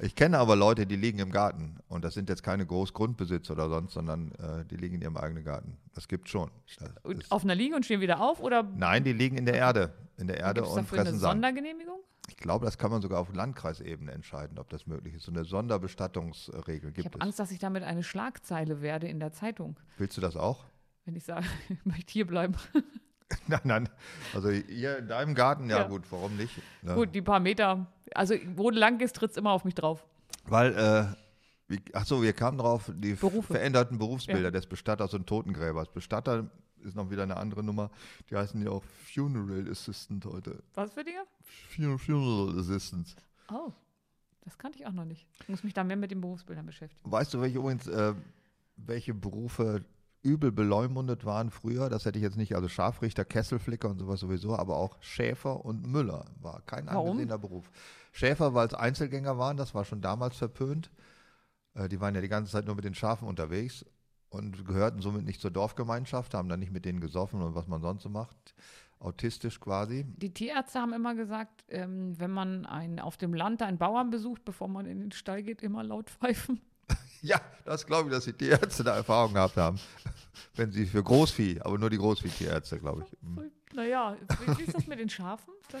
Ich 0.00 0.16
kenne 0.16 0.38
aber 0.38 0.56
Leute, 0.56 0.86
die 0.86 0.96
liegen 0.96 1.20
im 1.20 1.30
Garten. 1.30 1.76
Und 1.86 2.04
das 2.04 2.14
sind 2.14 2.28
jetzt 2.28 2.42
keine 2.42 2.66
Großgrundbesitzer 2.66 3.52
oder 3.52 3.68
sonst, 3.68 3.92
sondern 3.92 4.32
äh, 4.32 4.64
die 4.64 4.74
liegen 4.74 4.96
in 4.96 5.02
ihrem 5.02 5.16
eigenen 5.16 5.44
Garten. 5.44 5.76
Das 5.94 6.08
gibt 6.08 6.28
schon. 6.28 6.50
Das 6.80 6.88
Und 7.04 7.30
auf 7.30 7.44
einer 7.44 7.54
Liege 7.54 7.76
und 7.76 7.84
stehen 7.84 8.00
wieder 8.00 8.20
auf? 8.20 8.40
Oder 8.40 8.64
nein, 8.64 9.04
die 9.04 9.12
liegen 9.12 9.36
in 9.36 9.46
der 9.46 9.54
Erde. 9.54 9.92
In 10.16 10.26
der 10.26 10.38
Erde 10.38 10.62
es 10.62 10.68
und 10.68 10.78
dafür 10.78 10.98
eine 10.98 11.04
fressen 11.10 11.20
Sand. 11.20 11.32
Sondergenehmigung? 11.34 12.00
Ich 12.28 12.36
glaube, 12.36 12.64
das 12.64 12.78
kann 12.78 12.90
man 12.90 13.02
sogar 13.02 13.20
auf 13.20 13.32
Landkreisebene 13.34 14.10
entscheiden, 14.12 14.58
ob 14.58 14.68
das 14.70 14.86
möglich 14.86 15.14
ist. 15.14 15.24
So 15.24 15.32
eine 15.32 15.44
Sonderbestattungsregel 15.44 16.90
Ich 16.90 16.94
gibt 16.96 17.06
habe 17.06 17.18
es. 17.18 17.22
Angst, 17.22 17.38
dass 17.38 17.50
ich 17.50 17.58
damit 17.58 17.82
eine 17.82 18.02
Schlagzeile 18.02 18.80
werde 18.80 19.06
in 19.08 19.20
der 19.20 19.32
Zeitung, 19.32 19.76
Willst 19.98 20.16
du 20.16 20.20
das 20.20 20.36
auch? 20.36 20.64
wenn 21.06 21.16
ich 21.16 21.24
sage, 21.24 21.44
ich 21.68 21.84
möchte 21.84 22.12
hier 22.12 22.26
bleiben. 22.26 22.54
nein, 23.46 23.60
nein. 23.64 23.88
Also 24.34 24.48
hier 24.50 24.98
in 24.98 25.08
deinem 25.08 25.34
Garten, 25.34 25.68
ja, 25.68 25.78
Ja. 25.80 25.88
gut, 25.88 26.02
warum 26.10 26.36
nicht? 26.36 26.58
Ne? 26.82 26.94
Gut, 26.94 27.14
die 27.14 27.20
paar 27.22 27.40
Meter. 27.40 27.86
Also, 28.14 28.34
wo 28.56 28.70
du 28.70 28.78
lang 28.78 28.96
gehst, 28.98 29.16
tritt 29.16 29.32
es 29.32 29.36
immer 29.36 29.50
auf 29.50 29.64
mich 29.64 29.74
drauf. 29.74 30.04
Weil, 30.46 30.74
äh, 30.74 31.06
wie, 31.68 31.80
ach 31.94 32.06
so, 32.06 32.22
wir 32.22 32.32
kamen 32.32 32.56
drauf, 32.58 32.90
die 32.94 33.14
Berufe. 33.14 33.52
veränderten 33.54 33.98
Berufsbilder 33.98 34.44
Ja. 34.44 34.50
des 34.50 34.66
Bestatters 34.66 35.12
und 35.14 35.26
Totengräbers. 35.26 35.88
Bestatter 35.90 36.50
ist 36.84 36.94
noch 36.96 37.10
wieder 37.10 37.22
eine 37.24 37.36
andere 37.36 37.62
Nummer. 37.62 37.90
Die 38.30 38.36
heißen 38.36 38.62
ja 38.62 38.70
auch 38.70 38.84
Funeral 39.12 39.68
Assistant 39.70 40.24
heute. 40.26 40.62
Was 40.74 40.92
für 40.92 41.04
Dinge? 41.04 41.24
Fun- 41.70 41.98
Funeral 41.98 42.58
Assistant. 42.58 43.14
Oh, 43.50 43.72
das 44.42 44.58
kannte 44.58 44.78
ich 44.78 44.86
auch 44.86 44.92
noch 44.92 45.04
nicht. 45.04 45.26
Ich 45.40 45.48
muss 45.48 45.64
mich 45.64 45.74
da 45.74 45.84
mehr 45.84 45.96
mit 45.96 46.10
den 46.10 46.20
Berufsbildern 46.20 46.66
beschäftigen. 46.66 47.10
Weißt 47.10 47.32
du, 47.34 47.40
welche 47.40 47.58
übrigens, 47.58 47.86
äh, 47.86 48.14
welche 48.76 49.14
Berufe 49.14 49.84
übel 50.22 50.52
beleumundet 50.52 51.24
waren 51.24 51.50
früher? 51.50 51.88
Das 51.90 52.04
hätte 52.06 52.18
ich 52.18 52.22
jetzt 52.22 52.36
nicht, 52.36 52.54
also 52.54 52.68
Scharfrichter, 52.68 53.24
Kesselflicker 53.24 53.88
und 53.90 53.98
sowas 53.98 54.20
sowieso, 54.20 54.56
aber 54.56 54.76
auch 54.76 54.96
Schäfer 55.00 55.64
und 55.64 55.86
Müller 55.86 56.24
war 56.40 56.62
kein 56.62 56.86
Warum? 56.86 57.10
angesehener 57.12 57.38
Beruf. 57.38 57.70
Schäfer, 58.12 58.54
weil 58.54 58.66
es 58.66 58.74
Einzelgänger 58.74 59.38
waren, 59.38 59.56
das 59.56 59.74
war 59.74 59.84
schon 59.84 60.00
damals 60.00 60.36
verpönt. 60.36 60.90
Äh, 61.74 61.88
die 61.88 62.00
waren 62.00 62.14
ja 62.14 62.20
die 62.20 62.28
ganze 62.28 62.52
Zeit 62.52 62.64
nur 62.66 62.74
mit 62.74 62.84
den 62.84 62.94
Schafen 62.94 63.28
unterwegs 63.28 63.84
und 64.34 64.66
gehörten 64.66 65.00
somit 65.00 65.24
nicht 65.24 65.40
zur 65.40 65.52
Dorfgemeinschaft, 65.52 66.34
haben 66.34 66.48
dann 66.48 66.58
nicht 66.58 66.72
mit 66.72 66.84
denen 66.84 67.00
gesoffen 67.00 67.40
und 67.40 67.54
was 67.54 67.68
man 67.68 67.80
sonst 67.80 68.02
so 68.02 68.08
macht. 68.08 68.36
Autistisch 68.98 69.60
quasi. 69.60 70.04
Die 70.16 70.32
Tierärzte 70.32 70.80
haben 70.80 70.92
immer 70.92 71.14
gesagt, 71.14 71.64
ähm, 71.68 72.18
wenn 72.18 72.30
man 72.30 72.66
ein, 72.66 72.98
auf 72.98 73.16
dem 73.16 73.32
Land 73.32 73.62
einen 73.62 73.78
Bauern 73.78 74.10
besucht, 74.10 74.44
bevor 74.44 74.66
man 74.66 74.86
in 74.86 75.00
den 75.00 75.12
Stall 75.12 75.42
geht, 75.42 75.62
immer 75.62 75.82
laut 75.82 76.10
pfeifen. 76.10 76.60
Ja, 77.22 77.40
das 77.64 77.86
glaube 77.86 78.10
ich, 78.10 78.14
dass 78.14 78.26
die 78.26 78.34
Tierärzte 78.34 78.84
da 78.84 78.96
Erfahrung 78.96 79.32
gehabt 79.32 79.56
haben. 79.56 79.80
Wenn 80.56 80.70
sie 80.72 80.84
für 80.84 81.02
Großvieh, 81.02 81.58
aber 81.62 81.78
nur 81.78 81.88
die 81.88 81.96
Großviehtierärzte, 81.96 82.78
glaube 82.78 83.06
ich. 83.06 83.74
Naja, 83.74 84.14
wie, 84.58 84.62
ist 84.62 84.74
das 84.74 84.86
mit 84.86 84.98
den 84.98 85.08
Schafen? 85.08 85.54
Das? 85.70 85.80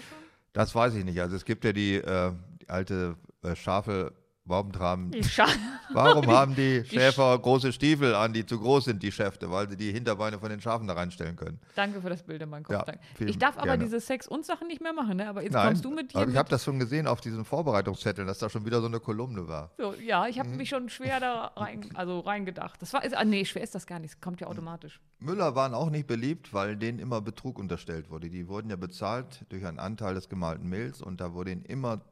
Das 0.54 0.74
weiß 0.74 0.94
ich 0.94 1.04
nicht. 1.04 1.20
Also 1.20 1.36
es 1.36 1.44
gibt 1.44 1.66
ja 1.66 1.74
die, 1.74 1.96
äh, 1.96 2.32
die 2.62 2.70
alte 2.70 3.16
äh, 3.42 3.54
Schafe, 3.54 4.14
warum 4.46 4.72
tragen, 4.72 5.10
Die 5.10 5.22
warum 5.92 6.26
haben 6.26 6.54
die 6.54 6.82
Die 6.82 6.88
Schäfer 6.88 7.38
große 7.38 7.72
Stiefel 7.72 8.14
an, 8.14 8.32
die 8.32 8.44
zu 8.44 8.58
groß 8.58 8.84
sind, 8.86 9.02
die 9.02 9.10
Schäfte, 9.12 9.50
weil 9.50 9.68
sie 9.68 9.76
die 9.76 9.92
Hinterbeine 9.92 10.38
von 10.38 10.50
den 10.50 10.60
Schafen 10.60 10.86
da 10.86 10.94
reinstellen 10.94 11.36
können. 11.36 11.58
Danke 11.74 12.00
für 12.00 12.10
das 12.10 12.22
Bild 12.22 12.42
in 12.42 12.50
meinem 12.50 12.64
Kopf. 12.64 12.86
Ja, 12.86 12.94
Ich 13.26 13.38
darf 13.38 13.56
aber 13.56 13.66
gerne. 13.68 13.84
diese 13.84 14.00
Sex- 14.00 14.28
und 14.28 14.44
Sachen 14.44 14.66
nicht 14.66 14.80
mehr 14.82 14.92
machen, 14.92 15.16
ne? 15.16 15.28
aber 15.28 15.42
jetzt 15.42 15.52
Nein, 15.52 15.68
kommst 15.68 15.84
du 15.84 15.90
mit 15.90 16.14
aber 16.14 16.28
ich 16.30 16.36
habe 16.36 16.48
das 16.48 16.64
schon 16.64 16.78
gesehen 16.78 17.06
auf 17.06 17.20
diesen 17.20 17.44
Vorbereitungszetteln, 17.44 18.26
dass 18.26 18.38
da 18.38 18.50
schon 18.50 18.64
wieder 18.66 18.80
so 18.80 18.86
eine 18.86 19.00
Kolumne 19.00 19.48
war. 19.48 19.70
so, 19.78 19.94
ja, 19.94 20.26
ich 20.26 20.38
habe 20.38 20.48
Mhm. 20.50 20.56
mich 20.58 20.68
schon 20.68 20.88
schwer 20.88 21.20
da 21.20 21.52
rein, 21.56 21.88
also 21.94 22.20
reingedacht. 22.20 22.80
Das 22.82 22.92
war, 22.92 23.02
ist, 23.04 23.16
ah, 23.16 23.24
nee, 23.24 23.44
schwer 23.44 23.62
ist 23.62 23.74
das 23.74 23.86
gar 23.86 23.98
nicht. 23.98 24.14
Es 24.14 24.20
kommt 24.20 24.40
ja 24.40 24.46
automatisch. 24.46 25.00
Müller 25.20 25.54
waren 25.54 25.72
auch 25.74 25.88
nicht 25.90 26.06
beliebt, 26.06 26.52
weil 26.52 26.76
denen 26.76 26.98
immer 26.98 27.20
Betrug 27.22 27.58
unterstellt 27.58 28.10
wurde. 28.10 28.28
Die 28.28 28.46
wurden 28.46 28.68
ja 28.68 28.76
bezahlt 28.76 29.44
durch 29.48 29.64
einen 29.64 29.78
Anteil 29.78 30.14
des 30.14 30.28
gemalten 30.28 30.68
Mehls 30.68 31.00
und 31.00 31.20
da 31.20 31.32
wurde 31.32 31.52
ihnen 31.52 31.64
immer 31.64 32.02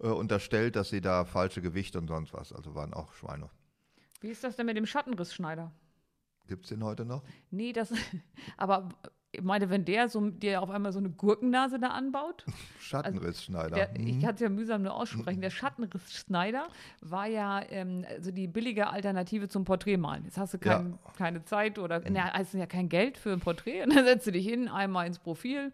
äh, 0.00 0.06
unterstellt, 0.08 0.76
dass 0.76 0.90
sie 0.90 1.00
da 1.00 1.24
falsche 1.24 1.62
Gewichte 1.62 1.98
und 1.98 2.08
sonst 2.08 2.32
was, 2.32 2.52
also 2.52 2.74
waren 2.74 2.92
auch 2.94 3.12
Schweine. 3.14 3.48
Wie 4.20 4.28
ist 4.28 4.44
das 4.44 4.56
denn 4.56 4.66
mit 4.66 4.76
dem 4.76 4.86
Schattenrissschneider? 4.86 5.72
Gibt 6.48 6.64
es 6.64 6.68
den 6.70 6.84
heute 6.84 7.04
noch? 7.04 7.22
Nee, 7.50 7.72
das, 7.72 7.92
aber 8.56 8.88
ich 9.32 9.42
meine, 9.42 9.68
wenn 9.68 9.84
der 9.84 10.08
so, 10.08 10.30
dir 10.30 10.62
auf 10.62 10.70
einmal 10.70 10.92
so 10.92 10.98
eine 10.98 11.10
Gurkennase 11.10 11.78
da 11.78 11.88
anbaut, 11.88 12.46
Schattenrissschneider. 12.80 13.74
der, 13.76 13.94
Hm. 13.94 14.06
ich 14.06 14.20
kann 14.20 14.34
es 14.34 14.40
ja 14.40 14.48
mühsam 14.48 14.82
nur 14.82 14.94
aussprechen, 14.94 15.40
der 15.42 15.50
Schattenrissschneider 15.50 16.68
war 17.02 17.26
ja 17.26 17.60
ähm, 17.68 18.04
also 18.08 18.30
die 18.30 18.46
billige 18.46 18.88
Alternative 18.88 19.48
zum 19.48 19.64
Porträtmalen. 19.64 20.24
Jetzt 20.24 20.38
hast 20.38 20.54
du 20.54 20.58
Ja. 20.64 20.76
kein, 20.78 20.98
keine 21.16 21.44
Zeit 21.44 21.78
oder, 21.78 22.00
na, 22.08 22.30
also 22.32 22.56
ja 22.58 22.66
kein 22.66 22.88
Geld 22.88 23.18
für 23.18 23.32
ein 23.32 23.40
Porträt 23.40 23.82
und 23.84 23.94
dann 23.94 24.04
setzt 24.04 24.26
du 24.26 24.32
dich 24.32 24.46
hin, 24.46 24.68
einmal 24.68 25.06
ins 25.06 25.18
Profil, 25.18 25.72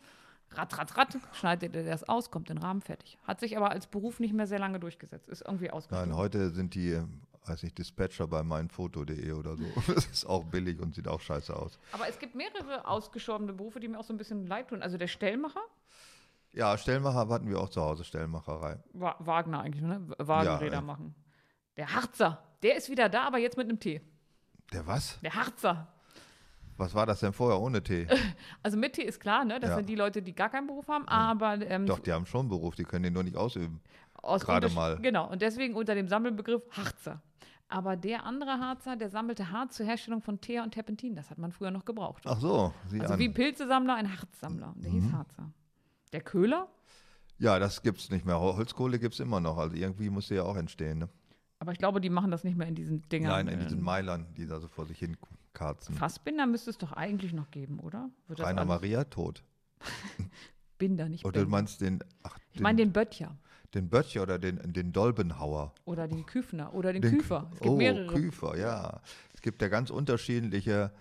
rat, 0.56 0.76
rat, 0.78 0.96
rat, 0.96 1.18
schneidet 1.32 1.74
dir 1.74 1.84
das 1.84 2.08
aus, 2.08 2.30
kommt 2.30 2.50
in 2.50 2.56
den 2.56 2.62
Rahmen, 2.62 2.80
fertig. 2.82 3.18
Hat 3.24 3.40
sich 3.40 3.56
aber 3.56 3.70
als 3.70 3.86
Beruf 3.86 4.20
nicht 4.20 4.34
mehr 4.34 4.46
sehr 4.46 4.58
lange 4.58 4.78
durchgesetzt, 4.80 5.28
ist 5.28 5.42
irgendwie 5.42 5.70
ausgestorben. 5.70 6.10
Nein, 6.10 6.18
heute 6.18 6.50
sind 6.50 6.74
die, 6.74 7.00
weiß 7.46 7.62
nicht, 7.62 7.78
Dispatcher 7.78 8.26
bei 8.26 8.42
meinfoto.de 8.42 9.32
oder 9.32 9.56
so. 9.56 9.64
Das 9.94 10.06
ist 10.06 10.26
auch 10.26 10.44
billig 10.44 10.80
und 10.80 10.94
sieht 10.94 11.08
auch 11.08 11.20
scheiße 11.20 11.54
aus. 11.56 11.78
Aber 11.92 12.08
es 12.08 12.18
gibt 12.18 12.34
mehrere 12.34 12.86
ausgestorbene 12.86 13.52
Berufe, 13.52 13.80
die 13.80 13.88
mir 13.88 13.98
auch 13.98 14.04
so 14.04 14.12
ein 14.12 14.18
bisschen 14.18 14.46
leid 14.46 14.68
tun. 14.68 14.82
Also 14.82 14.96
der 14.98 15.08
Stellmacher, 15.08 15.62
Ja, 16.52 16.76
Stellmacher 16.76 17.28
hatten 17.28 17.48
wir 17.48 17.58
auch 17.60 17.70
zu 17.70 17.80
Hause, 17.82 18.04
Stellmacherei. 18.04 18.78
Wa 18.92 19.16
Wagner 19.20 19.60
eigentlich, 19.60 19.82
ne? 19.82 20.06
Wagenräder 20.18 20.74
Ja, 20.76 20.80
machen. 20.80 21.14
Der 21.76 21.94
Harzer, 21.94 22.42
der 22.62 22.76
ist 22.76 22.90
wieder 22.90 23.08
da, 23.08 23.26
aber 23.26 23.38
jetzt 23.38 23.56
mit 23.56 23.68
einem 23.68 23.80
T. 23.80 24.02
Der 24.72 24.86
was? 24.86 25.18
Der 25.20 25.34
Harzer. 25.34 25.88
Was 26.82 26.94
war 26.94 27.06
das 27.06 27.20
denn 27.20 27.32
vorher 27.32 27.60
ohne 27.60 27.82
Tee? 27.82 28.06
Also 28.62 28.76
mit 28.76 28.94
T 28.94 29.02
ist 29.02 29.20
klar, 29.20 29.44
ne? 29.44 29.58
Das 29.60 29.70
Ja. 29.70 29.76
sind 29.76 29.88
die 29.88 29.94
Leute, 29.94 30.20
die 30.22 30.34
gar 30.34 30.48
keinen 30.50 30.66
Beruf 30.66 30.88
haben, 30.88 31.06
aber 31.08 31.54
ähm, 31.68 31.86
Doch, 31.86 31.98
die 32.00 32.12
haben 32.12 32.26
schon 32.26 32.40
einen 32.40 32.48
Beruf, 32.48 32.74
die 32.74 32.84
können 32.84 33.04
den 33.04 33.12
nur 33.12 33.22
nicht 33.22 33.36
ausüben. 33.36 33.80
aus 34.14 34.44
gerade 34.44 34.68
mal. 34.70 34.98
Genau, 35.00 35.30
und 35.30 35.42
deswegen 35.42 35.74
unter 35.74 35.94
dem 35.94 36.08
Sammelbegriff 36.08 36.62
Harzer. 36.72 37.22
Aber 37.68 37.96
der 37.96 38.24
andere 38.26 38.58
Harzer, 38.58 38.96
der 38.96 39.08
sammelte 39.08 39.50
Harz 39.50 39.76
zur 39.76 39.86
Herstellung 39.86 40.20
von 40.20 40.40
Teer 40.40 40.62
und 40.62 40.72
Terpentin. 40.72 41.14
Das 41.16 41.30
hat 41.30 41.38
man 41.38 41.52
früher 41.52 41.70
noch 41.70 41.84
gebraucht. 41.86 42.22
Ach 42.26 42.38
so, 42.38 42.72
sieh 42.88 43.00
Also 43.00 43.14
an. 43.14 43.18
wie 43.20 43.28
Pilzesammler, 43.30 43.94
ein 43.94 44.10
Harzsammler. 44.20 44.74
Der 44.76 44.90
Mhm. 44.90 44.94
hieß 45.02 45.12
Harzer. 45.12 45.50
Der 46.12 46.20
Köhler, 46.20 46.68
Ja, 47.38 47.58
das 47.58 47.82
gibt's 47.82 48.10
nicht 48.10 48.24
mehr. 48.26 48.38
Hol- 48.38 48.56
Holzkohle 48.56 48.98
gibt's 48.98 49.18
immer 49.20 49.40
noch. 49.40 49.56
Also 49.56 49.74
irgendwie 49.74 50.10
muss 50.10 50.28
sie 50.28 50.34
ja 50.36 50.42
auch 50.42 50.56
entstehen. 50.56 50.98
Ne? 50.98 51.08
aber 51.58 51.70
ich 51.72 51.78
glaube, 51.78 52.00
die 52.00 52.10
machen 52.10 52.30
das 52.32 52.42
nicht 52.44 52.56
mehr 52.56 52.66
in 52.66 52.74
diesen 52.74 53.02
Dingern. 53.08 53.30
Nein, 53.46 53.48
in 53.48 53.60
diesen 53.60 53.80
Meilern, 53.80 54.26
die 54.36 54.46
da 54.48 54.58
so 54.60 54.66
vor 54.68 54.84
sich 54.84 54.98
hin 54.98 55.16
karzen. 55.52 55.94
Fassbinder 55.94 56.46
müsste 56.46 56.70
es 56.70 56.78
doch 56.78 56.92
eigentlich 56.92 57.32
noch 57.32 57.50
geben, 57.50 57.80
oder? 57.80 58.10
Wird 58.28 58.40
Rainer 58.40 58.64
Maria 58.64 59.04
tot. 59.04 59.42
Binder, 60.78 61.08
nicht 61.08 61.24
Oder 61.24 61.42
du 61.42 61.48
meinst 61.48 61.80
den, 61.80 62.02
ach, 62.22 62.38
Ich 62.52 62.60
meine 62.60 62.76
den 62.76 62.92
Böttcher 62.92 63.36
den 63.74 63.88
Böttcher 63.88 64.22
oder 64.22 64.38
den, 64.38 64.72
den 64.72 64.92
Dolbenhauer. 64.92 65.74
oder 65.84 66.06
den 66.06 66.26
Küfner 66.26 66.74
oder 66.74 66.92
den, 66.92 67.02
Den 67.02 67.18
Küfer. 67.18 67.50
Es 67.54 67.60
gibt 67.60 67.70
oh, 67.70 67.76
mehrere. 67.76 68.06
Küfer, 68.06 68.56
ja. 68.56 69.00
Es 69.34 69.40
gibt 69.40 69.62
ja 69.62 69.68
ganz 69.68 69.90
unterschiedliche 69.90 70.92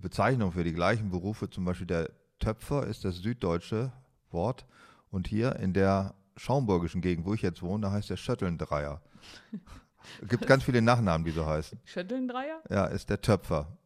Bezeichnungen 0.00 0.52
für 0.52 0.64
die 0.64 0.72
gleichen 0.72 1.10
Berufe. 1.10 1.50
Zum 1.50 1.64
Beispiel 1.64 1.86
der 1.86 2.10
Töpfer 2.38 2.86
ist 2.86 3.04
das 3.04 3.16
süddeutsche 3.16 3.92
Wort. 4.30 4.66
Und 5.10 5.26
hier 5.26 5.56
in 5.56 5.72
der 5.72 6.14
schaumburgischen 6.36 7.00
Gegend, 7.00 7.26
wo 7.26 7.34
ich 7.34 7.42
jetzt 7.42 7.62
wohne, 7.62 7.86
da 7.86 7.92
heißt 7.92 8.10
der 8.10 8.16
Schöttelndreier. 8.16 9.00
Es 10.22 10.28
gibt 10.28 10.46
ganz 10.46 10.64
viele 10.64 10.80
Nachnamen, 10.82 11.24
die 11.24 11.30
so 11.32 11.44
heißen. 11.46 11.78
Schüttelndreier? 11.84 12.60
Ja, 12.70 12.86
ist 12.86 13.08
der 13.10 13.20
Töpfer. 13.20 13.76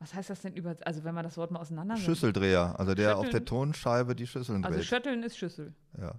Was 0.00 0.14
heißt 0.14 0.30
das 0.30 0.42
denn 0.42 0.52
über, 0.54 0.76
also 0.84 1.02
wenn 1.04 1.14
man 1.14 1.24
das 1.24 1.36
Wort 1.36 1.50
mal 1.50 1.58
auseinandersetzt? 1.60 2.06
Schüsseldreher, 2.06 2.78
also 2.78 2.94
der 2.94 3.16
auf 3.18 3.24
Schütteln. 3.26 3.44
der 3.44 3.48
Tonscheibe 3.48 4.14
die 4.14 4.26
Schüsseln 4.26 4.64
Also 4.64 4.78
dreht. 4.78 4.86
Schütteln 4.86 5.22
ist 5.24 5.36
Schüssel. 5.36 5.74
Ja. 6.00 6.14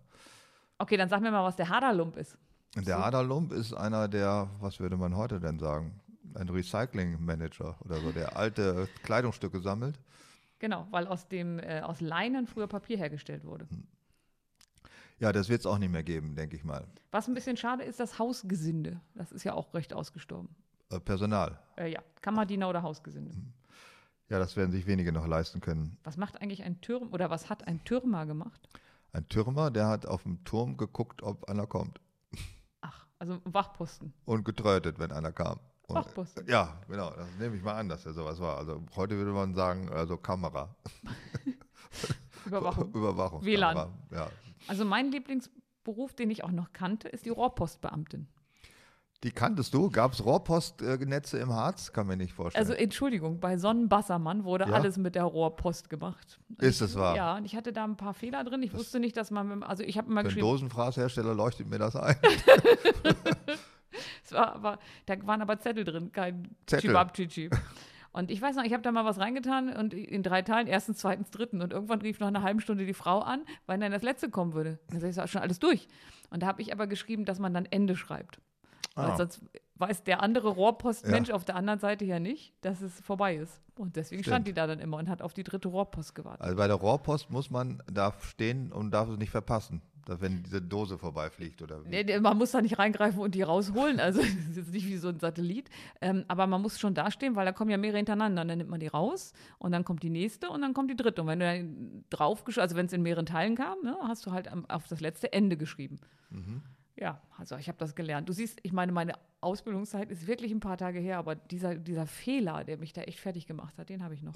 Okay, 0.78 0.98
dann 0.98 1.08
sag 1.10 1.22
mir 1.22 1.32
mal, 1.32 1.44
was 1.44 1.56
der 1.56 1.70
Haderlump 1.70 2.18
ist. 2.18 2.38
Der 2.76 2.84
So. 2.98 3.04
Aderlump 3.04 3.52
ist 3.54 3.74
einer 3.74 4.08
der, 4.08 4.50
was 4.60 4.80
würde 4.80 4.98
man 4.98 5.16
heute 5.16 5.40
denn 5.40 5.60
sagen? 5.60 6.00
Ein 6.36 6.50
Recycling-Manager 6.50 7.78
oder 7.86 7.96
so, 8.02 8.12
der 8.12 8.36
alte 8.38 8.88
Kleidungsstücke 9.04 9.60
sammelt. 9.62 10.00
Genau, 10.60 10.86
weil 10.92 11.08
aus 11.08 11.28
dem 11.28 11.58
äh, 11.60 11.80
aus 11.82 12.02
Leinen 12.02 12.48
früher 12.48 12.68
Papier 12.68 12.98
hergestellt 12.98 13.46
wurde. 13.46 13.66
Ja, 15.20 15.34
das 15.34 15.50
wird 15.50 15.60
es 15.60 15.66
auch 15.66 15.78
nicht 15.78 15.92
mehr 15.92 16.04
geben, 16.04 16.36
denke 16.36 16.56
ich 16.56 16.64
mal. 16.64 16.88
Was 17.12 17.28
ein 17.28 17.34
bisschen 17.34 17.58
schade 17.58 17.84
ist, 17.84 18.00
das 18.00 18.20
Hausgesinde. 18.20 19.02
Das 19.16 19.32
ist 19.32 19.44
ja 19.44 19.54
auch 19.54 19.74
recht 19.74 19.94
ausgestorben. 19.94 20.56
Äh, 20.90 21.00
Personal. 21.00 21.60
Äh, 21.78 21.92
ja, 21.92 22.02
Kammerdiener 22.22 22.70
oder 22.70 22.82
Hausgesinde. 22.84 23.36
Ja, 24.30 24.40
das 24.40 24.56
werden 24.56 24.72
sich 24.72 24.86
wenige 24.86 25.12
noch 25.12 25.28
leisten 25.28 25.60
können. 25.60 25.98
Was 26.04 26.16
macht 26.16 26.42
eigentlich 26.42 26.64
ein 26.64 26.80
Türm 26.82 27.12
oder 27.12 27.30
was 27.30 27.50
hat 27.50 27.68
ein 27.68 27.84
Türmer 27.84 28.26
gemacht? 28.26 28.70
Ein 29.12 29.28
Türmer, 29.28 29.72
der 29.72 29.88
hat 29.88 30.06
auf 30.06 30.24
dem 30.24 30.44
Turm 30.46 30.78
geguckt, 30.78 31.24
ob 31.24 31.50
einer 31.50 31.68
kommt. 31.68 32.00
Ach, 32.82 33.06
also 33.18 33.42
Wachposten. 33.44 34.14
Und 34.26 34.46
getrötet, 34.46 35.00
wenn 35.00 35.12
einer 35.12 35.32
kam. 35.32 35.60
Und, 35.88 35.96
Wachposten. 35.96 36.48
Ja, 36.48 36.80
genau. 36.88 37.10
Das 37.10 37.28
nehme 37.40 37.56
ich 37.56 37.64
mal 37.64 37.74
an, 37.74 37.90
dass 37.90 38.06
er 38.06 38.14
sowas 38.14 38.40
war. 38.40 38.58
Also 38.58 38.84
heute 38.96 39.18
würde 39.18 39.32
man 39.32 39.56
sagen, 39.56 39.90
also 39.90 40.16
Kamera. 40.16 40.76
Überwachung. 42.46 42.90
Überwachung. 42.94 43.44
WLAN. 43.44 43.92
Ja. 44.12 44.30
Also 44.68 44.86
mein 44.86 45.12
Lieblingsberuf, 45.12 46.14
den 46.14 46.30
ich 46.30 46.44
auch 46.44 46.52
noch 46.52 46.74
kannte, 46.74 47.08
ist 47.08 47.26
die 47.26 47.30
Rohrpostbeamtin. 47.30 48.28
Die 49.24 49.32
kanntest 49.32 49.74
du? 49.74 49.90
Gab 49.90 50.14
es 50.14 50.24
Rohrpostnetze 50.24 51.40
im 51.40 51.52
Harz? 51.52 51.92
Kann 51.92 52.08
mir 52.08 52.16
nicht 52.16 52.32
vorstellen. 52.32 52.66
Also 52.66 52.74
Entschuldigung, 52.74 53.42
bei 53.42 53.58
Sonnenbassermann 53.58 54.46
wurde 54.46 54.66
Ja? 54.70 54.76
alles 54.76 54.98
mit 54.98 55.16
der 55.16 55.26
Rohrpost 55.26 55.90
gemacht. 55.90 56.40
Ist 56.60 56.80
es 56.80 56.96
wahr? 56.96 57.18
Ja, 57.18 57.36
und 57.36 57.44
ich 57.44 57.56
hatte 57.56 57.74
da 57.74 57.84
ein 57.84 57.98
paar 57.98 58.14
Fehler 58.14 58.46
drin. 58.46 58.64
Ich 58.64 58.74
wusste 58.74 58.98
nicht, 59.00 59.18
dass 59.18 59.30
man, 59.30 59.62
also 59.64 59.84
ich 59.84 59.98
habe 59.98 60.10
einen 60.10 60.24
geschrieben, 60.24 60.48
Dosenfraßhersteller 60.48 61.34
leuchtet 61.34 61.70
mir 61.70 61.80
das 61.80 61.98
ein. 61.98 62.16
es 64.24 64.32
war, 64.32 64.56
aber, 64.56 64.80
da 65.06 65.16
waren 65.28 65.42
aber 65.42 65.60
Zettel 65.60 65.84
drin, 65.84 66.14
kein 66.14 66.56
Zettel. 66.66 66.92
Chibab-Chichi. 66.92 67.50
Und 68.12 68.32
ich 68.32 68.42
weiß 68.42 68.56
noch, 68.56 68.64
ich 68.64 68.74
habe 68.74 68.82
da 68.82 68.92
mal 68.92 69.06
was 69.06 69.20
reingetan 69.20 69.70
und 69.76 69.94
in 69.94 70.24
drei 70.24 70.42
Teilen, 70.42 70.68
erstens, 70.68 70.98
zweitens, 70.98 71.30
dritten. 71.32 71.62
Und 71.62 71.74
irgendwann 71.74 72.02
rief 72.02 72.20
nach 72.20 72.28
einer 72.28 72.42
halben 72.42 72.60
Stunde 72.60 72.86
die 72.86 72.94
Frau 72.94 73.20
an, 73.20 73.44
weil 73.68 73.78
dann 73.80 73.92
das 73.92 74.02
letzte 74.02 74.30
kommen 74.30 74.54
würde. 74.54 74.80
Dann 74.90 75.00
sag 75.00 75.10
ich, 75.10 75.16
ist 75.18 75.20
auch 75.24 75.28
schon 75.28 75.42
alles 75.42 75.60
durch. 75.60 75.88
Und 76.32 76.42
da 76.44 76.48
habe 76.48 76.62
ich 76.62 76.74
aber 76.74 76.88
geschrieben, 76.88 77.26
dass 77.26 77.40
man 77.40 77.54
dann 77.54 77.66
Ende 77.66 77.96
schreibt. 77.96 78.40
Weil 78.96 79.12
Ah. 79.12 79.16
sonst 79.18 79.42
weiß 79.76 80.04
der 80.04 80.22
andere 80.22 80.50
Rohrpostmensch 80.50 81.30
auf 81.30 81.46
der 81.46 81.56
anderen 81.56 81.80
Seite 81.80 82.04
ja 82.04 82.20
nicht, 82.20 82.54
dass 82.62 82.82
es 82.82 83.00
vorbei 83.00 83.36
ist. 83.36 83.62
Und 83.78 83.96
deswegen 83.96 84.24
stand 84.24 84.38
Stimmt. 84.44 84.48
die 84.50 84.54
da 84.54 84.68
dann 84.68 84.80
immer 84.80 84.98
und 84.98 85.08
hat 85.08 85.22
auf 85.22 85.34
die 85.34 85.44
dritte 85.44 85.70
Rohrpost 85.70 86.16
gewartet. 86.16 86.42
Also 86.42 86.58
bei 86.58 86.68
der 86.68 86.76
Rohrpost 86.76 87.30
muss 87.30 87.50
man 87.50 87.82
da 87.92 88.14
stehen 88.20 88.74
und 88.74 88.92
darf 88.92 89.08
es 89.08 89.18
nicht 89.18 89.30
verpassen, 89.30 89.82
wenn 90.08 90.44
diese 90.44 90.62
Dose 90.62 90.98
vorbeifliegt 90.98 91.62
oder. 91.62 91.82
Nee, 91.88 92.04
nee, 92.04 92.20
man 92.20 92.38
muss 92.38 92.52
da 92.52 92.62
nicht 92.62 92.80
reingreifen 92.80 93.20
und 93.20 93.36
die 93.36 93.42
rausholen. 93.42 94.00
Also 94.00 94.22
das 94.22 94.30
ist 94.30 94.58
jetzt 94.58 94.72
nicht 94.72 94.88
wie 94.88 94.98
so 94.98 95.10
ein 95.10 95.20
Satellit. 95.20 95.70
Ähm, 96.02 96.26
aber 96.28 96.48
man 96.48 96.62
muss 96.62 96.80
schon 96.80 96.94
dastehen, 96.94 97.36
weil 97.36 97.46
da 97.46 97.52
kommen 97.52 97.70
ja 97.70 97.78
mehrere 97.78 97.98
hintereinander. 97.98 98.46
Dann 98.46 98.58
nimmt 98.58 98.70
man 98.70 98.80
die 98.80 98.88
raus 98.88 99.34
und 99.58 99.72
dann 99.72 99.84
kommt 99.84 100.04
die 100.04 100.10
nächste 100.10 100.50
und 100.50 100.62
dann 100.62 100.74
kommt 100.74 100.90
die 100.90 100.96
dritte. 100.96 101.22
Und 101.22 101.28
wenn 101.28 101.40
du 101.40 101.46
dann 101.46 102.06
drauf 102.10 102.44
also 102.58 102.76
wenn 102.76 102.88
es 102.88 102.94
in 102.94 103.02
mehreren 103.02 103.26
Teilen 103.26 103.56
kam, 103.56 103.82
ne, 103.84 103.96
hast 104.04 104.26
du 104.26 104.32
halt 104.32 104.50
auf 104.70 104.88
das 104.88 105.02
letzte 105.02 105.32
Ende 105.34 105.58
geschrieben. 105.58 106.00
Ja, 107.00 107.22
also 107.38 107.56
ich 107.56 107.68
habe 107.68 107.78
das 107.78 107.96
gelernt. 107.96 108.28
Du 108.28 108.34
siehst, 108.34 108.60
ich 108.64 108.74
meine, 108.74 108.92
meine 108.92 109.14
Ausbildungszeit 109.40 110.12
ist 110.12 110.28
wirklich 110.28 110.52
ein 110.52 110.60
paar 110.60 110.78
Tage 110.78 111.00
her, 111.00 111.18
aber 111.18 111.36
dieser, 111.36 111.76
dieser 111.76 112.06
Fehler, 112.06 112.66
der 112.66 112.78
mich 112.78 112.92
da 112.92 113.02
echt 113.02 113.20
fertig 113.20 113.48
gemacht 113.48 113.78
hat, 113.78 113.90
den 113.90 114.04
habe 114.04 114.14
ich 114.14 114.22
noch. 114.22 114.36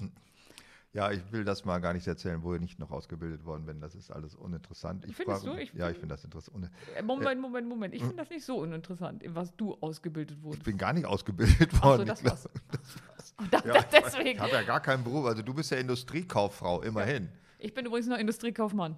Ja, 0.94 1.10
ich 1.10 1.20
will 1.32 1.44
das 1.44 1.64
mal 1.64 1.80
gar 1.80 1.92
nicht 1.92 2.06
erzählen, 2.06 2.42
wo 2.44 2.54
ich 2.54 2.60
nicht 2.60 2.78
noch 2.78 2.92
ausgebildet 2.92 3.44
worden 3.44 3.66
bin. 3.66 3.80
Das 3.80 3.96
ist 3.96 4.12
alles 4.12 4.36
uninteressant. 4.36 5.04
Ich 5.06 5.16
Findest 5.16 5.44
frage- 5.44 5.56
du? 5.56 5.62
Ich 5.62 5.74
ja, 5.74 5.90
ich 5.90 5.98
finde 5.98 6.14
das 6.14 6.22
interessant. 6.24 6.70
Äh, 6.96 7.02
Moment, 7.02 7.40
Moment, 7.40 7.68
Moment. 7.68 7.94
Ich 7.94 8.00
finde 8.00 8.16
das 8.16 8.30
nicht 8.30 8.44
so 8.46 8.58
uninteressant, 8.60 9.22
in 9.24 9.34
was 9.34 9.54
du 9.56 9.74
ausgebildet 9.80 10.36
Ich 10.38 10.42
wurdest. 10.44 10.62
bin 10.64 10.78
gar 10.78 10.92
nicht 10.92 11.04
ausgebildet 11.04 11.68
Ach 11.74 11.78
so, 11.82 11.88
worden. 11.88 12.06
das 12.06 12.20
Ich 12.22 12.30
war's. 12.30 12.48
Und 13.38 13.52
da, 13.52 13.58
Ja, 13.66 13.74
ich 13.76 13.84
deswegen. 13.86 14.38
habe 14.38 14.52
ja 14.52 14.62
gar 14.62 14.80
keinen 14.80 15.02
Beruf. 15.02 15.26
Also 15.26 15.42
du 15.42 15.52
bist 15.52 15.68
ja 15.72 15.78
Industriekauffrau, 15.78 16.82
immerhin. 16.82 17.28
Ich 17.58 17.74
bin 17.74 17.86
übrigens 17.86 18.06
noch 18.06 18.18
Industriekaufmann. 18.18 18.96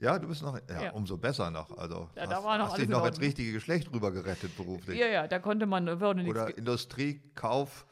Ja, 0.00 0.18
du 0.18 0.28
bist 0.28 0.42
noch, 0.42 0.58
ja, 0.68 0.82
Ja. 0.82 0.92
umso 0.92 1.16
besser 1.16 1.50
noch. 1.50 1.78
Also 1.78 2.10
Ja, 2.14 2.28
hast, 2.28 2.44
war 2.44 2.58
noch 2.58 2.68
hast 2.72 2.78
dich 2.78 2.88
noch 2.90 3.06
ins 3.06 3.20
richtige 3.20 3.52
Geschlecht 3.52 3.90
rüber 3.90 4.10
gerettet 4.10 4.54
beruflich. 4.56 4.98
Ja, 4.98 5.06
ja, 5.06 5.26
da 5.28 5.38
konnte 5.38 5.64
man, 5.64 5.86
würde 6.00 6.24
nichts. 6.24 6.30
Oder 6.30 6.58
Industriekauf, 6.58 7.86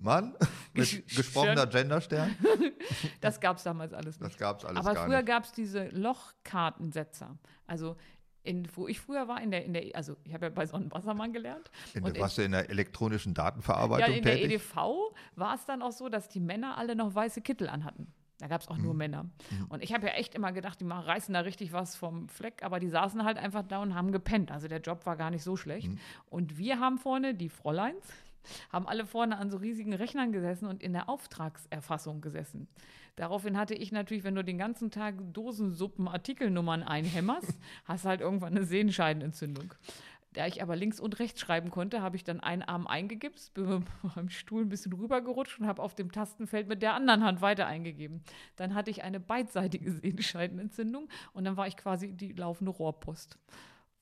Mann, 0.00 0.34
mit 0.74 1.06
gesprochener 1.08 1.66
Genderstern. 1.66 2.34
Das 3.20 3.40
gab 3.40 3.58
es 3.58 3.64
damals 3.64 3.92
alles 3.92 4.18
nicht. 4.18 4.32
Das 4.32 4.38
gab 4.38 4.58
es 4.60 4.64
alles 4.64 4.84
Aber 4.86 4.96
früher 4.96 5.22
gab 5.22 5.44
es 5.44 5.52
diese 5.52 5.88
Lochkartensetzer. 5.88 7.36
Also, 7.66 7.96
in, 8.42 8.66
wo 8.74 8.88
ich 8.88 8.98
früher 9.00 9.28
war, 9.28 9.42
in 9.42 9.50
der, 9.50 9.64
in 9.64 9.74
der 9.74 9.94
also 9.94 10.16
ich 10.24 10.32
habe 10.32 10.46
ja 10.46 10.50
bei 10.50 10.64
Sonnenwassermann 10.64 11.32
gelernt. 11.32 11.70
In, 11.94 12.02
und 12.04 12.14
der- 12.16 12.22
warst 12.22 12.38
du 12.38 12.42
in 12.42 12.52
der 12.52 12.70
elektronischen 12.70 13.34
Datenverarbeitung 13.34 14.10
ja, 14.10 14.16
in 14.18 14.24
der 14.24 14.36
tätig? 14.36 14.52
EDV 14.54 14.76
war 15.36 15.54
es 15.54 15.64
dann 15.66 15.82
auch 15.82 15.92
so, 15.92 16.08
dass 16.08 16.28
die 16.28 16.40
Männer 16.40 16.78
alle 16.78 16.96
noch 16.96 17.14
weiße 17.14 17.42
Kittel 17.42 17.68
anhatten. 17.68 18.12
Da 18.38 18.46
gab 18.46 18.60
es 18.62 18.68
auch 18.68 18.76
Mhm. 18.76 18.84
nur 18.84 18.94
Männer. 18.94 19.26
Und 19.68 19.82
ich 19.82 19.92
habe 19.92 20.06
ja 20.06 20.12
echt 20.14 20.34
immer 20.34 20.52
gedacht, 20.52 20.80
die 20.80 20.86
reißen 20.88 21.34
da 21.34 21.40
richtig 21.40 21.72
was 21.72 21.96
vom 21.96 22.28
Fleck, 22.28 22.62
aber 22.62 22.78
die 22.78 22.88
saßen 22.88 23.24
halt 23.24 23.36
einfach 23.36 23.64
da 23.64 23.82
und 23.82 23.94
haben 23.94 24.12
gepennt. 24.12 24.50
Also 24.52 24.68
der 24.68 24.80
Job 24.80 25.04
war 25.06 25.16
gar 25.16 25.30
nicht 25.30 25.42
so 25.42 25.56
schlecht. 25.56 25.88
Mhm. 25.88 25.98
Und 26.26 26.56
wir 26.56 26.78
haben 26.78 26.96
vorne, 26.98 27.34
die 27.34 27.48
Fräuleins, 27.48 28.06
haben 28.72 28.88
alle 28.88 29.06
vorne 29.06 29.38
an 29.38 29.50
so 29.50 29.56
riesigen 29.58 29.92
Rechnern 29.92 30.32
gesessen 30.32 30.66
und 30.66 30.82
in 30.82 30.92
der 30.92 31.08
Auftragserfassung 31.08 32.20
gesessen. 32.20 32.68
Daraufhin 33.16 33.58
hatte 33.58 33.74
ich 33.74 33.90
natürlich, 33.90 34.22
wenn 34.22 34.36
du 34.36 34.44
den 34.44 34.58
ganzen 34.58 34.90
Tag 34.90 35.16
Dosensuppen 35.32 36.06
Artikelnummern 36.06 36.84
einhämmerst, 36.84 37.58
hast 37.84 38.04
halt 38.04 38.20
irgendwann 38.20 38.56
eine 38.56 38.64
Sehenscheidenentzündung. 38.64 39.74
Da 40.34 40.46
ich 40.46 40.62
aber 40.62 40.76
links 40.76 41.00
und 41.00 41.18
rechts 41.18 41.40
schreiben 41.40 41.70
konnte, 41.70 42.02
habe 42.02 42.14
ich 42.14 42.22
dann 42.22 42.38
einen 42.38 42.62
Arm 42.62 42.86
eingegipst, 42.86 43.54
bin 43.54 43.68
mit 43.68 43.84
meinem 44.16 44.28
Stuhl 44.28 44.62
ein 44.62 44.68
bisschen 44.68 44.92
rübergerutscht 44.92 45.58
und 45.58 45.66
habe 45.66 45.82
auf 45.82 45.96
dem 45.96 46.12
Tastenfeld 46.12 46.68
mit 46.68 46.82
der 46.82 46.94
anderen 46.94 47.24
Hand 47.24 47.40
weiter 47.40 47.66
eingegeben. 47.66 48.22
Dann 48.54 48.74
hatte 48.74 48.90
ich 48.90 49.02
eine 49.02 49.20
beidseitige 49.20 49.90
Sehenscheidenentzündung 50.00 51.08
und 51.32 51.44
dann 51.44 51.56
war 51.56 51.66
ich 51.66 51.76
quasi 51.76 52.12
die 52.12 52.32
laufende 52.32 52.70
Rohrpost. 52.70 53.36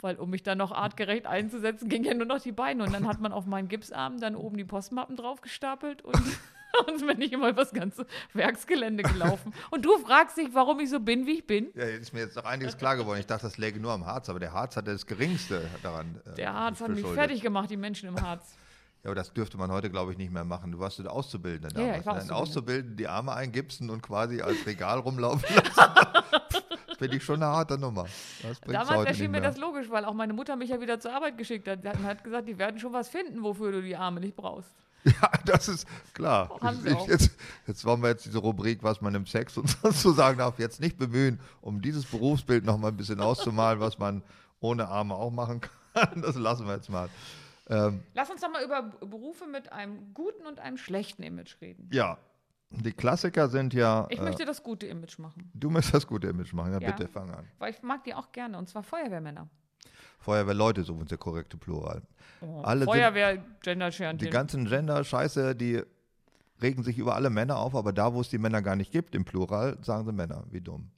Weil 0.01 0.17
um 0.17 0.29
mich 0.31 0.43
dann 0.43 0.59
noch 0.59 0.73
artgerecht 0.73 1.27
einzusetzen, 1.27 1.89
ging 1.89 2.05
ja 2.05 2.13
nur 2.15 2.27
noch 2.27 2.41
die 2.41 2.53
Beine. 2.53 2.85
Und 2.85 2.93
dann 2.93 3.07
hat 3.09 3.21
man 3.21 3.33
auf 3.33 3.47
meinen 3.47 3.69
Gipsarm 3.69 4.21
dann 4.21 4.37
oben 4.37 4.57
die 4.59 4.65
Postmappen 4.65 5.17
draufgestapelt 5.17 6.03
und 6.03 6.17
und 6.87 7.07
bin 7.07 7.23
ich 7.23 7.33
immer 7.33 7.49
über 7.49 7.63
das 7.63 7.73
ganze 7.73 8.07
Werksgelände 8.35 9.03
gelaufen. 9.03 9.55
Und 9.71 9.87
du 9.87 9.97
fragst 9.99 10.37
dich, 10.37 10.49
warum 10.53 10.79
ich 10.81 10.91
so 10.91 11.01
bin, 11.01 11.25
wie 11.27 11.39
ich 11.39 11.47
bin. 11.47 11.69
Ja, 11.75 11.85
ist 11.85 12.13
mir 12.13 12.21
jetzt 12.21 12.37
noch 12.37 12.45
einiges 12.45 12.77
klar 12.77 12.97
geworden. 12.97 13.19
Ich 13.19 13.27
dachte, 13.27 13.45
das 13.47 13.57
läge 13.57 13.81
nur 13.81 13.93
am 13.93 14.05
Harz, 14.05 14.29
aber 14.29 14.39
der 14.41 14.53
Harz 14.53 14.77
hatte 14.77 14.93
das 14.93 15.07
Geringste 15.07 15.67
daran. 15.83 16.21
äh, 16.27 16.35
Der 16.35 16.53
Harz 16.53 16.83
hat 16.83 16.91
mich 16.91 17.07
fertig 17.07 17.41
gemacht, 17.41 17.71
die 17.71 17.79
Menschen 17.79 18.09
im 18.11 18.21
Harz. 18.21 18.55
Ja, 19.05 19.11
aber 19.11 19.15
das 19.15 19.33
dürfte 19.33 19.57
man 19.57 19.71
heute, 19.71 19.89
glaube 19.89 20.11
ich, 20.11 20.19
nicht 20.19 20.33
mehr 20.33 20.43
machen. 20.43 20.73
Du 20.73 20.81
warst 20.81 20.99
der 20.99 21.13
Auszubildende 21.13 21.69
Ja, 21.81 21.87
ja, 21.87 21.87
damals. 21.87 22.01
ich 22.01 22.07
war 22.07 22.15
ne? 22.15 22.21
Ein 22.23 22.31
Auszubildende. 22.31 22.35
Auszubildende, 22.35 22.97
die 22.97 23.07
Arme 23.07 23.33
eingipsen 23.35 23.89
und 23.91 24.03
quasi 24.03 24.41
als 24.43 24.57
Regal 24.67 24.99
rumlaufen 24.99 25.47
lassen. 25.55 25.93
Finde 26.99 27.17
ich 27.17 27.25
schon 27.25 27.43
eine 27.43 27.47
harte 27.53 27.79
Nummer. 27.79 28.07
Damals 28.67 29.07
erschien 29.07 29.31
mir 29.31 29.41
das 29.41 29.57
logisch, 29.57 29.89
weil 29.91 30.05
auch 30.05 30.15
meine 30.15 30.33
Mutter 30.33 30.57
mich 30.57 30.71
ja 30.71 30.81
wieder 30.81 30.99
zur 31.01 31.13
Arbeit 31.15 31.37
geschickt 31.39 31.69
hat. 31.69 31.83
Sie 31.83 31.89
hat- 31.89 32.25
gesagt, 32.25 32.49
die 32.49 32.59
werden 32.59 32.79
schon 32.81 32.93
was 32.93 33.09
finden, 33.09 33.43
wofür 33.43 33.73
du 33.73 33.83
die 33.83 33.97
Arme 33.97 34.21
nicht 34.21 34.37
brauchst. 34.37 34.71
Ja, 35.05 35.31
das 35.45 35.69
ist 35.69 35.87
klar. 36.15 36.51
Sie 36.83 36.89
Ich- 36.89 36.95
auch. 36.97 37.07
Jetzt, 37.09 37.31
jetzt 37.69 37.85
wollen 37.85 38.03
wir 38.03 38.09
jetzt 38.09 38.25
diese 38.27 38.39
Rubrik, 38.39 38.83
was 38.83 39.01
man 39.01 39.15
im 39.15 39.25
Sex 39.25 39.57
und 39.57 39.69
sonst 39.83 40.03
so 40.03 40.11
sagen 40.13 40.39
darf, 40.39 40.59
jetzt 40.59 40.81
nicht 40.81 40.99
bemühen, 40.99 41.39
um 41.61 41.81
dieses 41.81 42.05
Berufsbild 42.07 42.65
noch 42.65 42.77
mal 42.77 42.89
ein 42.89 42.97
bisschen 42.97 43.21
auszumalen, 43.21 43.79
was 43.79 43.99
man 43.99 44.23
ohne 44.59 44.89
Arme 44.89 45.15
auch 45.15 45.31
machen 45.31 45.61
kann. 45.61 45.71
Das 46.23 46.35
lassen 46.35 46.67
wir 46.67 46.75
jetzt 46.75 46.91
mal. 46.91 47.09
Ähm, 47.69 48.03
Lass 48.15 48.31
uns 48.31 48.41
doch 48.41 48.51
mal 48.51 48.63
über 48.65 48.83
Berufe 48.83 49.47
mit 49.47 49.73
einem 49.73 50.13
guten 50.13 50.45
und 50.47 50.59
einem 50.59 50.77
schlechten 50.77 51.23
Image 51.23 51.55
reden. 51.61 51.89
ja, 51.93 52.19
die 52.71 52.93
Klassiker 52.93 53.49
sind 53.49 53.75
ja. 53.75 54.07
Ich 54.11 54.19
äh, 54.19 54.23
möchte 54.23 54.45
das 54.45 54.63
gute 54.63 54.87
Image 54.87 55.19
machen, 55.19 55.51
du 55.55 55.71
möchtest 55.71 55.95
das 55.95 56.07
gute 56.07 56.29
Image 56.29 56.53
machen. 56.53 56.73
Ja, 56.73 56.81
Ja. 56.81 56.91
bitte, 56.91 57.09
fang 57.09 57.31
an. 57.31 57.45
weil 57.59 57.73
ich 57.73 57.83
mag 57.83 58.05
die 58.05 58.15
auch 58.15 58.33
gerne, 58.33 58.59
und 58.59 58.69
zwar 58.69 58.83
Feuerwehrmänner. 58.83 59.49
Feuerwehrleute, 60.19 60.83
so 60.83 60.97
sind 60.97 61.11
der 61.11 61.19
korrekte 61.19 61.57
Plural. 61.57 62.03
Oh, 62.41 62.61
Alle 62.63 62.85
Feuerwehr, 62.85 63.39
Gender 63.63 63.91
Sharing. 63.93 64.19
Die 64.19 64.31
ganzen 64.31 64.67
Gender-Scheiße, 64.67 65.55
die 65.55 65.83
regen 66.61 66.83
sich 66.83 66.99
über 66.99 67.15
alle 67.15 67.31
Männer 67.31 67.59
auf, 67.59 67.75
aber 67.75 67.93
da, 67.93 68.13
wo 68.15 68.21
es 68.21 68.29
die 68.31 68.39
Männer 68.39 68.63
gar 68.63 68.77
nicht 68.77 68.91
gibt, 68.93 69.15
im 69.15 69.25
Plural, 69.25 69.77
sagen 69.83 70.07
sie 70.07 70.13
Männer. 70.13 70.45
Wie 70.51 70.61
dumm. 70.61 70.91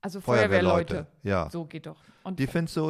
Also 0.00 0.20
Feuerwehrleute. 0.20 0.94
Feuerwehrleute. 0.94 1.06
Ja. 1.22 1.48
So 1.50 1.64
geht 1.64 1.86
doch. 1.86 1.96
Und 2.24 2.38
Die 2.38 2.46
findest 2.46 2.76
du, 2.76 2.88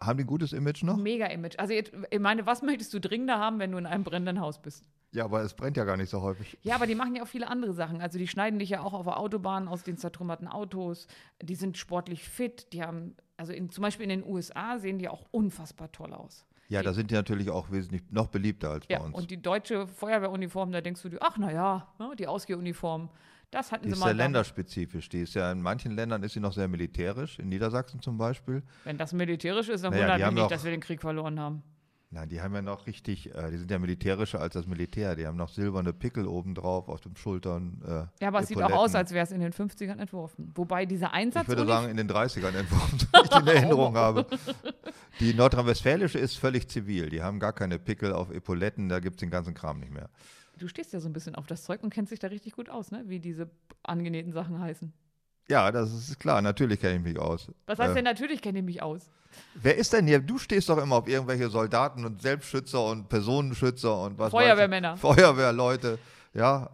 haben 0.00 0.18
die 0.18 0.24
ein 0.24 0.26
gutes 0.26 0.52
Image 0.52 0.82
noch? 0.84 0.96
mega 0.96 1.26
Image. 1.26 1.58
Also 1.58 1.72
ich 1.74 1.90
meine, 2.20 2.46
was 2.46 2.62
möchtest 2.62 2.92
du 2.94 3.00
dringender 3.00 3.38
haben, 3.38 3.58
wenn 3.58 3.72
du 3.72 3.78
in 3.78 3.86
einem 3.86 4.04
brennenden 4.04 4.40
Haus 4.40 4.60
bist? 4.60 4.84
Ja, 5.16 5.24
aber 5.24 5.40
es 5.42 5.54
brennt 5.54 5.78
ja 5.78 5.84
gar 5.84 5.96
nicht 5.96 6.10
so 6.10 6.20
häufig. 6.20 6.58
Ja, 6.62 6.74
aber 6.74 6.86
die 6.86 6.94
machen 6.94 7.14
ja 7.16 7.22
auch 7.22 7.26
viele 7.26 7.48
andere 7.48 7.72
Sachen. 7.72 8.02
Also 8.02 8.18
die 8.18 8.28
schneiden 8.28 8.58
dich 8.58 8.68
ja 8.68 8.82
auch 8.82 8.92
auf 8.92 9.04
der 9.06 9.18
Autobahn 9.18 9.66
aus 9.66 9.82
den 9.82 9.96
zertrümmerten 9.96 10.46
Autos. 10.46 11.06
Die 11.42 11.54
sind 11.54 11.78
sportlich 11.78 12.28
fit. 12.28 12.72
Die 12.74 12.82
haben, 12.82 13.16
also 13.38 13.54
in, 13.54 13.70
zum 13.70 13.80
Beispiel 13.80 14.04
in 14.04 14.10
den 14.20 14.24
USA 14.30 14.78
sehen 14.78 14.98
die 14.98 15.08
auch 15.08 15.24
unfassbar 15.30 15.90
toll 15.90 16.12
aus. 16.12 16.44
Ja, 16.68 16.82
da 16.82 16.92
sind 16.92 17.10
die 17.10 17.14
natürlich 17.14 17.48
auch 17.48 17.70
wesentlich 17.70 18.02
noch 18.10 18.26
beliebter 18.26 18.70
als 18.72 18.84
Ja, 18.90 18.98
bei 18.98 19.04
uns. 19.06 19.14
und 19.16 19.30
die 19.30 19.40
deutsche 19.40 19.86
Feuerwehruniform, 19.86 20.70
da 20.72 20.80
denkst 20.82 21.00
du 21.00 21.08
dir, 21.08 21.18
ach 21.22 21.38
naja, 21.38 21.86
ne, 21.98 22.10
die 22.18 22.26
Ausgehuniform, 22.26 23.08
das 23.52 23.70
hatten 23.72 23.84
die 23.84 23.90
sie 23.90 23.92
ist 23.94 24.00
mal. 24.00 24.06
sehr 24.06 24.14
da. 24.16 24.24
länderspezifisch. 24.24 25.08
Die 25.08 25.20
ist 25.22 25.34
ja 25.34 25.50
in 25.52 25.62
manchen 25.62 25.92
Ländern 25.92 26.22
ist 26.24 26.32
sie 26.32 26.40
noch 26.40 26.52
sehr 26.52 26.66
militärisch, 26.68 27.38
in 27.38 27.48
Niedersachsen 27.48 28.02
zum 28.02 28.18
Beispiel. 28.18 28.62
Wenn 28.84 28.98
das 28.98 29.12
militärisch 29.12 29.68
ist, 29.68 29.84
dann 29.84 29.92
Naja, 29.92 30.02
wundert 30.02 30.18
die 30.20 30.24
mich 30.24 30.34
nicht, 30.34 30.42
auch- 30.42 30.48
dass 30.48 30.64
wir 30.64 30.72
den 30.72 30.80
Krieg 30.80 31.00
verloren 31.00 31.38
haben. 31.40 31.62
Nein, 32.10 32.28
die 32.28 32.40
haben 32.40 32.54
ja 32.54 32.62
noch 32.62 32.86
richtig, 32.86 33.34
äh, 33.34 33.50
die 33.50 33.58
sind 33.58 33.70
ja 33.70 33.78
militärischer 33.80 34.40
als 34.40 34.54
das 34.54 34.66
Militär. 34.66 35.16
Die 35.16 35.26
haben 35.26 35.36
noch 35.36 35.48
silberne 35.48 35.92
Pickel 35.92 36.26
obendrauf 36.28 36.88
auf 36.88 37.00
den 37.00 37.16
Schultern. 37.16 37.82
Äh, 37.84 38.22
Ja, 38.22 38.28
aber 38.28 38.40
es 38.40 38.48
sieht 38.48 38.62
auch 38.62 38.70
aus, 38.70 38.94
als 38.94 39.10
wäre 39.10 39.24
es 39.24 39.32
in 39.32 39.40
den 39.40 39.52
50ern 39.52 39.98
entworfen. 39.98 40.52
Wobei 40.54 40.86
dieser 40.86 41.12
Einsatz. 41.12 41.42
Ich 41.42 41.48
würde 41.48 41.66
sagen, 41.66 41.88
in 41.90 41.96
den 41.96 42.08
30ern 42.08 42.54
entworfen, 42.56 42.98
wie 43.12 43.20
ich 43.24 43.28
die 43.28 43.38
in 43.38 43.46
Erinnerung 43.56 43.96
habe. 43.96 44.24
Die 45.18 45.34
nordrhein-westfälische 45.34 46.18
ist 46.18 46.36
völlig 46.38 46.68
zivil. 46.68 47.08
Die 47.10 47.22
haben 47.22 47.40
gar 47.40 47.52
keine 47.52 47.78
Pickel 47.78 48.12
auf 48.12 48.30
Epauletten, 48.30 48.88
da 48.88 49.00
gibt 49.00 49.16
es 49.16 49.20
den 49.20 49.30
ganzen 49.30 49.54
Kram 49.54 49.80
nicht 49.80 49.92
mehr. 49.92 50.08
du 50.58 50.68
stehst 50.68 50.92
ja 50.92 51.00
so 51.00 51.08
ein 51.08 51.12
bisschen 51.12 51.34
auf 51.34 51.46
das 51.46 51.64
Zeug 51.64 51.82
und 51.82 51.90
kennst 51.92 52.12
dich 52.12 52.20
da 52.20 52.28
richtig 52.28 52.52
gut 52.52 52.70
aus, 52.70 52.92
ne? 52.92 53.02
Wie 53.06 53.18
diese 53.18 53.50
angenähten 53.82 54.32
Sachen 54.32 54.60
heißen. 54.60 54.92
Ja, 55.48 55.70
das 55.70 55.92
ist 55.92 56.18
klar, 56.18 56.42
natürlich 56.42 56.80
kenne 56.80 56.96
ich 56.96 57.02
mich 57.02 57.18
aus. 57.18 57.48
Was 57.66 57.78
heißt 57.78 57.92
Äh, 57.92 57.94
denn 57.96 58.04
natürlich 58.04 58.42
kenne 58.42 58.58
ich 58.58 58.64
mich 58.64 58.82
aus? 58.82 59.08
Wer 59.54 59.76
ist 59.76 59.92
denn 59.92 60.06
hier? 60.06 60.18
Du 60.18 60.38
stehst 60.38 60.68
doch 60.68 60.78
immer 60.78 60.96
auf 60.96 61.08
irgendwelche 61.08 61.48
Soldaten 61.50 62.04
und 62.04 62.22
Selbstschützer 62.22 62.84
und 62.86 63.08
Personenschützer 63.08 64.02
und 64.02 64.18
was. 64.18 64.30
Feuerwehrmänner. 64.30 64.96
Feuerwehrleute, 64.96 65.98
ja. 66.32 66.70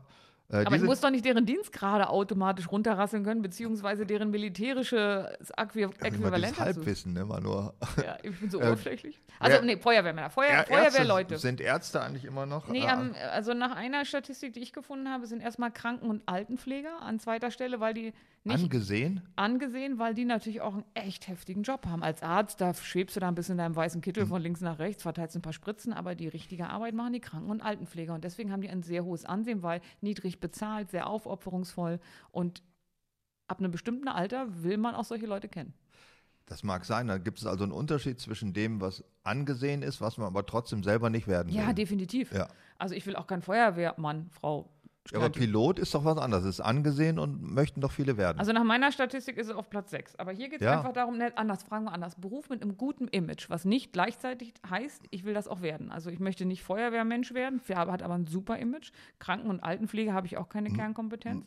Äh, 0.49 0.65
Aber 0.67 0.77
ich 0.77 0.83
muss 0.83 1.01
doch 1.01 1.11
nicht 1.11 1.25
deren 1.25 1.47
Dienstgrade 1.47 2.09
automatisch 2.11 2.71
runterrasseln 2.71 3.25
können, 3.25 3.41
beziehungsweise 3.43 4.05
deren 4.05 4.31
militärische 4.31 5.37
Äqui 5.57 5.81
Ja, 5.81 5.87
immer 5.89 6.07
Äquivalent. 6.07 6.61
Halbwissen, 6.61 7.17
immer 7.17 7.41
nur. 7.41 7.75
Ja, 7.97 8.19
ich 8.23 8.39
bin 8.39 8.51
so 8.51 8.61
Äh, 8.61 8.67
oberflächlich. 8.67 9.19
Also, 9.41 9.65
nee, 9.65 9.79
Feuerwehrmänner. 9.79 10.29
Feuer, 10.31 10.51
Ja, 10.53 10.65
Feuerwehrleute. 10.65 11.39
Sind 11.39 11.61
Ärzte 11.61 12.03
eigentlich 12.03 12.27
immer 12.27 12.45
noch? 12.47 12.69
Nee, 12.69 12.85
äh, 12.85 12.89
am, 12.89 13.15
also 13.33 13.55
nach 13.55 13.75
einer 13.75 14.05
Statistik, 14.05 14.53
die 14.53 14.61
ich 14.61 14.73
gefunden 14.75 15.09
habe, 15.09 15.27
sind 15.27 15.41
erstmal 15.43 15.71
Kranken- 15.71 16.09
und 16.11 16.23
Altenpfleger 16.27 17.01
an 17.01 17.19
zweiter 17.19 17.51
Stelle, 17.51 17.81
weil 17.81 17.95
die 17.95 18.13
nicht 18.45 18.55
angesehen? 18.65 19.23
angesehen, 19.37 19.99
weil 19.99 20.15
die 20.15 20.25
natürlich 20.25 20.61
auch 20.61 20.75
einen 20.75 20.85
echt 20.95 21.29
heftigen 21.29 21.63
Job 21.63 21.87
haben. 21.87 22.03
Als 22.03 22.23
Arzt, 22.23 22.61
da 22.61 22.75
schwebst 22.75 23.15
du 23.17 23.21
da 23.21 23.29
ein 23.29 23.35
bisschen 23.35 23.53
in 23.53 23.59
deinem 23.59 23.77
weißen 23.77 23.99
Mhm. 23.99 24.03
Kittel 24.03 24.27
von 24.27 24.43
links 24.43 24.61
nach 24.61 24.79
rechts, 24.79 25.03
verteilst 25.03 25.37
ein 25.37 25.43
paar 25.43 25.53
Spritzen, 25.53 25.93
aber 25.93 26.15
die 26.15 26.29
richtige 26.29 26.69
Arbeit 26.69 26.95
machen 26.95 27.13
die 27.13 27.21
Kranken- 27.21 27.51
und 27.51 27.63
Altenpfleger. 27.63 28.15
Und 28.15 28.25
deswegen 28.25 28.51
haben 28.51 28.61
die 28.63 28.69
ein 28.71 28.83
sehr 28.83 29.05
hohes 29.05 29.25
Ansehen, 29.25 29.63
weil 29.63 29.81
niedrig 30.01 30.41
bezahlt, 30.41 30.91
sehr 30.91 31.07
aufopferungsvoll 31.07 32.01
und 32.31 32.63
ab 33.49 33.59
einem 33.61 33.71
bestimmten 33.71 34.09
Alter 34.09 34.63
will 34.63 34.77
man 34.79 34.95
auch 34.95 35.05
solche 35.05 35.27
Leute 35.27 35.49
kennen. 35.49 35.75
Das 36.47 36.65
mag 36.65 36.85
sein. 36.85 37.07
Da 37.07 37.19
gibt 37.19 37.39
es 37.39 37.47
also 37.47 37.63
einen 37.65 37.73
Unterschied 37.73 38.19
zwischen 38.19 38.53
dem, 38.53 38.81
was 38.81 39.05
angesehen 39.23 39.83
ist, 39.83 40.01
was 40.01 40.19
man 40.19 40.27
aber 40.27 40.45
trotzdem 40.45 40.83
selber 40.83 41.09
nicht 41.09 41.29
werden 41.29 41.53
Ja, 41.53 41.69
will. 41.69 41.75
definitiv. 41.75 42.33
Ja. 42.33 42.49
Also 42.79 42.95
ich 42.97 43.07
will 43.07 43.15
auch 43.15 43.27
kein 43.29 43.43
Feuerwehrmann, 43.43 44.29
Frau. 44.31 44.69
Ja, 45.11 45.19
aber. 45.19 45.31
Pilot 45.31 45.79
ist 45.81 45.95
doch 45.95 46.05
was 46.05 46.17
anderes. 46.17 46.45
Ist 46.45 46.61
angesehen 46.61 47.19
und 47.19 47.43
möchten 47.43 47.81
doch 47.81 47.91
viele 47.91 48.17
werden. 48.17 48.39
Also 48.39 48.53
nach 48.53 48.63
meiner 48.63 48.93
Statistik 48.93 49.37
ist 49.37 49.49
es 49.49 49.55
auf 49.55 49.69
Platz 49.69 49.91
6. 49.91 50.17
Aber 50.17 50.31
hier 50.33 50.49
geht 50.49 50.61
es 50.61 50.65
Ja. 50.67 50.79
einfach 50.79 50.93
darum, 50.93 51.19
ne, 51.19 51.37
anders, 51.37 51.65
fragen 51.65 51.85
wir 51.87 51.93
anders. 51.93 52.15
Beruf 52.15 52.49
mit 52.51 52.63
einem 52.63 52.77
guten 52.77 53.09
Image, 53.09 53.51
was 53.51 53.65
nicht 53.65 53.93
gleichzeitig 53.93 54.55
heißt, 54.69 55.03
ich 55.11 55.25
will 55.25 55.35
das 55.35 55.49
auch 55.49 55.61
werden. 55.61 55.91
Also 55.91 56.09
ich 56.11 56.21
möchte 56.21 56.45
nicht 56.45 56.63
Feuerwehrmensch 56.63 57.35
werden, 57.35 57.61
hat 57.69 58.03
aber 58.03 58.15
ein 58.15 58.27
super 58.27 58.59
Image. 58.59 58.93
Kranken- 59.19 59.51
und 59.51 59.61
Altenpflege 59.61 60.13
habe 60.13 60.27
ich 60.27 60.37
auch 60.37 60.49
keine 60.49 60.71
Kernkompetenz. 60.71 61.47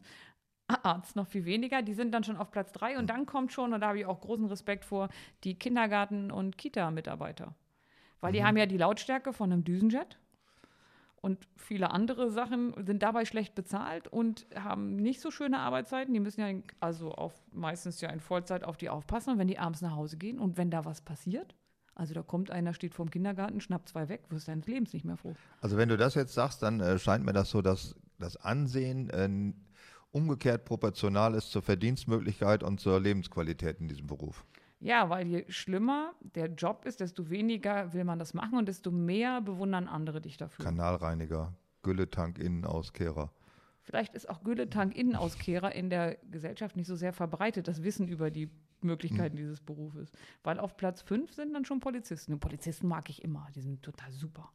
Arzt 0.68 1.16
noch 1.16 1.28
viel 1.28 1.46
weniger, 1.46 1.82
die 1.84 1.94
sind 1.94 2.12
dann 2.12 2.24
schon 2.24 2.38
auf 2.38 2.50
Platz 2.52 2.72
3 2.74 2.98
und 2.98 3.08
dann 3.10 3.26
kommt 3.28 3.54
schon, 3.54 3.72
und 3.74 3.82
da 3.82 3.90
habe 3.90 4.00
ich 4.00 4.06
auch 4.08 4.20
großen 4.20 4.48
Respekt 4.48 4.84
vor, 4.84 5.10
die 5.44 5.58
Kindergarten- 5.60 6.32
und 6.32 6.58
Kita-Mitarbeiter. 6.58 7.54
Weil 8.20 8.34
die 8.34 8.44
haben 8.44 8.58
ja 8.58 8.66
die 8.66 8.78
Lautstärke 8.78 9.32
von 9.32 9.52
einem 9.52 9.64
Düsenjet 9.64 10.18
und 11.26 11.48
viele 11.56 11.90
andere 11.90 12.30
Sachen 12.30 12.76
sind 12.86 13.02
dabei 13.02 13.26
schlecht 13.26 13.56
bezahlt 13.56 14.08
und 14.08 14.46
haben 14.54 14.96
nicht 14.96 15.22
so 15.22 15.32
schöne 15.32 15.58
Arbeitszeiten. 15.58 16.14
Die 16.14 16.20
müssen 16.20 16.40
ja 16.40 16.48
in, 16.48 16.64
also 16.80 17.14
auf, 17.14 17.34
meistens 17.52 18.00
ja 18.00 18.12
in 18.12 18.20
Vollzeit 18.20 18.64
auf 18.64 18.78
die 18.78 18.90
aufpassen, 18.90 19.32
und 19.32 19.40
wenn 19.40 19.48
die 19.48 19.58
abends 19.58 19.82
nach 19.82 19.96
Hause 19.96 20.18
gehen 20.18 20.38
und 20.38 20.56
wenn 20.56 20.70
da 20.70 20.86
was 20.86 21.02
passiert. 21.02 21.56
Also 21.96 22.14
da 22.14 22.22
kommt 22.22 22.52
einer, 22.52 22.76
steht 22.76 22.94
vorm 22.94 23.10
Kindergarten, 23.10 23.60
schnappt 23.60 23.90
zwei 23.90 24.08
weg, 24.08 24.22
wirst 24.30 24.48
deines 24.48 24.68
Lebens 24.68 24.94
nicht 24.94 25.04
mehr 25.04 25.18
froh. 25.18 25.34
Also 25.62 25.78
wenn 25.78 25.90
du 25.90 25.98
das 25.98 26.14
jetzt 26.14 26.36
sagst, 26.36 26.62
dann 26.62 26.80
äh, 26.80 27.00
scheint 27.00 27.26
mir 27.26 27.34
das 27.34 27.50
so, 27.50 27.64
dass 27.64 27.96
das 28.20 28.38
Ansehen 28.38 29.10
äh, 29.10 29.54
umgekehrt 30.12 30.66
proportional 30.66 31.34
ist 31.34 31.50
zur 31.50 31.64
Verdienstmöglichkeit 31.64 32.62
und 32.62 32.80
zur 32.80 33.00
Lebensqualität 33.00 33.80
in 33.80 33.88
diesem 33.88 34.06
Beruf. 34.06 34.46
Ja, 34.80 35.10
weil 35.10 35.28
je 35.28 35.46
schlimmer 35.50 36.14
der 36.20 36.48
Job 36.48 36.86
ist, 36.86 37.00
desto 37.00 37.30
weniger 37.30 37.94
will 37.94 38.04
man 38.04 38.20
das 38.20 38.34
machen 38.34 38.58
und 38.58 38.68
desto 38.68 38.92
mehr 38.92 39.42
bewundern 39.42 39.88
andere 39.88 40.22
dich 40.22 40.38
dafür. 40.38 40.66
Kanalreiniger, 40.66 41.54
Gülletank, 41.82 42.38
Innenausკehrer. 42.38 43.32
Vielleicht 43.82 44.16
ist 44.16 44.28
auch 44.30 44.44
Gülletank-Innenauskehrer 44.44 45.74
in 45.76 45.92
der 45.92 46.16
Gesellschaft 46.32 46.76
nicht 46.76 46.88
so 46.88 46.96
sehr 46.96 47.14
verbreitet, 47.14 47.68
das 47.68 47.84
Wissen 47.84 48.08
über 48.08 48.32
die 48.32 48.50
Möglichkeiten 48.82 49.36
dieses 49.36 49.62
Berufes. 49.62 50.12
Weil 50.44 50.60
auf 50.60 50.76
Platz 50.76 51.04
5 51.04 51.32
sind 51.32 51.54
dann 51.54 51.66
schon 51.66 51.80
Polizisten. 51.80 52.34
Und 52.34 52.40
Polizisten 52.40 52.88
mag 52.88 53.10
ich 53.12 53.24
immer, 53.24 53.48
die 53.54 53.62
sind 53.62 53.84
total 53.84 54.12
super. 54.12 54.52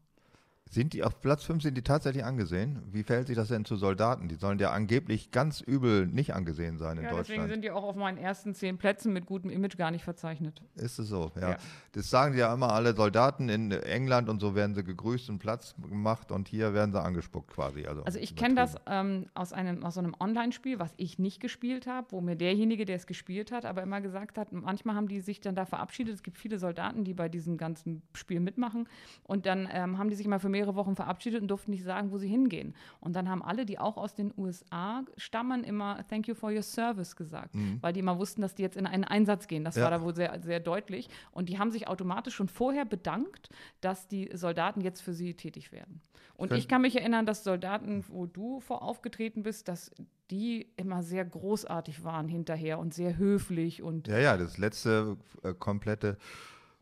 Sind 0.73 0.93
die 0.93 1.03
auf 1.03 1.21
Platz 1.21 1.43
5 1.43 1.65
sind 1.65 1.77
die 1.77 1.83
tatsächlich 1.83 2.25
angesehen? 2.25 2.81
Wie 2.93 3.03
verhält 3.03 3.27
sich 3.27 3.35
das 3.35 3.49
denn 3.49 3.65
zu 3.65 3.75
Soldaten? 3.75 4.29
Die 4.29 4.37
sollen 4.37 4.61
ja 4.61 4.71
angeblich 4.71 5.33
ganz 5.33 5.61
übel 5.61 6.07
nicht 6.07 6.33
angesehen 6.33 6.79
sein 6.79 6.97
in 6.97 7.03
Ja, 7.03 7.11
deswegen 7.11 7.41
Deutschland. 7.41 7.51
sind 7.51 7.63
die 7.63 7.73
auch 7.73 7.83
auf 7.83 7.97
meinen 7.97 8.19
ersten 8.19 8.55
zehn 8.55 8.79
Plätzen 8.79 9.13
mit 9.13 9.27
gutem 9.27 9.51
Image 9.51 9.77
gar 9.77 9.91
nicht 9.91 10.05
verzeichnet. 10.05 10.63
Ist 10.77 11.01
es 11.01 11.09
so, 11.09 11.33
ja. 11.35 11.51
Ja. 11.51 11.57
Das 11.91 12.09
sagen 12.09 12.39
ja 12.39 12.55
immer 12.55 12.73
alle 12.73 12.95
Soldaten 12.95 13.49
in 13.49 13.73
England 13.73 14.29
und 14.29 14.39
so 14.39 14.55
werden 14.55 14.77
sie 14.77 14.85
gegrüßt 14.85 15.29
und 15.29 15.41
Platz 15.41 15.75
gemacht 15.77 16.31
und 16.31 16.47
hier 16.47 16.73
werden 16.73 16.93
sie 16.93 17.03
angespuckt 17.03 17.51
quasi. 17.51 17.87
Also, 17.87 18.05
Also 18.05 18.21
ich 18.21 18.37
kenne 18.37 18.55
das 18.55 18.77
ähm, 18.87 19.27
aus, 19.35 19.53
einem, 19.53 19.85
aus 19.85 19.95
so 19.95 20.01
einem 20.01 20.15
Online-Spiel, 20.21 20.79
was 20.79 20.95
ich 20.99 21.19
nicht 21.19 21.41
gespielt 21.41 21.89
habe, 21.89 22.07
wo 22.11 22.21
mir 22.21 22.37
derjenige, 22.37 22.85
der 22.85 22.95
es 22.95 23.09
gespielt 23.09 23.51
hat, 23.51 23.65
aber 23.65 23.83
immer 23.83 24.01
gesagt 24.01 24.39
hat, 24.39 24.53
manchmal 24.53 24.95
haben 24.95 25.09
die 25.09 25.19
sich 25.19 25.41
dann 25.41 25.57
da 25.57 25.65
verabschiedet. 25.67 26.15
Es 26.15 26.23
gibt 26.23 26.39
viele 26.39 26.61
Soldaten, 26.61 27.03
die 27.03 27.15
bei 27.15 27.29
diesem 27.29 27.57
ganzen 27.59 28.03
Spiel 28.15 28.39
mitmachen. 28.39 28.89
Und 29.25 29.47
dann 29.47 29.69
ähm, 29.73 29.99
haben 29.99 30.11
die 30.11 30.15
sich 30.15 30.29
mal 30.29 30.39
für 30.39 30.49
mehrere 30.49 30.60
Wochen 30.75 30.97
verabschiedet 30.97 31.43
und 31.43 31.49
durften 31.49 31.71
nicht 31.71 31.85
sagen, 31.85 32.11
wo 32.13 32.19
sie 32.19 32.29
hingehen. 32.29 32.75
Und 33.01 33.15
dann 33.17 33.29
haben 33.29 33.43
alle, 33.43 33.67
die 33.67 33.79
auch 33.79 33.97
aus 33.97 34.15
den 34.15 34.33
USA 34.37 35.03
stammen, 35.17 35.65
immer 35.65 36.05
Thank 36.09 36.29
you 36.29 36.35
for 36.35 36.51
your 36.53 36.63
service 36.63 37.17
gesagt, 37.17 37.55
weil 37.81 37.93
die 37.93 38.01
immer 38.01 38.19
wussten, 38.19 38.41
dass 38.43 38.55
die 38.55 38.63
jetzt 38.63 38.77
in 38.77 38.87
einen 38.87 39.05
Einsatz 39.05 39.47
gehen. 39.49 39.65
Das 39.65 39.77
Ja. 39.77 39.85
war 39.85 39.91
da 39.91 40.03
wohl 40.03 40.15
sehr, 40.15 40.41
sehr 40.43 40.61
deutlich. 40.61 41.09
Und 41.33 41.49
die 41.49 41.59
haben 41.59 41.71
sich 41.71 41.89
automatisch 41.89 42.35
schon 42.35 42.49
vorher 42.49 42.85
bedankt, 42.85 43.49
dass 43.81 44.09
die 44.09 44.31
Soldaten 44.35 44.81
jetzt 44.81 45.01
für 45.01 45.13
sie 45.13 45.35
tätig 45.35 45.73
werden. 45.73 46.01
Und 46.35 46.53
ich 46.53 46.69
kann 46.69 46.81
mich 46.81 46.97
erinnern, 46.97 47.27
dass 47.27 47.45
Soldaten, 47.45 48.03
wo 48.09 48.25
du 48.25 48.61
vor 48.61 48.83
aufgetreten 48.83 49.43
bist, 49.43 49.69
dass 49.69 49.91
die 50.31 50.69
immer 50.77 51.03
sehr 51.03 51.25
großartig 51.27 52.03
waren 52.03 52.29
hinterher 52.29 52.79
und 52.79 52.95
sehr 52.95 53.19
höflich 53.19 53.83
und 53.83 54.09
Ja, 54.09 54.19
ja, 54.19 54.37
das 54.39 54.57
letzte 54.57 55.19
äh, 55.43 55.53
komplette 55.53 56.17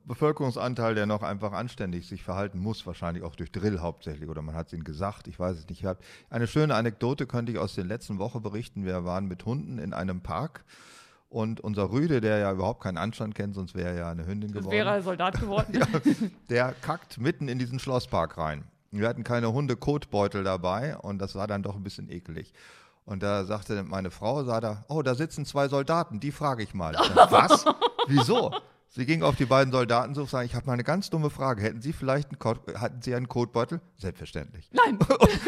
Bevölkerungsanteil, 0.09 0.95
der 0.95 1.07
noch 1.07 1.23
einfach 1.23 1.53
anständig 1.53 2.09
sich 2.09 2.25
verhalten 2.25 2.59
muss, 2.59 2.87
wahrscheinlich 2.87 3.23
auch 3.23 3.37
durch 3.37 3.53
Drill 3.53 3.81
hauptsächlich 3.81 4.29
oder 4.29 4.43
man 4.43 4.55
hat 4.55 4.69
es 4.69 4.73
ihnen 4.73 4.85
gesagt, 4.85 5.29
ich 5.29 5.39
weiß 5.39 5.57
es 5.59 5.69
nicht. 5.69 5.85
Eine 6.31 6.47
schöne 6.47 6.75
Anekdote 6.75 7.27
könnte 7.27 7.53
ich 7.53 7.59
aus 7.59 7.75
den 7.75 7.87
letzten 7.87 8.19
Woche 8.19 8.41
berichten. 8.41 8.85
Wir 8.85 9.05
waren 9.05 9.27
mit 9.27 9.45
Hunden 9.45 9.79
in 9.79 9.93
einem 9.93 10.23
Park 10.23 10.65
und 11.29 11.61
unser 11.61 11.91
Rüde, 11.93 12.21
der 12.21 12.39
ja 12.39 12.53
überhaupt 12.53 12.83
keinen 12.83 12.97
Anstand 12.97 13.35
kennt, 13.35 13.55
sonst 13.55 13.75
wäre 13.75 13.91
er 13.91 13.95
ja 13.95 14.11
eine 14.11 14.27
Hündin 14.27 14.51
geworden. 14.51 14.73
wäre 14.73 14.91
er 14.91 15.03
Soldat 15.03 15.39
geworden. 15.39 15.79
der 16.49 16.73
kackt 16.81 17.19
mitten 17.19 17.49
in 17.49 17.59
diesen 17.59 17.79
Schlosspark 17.79 18.39
rein. 18.39 18.65
Wir 18.91 19.07
hatten 19.07 19.25
keine 19.25 19.53
Hunde-Kotbeutel 19.53 20.43
dabei 20.43 20.97
und 20.97 21.19
das 21.19 21.35
war 21.35 21.47
dann 21.47 21.63
doch 21.63 21.77
ein 21.77 21.83
bisschen 21.83 22.11
ekelig. 22.11 22.55
Und 23.05 23.23
da 23.23 23.45
sagte 23.45 23.83
meine 23.85 24.11
Frau, 24.11 24.45
sah 24.45 24.61
da, 24.61 24.85
oh, 24.89 25.03
da 25.03 25.15
sitzen 25.15 25.45
zwei 25.45 25.69
Soldaten, 25.69 26.21
die 26.21 26.33
frage 26.33 26.63
ich 26.63 26.75
mal. 26.75 26.95
Sag, 26.95 27.31
Was? 27.33 27.65
Wieso? 28.07 28.53
Sie 28.91 29.05
ging 29.05 29.23
auf 29.23 29.37
die 29.37 29.45
beiden 29.45 29.71
Soldaten 29.71 30.15
so 30.15 30.23
und 30.23 30.31
sagte, 30.31 30.47
ich 30.47 30.55
habe 30.55 30.67
mal 30.67 30.73
eine 30.73 30.83
ganz 30.85 31.11
dumme 31.11 31.29
Frage. 31.31 31.63
Hätten 31.63 31.83
Sie 31.83 31.93
vielleicht 31.93 32.31
einen, 32.31 32.39
Kot 32.39 32.61
hatten 32.81 33.03
Sie 33.03 33.15
einen 33.15 33.29
Kotbeutel? 33.29 33.81
Selbstverständlich. 33.99 34.71
Nein, 34.73 34.99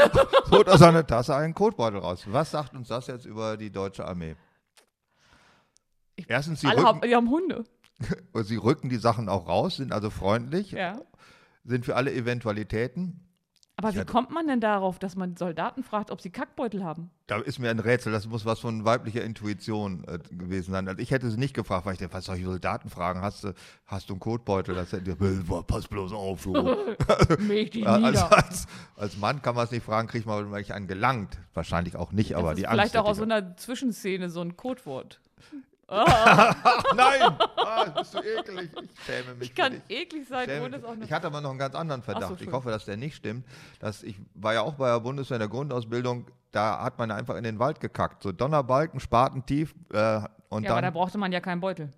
Holt 0.50 0.68
aus 0.68 0.78
seiner 0.80 1.06
Tasse 1.06 1.34
einen 1.34 1.54
Kotbeutel 1.54 2.00
raus. 2.00 2.24
Was 2.26 2.50
sagt 2.50 2.74
uns 2.74 2.88
das 2.88 3.06
jetzt 3.06 3.24
über 3.24 3.56
die 3.56 3.70
deutsche 3.70 4.06
Armee? 4.06 4.36
Ich- 6.16 6.28
Erstens, 6.28 6.60
sie 6.60 6.66
alle 6.66 6.82
haben, 6.82 6.98
rücken, 6.98 7.08
die 7.08 7.16
haben 7.16 7.30
Hunde. 7.30 7.64
sie 8.44 8.56
rücken 8.56 8.88
die 8.90 8.98
Sachen 8.98 9.28
auch 9.30 9.48
raus, 9.48 9.76
sind 9.76 9.92
also 9.92 10.10
freundlich, 10.10 10.72
Ja. 10.72 11.00
sind 11.64 11.86
für 11.86 11.96
alle 11.96 12.12
Eventualitäten. 12.12 13.26
Aber 13.80 13.88
Ich 13.88 13.94
wie 13.94 14.00
hatte- 14.00 14.12
kommt 14.12 14.30
man 14.30 14.46
denn 14.46 14.60
darauf, 14.60 14.98
dass 14.98 15.16
man 15.16 15.36
Soldaten 15.36 15.82
fragt, 15.82 16.10
ob 16.10 16.20
sie 16.20 16.28
Kackbeutel 16.28 16.84
haben? 16.84 17.10
Da 17.28 17.38
ist 17.38 17.58
mir 17.58 17.70
ein 17.70 17.78
Rätsel, 17.78 18.12
das 18.12 18.26
muss 18.26 18.44
was 18.44 18.58
von 18.58 18.84
weiblicher 18.84 19.24
Intuition 19.24 20.04
äh, 20.06 20.18
gewesen 20.34 20.72
sein. 20.72 20.86
Also 20.86 21.00
ich 21.00 21.10
hätte 21.10 21.30
sie 21.30 21.38
nicht 21.38 21.54
gefragt, 21.54 21.86
weil 21.86 21.94
ich 21.94 21.98
dachte, 21.98 22.12
was 22.12 22.26
soll 22.26 22.36
ich 22.36 22.44
Soldaten 22.44 22.90
fragen? 22.90 23.22
Hast 23.22 23.42
du, 23.44 23.54
hast 23.86 24.10
du 24.10 24.12
einen 24.14 24.20
Kotbeutel? 24.20 24.74
Das 24.74 24.92
hätte, 24.92 25.12
äh, 25.12 25.62
pass 25.66 25.88
bloß 25.88 26.12
auf. 26.12 26.42
Du. 26.42 26.52
Ja, 27.72 27.94
als, 28.02 28.22
als, 28.22 28.66
als 28.96 29.16
Mann 29.16 29.40
kann 29.40 29.54
man 29.54 29.64
es 29.64 29.70
nicht 29.70 29.84
fragen, 29.84 30.08
kriegt 30.08 30.26
man 30.26 30.46
vielleicht 30.46 30.72
einen 30.72 30.86
gelangt. 30.86 31.38
Wahrscheinlich 31.54 31.96
auch 31.96 32.12
nicht, 32.12 32.34
aber 32.34 32.54
die 32.54 32.66
Angst. 32.66 32.74
vielleicht 32.80 32.96
auch 32.98 33.06
aus 33.08 33.16
so 33.16 33.24
ich 33.24 33.32
einer 33.32 33.56
Zwischenszene 33.56 34.28
so 34.28 34.42
ein 34.42 34.56
Codewort. 34.58 35.20
Ach, 35.90 36.82
nein! 36.94 37.20
Ah, 37.56 37.84
bist 37.90 38.12
du 38.14 38.18
eklig. 38.18 38.70
Ich 38.74 39.04
schäme 39.04 39.34
mich. 39.34 39.48
Ich 39.50 39.54
kann 39.54 39.80
eklig 39.88 40.26
sein, 40.28 40.48
Schäme 40.48 40.66
ohne 40.66 40.76
es 40.76 40.84
auch 40.84 40.94
noch. 40.96 41.04
Ich 41.04 41.12
hatte 41.12 41.28
aber 41.28 41.40
noch 41.40 41.50
einen 41.50 41.58
ganz 41.58 41.74
anderen 41.74 42.00
Ach 42.02 42.06
so, 42.06 42.12
Verdacht. 42.12 42.40
ich 42.42 42.50
hoffe, 42.52 42.70
dass 42.70 42.84
der 42.84 42.96
nicht 42.96 43.14
stimmt. 43.16 43.46
Dass 43.78 44.02
ich 44.02 44.16
war 44.34 44.54
ja 44.54 44.62
auch 44.62 44.74
bei 44.74 44.88
der 44.90 45.00
Bundeswehr 45.00 45.36
in 45.36 45.40
der 45.40 45.48
Grundausbildung, 45.48 46.26
da 46.50 46.82
hat 46.82 46.98
man 46.98 47.10
einfach 47.10 47.36
in 47.36 47.44
den 47.44 47.58
Wald 47.58 47.80
gekackt. 47.80 48.22
So 48.22 48.32
Donnerbalken, 48.32 48.98
Spatentief 49.00 49.74
äh, 49.92 50.20
und 50.48 50.64
ja, 50.64 50.70
aber 50.72 50.80
da 50.80 50.88
dann 50.88 50.92
brauchte 50.94 51.16
man 51.16 51.30
ja 51.32 51.40
keinen 51.40 51.60
Beutel. 51.60 51.90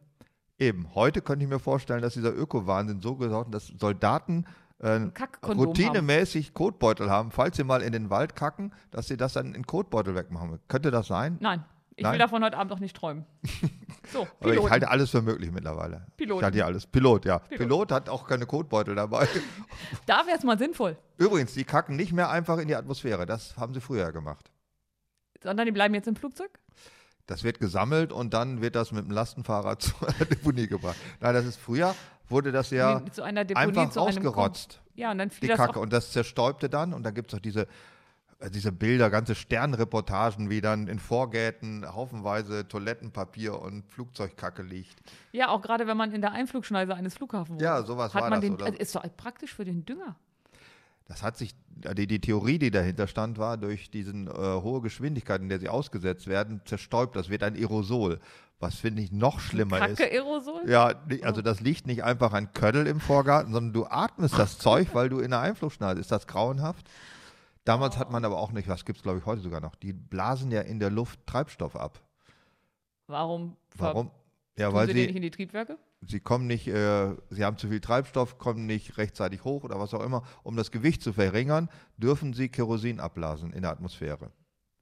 eben. 0.58 0.94
Heute 0.94 1.22
könnte 1.22 1.44
ich 1.44 1.50
mir 1.50 1.58
vorstellen, 1.58 2.02
dass 2.02 2.14
dieser 2.14 2.34
Öko-Wahnsinn 2.36 3.00
so 3.00 3.16
gesorgt 3.16 3.54
ist, 3.54 3.70
dass 3.70 3.80
Soldaten 3.80 4.44
äh, 4.78 5.00
routinemäßig 5.46 6.54
Kotbeutel 6.54 7.10
haben, 7.10 7.30
falls 7.30 7.56
sie 7.56 7.64
mal 7.64 7.82
in 7.82 7.92
den 7.92 8.10
Wald 8.10 8.36
kacken, 8.36 8.72
dass 8.90 9.08
sie 9.08 9.16
das 9.16 9.32
dann 9.32 9.54
in 9.54 9.66
Kotbeutel 9.66 10.14
wegmachen. 10.14 10.58
Könnte 10.68 10.90
das 10.90 11.06
sein? 11.06 11.38
Nein, 11.40 11.64
ich 11.96 12.02
Nein? 12.04 12.12
will 12.12 12.18
davon 12.18 12.44
heute 12.44 12.58
Abend 12.58 12.70
noch 12.70 12.80
nicht 12.80 12.96
träumen. 12.96 13.24
So, 14.10 14.22
Aber 14.22 14.28
ich 14.30 14.40
Piloten. 14.56 14.70
halte 14.70 14.88
alles 14.90 15.10
für 15.10 15.22
möglich 15.22 15.50
mittlerweile. 15.52 16.06
Piloten. 16.16 16.40
Ich 16.40 16.44
halte 16.44 16.58
ja 16.58 16.64
alles. 16.66 16.86
Pilot, 16.86 17.24
ja. 17.24 17.38
Pilot. 17.38 17.58
Pilot. 17.58 17.92
hat 17.92 18.08
auch 18.08 18.26
keine 18.26 18.46
Kotbeutel 18.46 18.94
dabei. 18.94 19.28
Da 20.06 20.26
wäre 20.26 20.36
es 20.36 20.44
mal 20.44 20.58
sinnvoll. 20.58 20.96
Übrigens, 21.18 21.54
die 21.54 21.64
kacken 21.64 21.96
nicht 21.96 22.12
mehr 22.12 22.30
einfach 22.30 22.58
in 22.58 22.68
die 22.68 22.74
Atmosphäre. 22.74 23.26
Das 23.26 23.56
haben 23.56 23.74
sie 23.74 23.80
früher 23.80 24.10
gemacht. 24.12 24.50
Sondern 25.42 25.66
die 25.66 25.72
bleiben 25.72 25.94
jetzt 25.94 26.08
im 26.08 26.16
Flugzeug? 26.16 26.50
Das 27.26 27.44
wird 27.44 27.60
gesammelt 27.60 28.12
und 28.12 28.34
dann 28.34 28.60
wird 28.62 28.74
das 28.74 28.90
mit 28.92 29.04
dem 29.04 29.12
Lastenfahrrad 29.12 29.82
zur 29.82 30.08
Deponie 30.28 30.66
gebracht. 30.66 30.96
Nein, 31.20 31.34
das 31.34 31.46
ist 31.46 31.56
früher, 31.58 31.94
wurde 32.28 32.50
das 32.52 32.70
ja 32.70 33.00
Nee, 33.00 33.44
Deponie, 33.44 33.78
einfach 33.78 33.96
ausgerotzt. 33.96 34.80
Ja, 34.94 35.12
und 35.12 35.18
dann 35.18 35.28
die 35.28 35.34
fiel 35.36 35.48
das 35.48 35.58
Kacke. 35.58 35.78
auch, 35.78 35.82
Und 35.82 35.92
das 35.92 36.12
zerstäubte 36.12 36.68
dann 36.68 36.92
und 36.92 37.02
dann 37.04 37.14
gibt 37.14 37.32
es 37.32 37.38
auch 37.38 37.42
diese, 37.42 37.66
äh, 38.42 38.50
diese 38.50 38.72
Bilder, 38.72 39.08
ganze 39.10 39.34
Sternreportagen, 39.34 40.50
wie 40.50 40.60
dann 40.60 40.88
in 40.88 40.98
Vorgärten 40.98 41.86
haufenweise 41.86 42.66
Toilettenpapier 42.68 43.58
und 43.60 43.84
Flugzeugkacke 43.90 44.62
liegt. 44.62 44.96
Ja, 45.32 45.48
auch 45.48 45.62
gerade 45.62 45.86
wenn 45.86 45.96
man 45.96 46.12
in 46.12 46.20
der 46.20 46.32
Einflugschneise 46.32 46.94
eines 46.94 47.14
Flughafens 47.14 47.50
wohnt. 47.56 47.62
Ja, 47.62 47.82
sowas 47.82 48.14
hat 48.14 48.22
war 48.22 48.30
man 48.30 48.40
das. 48.40 48.48
den, 48.48 48.54
Oder? 48.54 48.66
also 48.66 48.78
ist 48.78 48.94
doch 48.94 49.04
praktisch 49.16 49.54
für 49.54 49.64
den 49.64 49.84
Dünger. 49.84 50.16
Das 51.08 51.22
hat 51.22 51.36
sich, 51.36 51.54
die, 51.96 52.06
die 52.06 52.20
Theorie, 52.20 52.58
die 52.58 52.70
dahinter 52.70 53.06
stand, 53.06 53.36
war, 53.36 53.56
durch 53.58 53.90
diesen 53.90 54.28
äh, 54.28 54.30
hohe 54.32 54.80
Geschwindigkeit, 54.80 55.40
in 55.42 55.48
der 55.48 55.58
sie 55.58 55.68
ausgesetzt 55.68 56.26
werden, 56.26 56.62
zerstäubt. 56.64 57.16
Das 57.16 57.28
wird 57.28 57.42
ein 57.42 57.54
Aerosol. 57.54 58.18
Was 58.60 58.76
finde 58.76 59.02
ich 59.02 59.10
noch 59.10 59.40
schlimmer 59.40 59.88
ist. 59.88 59.98
Kacke-Aerosol? 59.98 60.62
Ja, 60.70 60.94
ni- 61.08 61.22
also 61.24 61.42
das 61.42 61.60
liegt 61.60 61.86
nicht 61.88 62.04
einfach 62.04 62.32
ein 62.32 62.52
Köddel 62.52 62.86
im 62.86 63.00
Vorgarten, 63.00 63.52
sondern 63.52 63.72
du 63.72 63.86
atmest 63.86 64.38
das 64.38 64.58
Zeug, 64.58 64.94
weil 64.94 65.08
du 65.08 65.18
in 65.18 65.32
der 65.32 65.40
Einflugschneise. 65.40 66.00
Ist 66.00 66.12
das 66.12 66.28
grauenhaft? 66.28 66.88
Damals 67.64 67.96
hat 67.96 68.10
man 68.10 68.24
aber 68.24 68.38
auch 68.38 68.52
nicht, 68.52 68.68
was 68.68 68.84
gibt 68.84 68.98
es 68.98 69.02
glaube 69.02 69.18
ich 69.18 69.26
heute 69.26 69.40
sogar 69.40 69.60
noch, 69.60 69.76
die 69.76 69.92
blasen 69.92 70.50
ja 70.50 70.62
in 70.62 70.80
der 70.80 70.90
Luft 70.90 71.20
Treibstoff 71.26 71.76
ab. 71.76 72.00
Warum? 73.06 73.56
Warum? 73.76 74.10
Ja, 74.58 74.72
weil 74.72 74.86
sie 74.86 74.94
den 74.94 75.02
nicht 75.02 75.10
sie, 75.12 75.16
in 75.16 75.22
die 75.22 75.30
Triebwerke? 75.30 75.78
sie 76.06 76.20
kommen 76.20 76.46
nicht, 76.46 76.66
äh, 76.66 77.14
sie 77.30 77.44
haben 77.44 77.56
zu 77.56 77.68
viel 77.68 77.80
Treibstoff, 77.80 78.38
kommen 78.38 78.66
nicht 78.66 78.98
rechtzeitig 78.98 79.44
hoch 79.44 79.64
oder 79.64 79.78
was 79.78 79.94
auch 79.94 80.02
immer. 80.02 80.22
Um 80.42 80.56
das 80.56 80.70
Gewicht 80.70 81.02
zu 81.02 81.12
verringern, 81.12 81.68
dürfen 81.96 82.32
sie 82.32 82.48
Kerosin 82.48 83.00
abblasen 83.00 83.52
in 83.52 83.62
der 83.62 83.70
Atmosphäre. 83.70 84.30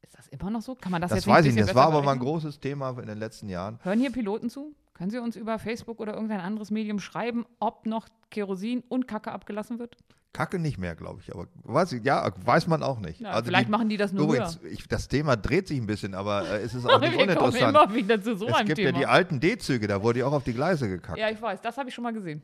Ist 0.02 0.16
das 0.16 0.28
immer 0.28 0.50
noch 0.50 0.62
so? 0.62 0.74
Kann 0.74 0.92
man 0.92 1.02
das, 1.02 1.10
Das, 1.10 1.18
jetzt 1.18 1.26
weiß 1.26 1.44
nicht 1.44 1.52
ich 1.52 1.56
nicht. 1.56 1.68
Das 1.68 1.74
war 1.74 1.86
aber 1.86 2.02
mal 2.02 2.12
ein 2.12 2.18
großes 2.18 2.60
Thema 2.60 2.98
in 2.98 3.06
den 3.06 3.18
letzten 3.18 3.48
Jahren. 3.48 3.78
Hören 3.82 4.00
hier 4.00 4.10
Piloten 4.10 4.50
zu? 4.50 4.74
Können 5.00 5.10
Sie 5.10 5.18
uns 5.18 5.34
über 5.34 5.58
Facebook 5.58 5.98
oder 5.98 6.12
irgendein 6.12 6.40
anderes 6.40 6.70
Medium 6.70 6.98
schreiben, 6.98 7.46
ob 7.58 7.86
noch 7.86 8.06
Kerosin 8.30 8.82
und 8.90 9.08
Kacke 9.08 9.32
abgelassen 9.32 9.78
wird? 9.78 9.96
Kacke 10.34 10.58
nicht 10.58 10.76
mehr, 10.76 10.94
glaube 10.94 11.20
ich. 11.22 11.34
Aber 11.34 11.46
weiß 11.62 11.92
ich, 11.92 12.04
ja, 12.04 12.30
weiß 12.44 12.66
man 12.66 12.82
auch 12.82 13.00
nicht. 13.00 13.18
Ja, 13.18 13.30
Also 13.30 13.46
vielleicht 13.46 13.68
die, 13.68 13.70
machen 13.70 13.88
die 13.88 13.96
das 13.96 14.12
nur 14.12 14.24
Übrigens, 14.26 14.60
ich, 14.70 14.86
das 14.88 15.08
Thema 15.08 15.38
dreht 15.38 15.68
sich 15.68 15.80
ein 15.80 15.86
bisschen, 15.86 16.12
aber 16.14 16.46
äh, 16.50 16.58
es 16.60 16.74
ist 16.74 16.84
auch 16.86 17.00
nicht 17.00 17.14
uninteressant. 17.14 17.74
immer 17.74 17.94
wieder 17.94 18.20
zu 18.20 18.36
so 18.36 18.46
es 18.46 18.58
gibt 18.58 18.74
Thema. 18.76 18.90
ja 18.90 18.98
die 18.98 19.06
alten 19.06 19.40
D-Züge, 19.40 19.86
da 19.86 20.02
wurde 20.02 20.18
ja 20.18 20.26
auch 20.26 20.32
auf 20.34 20.44
die 20.44 20.52
Gleise 20.52 20.86
gekackt. 20.86 21.18
Ja, 21.18 21.30
ich 21.30 21.40
weiß, 21.40 21.62
das 21.62 21.78
habe 21.78 21.88
ich 21.88 21.94
schon 21.94 22.04
mal 22.04 22.12
gesehen. 22.12 22.42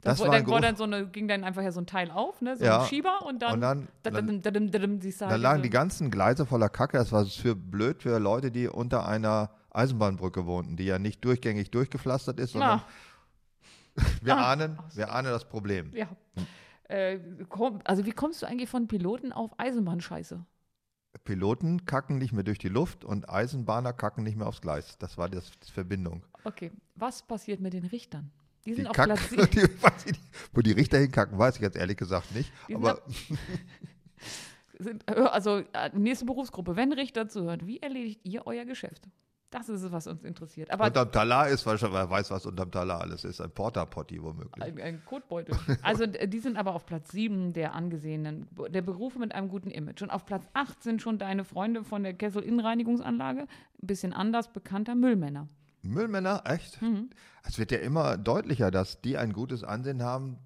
Das 0.00 0.20
wo, 0.20 0.26
war 0.26 0.30
dann, 0.30 0.46
groß- 0.46 0.60
dann 0.60 0.76
so 0.76 0.84
eine, 0.84 1.04
ging 1.08 1.26
dann 1.26 1.42
einfach 1.42 1.62
ja 1.62 1.72
so 1.72 1.80
ein 1.80 1.86
Teil 1.86 2.12
auf, 2.12 2.40
ne? 2.40 2.56
so 2.56 2.64
Ja. 2.64 2.82
ein 2.82 2.86
Schieber 2.86 3.26
und 3.26 3.42
dann, 3.42 3.54
Und 3.54 3.60
dann- 3.60 3.88
dadum, 4.04 4.40
dadum, 4.40 4.70
dadum, 4.70 5.00
siehst 5.00 5.20
du 5.20 5.24
Da 5.24 5.32
halt 5.32 5.42
lagen 5.42 5.62
die 5.64 5.70
ganzen 5.70 6.12
Gleise 6.12 6.46
voller 6.46 6.68
Kacke. 6.68 6.96
Das 6.96 7.10
war 7.10 7.26
für 7.26 7.56
blöd 7.56 8.04
für 8.04 8.18
Leute, 8.20 8.52
die 8.52 8.68
unter 8.68 9.08
einer 9.08 9.50
Eisenbahnbrücke 9.70 10.46
wohnten, 10.46 10.76
die 10.76 10.84
ja 10.84 10.98
nicht 10.98 11.24
durchgängig 11.24 11.70
durchgepflastert 11.70 12.40
ist, 12.40 12.52
sondern 12.52 12.82
wir, 14.22 14.36
Ah. 14.36 14.52
ahnen, 14.52 14.78
wir 14.94 15.12
ahnen 15.12 15.30
das 15.30 15.48
Problem. 15.48 15.90
ja. 15.94 16.08
Äh, 16.90 17.18
komm, 17.50 17.80
also 17.84 18.06
wie 18.06 18.12
kommst 18.12 18.40
du 18.40 18.46
eigentlich 18.46 18.70
von 18.70 18.88
Piloten 18.88 19.30
auf 19.32 19.50
Eisenbahnscheiße? 19.58 20.42
Piloten 21.24 21.84
kacken 21.84 22.16
nicht 22.16 22.32
mehr 22.32 22.44
durch 22.44 22.58
die 22.58 22.68
Luft 22.70 23.04
und 23.04 23.28
Eisenbahner 23.28 23.92
kacken 23.92 24.24
nicht 24.24 24.38
mehr 24.38 24.46
aufs 24.46 24.62
Gleis. 24.62 24.96
Das 24.98 25.18
war 25.18 25.28
das, 25.28 25.50
die 25.66 25.70
Verbindung. 25.70 26.24
Okay, 26.44 26.70
was 26.94 27.20
passiert 27.22 27.60
mit 27.60 27.74
den 27.74 27.84
Richtern? 27.84 28.30
Die 28.64 28.70
Die 28.70 28.76
sind 28.76 28.86
auf 28.86 28.96
kacken, 28.96 29.16
Platz 29.16 29.50
die, 29.50 29.60
nicht, 30.12 30.20
wo 30.54 30.62
die 30.62 30.72
Richter 30.72 30.96
hinkacken, 30.98 31.38
weiß 31.38 31.56
ich 31.56 31.60
jetzt 31.62 31.76
ehrlich 31.76 31.98
gesagt 31.98 32.34
nicht. 32.34 32.50
Die 32.68 32.74
Aber 32.76 33.02
Sind, 34.78 35.08
also 35.08 35.58
äh, 35.72 35.90
nächste 35.92 36.24
Berufsgruppe, 36.24 36.76
wenn 36.76 36.92
Richter 36.92 37.28
zuhört, 37.28 37.66
wie 37.66 37.80
erledigt 37.80 38.20
ihr 38.22 38.46
euer 38.46 38.64
Geschäft? 38.64 39.08
Das 39.50 39.68
ist 39.70 39.82
es, 39.82 39.90
was 39.92 40.06
uns 40.06 40.24
interessiert. 40.24 40.70
Aber 40.70 40.86
unterm 40.86 41.10
Talar 41.10 41.48
ist, 41.48 41.64
weil 41.64 41.80
wer 41.80 42.10
weiß, 42.10 42.30
was 42.30 42.44
unterm 42.44 42.70
Talar 42.70 43.00
alles 43.00 43.24
ist. 43.24 43.40
Ein 43.40 43.50
Porta-Potti 43.50 44.22
womöglich. 44.22 44.62
ein, 44.62 44.80
ein 44.80 45.04
Kotbeutel. 45.04 45.56
Also 45.82 46.06
die 46.06 46.38
sind 46.38 46.56
aber 46.56 46.74
auf 46.74 46.84
Platz 46.84 47.12
7 47.12 47.52
der 47.54 47.74
angesehenen, 47.74 48.46
der 48.70 48.82
Berufe 48.82 49.18
mit 49.18 49.34
einem 49.34 49.48
guten 49.48 49.70
Image. 49.70 50.02
Und 50.02 50.10
auf 50.10 50.26
Platz 50.26 50.46
8 50.52 50.82
sind 50.82 51.02
schon 51.02 51.18
deine 51.18 51.44
Freunde 51.44 51.82
von 51.82 52.02
der 52.02 52.14
Kessel 52.14 52.42
Innenreinigungsanlage, 52.42 53.42
ein 53.42 53.86
bisschen 53.86 54.12
anders 54.12 54.52
bekannter 54.52 54.94
Müllmänner. 54.94 55.48
Müllmänner, 55.82 56.42
echt? 56.44 56.82
Mhm. 56.82 57.10
Es 57.42 57.58
wird 57.58 57.72
ja 57.72 57.78
immer 57.78 58.18
deutlicher, 58.18 58.70
dass 58.70 59.00
die 59.00 59.16
ein 59.16 59.32
gutes 59.32 59.64
Ansehen 59.64 60.02
haben, 60.02 60.38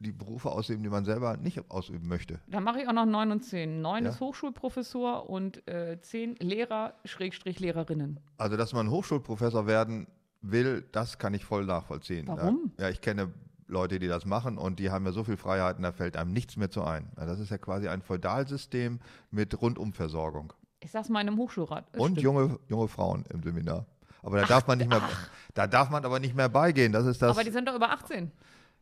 die 0.00 0.12
Berufe 0.12 0.50
ausüben, 0.50 0.82
die 0.82 0.88
man 0.88 1.04
selber 1.04 1.36
nicht 1.36 1.70
ausüben 1.70 2.06
möchte. 2.08 2.38
Da 2.46 2.60
mache 2.60 2.80
ich 2.82 2.88
auch 2.88 2.92
noch 2.92 3.04
9 3.06 3.32
und 3.32 3.44
10. 3.44 3.80
9 3.80 4.04
Ja. 4.04 4.10
ist 4.10 4.20
Hochschulprofessor 4.20 5.28
und 5.28 5.66
äh, 5.68 6.00
10 6.00 6.36
Lehrer, 6.36 6.94
Schrägstrich 7.04 7.58
Lehrerinnen. 7.60 8.20
Also, 8.36 8.56
dass 8.56 8.72
man 8.72 8.90
Hochschulprofessor 8.90 9.66
werden 9.66 10.06
will, 10.40 10.86
das 10.92 11.18
kann 11.18 11.34
ich 11.34 11.44
voll 11.44 11.64
nachvollziehen. 11.64 12.28
Warum? 12.28 12.70
Ja, 12.78 12.88
ich 12.90 13.00
kenne 13.00 13.32
Leute, 13.66 13.98
die 13.98 14.06
das 14.08 14.24
machen 14.24 14.56
und 14.56 14.78
die 14.78 14.90
haben 14.90 15.04
ja 15.04 15.12
so 15.12 15.24
viel 15.24 15.36
Freiheiten, 15.36 15.82
da 15.82 15.92
fällt 15.92 16.16
einem 16.16 16.32
nichts 16.32 16.56
mehr 16.56 16.70
zu 16.70 16.84
ein. 16.84 17.10
Das 17.16 17.38
ist 17.40 17.50
ja 17.50 17.58
quasi 17.58 17.88
ein 17.88 18.00
Feudalsystem 18.00 19.00
mit 19.30 19.60
Rundumversorgung. 19.60 20.52
Ich 20.80 20.92
sag's 20.92 21.08
mal 21.08 21.20
in 21.20 21.28
einem 21.28 21.38
Hochschulrat. 21.38 21.86
Es 21.92 21.98
Und 22.00 22.12
stimmt. 22.12 22.22
junge, 22.22 22.58
junge 22.68 22.86
Frauen 22.88 23.24
im 23.30 23.42
Seminar. 23.42 23.84
Aber 24.22 24.40
da 24.40 24.46
darf 24.46 24.66
man 24.68 24.78
nicht 24.78 24.88
mehr, 24.88 25.02
da 25.54 25.66
darf 25.66 25.90
man 25.90 26.04
aber 26.04 26.18
nicht 26.20 26.34
mehr 26.36 26.48
beigehen. 26.48 26.92
Das 26.92 27.04
ist 27.04 27.20
das. 27.20 27.30
Aber 27.36 27.44
die 27.44 27.50
sind 27.50 27.68
doch 27.68 27.74
über 27.74 27.90
18. 27.90 28.30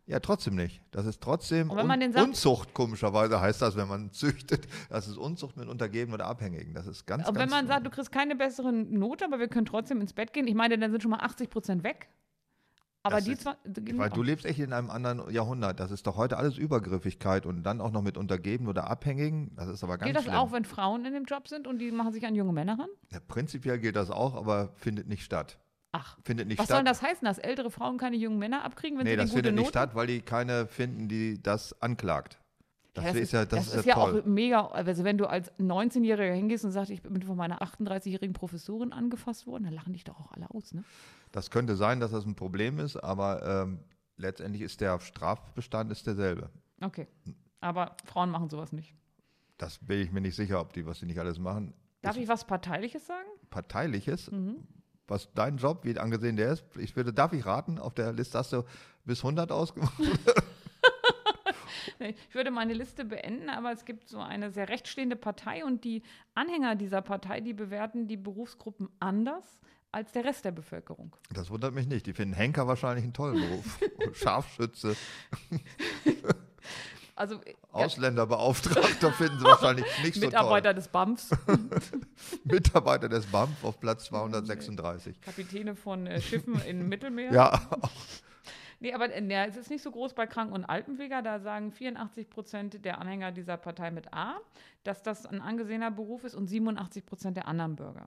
Ja, 0.08 0.20
trotzdem 0.20 0.54
nicht. 0.54 0.80
Das 0.92 1.04
ist 1.04 1.20
trotzdem 1.20 1.68
wenn 1.68 1.90
Un 1.90 2.14
Unzucht, 2.28 2.72
komischerweise 2.74 3.40
heißt 3.40 3.60
das, 3.60 3.76
wenn 3.76 3.88
man 3.88 4.12
züchtet. 4.12 4.68
Das 4.88 5.08
ist 5.08 5.16
Unzucht 5.16 5.56
mit 5.56 5.68
Untergebenen 5.68 6.14
oder 6.14 6.26
Abhängigen. 6.26 6.74
Das 6.74 6.86
ist 6.86 7.06
ganz, 7.06 7.26
Und 7.28 7.34
wenn 7.34 7.40
ganz 7.40 7.50
man 7.50 7.66
sagt, 7.66 7.86
du 7.86 7.90
kriegst 7.90 8.12
keine 8.12 8.36
bessere 8.36 8.72
Note, 8.72 9.24
aber 9.24 9.40
wir 9.40 9.48
können 9.48 9.66
trotzdem 9.66 10.00
ins 10.00 10.12
Bett 10.12 10.32
gehen, 10.32 10.46
ich 10.46 10.54
meine, 10.54 10.78
dann 10.78 10.92
sind 10.92 11.02
schon 11.02 11.10
mal 11.10 11.18
80 11.20 11.50
Prozent 11.50 11.82
weg. 11.82 12.08
Aber 13.02 13.16
Das 13.16 13.24
die 13.24 13.32
ist- 13.32 13.48
die- 13.64 13.98
weil 13.98 14.10
du 14.10 14.22
lebst 14.22 14.46
echt 14.46 14.58
in 14.58 14.72
einem 14.72 14.90
anderen 14.90 15.28
Jahrhundert. 15.32 15.78
Das 15.78 15.92
ist 15.92 16.06
doch 16.08 16.16
heute 16.16 16.36
alles 16.38 16.56
Übergriffigkeit 16.58 17.46
und 17.46 17.62
dann 17.62 17.80
auch 17.80 17.92
noch 17.92 18.02
mit 18.02 18.16
Untergebenen 18.16 18.68
oder 18.68 18.88
Abhängigen. 18.90 19.54
Das 19.56 19.68
ist 19.68 19.84
aber 19.84 19.96
ganz 19.98 20.06
Gilt 20.06 20.16
das 20.16 20.24
schlimm. 20.24 20.34
auch, 20.36 20.50
wenn 20.52 20.64
Frauen 20.64 21.04
in 21.04 21.12
dem 21.14 21.24
Job 21.24 21.46
sind 21.46 21.68
und 21.68 21.78
die 21.78 21.92
machen 21.92 22.12
sich 22.12 22.26
an 22.26 22.34
junge 22.34 22.52
Männer 22.52 22.78
ran? 22.78 22.88
Ja, 23.12 23.20
prinzipiell 23.20 23.78
gilt 23.78 23.94
das 23.94 24.10
auch, 24.10 24.34
aber 24.34 24.70
findet 24.74 25.06
nicht 25.06 25.22
statt. 25.24 25.56
Ach, 25.98 26.18
Findet 26.24 26.48
nicht 26.48 26.58
was 26.58 26.68
soll 26.68 26.76
statt. 26.76 26.78
denn 26.80 26.92
das 26.92 27.02
heißen, 27.02 27.24
dass 27.24 27.38
ältere 27.38 27.70
Frauen 27.70 27.96
keine 27.98 28.16
jungen 28.16 28.38
Männer 28.38 28.64
abkriegen, 28.64 28.98
wenn 28.98 29.04
nee, 29.04 29.12
sie 29.12 29.16
das 29.16 29.30
gute 29.30 29.36
findet 29.36 29.54
nicht 29.54 29.60
Note 29.64 29.70
statt, 29.70 29.94
weil 29.94 30.06
die 30.06 30.20
keine 30.20 30.66
finden, 30.66 31.08
die 31.08 31.42
das 31.42 31.80
anklagt. 31.80 32.38
Das, 32.94 33.04
Ja, 33.04 33.10
ist 33.12 33.32
ja, 33.32 33.44
das, 33.44 33.66
das 33.66 33.74
ist 33.80 33.84
ja 33.86 33.94
toll. 33.94 34.20
auch 34.20 34.26
mega. 34.26 34.66
Also, 34.68 35.04
wenn 35.04 35.18
du 35.18 35.26
als 35.26 35.52
19-Jähriger 35.58 36.32
hingehst 36.32 36.64
und 36.64 36.70
sagst, 36.72 36.90
ich 36.90 37.02
bin 37.02 37.22
von 37.22 37.36
meiner 37.36 37.60
38-jährigen 37.62 38.32
Professorin 38.32 38.92
angefasst 38.92 39.46
worden, 39.46 39.64
dann 39.64 39.74
lachen 39.74 39.92
dich 39.92 40.04
doch 40.04 40.18
auch 40.20 40.32
alle 40.32 40.50
aus, 40.50 40.72
ne? 40.72 40.82
Das 41.32 41.50
könnte 41.50 41.76
sein, 41.76 42.00
dass 42.00 42.10
das 42.12 42.24
ein 42.24 42.34
Problem 42.36 42.78
ist, 42.78 42.96
aber 42.96 43.42
ähm, 43.64 43.80
letztendlich 44.16 44.62
ist 44.62 44.80
der 44.80 44.98
Strafbestand 45.00 45.90
ist 45.92 46.06
derselbe. 46.06 46.48
Okay. 46.80 47.06
Aber 47.60 47.96
Frauen 48.06 48.30
machen 48.30 48.48
sowas 48.48 48.72
nicht. 48.72 48.94
Das 49.58 49.78
bin 49.78 50.00
ich 50.00 50.10
mir 50.12 50.20
nicht 50.20 50.36
sicher, 50.36 50.60
ob 50.60 50.72
die, 50.72 50.86
was 50.86 50.98
die 51.00 51.06
nicht 51.06 51.18
alles 51.18 51.38
machen. 51.38 51.74
Darf 52.02 52.16
Ist 52.16 52.22
ich 52.22 52.28
was 52.28 52.46
Parteiliches 52.46 53.06
sagen? 53.06 53.28
Parteiliches, 53.50 54.30
Mhm. 54.30 54.56
Was 55.08 55.32
dein 55.34 55.56
Job, 55.56 55.84
wie 55.84 55.98
angesehen 55.98 56.36
der 56.36 56.52
ist. 56.52 56.64
Ich 56.78 56.96
würde, 56.96 57.12
darf 57.12 57.32
ich 57.32 57.46
raten, 57.46 57.78
auf 57.78 57.94
der 57.94 58.12
Liste 58.12 58.38
hast 58.38 58.52
du 58.52 58.64
bis 59.04 59.20
100 59.20 59.52
ausgemacht. 59.52 59.94
Ich 61.98 62.34
würde 62.34 62.50
meine 62.50 62.74
Liste 62.74 63.04
beenden, 63.04 63.48
aber 63.48 63.72
es 63.72 63.84
gibt 63.84 64.08
so 64.08 64.18
eine 64.18 64.50
sehr 64.50 64.68
rechtsstehende 64.68 65.16
Partei 65.16 65.64
und 65.64 65.84
die 65.84 66.02
Anhänger 66.34 66.74
dieser 66.74 67.00
Partei, 67.00 67.40
die 67.40 67.54
bewerten 67.54 68.06
die 68.06 68.16
Berufsgruppen 68.16 68.88
anders 69.00 69.60
als 69.92 70.12
der 70.12 70.24
Rest 70.24 70.44
der 70.44 70.52
Bevölkerung. 70.52 71.16
Das 71.32 71.48
wundert 71.50 71.74
mich 71.74 71.86
nicht. 71.86 72.06
Die 72.06 72.12
finden 72.12 72.34
Henker 72.34 72.66
wahrscheinlich 72.66 73.04
einen 73.04 73.14
tollen 73.14 73.40
Beruf. 73.40 73.78
Scharfschütze, 74.12 74.94
Also 77.16 77.40
Ausländerbeauftragter 77.72 79.10
finden 79.10 79.38
sie 79.38 79.44
wahrscheinlich 79.46 79.86
nicht 80.04 80.16
so 80.16 80.26
Mitarbeiter 80.26 80.74
des 80.74 80.88
BAMFs, 80.88 81.30
toll. 81.30 81.58
Mitarbeiter 82.44 83.08
des 83.08 83.24
BAMF 83.26 83.64
auf 83.64 83.80
Platz 83.80 84.04
236. 84.04 85.22
Kapitäne 85.22 85.74
von 85.74 86.06
äh, 86.06 86.20
Schiffen 86.20 86.60
im 86.66 86.88
Mittelmeer. 86.90 87.32
Ja, 87.32 87.60
Nee, 88.80 88.92
aber 88.92 89.10
äh, 89.12 89.24
ja, 89.26 89.46
es 89.46 89.56
ist 89.56 89.70
nicht 89.70 89.82
so 89.82 89.90
groß 89.90 90.14
bei 90.14 90.26
Kranken- 90.26 90.52
und 90.52 90.64
Altenpfleger. 90.64 91.22
Da 91.22 91.40
sagen 91.40 91.72
84 91.72 92.28
Prozent 92.28 92.84
der 92.84 93.00
Anhänger 93.00 93.32
dieser 93.32 93.56
Partei 93.56 93.90
mit 93.90 94.12
A, 94.12 94.36
dass 94.84 95.02
das 95.02 95.24
ein 95.26 95.40
angesehener 95.40 95.90
Beruf 95.90 96.24
ist 96.24 96.34
und 96.34 96.46
87 96.46 97.06
Prozent 97.06 97.36
der 97.36 97.48
anderen 97.48 97.76
Bürger. 97.76 98.06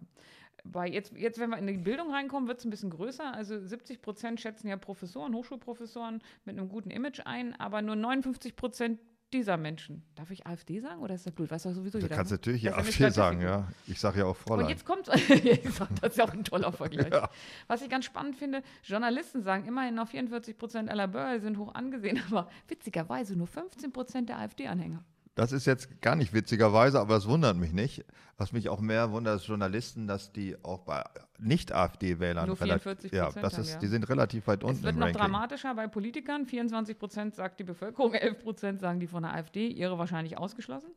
Bei 0.72 0.88
jetzt, 0.88 1.14
jetzt, 1.16 1.40
wenn 1.40 1.50
wir 1.50 1.58
in 1.58 1.68
die 1.68 1.78
Bildung 1.78 2.12
reinkommen, 2.12 2.48
wird 2.48 2.60
es 2.60 2.66
ein 2.66 2.70
bisschen 2.70 2.90
größer. 2.90 3.34
Also 3.34 3.60
70 3.60 4.02
Prozent 4.02 4.40
schätzen 4.40 4.68
ja 4.68 4.78
Professoren, 4.78 5.34
Hochschulprofessoren 5.34 6.22
mit 6.46 6.58
einem 6.58 6.70
guten 6.70 6.92
Image 6.92 7.22
ein, 7.26 7.60
aber 7.60 7.82
nur 7.82 7.96
59 7.96 8.56
Prozent 8.56 9.00
dieser 9.34 9.58
Menschen. 9.58 10.04
Darf 10.16 10.32
ich 10.32 10.48
AfD 10.48 10.80
sagen 10.80 11.02
oder 11.02 11.14
ist 11.14 11.26
das 11.26 11.34
blöd? 11.34 11.52
Weiß 11.52 11.64
doch 11.64 11.72
sowieso 11.74 12.00
Du 12.00 12.06
jeder. 12.06 12.16
kannst 12.16 12.32
ne? 12.32 12.38
natürlich 12.38 12.64
ja 12.64 12.74
AfD 12.76 13.10
sagen, 13.12 13.42
ja. 13.42 13.68
Ich 13.86 14.00
sage 14.00 14.20
ja 14.20 14.26
auch 14.26 14.30
Und 14.30 14.38
Fräulein. 14.38 14.70
jetzt 14.70 14.86
kommt, 14.86 15.08
das 15.08 15.20
ist 15.22 16.18
ja 16.18 16.26
auch 16.26 16.34
ein 16.34 16.44
toller 16.44 16.72
Vergleich. 16.72 17.12
Ja. 17.14 17.30
Was 17.68 17.82
ich 17.84 17.90
ganz 17.90 18.06
spannend 18.06 18.38
finde, 18.38 18.64
Journalisten 18.84 19.44
sagen 19.44 19.66
immerhin 19.66 19.94
noch 19.96 20.08
44 20.08 20.58
Prozent 20.58 20.90
aller 20.90 21.08
Bürger 21.08 21.40
sind 21.40 21.58
hoch 21.60 21.76
angesehen, 21.76 22.20
aber 22.32 22.50
witzigerweise 22.68 23.36
nur 23.36 23.48
15 23.48 23.92
Prozent 23.92 24.30
der 24.30 24.40
AfD-Anhänger. 24.40 25.04
Das 25.40 25.52
ist 25.52 25.66
jetzt 25.66 26.02
gar 26.02 26.16
nicht 26.16 26.34
witzigerweise, 26.34 27.00
aber 27.00 27.16
das 27.16 27.28
wundert 27.28 27.58
mich 27.58 27.72
nicht. 27.74 28.06
Was 28.38 28.52
mich 28.54 28.70
auch 28.70 28.80
mehr 28.80 29.12
wundert, 29.12 29.42
ist 29.42 29.48
Journalisten, 29.48 30.08
dass 30.08 30.32
die 30.32 30.56
auch 30.64 30.80
bei 30.80 31.04
Nicht-AfD-Wählern 31.40 32.48
Nur 32.48 32.60
relativ- 32.60 33.12
44% 33.12 33.16
ja, 33.16 33.30
das 33.32 33.58
ist, 33.58 33.74
ja. 33.74 33.80
die 33.80 33.88
sind 33.88 34.08
relativ 34.10 34.48
weit 34.48 34.64
unten 34.64 34.78
Es 34.78 34.84
wird 34.84 34.96
noch 34.96 35.08
Ranking. 35.08 35.20
dramatischer 35.22 35.76
bei 35.76 35.88
Politikern. 35.88 36.46
24 36.46 36.98
Prozent 36.98 37.36
sagt 37.36 37.60
die 37.60 37.64
Bevölkerung, 37.64 38.14
11 38.14 38.40
Prozent 38.44 38.80
sagen 38.80 39.00
die 39.00 39.08
von 39.08 39.24
der 39.24 39.34
AfD, 39.34 39.68
ihre 39.68 39.98
wahrscheinlich 39.98 40.38
ausgeschlossen. 40.38 40.90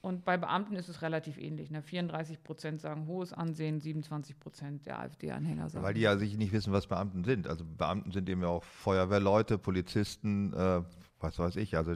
Und 0.00 0.26
bei 0.26 0.36
Beamten 0.36 0.76
ist 0.76 0.90
es 0.90 1.00
relativ 1.00 1.38
ähnlich. 1.38 1.70
Ne? 1.70 1.80
34 1.82 2.42
Prozent 2.44 2.80
sagen 2.80 3.06
hohes 3.06 3.32
Ansehen, 3.32 3.80
27 3.80 4.38
Prozent 4.38 4.84
der 4.84 5.00
AfD-Anhänger 5.00 5.70
sagen. 5.70 5.82
Weil 5.82 5.94
die 5.94 6.02
ja 6.02 6.18
sich 6.18 6.36
nicht 6.36 6.52
wissen, 6.52 6.74
was 6.74 6.86
Beamten 6.86 7.24
sind. 7.24 7.46
Also 7.46 7.64
Beamten 7.64 8.10
sind 8.12 8.28
eben 8.28 8.42
ja 8.42 8.48
auch 8.48 8.64
Feuerwehrleute, 8.64 9.56
Polizisten, 9.56 10.52
äh, 10.52 10.82
was 11.20 11.38
weiß 11.38 11.56
ich. 11.56 11.78
Also 11.78 11.94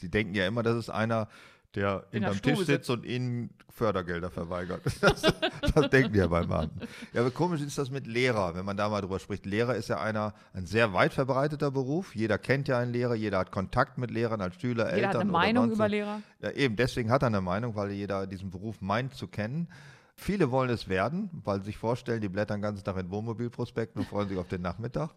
die 0.00 0.10
denken 0.10 0.34
ja 0.34 0.46
immer, 0.46 0.62
das 0.62 0.76
ist 0.76 0.90
einer, 0.90 1.28
der 1.74 2.04
In 2.10 2.22
hinterm 2.22 2.42
Tisch 2.42 2.52
Stube 2.54 2.64
sitzt 2.64 2.90
und 2.90 3.04
ihnen 3.04 3.50
Fördergelder 3.68 4.30
verweigert. 4.30 4.82
Das, 5.00 5.22
das 5.74 5.90
denken 5.90 6.12
die 6.12 6.18
ja 6.18 6.26
bei 6.26 6.44
Beamten. 6.44 6.80
Ja, 7.12 7.20
aber 7.20 7.30
komisch 7.30 7.60
ist 7.60 7.78
das 7.78 7.90
mit 7.90 8.06
Lehrer, 8.06 8.54
wenn 8.54 8.64
man 8.64 8.76
da 8.76 8.88
mal 8.88 9.00
drüber 9.00 9.18
spricht. 9.18 9.46
Lehrer 9.46 9.74
ist 9.74 9.88
ja 9.88 10.00
einer, 10.00 10.34
ein 10.52 10.66
sehr 10.66 10.92
weit 10.92 11.12
verbreiteter 11.12 11.70
Beruf. 11.70 12.14
Jeder 12.14 12.38
kennt 12.38 12.68
ja 12.68 12.78
einen 12.78 12.92
Lehrer, 12.92 13.14
jeder 13.14 13.38
hat 13.38 13.52
Kontakt 13.52 13.98
mit 13.98 14.10
Lehrern 14.10 14.40
als 14.40 14.60
Schüler, 14.60 14.86
Jeder 14.86 14.96
Eltern 14.96 15.10
hat 15.10 15.20
eine 15.20 15.30
Meinung 15.30 15.64
sonst 15.66 15.76
über. 15.76 15.88
Lehrer. 15.88 16.22
Ja, 16.40 16.50
eben, 16.52 16.76
deswegen 16.76 17.10
hat 17.10 17.22
er 17.22 17.26
eine 17.26 17.40
Meinung, 17.40 17.74
weil 17.74 17.90
jeder 17.90 18.26
diesen 18.26 18.50
Beruf 18.50 18.80
meint 18.80 19.14
zu 19.14 19.28
kennen. 19.28 19.68
Viele 20.16 20.50
wollen 20.50 20.70
es 20.70 20.88
werden, 20.88 21.30
weil 21.44 21.60
sie 21.60 21.66
sich 21.66 21.78
vorstellen, 21.78 22.20
die 22.20 22.28
blättern 22.28 22.58
den 22.58 22.62
ganzen 22.62 22.84
Tag 22.84 22.96
in 22.96 23.10
Wohnmobilprospekten 23.10 24.00
und 24.00 24.08
freuen 24.08 24.28
sich 24.28 24.38
auf 24.38 24.48
den 24.48 24.62
Nachmittag. 24.62 25.10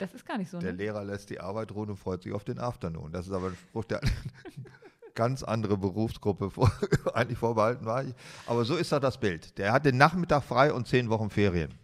Das 0.00 0.14
ist 0.14 0.26
gar 0.26 0.38
nicht 0.38 0.50
so. 0.50 0.58
Der 0.58 0.72
Ne? 0.72 0.78
Lehrer 0.78 1.04
lässt 1.04 1.30
die 1.30 1.38
Arbeit 1.38 1.72
ruhen 1.72 1.90
und 1.90 1.96
freut 1.96 2.22
sich 2.22 2.32
auf 2.32 2.42
den 2.42 2.58
Afternoon. 2.58 3.12
Das 3.12 3.26
ist 3.26 3.32
aber 3.32 3.48
ein 3.48 3.56
Spruch, 3.56 3.84
der 3.84 4.00
ganz 5.14 5.42
andere 5.42 5.76
Berufsgruppe 5.76 6.50
vor, 6.50 6.72
eigentlich 7.14 7.38
vorbehalten 7.38 7.84
war. 7.84 8.02
Aber 8.46 8.64
so 8.64 8.76
ist 8.76 8.90
da 8.92 8.98
das 8.98 9.20
Bild. 9.20 9.58
Der 9.58 9.72
hat 9.72 9.84
den 9.84 9.98
Nachmittag 9.98 10.42
frei 10.42 10.72
und 10.72 10.88
zehn 10.88 11.10
Wochen 11.10 11.28
Ferien. 11.28 11.74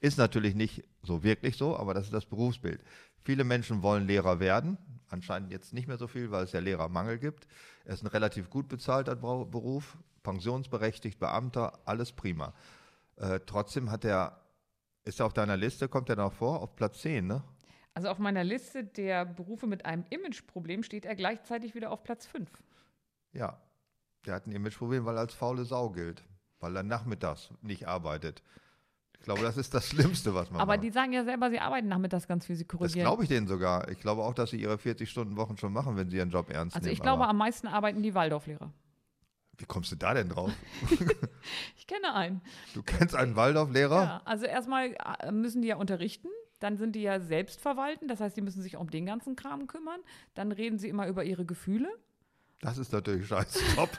Ist 0.00 0.16
natürlich 0.16 0.54
nicht 0.54 0.82
so 1.02 1.22
wirklich 1.22 1.56
so, 1.56 1.76
aber 1.76 1.92
das 1.92 2.04
ist 2.04 2.14
das 2.14 2.24
Berufsbild. 2.24 2.82
Viele 3.22 3.44
Menschen 3.44 3.82
wollen 3.82 4.06
Lehrer 4.06 4.40
werden, 4.40 4.78
anscheinend 5.10 5.50
jetzt 5.50 5.74
nicht 5.74 5.88
mehr 5.88 5.98
so 5.98 6.06
viel, 6.06 6.30
weil 6.30 6.44
es 6.44 6.52
ja 6.52 6.60
Lehrermangel 6.60 7.18
gibt. 7.18 7.46
Er 7.84 7.94
ist 7.94 8.02
ein 8.02 8.06
relativ 8.06 8.48
gut 8.48 8.68
bezahlter 8.68 9.16
Beruf, 9.16 9.98
pensionsberechtigt, 10.22 11.18
Beamter, 11.18 11.78
alles 11.84 12.12
prima. 12.12 12.54
Äh, 13.16 13.40
trotzdem 13.44 13.90
hat 13.90 14.04
er, 14.04 14.40
ist 15.04 15.20
er 15.20 15.26
auf 15.26 15.34
deiner 15.34 15.56
Liste, 15.56 15.88
kommt 15.88 16.08
er 16.08 16.16
noch 16.16 16.32
vor, 16.32 16.62
auf 16.62 16.76
Platz 16.76 17.00
10, 17.02 17.26
ne? 17.26 17.42
Also 17.94 18.08
auf 18.08 18.18
meiner 18.18 18.44
Liste 18.44 18.84
der 18.84 19.24
Berufe 19.24 19.66
mit 19.66 19.84
einem 19.84 20.04
Imageproblem 20.10 20.82
steht 20.82 21.04
er 21.04 21.16
gleichzeitig 21.16 21.74
wieder 21.74 21.90
auf 21.90 22.04
Platz 22.04 22.26
5. 22.26 22.48
Ja, 23.32 23.60
der 24.26 24.34
hat 24.34 24.46
ein 24.46 24.52
Imageproblem, 24.52 25.04
weil 25.04 25.16
er 25.16 25.20
als 25.20 25.34
faule 25.34 25.64
Sau 25.64 25.90
gilt, 25.90 26.22
weil 26.60 26.76
er 26.76 26.82
nachmittags 26.82 27.50
nicht 27.62 27.88
arbeitet. 27.88 28.42
Ich 29.18 29.24
glaube, 29.24 29.42
das 29.42 29.56
ist 29.56 29.74
das 29.74 29.88
Schlimmste, 29.88 30.32
was 30.32 30.48
man 30.50 30.60
Aber 30.60 30.74
macht. 30.74 30.84
die 30.84 30.90
sagen 30.90 31.12
ja 31.12 31.24
selber, 31.24 31.50
sie 31.50 31.58
arbeiten 31.58 31.88
nachmittags 31.88 32.28
ganz 32.28 32.46
viel, 32.46 32.54
sie 32.54 32.64
das 32.64 32.68
korrigieren. 32.78 33.04
glaube 33.04 33.24
ich 33.24 33.28
denen 33.28 33.48
sogar. 33.48 33.88
Ich 33.88 33.98
glaube 33.98 34.22
auch, 34.22 34.32
dass 34.32 34.50
sie 34.50 34.60
ihre 34.60 34.76
40-Stunden-Wochen 34.76 35.56
schon 35.58 35.72
machen, 35.72 35.96
wenn 35.96 36.08
sie 36.08 36.18
ihren 36.18 36.30
Job 36.30 36.50
ernst 36.50 36.76
also 36.76 36.84
nehmen. 36.86 36.92
ich 36.94 37.00
glaube, 37.02 37.22
aber 37.24 37.30
am 37.30 37.36
meisten 37.36 37.66
arbeiten 37.66 38.00
die 38.02 38.14
Waldorflehrer. 38.14 38.72
wie 39.56 39.64
kommst 39.64 39.90
du 39.90 39.96
da 39.96 40.14
denn 40.14 40.28
drauf? 40.28 40.52
Ich 41.76 41.86
kenne 41.88 42.14
einen. 42.14 42.42
Du 42.74 42.82
kennst 42.82 43.14
einen 43.16 43.34
Waldorflehrer? 43.34 44.02
Ja, 44.02 44.22
also 44.24 44.44
erstmal 44.46 44.94
äh, 45.20 45.32
müssen 45.32 45.62
die 45.62 45.68
ja 45.68 45.76
unterrichten, 45.76 46.28
dann 46.58 46.76
sind 46.76 46.94
die 46.94 47.02
ja 47.02 47.20
selbst 47.20 47.60
verwalten, 47.60 48.08
das 48.08 48.20
heißt, 48.20 48.36
die 48.36 48.40
müssen 48.40 48.62
sich 48.62 48.76
um 48.76 48.90
den 48.90 49.06
ganzen 49.06 49.36
Kram 49.36 49.66
kümmern. 49.66 50.00
Dann 50.34 50.52
reden 50.52 50.78
sie 50.78 50.88
immer 50.88 51.06
über 51.06 51.24
ihre 51.24 51.44
Gefühle, 51.44 51.88
Das 52.60 52.78
ist 52.78 52.92
natürlich 52.92 53.26
scheiße. 53.28 53.60
Top. 53.76 53.90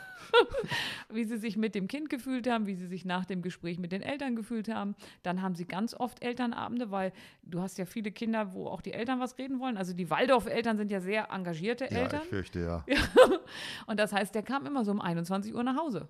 wie 1.10 1.24
sie 1.24 1.38
sich 1.38 1.58
mit 1.58 1.74
dem 1.74 1.88
Kind 1.88 2.10
gefühlt 2.10 2.48
haben, 2.48 2.68
wie 2.68 2.76
sie 2.76 2.86
sich 2.88 3.04
nach 3.06 3.26
dem 3.26 3.42
Gespräch 3.42 3.80
mit 3.80 3.92
den 3.92 4.02
Eltern 4.02 4.36
gefühlt 4.36 4.68
haben. 4.68 4.96
Dann 5.24 5.42
haben 5.42 5.56
sie 5.56 5.66
ganz 5.66 5.94
oft 5.96 6.22
Elternabende, 6.22 6.92
weil 6.92 7.14
du 7.42 7.62
hast 7.62 7.78
ja 7.78 7.86
viele 7.86 8.12
Kinder, 8.12 8.54
wo 8.54 8.68
auch 8.68 8.82
die 8.82 8.94
Eltern 8.94 9.20
was 9.20 9.38
reden 9.38 9.60
wollen. 9.60 9.78
Also 9.78 9.94
die 9.94 10.10
Waldorf-Eltern 10.10 10.78
sind 10.78 10.92
ja 10.92 11.00
sehr 11.02 11.32
engagierte 11.32 11.86
ja, 11.86 12.02
Eltern. 12.02 12.22
ich 12.24 12.30
fürchte 12.30 12.60
ja. 12.60 12.86
Und 13.88 14.00
das 14.00 14.14
heißt, 14.14 14.36
der 14.36 14.44
kam 14.44 14.66
immer 14.66 14.86
so 14.86 14.92
um 14.92 15.02
21 15.02 15.56
Uhr 15.56 15.64
nach 15.64 15.78
Hause. 15.78 16.10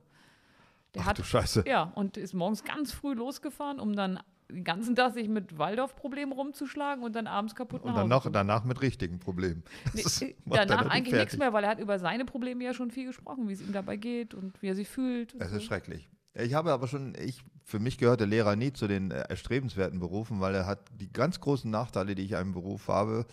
Der 0.96 1.04
Ach 1.04 1.08
hat 1.08 1.20
du 1.20 1.24
Scheiße. 1.24 1.64
Ja, 1.68 1.92
und 1.96 2.18
ist 2.18 2.34
morgens 2.34 2.64
ganz 2.64 2.92
früh 2.92 3.14
losgefahren, 3.14 3.80
um 3.80 3.96
dann 3.96 4.20
den 4.52 4.64
ganzen 4.64 4.96
Tag 4.96 5.14
sich 5.14 5.28
mit 5.28 5.58
Waldorf-Problemen 5.58 6.32
rumzuschlagen 6.32 7.04
und 7.04 7.16
dann 7.16 7.28
abends 7.28 7.56
kaputt 7.56 7.82
Und 7.84 7.90
nach 7.94 7.96
dann 8.02 8.12
Hause 8.14 8.32
danach 8.32 8.64
mit 8.64 8.82
richtigen 8.82 9.20
Problemen. 9.20 9.64
Nee, 9.94 10.02
äh, 10.02 10.36
danach 10.46 10.90
eigentlich 10.90 11.10
fertig. 11.10 11.14
nichts 11.14 11.38
mehr, 11.38 11.54
weil 11.54 11.64
er 11.64 11.70
hat 11.72 11.80
über 11.80 12.00
seine 12.00 12.26
Probleme 12.26 12.64
ja 12.64 12.74
schon 12.74 12.92
viel 12.92 13.06
gesprochen, 13.06 13.48
wie 13.48 13.54
es 13.54 13.62
ihm 13.62 13.74
dabei 13.74 13.96
geht 13.98 14.34
und 14.34 14.62
wie 14.62 14.68
er 14.68 14.76
sich 14.76 14.90
fühlt. 14.90 15.34
und 15.34 15.42
Es 15.42 15.52
so. 15.52 15.58
ist 15.58 15.64
schrecklich. 15.64 16.10
Ich 16.34 16.54
habe 16.54 16.72
aber 16.72 16.88
schon, 16.88 17.14
ich, 17.16 17.44
für 17.64 17.80
mich 17.80 17.98
gehört 17.98 18.20
der 18.20 18.28
Lehrer 18.28 18.56
nie 18.56 18.72
zu 18.74 18.88
den 18.88 19.12
äh, 19.12 19.20
erstrebenswerten 19.30 20.00
Berufen, 20.00 20.40
weil 20.40 20.56
er 20.56 20.66
hat 20.66 20.80
die 21.00 21.12
ganz 21.12 21.40
großen 21.40 21.70
Nachteile, 21.70 22.16
die 22.16 22.24
ich 22.24 22.36
einem 22.36 22.54
Beruf 22.54 22.88
habe, 22.88 23.26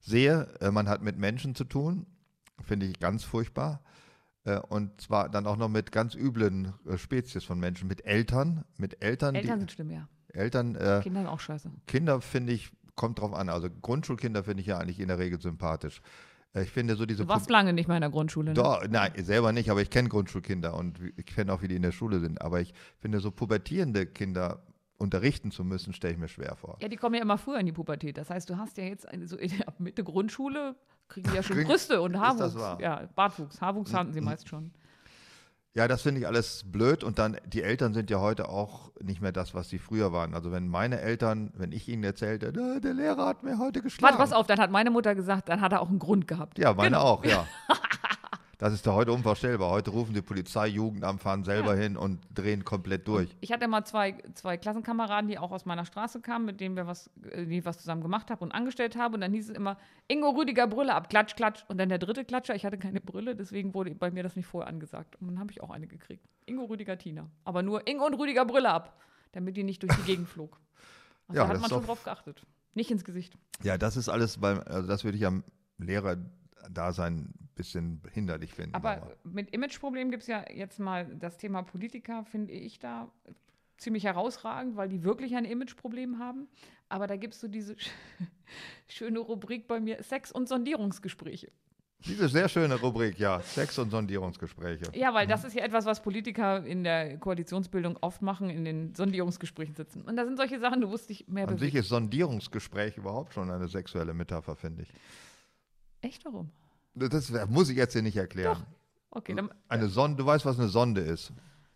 sehe. 0.00 0.48
Äh, 0.60 0.70
Man 0.70 0.88
hat 0.88 1.02
mit 1.02 1.18
Menschen 1.18 1.54
zu 1.54 1.64
tun, 1.64 2.06
finde 2.62 2.86
ich 2.86 2.98
ganz 2.98 3.24
furchtbar. 3.24 3.82
Und 4.70 4.98
zwar 5.02 5.28
dann 5.28 5.46
auch 5.46 5.58
noch 5.58 5.68
mit 5.68 5.92
ganz 5.92 6.14
üblen 6.14 6.72
Spezies 6.96 7.44
von 7.44 7.60
Menschen, 7.60 7.86
mit 7.86 8.06
Eltern, 8.06 8.64
mit 8.78 9.02
Eltern, 9.04 9.34
Eltern 9.34 9.56
die 9.56 9.60
sind 9.60 9.72
schlimm, 9.72 9.90
ja. 9.90 10.08
Eltern, 10.38 10.74
äh, 10.76 11.00
Kinder 11.02 11.20
sind 11.20 11.26
auch 11.28 11.40
scheiße. 11.40 11.70
Kinder 11.86 12.20
finde 12.20 12.52
ich, 12.52 12.70
kommt 12.94 13.20
drauf 13.20 13.34
an. 13.34 13.48
Also 13.48 13.68
Grundschulkinder 13.82 14.44
finde 14.44 14.60
ich 14.62 14.66
ja 14.66 14.78
eigentlich 14.78 15.00
in 15.00 15.08
der 15.08 15.18
Regel 15.18 15.40
sympathisch. 15.40 16.00
Äh, 16.54 16.62
Ich 16.62 16.70
finde 16.70 16.96
so 16.96 17.04
diese 17.06 17.24
Du 17.24 17.28
warst 17.28 17.50
lange 17.50 17.72
nicht 17.72 17.88
mehr 17.88 17.96
in 17.96 18.00
der 18.02 18.10
Grundschule, 18.10 18.50
ne? 18.50 18.54
doch, 18.54 18.86
nein, 18.88 19.12
selber 19.22 19.52
nicht, 19.52 19.70
aber 19.70 19.82
ich 19.82 19.90
kenne 19.90 20.08
Grundschulkinder 20.08 20.74
und 20.74 20.98
ich 21.16 21.26
kenne 21.26 21.52
auch, 21.52 21.62
wie 21.62 21.68
die 21.68 21.76
in 21.76 21.82
der 21.82 21.92
Schule 21.92 22.20
sind. 22.20 22.40
Aber 22.40 22.60
ich 22.60 22.72
finde, 22.98 23.20
so 23.20 23.30
pubertierende 23.30 24.06
Kinder 24.06 24.62
unterrichten 24.96 25.50
zu 25.52 25.62
müssen, 25.62 25.92
stelle 25.92 26.14
ich 26.14 26.18
mir 26.18 26.26
schwer 26.28 26.56
vor. 26.56 26.76
Ja, 26.80 26.88
die 26.88 26.96
kommen 26.96 27.14
ja 27.14 27.22
immer 27.22 27.38
früher 27.38 27.60
in 27.60 27.66
die 27.66 27.72
Pubertät. 27.72 28.18
Das 28.18 28.30
heißt, 28.30 28.50
du 28.50 28.56
hast 28.56 28.76
ja 28.78 28.84
jetzt 28.84 29.06
eine, 29.08 29.28
so 29.28 29.36
in, 29.36 29.62
ab 29.62 29.78
Mitte 29.78 30.02
Grundschule 30.02 30.74
kriegen 31.08 31.30
die 31.30 31.36
ja 31.36 31.42
schon 31.42 31.62
Brüste 31.64 32.00
und 32.00 32.18
Haarwuchs. 32.18 32.54
Ja, 32.80 33.08
Bartwuchs. 33.14 33.60
Haarwuchs 33.60 33.94
hatten 33.94 34.12
sie 34.12 34.20
meist 34.20 34.48
schon. 34.48 34.72
Ja, 35.78 35.86
das 35.86 36.02
finde 36.02 36.20
ich 36.20 36.26
alles 36.26 36.64
blöd 36.66 37.04
und 37.04 37.20
dann, 37.20 37.36
die 37.46 37.62
Eltern 37.62 37.94
sind 37.94 38.10
ja 38.10 38.18
heute 38.18 38.48
auch 38.48 38.90
nicht 39.00 39.20
mehr 39.22 39.30
das, 39.30 39.54
was 39.54 39.68
sie 39.68 39.78
früher 39.78 40.12
waren. 40.12 40.34
Also 40.34 40.50
wenn 40.50 40.66
meine 40.66 41.00
Eltern, 41.00 41.52
wenn 41.56 41.70
ich 41.70 41.88
ihnen 41.88 42.02
erzählte, 42.02 42.52
"Na, 42.52 42.80
der 42.80 42.94
Lehrer 42.94 43.24
hat 43.26 43.44
mir 43.44 43.58
heute 43.60 43.80
geschlagen. 43.80 44.02
Warte, 44.12 44.18
pass 44.18 44.32
auf, 44.36 44.48
dann 44.48 44.58
hat 44.58 44.72
meine 44.72 44.90
Mutter 44.90 45.14
gesagt, 45.14 45.48
dann 45.48 45.60
hat 45.60 45.70
er 45.70 45.80
auch 45.80 45.88
einen 45.88 46.00
Grund 46.00 46.26
gehabt. 46.26 46.58
Ja, 46.58 46.74
meine 46.74 46.96
Genau. 46.96 47.02
auch, 47.02 47.24
ja. 47.24 47.46
Das 48.58 48.72
ist 48.72 48.84
ja 48.86 48.92
heute 48.92 49.12
unvorstellbar. 49.12 49.70
Heute 49.70 49.90
rufen 49.90 50.14
die 50.14 50.20
Polizei, 50.20 50.66
Jugendamt, 50.66 51.22
fahren 51.22 51.44
selber 51.44 51.76
hin 51.76 51.96
und 51.96 52.18
drehen 52.34 52.64
komplett 52.64 53.06
durch. 53.06 53.28
Ich 53.40 53.52
hatte 53.52 53.68
mal 53.68 53.84
zwei, 53.84 54.18
zwei 54.34 54.56
Klassenkameraden, 54.56 55.28
die 55.28 55.38
auch 55.38 55.52
aus 55.52 55.64
meiner 55.64 55.84
Straße 55.84 56.20
kamen, 56.20 56.44
mit 56.44 56.60
denen 56.60 56.74
wir 56.74 56.88
was, 56.88 57.08
äh, 57.30 57.46
die 57.46 57.64
was 57.64 57.78
zusammen 57.78 58.02
gemacht 58.02 58.32
habe 58.32 58.42
und 58.44 58.50
angestellt 58.50 58.96
habe. 58.96 59.14
Und 59.14 59.20
dann 59.20 59.32
hieß 59.32 59.50
es 59.50 59.56
immer, 59.56 59.76
Ingo 60.08 60.30
Rüdiger 60.30 60.66
Brille 60.66 60.92
ab, 60.92 61.08
klatsch, 61.08 61.36
klatsch. 61.36 61.64
Und 61.68 61.78
dann 61.78 61.88
der 61.88 61.98
dritte 61.98 62.24
Klatscher, 62.24 62.56
ich 62.56 62.66
hatte 62.66 62.78
keine 62.78 63.00
Brille, 63.00 63.36
deswegen 63.36 63.74
wurde 63.74 63.94
bei 63.94 64.10
mir 64.10 64.24
das 64.24 64.34
nicht 64.34 64.46
vorher 64.46 64.68
angesagt. 64.68 65.14
Und 65.20 65.28
dann 65.28 65.38
habe 65.38 65.52
ich 65.52 65.62
auch 65.62 65.70
eine 65.70 65.86
gekriegt. 65.86 66.26
Ingo 66.46 66.64
Rüdiger 66.64 66.98
Tina. 66.98 67.30
Aber 67.44 67.62
nur 67.62 67.86
Ingo 67.86 68.06
und 68.06 68.14
Rüdiger 68.14 68.44
Brille 68.44 68.70
ab, 68.70 69.00
damit 69.30 69.56
die 69.56 69.62
nicht 69.62 69.84
durch 69.84 69.94
die 69.94 70.02
Gegend 70.02 70.28
flog. 70.28 70.58
Also 71.28 71.40
Ja, 71.42 71.46
da 71.46 71.54
hat 71.54 71.60
man 71.60 71.70
schon 71.70 71.78
doch- 71.78 71.86
drauf 71.86 72.02
geachtet. 72.02 72.44
Nicht 72.74 72.90
ins 72.90 73.04
Gesicht. 73.04 73.38
Ja, 73.62 73.78
das 73.78 73.96
ist 73.96 74.08
alles 74.08 74.38
beim, 74.38 74.58
also 74.66 74.88
das 74.88 75.04
würde 75.04 75.16
ich 75.16 75.24
am 75.26 75.44
Lehrer-Dasein 75.78 77.32
ein 77.40 77.47
bisschen 77.58 78.00
hinderlich 78.12 78.54
finden. 78.54 78.74
Aber 78.74 79.14
mit 79.24 79.50
Imageproblemen 79.54 80.10
gibt 80.10 80.22
es 80.22 80.26
ja 80.28 80.44
jetzt 80.50 80.78
mal 80.80 81.04
das 81.16 81.36
Thema 81.36 81.60
Politiker, 81.62 82.24
finde 82.24 82.54
ich 82.54 82.78
da 82.78 83.10
ziemlich 83.76 84.04
herausragend, 84.04 84.76
weil 84.76 84.88
die 84.88 85.04
wirklich 85.04 85.36
ein 85.36 85.44
Imageproblem 85.44 86.18
haben. 86.18 86.48
Aber 86.88 87.06
da 87.06 87.16
gibt 87.16 87.34
es 87.34 87.40
so 87.40 87.48
diese 87.48 87.74
sch- 87.74 87.90
schöne 88.88 89.18
Rubrik 89.18 89.68
bei 89.68 89.78
mir, 89.80 90.02
Sex- 90.02 90.32
und 90.32 90.48
Sondierungsgespräche. 90.48 91.52
Diese 92.06 92.28
sehr 92.28 92.48
schöne 92.48 92.76
Rubrik, 92.76 93.18
ja, 93.18 93.40
Sex- 93.40 93.76
und 93.78 93.90
Sondierungsgespräche. 93.90 94.84
Ja, 94.94 95.12
weil 95.14 95.26
das 95.26 95.42
ist 95.42 95.54
ja 95.54 95.64
etwas, 95.64 95.84
was 95.84 96.00
Politiker 96.00 96.64
in 96.64 96.84
der 96.84 97.18
Koalitionsbildung 97.18 97.96
oft 98.00 98.22
machen, 98.22 98.50
in 98.50 98.64
den 98.64 98.94
Sondierungsgesprächen 98.94 99.74
sitzen. 99.74 100.02
Und 100.02 100.14
da 100.16 100.24
sind 100.24 100.36
solche 100.36 100.60
Sachen, 100.60 100.80
du 100.80 100.88
wusst 100.90 101.10
dich 101.10 101.26
mehr 101.26 101.48
An 101.48 101.58
sich 101.58 101.72
bewegt. 101.72 101.74
ist 101.84 101.88
Sondierungsgespräch 101.88 102.96
überhaupt 102.96 103.34
schon 103.34 103.50
eine 103.50 103.66
sexuelle 103.66 104.14
Metapher, 104.14 104.54
finde 104.54 104.82
ich. 104.82 104.92
Echt, 106.00 106.24
warum? 106.24 106.50
Das 106.98 107.30
muss 107.48 107.68
ich 107.70 107.76
jetzt 107.76 107.92
hier 107.92 108.02
nicht 108.02 108.16
erklären. 108.16 108.64
Okay, 109.10 109.34
dann, 109.34 109.50
Eine 109.68 109.88
Sonde, 109.88 110.16
du 110.22 110.26
weißt, 110.26 110.44
was 110.44 110.58
eine 110.58 110.68
Sonde 110.68 111.00
ist. 111.00 111.32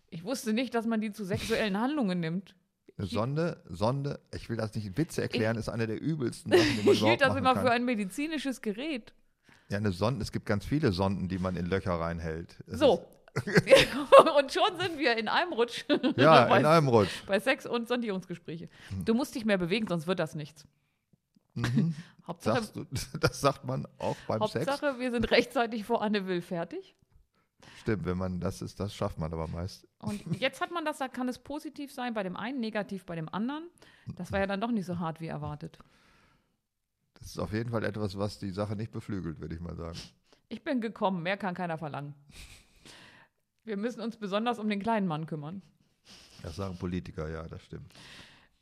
Ich 0.09 0.23
wusste 0.23 0.53
nicht, 0.53 0.75
dass 0.75 0.85
man 0.85 1.01
die 1.01 1.11
zu 1.11 1.25
sexuellen 1.25 1.79
Handlungen 1.79 2.19
nimmt. 2.19 2.55
Eine 2.97 3.07
Sonde, 3.07 3.63
Sonde, 3.69 4.19
ich 4.35 4.49
will 4.49 4.57
das 4.57 4.75
nicht 4.75 4.85
in 4.85 4.95
Witze 4.97 5.21
erklären, 5.23 5.57
ist 5.57 5.67
eine 5.67 5.87
der 5.87 5.99
übelsten 5.99 6.51
Sachen, 6.51 6.77
die 6.79 6.83
man 6.85 6.93
Ich 6.93 7.03
hielt 7.03 7.21
das 7.21 7.35
immer 7.35 7.55
kann. 7.55 7.63
für 7.63 7.71
ein 7.71 7.85
medizinisches 7.85 8.61
Gerät. 8.61 9.13
Ja, 9.69 9.77
eine 9.77 9.91
Sonde, 9.91 10.21
es 10.21 10.31
gibt 10.31 10.45
ganz 10.45 10.63
viele 10.65 10.91
Sonden, 10.91 11.27
die 11.27 11.39
man 11.39 11.55
in 11.55 11.65
Löcher 11.65 11.93
reinhält. 11.93 12.55
Es 12.67 12.79
So. 12.79 13.03
und 14.37 14.53
schon 14.53 14.77
sind 14.79 14.99
wir 14.99 15.17
in 15.17 15.27
einem 15.27 15.53
Rutsch. 15.53 15.85
Ja, 16.17 16.45
bei, 16.49 16.59
in 16.59 16.65
einem 16.67 16.87
Rutsch. 16.87 17.25
bei 17.25 17.39
Sex- 17.39 17.65
und 17.65 17.87
Sondierungsgespräche. 17.87 18.69
Du 19.05 19.15
musst 19.15 19.33
dich 19.33 19.43
mehr 19.43 19.57
bewegen, 19.57 19.87
sonst 19.87 20.05
wird 20.05 20.19
das 20.19 20.35
nichts. 20.35 20.67
Mhm. 21.55 21.95
Hauptsache, 22.25 22.63
Sagst 22.63 22.75
du, 22.75 22.85
das 23.19 23.41
sagt 23.41 23.65
man 23.65 23.87
auch 23.97 24.15
beim 24.27 24.41
Sex. 24.47 24.67
Hauptsache 24.67 24.99
wir 24.99 25.11
sind 25.11 25.29
rechtzeitig 25.31 25.83
vor 25.85 26.01
Anne 26.01 26.25
Will 26.27 26.41
fertig. 26.41 26.95
Stimmt, 27.79 28.05
wenn 28.05 28.17
man 28.17 28.39
das 28.39 28.61
ist, 28.61 28.79
das 28.79 28.95
schafft 28.95 29.17
man 29.17 29.31
aber 29.33 29.47
meist. 29.47 29.87
Und 29.99 30.21
jetzt 30.39 30.61
hat 30.61 30.71
man 30.71 30.85
das, 30.85 30.99
da 30.99 31.07
kann 31.07 31.27
es 31.27 31.39
positiv 31.39 31.91
sein 31.91 32.13
bei 32.13 32.23
dem 32.23 32.37
einen, 32.37 32.59
negativ 32.59 33.05
bei 33.05 33.15
dem 33.15 33.27
anderen. 33.29 33.69
Das 34.15 34.31
war 34.31 34.39
ja 34.39 34.47
dann 34.47 34.61
doch 34.61 34.71
nicht 34.71 34.85
so 34.85 34.99
hart 34.99 35.19
wie 35.21 35.27
erwartet. 35.27 35.79
Das 37.19 37.27
ist 37.27 37.39
auf 37.39 37.53
jeden 37.53 37.71
Fall 37.71 37.83
etwas, 37.83 38.17
was 38.17 38.39
die 38.39 38.51
Sache 38.51 38.75
nicht 38.75 38.91
beflügelt, 38.91 39.39
würde 39.39 39.55
ich 39.55 39.61
mal 39.61 39.75
sagen. 39.75 39.97
Ich 40.49 40.63
bin 40.63 40.81
gekommen, 40.81 41.23
mehr 41.23 41.37
kann 41.37 41.55
keiner 41.55 41.77
verlangen. 41.77 42.13
Wir 43.63 43.77
müssen 43.77 44.01
uns 44.01 44.17
besonders 44.17 44.59
um 44.59 44.67
den 44.67 44.81
kleinen 44.81 45.07
Mann 45.07 45.25
kümmern. 45.25 45.61
Das 46.41 46.57
sagen 46.57 46.77
Politiker, 46.77 47.29
ja, 47.29 47.47
das 47.47 47.63
stimmt. 47.63 47.93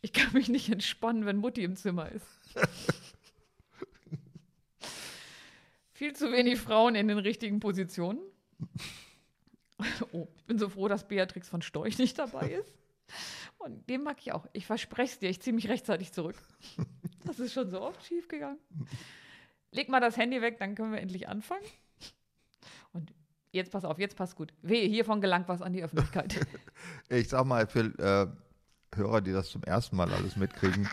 Ich 0.02 0.14
kann 0.14 0.34
mich 0.34 0.50
nicht 0.50 0.70
entspannen, 0.70 1.26
wenn 1.26 1.38
Mutti 1.38 1.64
im 1.64 1.76
Zimmer 1.76 2.10
ist. 2.12 2.26
Viel 6.02 6.14
zu 6.14 6.32
wenig 6.32 6.60
Frauen 6.60 6.96
in 6.96 7.08
den 7.08 7.20
richtigen 7.20 7.60
Positionen. 7.60 8.20
Oh, 10.12 10.28
ich 10.38 10.46
bin 10.46 10.60
so 10.60 10.70
froh, 10.70 10.88
dass 10.88 11.08
Beatrix 11.08 11.50
von 11.50 11.64
Storch 11.64 11.98
nicht 11.98 12.20
dabei 12.20 12.50
ist. 12.62 12.72
Und 13.58 13.90
den 13.90 14.04
mag 14.04 14.18
ich 14.20 14.32
auch. 14.32 14.46
Ich 14.54 14.68
verspreche 14.68 15.14
es 15.14 15.20
dir, 15.20 15.30
ich 15.32 15.42
ziehe 15.42 15.56
mich 15.56 15.70
rechtzeitig 15.70 16.12
zurück. 16.12 16.36
Das 17.26 17.40
ist 17.40 17.54
schon 17.54 17.70
so 17.70 17.82
oft 17.82 18.04
schief 18.04 18.28
gegangen. 18.28 18.60
Leg 19.72 19.90
mal 19.90 20.00
das 20.00 20.18
Handy 20.18 20.42
weg, 20.42 20.58
dann 20.60 20.76
können 20.76 20.92
wir 20.92 21.00
endlich 21.00 21.28
anfangen. 21.28 21.66
Und 22.94 23.14
jetzt 23.52 23.72
pass 23.72 23.86
auf, 23.86 24.00
jetzt 24.00 24.16
passt 24.16 24.36
gut. 24.36 24.54
Wehe, 24.62 24.88
hiervon 24.88 25.22
gelangt 25.22 25.48
was 25.48 25.62
an 25.62 25.74
die 25.74 25.84
Öffentlichkeit. 25.84 26.46
Ich 27.10 27.30
sag 27.30 27.46
mal 27.46 27.68
für 27.68 27.86
äh, 28.00 28.96
Hörer, 28.96 29.22
die 29.22 29.32
das 29.32 29.50
zum 29.50 29.64
ersten 29.64 29.96
Mal 29.96 30.12
alles 30.12 30.36
mitkriegen, 30.36 30.90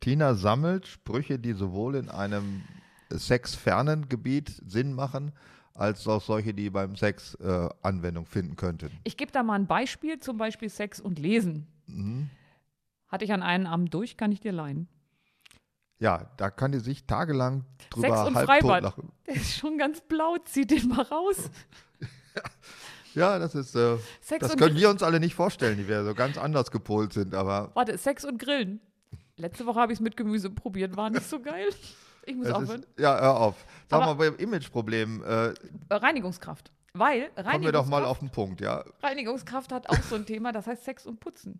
Tina 0.00 0.34
sammelt 0.34 0.86
Sprüche, 0.86 1.38
die 1.38 1.52
sowohl 1.52 1.96
in 1.96 2.08
einem 2.08 2.62
sexfernen 3.10 4.08
Gebiet 4.08 4.60
Sinn 4.66 4.92
machen, 4.94 5.32
als 5.74 6.06
auch 6.06 6.22
solche, 6.22 6.54
die 6.54 6.70
beim 6.70 6.96
Sex 6.96 7.34
äh, 7.36 7.68
Anwendung 7.82 8.26
finden 8.26 8.56
könnten. 8.56 8.90
Ich 9.04 9.16
gebe 9.16 9.32
da 9.32 9.42
mal 9.42 9.54
ein 9.54 9.66
Beispiel, 9.66 10.20
zum 10.20 10.36
Beispiel 10.36 10.68
Sex 10.68 11.00
und 11.00 11.18
Lesen. 11.18 11.66
Mhm. 11.86 12.30
Hatte 13.08 13.24
ich 13.24 13.32
an 13.32 13.42
einem 13.42 13.66
Abend 13.66 13.92
durch, 13.92 14.16
kann 14.16 14.32
ich 14.32 14.40
dir 14.40 14.52
leihen. 14.52 14.88
Ja, 15.98 16.30
da 16.36 16.50
kann 16.50 16.72
die 16.72 16.80
sich 16.80 17.06
tagelang 17.06 17.64
drüber 17.90 18.08
Sex 18.08 18.28
und 18.28 18.34
halb 18.34 18.46
Freibad. 18.46 18.82
totlachen. 18.82 19.12
Der 19.26 19.36
ist 19.36 19.54
schon 19.54 19.78
ganz 19.78 20.00
blau, 20.00 20.36
zieh 20.44 20.66
den 20.66 20.88
mal 20.88 21.02
raus. 21.02 21.50
Ja, 23.14 23.38
das 23.38 23.54
ist, 23.54 23.76
äh, 23.76 23.96
Sex 24.20 24.48
das 24.48 24.56
können 24.56 24.76
wir 24.76 24.90
uns 24.90 25.00
alle 25.02 25.20
nicht 25.20 25.36
vorstellen, 25.36 25.78
die 25.78 25.86
wir 25.86 26.04
so 26.04 26.14
ganz 26.14 26.36
anders 26.36 26.72
gepolt 26.72 27.12
sind, 27.12 27.32
aber 27.32 27.70
Warte, 27.74 27.96
Sex 27.96 28.24
und 28.24 28.38
Grillen. 28.40 28.80
Letzte 29.36 29.66
Woche 29.66 29.78
habe 29.78 29.92
ich 29.92 29.98
es 29.98 30.02
mit 30.02 30.16
Gemüse 30.16 30.50
probiert, 30.50 30.96
war 30.96 31.10
nicht 31.10 31.28
so 31.28 31.40
geil. 31.40 31.68
Ich 32.26 32.34
muss 32.36 32.46
es 32.46 32.52
aufhören. 32.52 32.82
ist, 32.82 32.98
ja, 32.98 33.18
hör 33.20 33.36
auf. 33.40 33.64
Sag 33.90 34.02
Aber- 34.02 34.14
mal, 34.14 34.30
beim 34.30 34.36
Imageproblem, 34.36 35.22
äh, 35.22 35.54
Reinigungskraft. 35.90 36.70
Weil 36.96 37.28
kommen 37.30 37.62
wir 37.62 37.72
doch 37.72 37.86
mal 37.86 38.02
Reinigungskraft, 38.02 38.06
auf 38.06 38.18
den 38.20 38.30
Punkt, 38.30 38.60
ja. 38.60 38.84
Reinigungskraft 39.02 39.72
hat 39.72 39.88
auch 39.90 40.00
so 40.02 40.14
ein 40.14 40.26
Thema, 40.26 40.52
das 40.52 40.66
heißt 40.68 40.84
Sex 40.84 41.06
und 41.06 41.18
Putzen. 41.20 41.58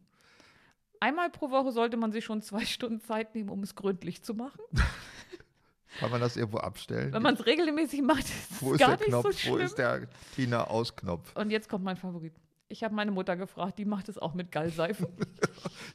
Einmal 1.00 1.28
pro 1.30 1.50
Woche 1.50 1.72
sollte 1.72 1.96
man 1.96 2.12
sich 2.12 2.24
schon 2.24 2.40
zwei 2.40 2.64
Stunden 2.64 3.00
Zeit 3.00 3.34
nehmen, 3.34 3.48
um 3.50 3.62
es 3.62 3.74
gründlich 3.74 4.22
zu 4.22 4.32
machen. 4.34 4.60
Kann 6.00 6.10
man 6.10 6.20
das 6.20 6.36
irgendwo 6.36 6.58
abstellen? 6.58 7.12
Wenn 7.12 7.22
man 7.22 7.34
es 7.34 7.46
regelmäßig 7.46 8.02
macht, 8.02 8.24
ist 8.24 8.60
Wo 8.62 8.68
es 8.68 8.72
ist 8.74 8.78
gar 8.80 8.88
der 8.90 8.98
nicht 8.98 9.06
Knopf? 9.08 9.24
so 9.26 9.32
schlimm. 9.32 9.54
Wo 9.54 9.58
ist 9.58 9.78
der 9.78 10.08
Tina 10.34 10.64
Ausknopf? 10.64 11.34
Und 11.36 11.50
jetzt 11.50 11.68
kommt 11.68 11.84
mein 11.84 11.96
Favorit. 11.96 12.34
Ich 12.68 12.82
habe 12.82 12.94
meine 12.94 13.10
Mutter 13.12 13.36
gefragt, 13.36 13.78
die 13.78 13.84
macht 13.84 14.08
es 14.08 14.18
auch 14.18 14.34
mit 14.34 14.50
Gallseife. 14.52 15.08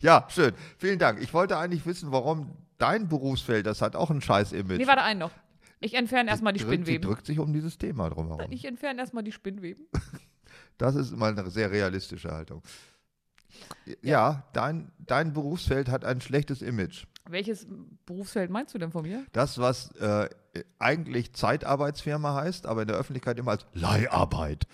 Ja, 0.02 0.26
schön. 0.30 0.54
Vielen 0.78 0.98
Dank. 0.98 1.22
Ich 1.22 1.34
wollte 1.34 1.58
eigentlich 1.58 1.86
wissen, 1.86 2.12
warum 2.14 2.52
dein 2.80 3.08
Berufsfeld, 3.08 3.68
das 3.68 3.82
hat 3.82 3.96
auch 3.96 4.10
ein 4.10 4.22
scheiß 4.22 4.52
Image. 4.54 4.80
nee, 4.80 4.88
warte, 4.88 5.04
einen 5.04 5.20
noch. 5.20 5.32
Ich 5.80 5.94
entferne 5.94 6.30
erstmal 6.30 6.54
die 6.54 6.60
sie 6.60 6.66
Spinnweben. 6.66 7.08
drückt 7.08 7.26
sich 7.26 7.40
um 7.40 7.54
dieses 7.54 7.78
Thema 7.78 8.10
drumherum. 8.10 8.52
Ich 8.52 8.66
entferne 8.66 9.00
erstmal 9.00 9.24
die 9.24 9.32
Spinnweben. 9.32 9.88
Das 10.78 10.96
ist 10.96 11.16
mal 11.16 11.38
eine 11.38 11.50
sehr 11.50 11.72
realistische 11.72 12.32
Haltung. 12.32 12.64
Ja, 14.02 14.48
dein, 14.54 14.92
dein 14.98 15.34
Berufsfeld 15.34 15.90
hat 15.90 16.06
ein 16.06 16.22
schlechtes 16.22 16.62
Image. 16.62 17.06
Welches 17.30 17.68
Berufsfeld 18.06 18.50
meinst 18.50 18.74
du 18.74 18.78
denn 18.78 18.92
von 18.92 19.04
mir? 19.04 19.26
Das, 19.34 19.58
was 19.58 19.92
äh, 19.98 20.30
eigentlich 20.80 21.34
Zeitarbeitsfirma 21.34 22.34
heißt, 22.36 22.66
aber 22.66 22.84
in 22.84 22.88
der 22.88 22.98
Öffentlichkeit 22.98 23.38
immer 23.40 23.52
als 23.52 23.66
Leiharbeit 23.74 24.68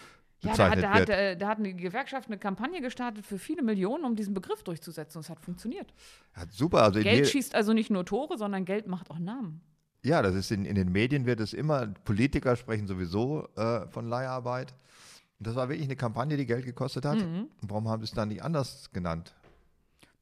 Ja, 0.46 0.56
da 0.56 0.70
hat, 0.70 0.76
bezeichnet 0.76 0.84
da, 0.84 0.94
hat, 0.94 1.10
äh, 1.10 1.38
da 1.38 1.48
hat 1.48 1.58
eine 1.60 1.74
Gewerkschaft 1.74 2.30
eine 2.30 2.38
Kampagne 2.38 2.82
gestartet 2.82 3.26
für 3.26 3.38
viele 3.38 3.64
Millionen, 3.64 4.06
um 4.06 4.16
diesen 4.16 4.34
Begriff 4.34 4.64
durchzusetzen. 4.64 5.18
Und 5.18 5.26
es 5.26 5.30
hat 5.30 5.40
funktioniert. 5.40 5.94
Ja, 6.36 6.44
super, 6.50 6.84
also 6.84 7.00
Geld 7.00 7.28
schießt 7.28 7.56
also 7.56 7.74
nicht 7.74 7.90
nur 7.90 8.06
Tore, 8.06 8.38
sondern 8.38 8.66
Geld 8.66 8.88
macht 8.88 9.12
auch 9.12 9.20
Namen. 9.20 9.62
Ja, 10.04 10.22
das 10.22 10.36
ist 10.36 10.52
in, 10.52 10.66
in 10.66 10.76
den 10.76 10.92
Medien 10.92 11.26
wird 11.26 11.40
es 11.40 11.54
immer, 11.54 11.88
Politiker 11.88 12.56
sprechen 12.56 12.88
sowieso 12.88 13.48
äh, 13.56 13.88
von 13.88 14.08
Leiharbeit. 14.08 14.74
Und 15.40 15.48
das 15.48 15.56
war 15.56 15.68
wirklich 15.68 15.88
eine 15.88 15.96
Kampagne, 15.96 16.38
die 16.38 16.46
Geld 16.46 16.64
gekostet 16.64 17.06
hat. 17.06 17.18
Mhm. 17.18 17.50
Und 17.62 17.70
warum 17.70 17.90
haben 17.90 18.02
sie 18.02 18.06
es 18.06 18.12
dann 18.12 18.30
nicht 18.30 18.44
anders 18.44 18.92
genannt? 18.94 19.34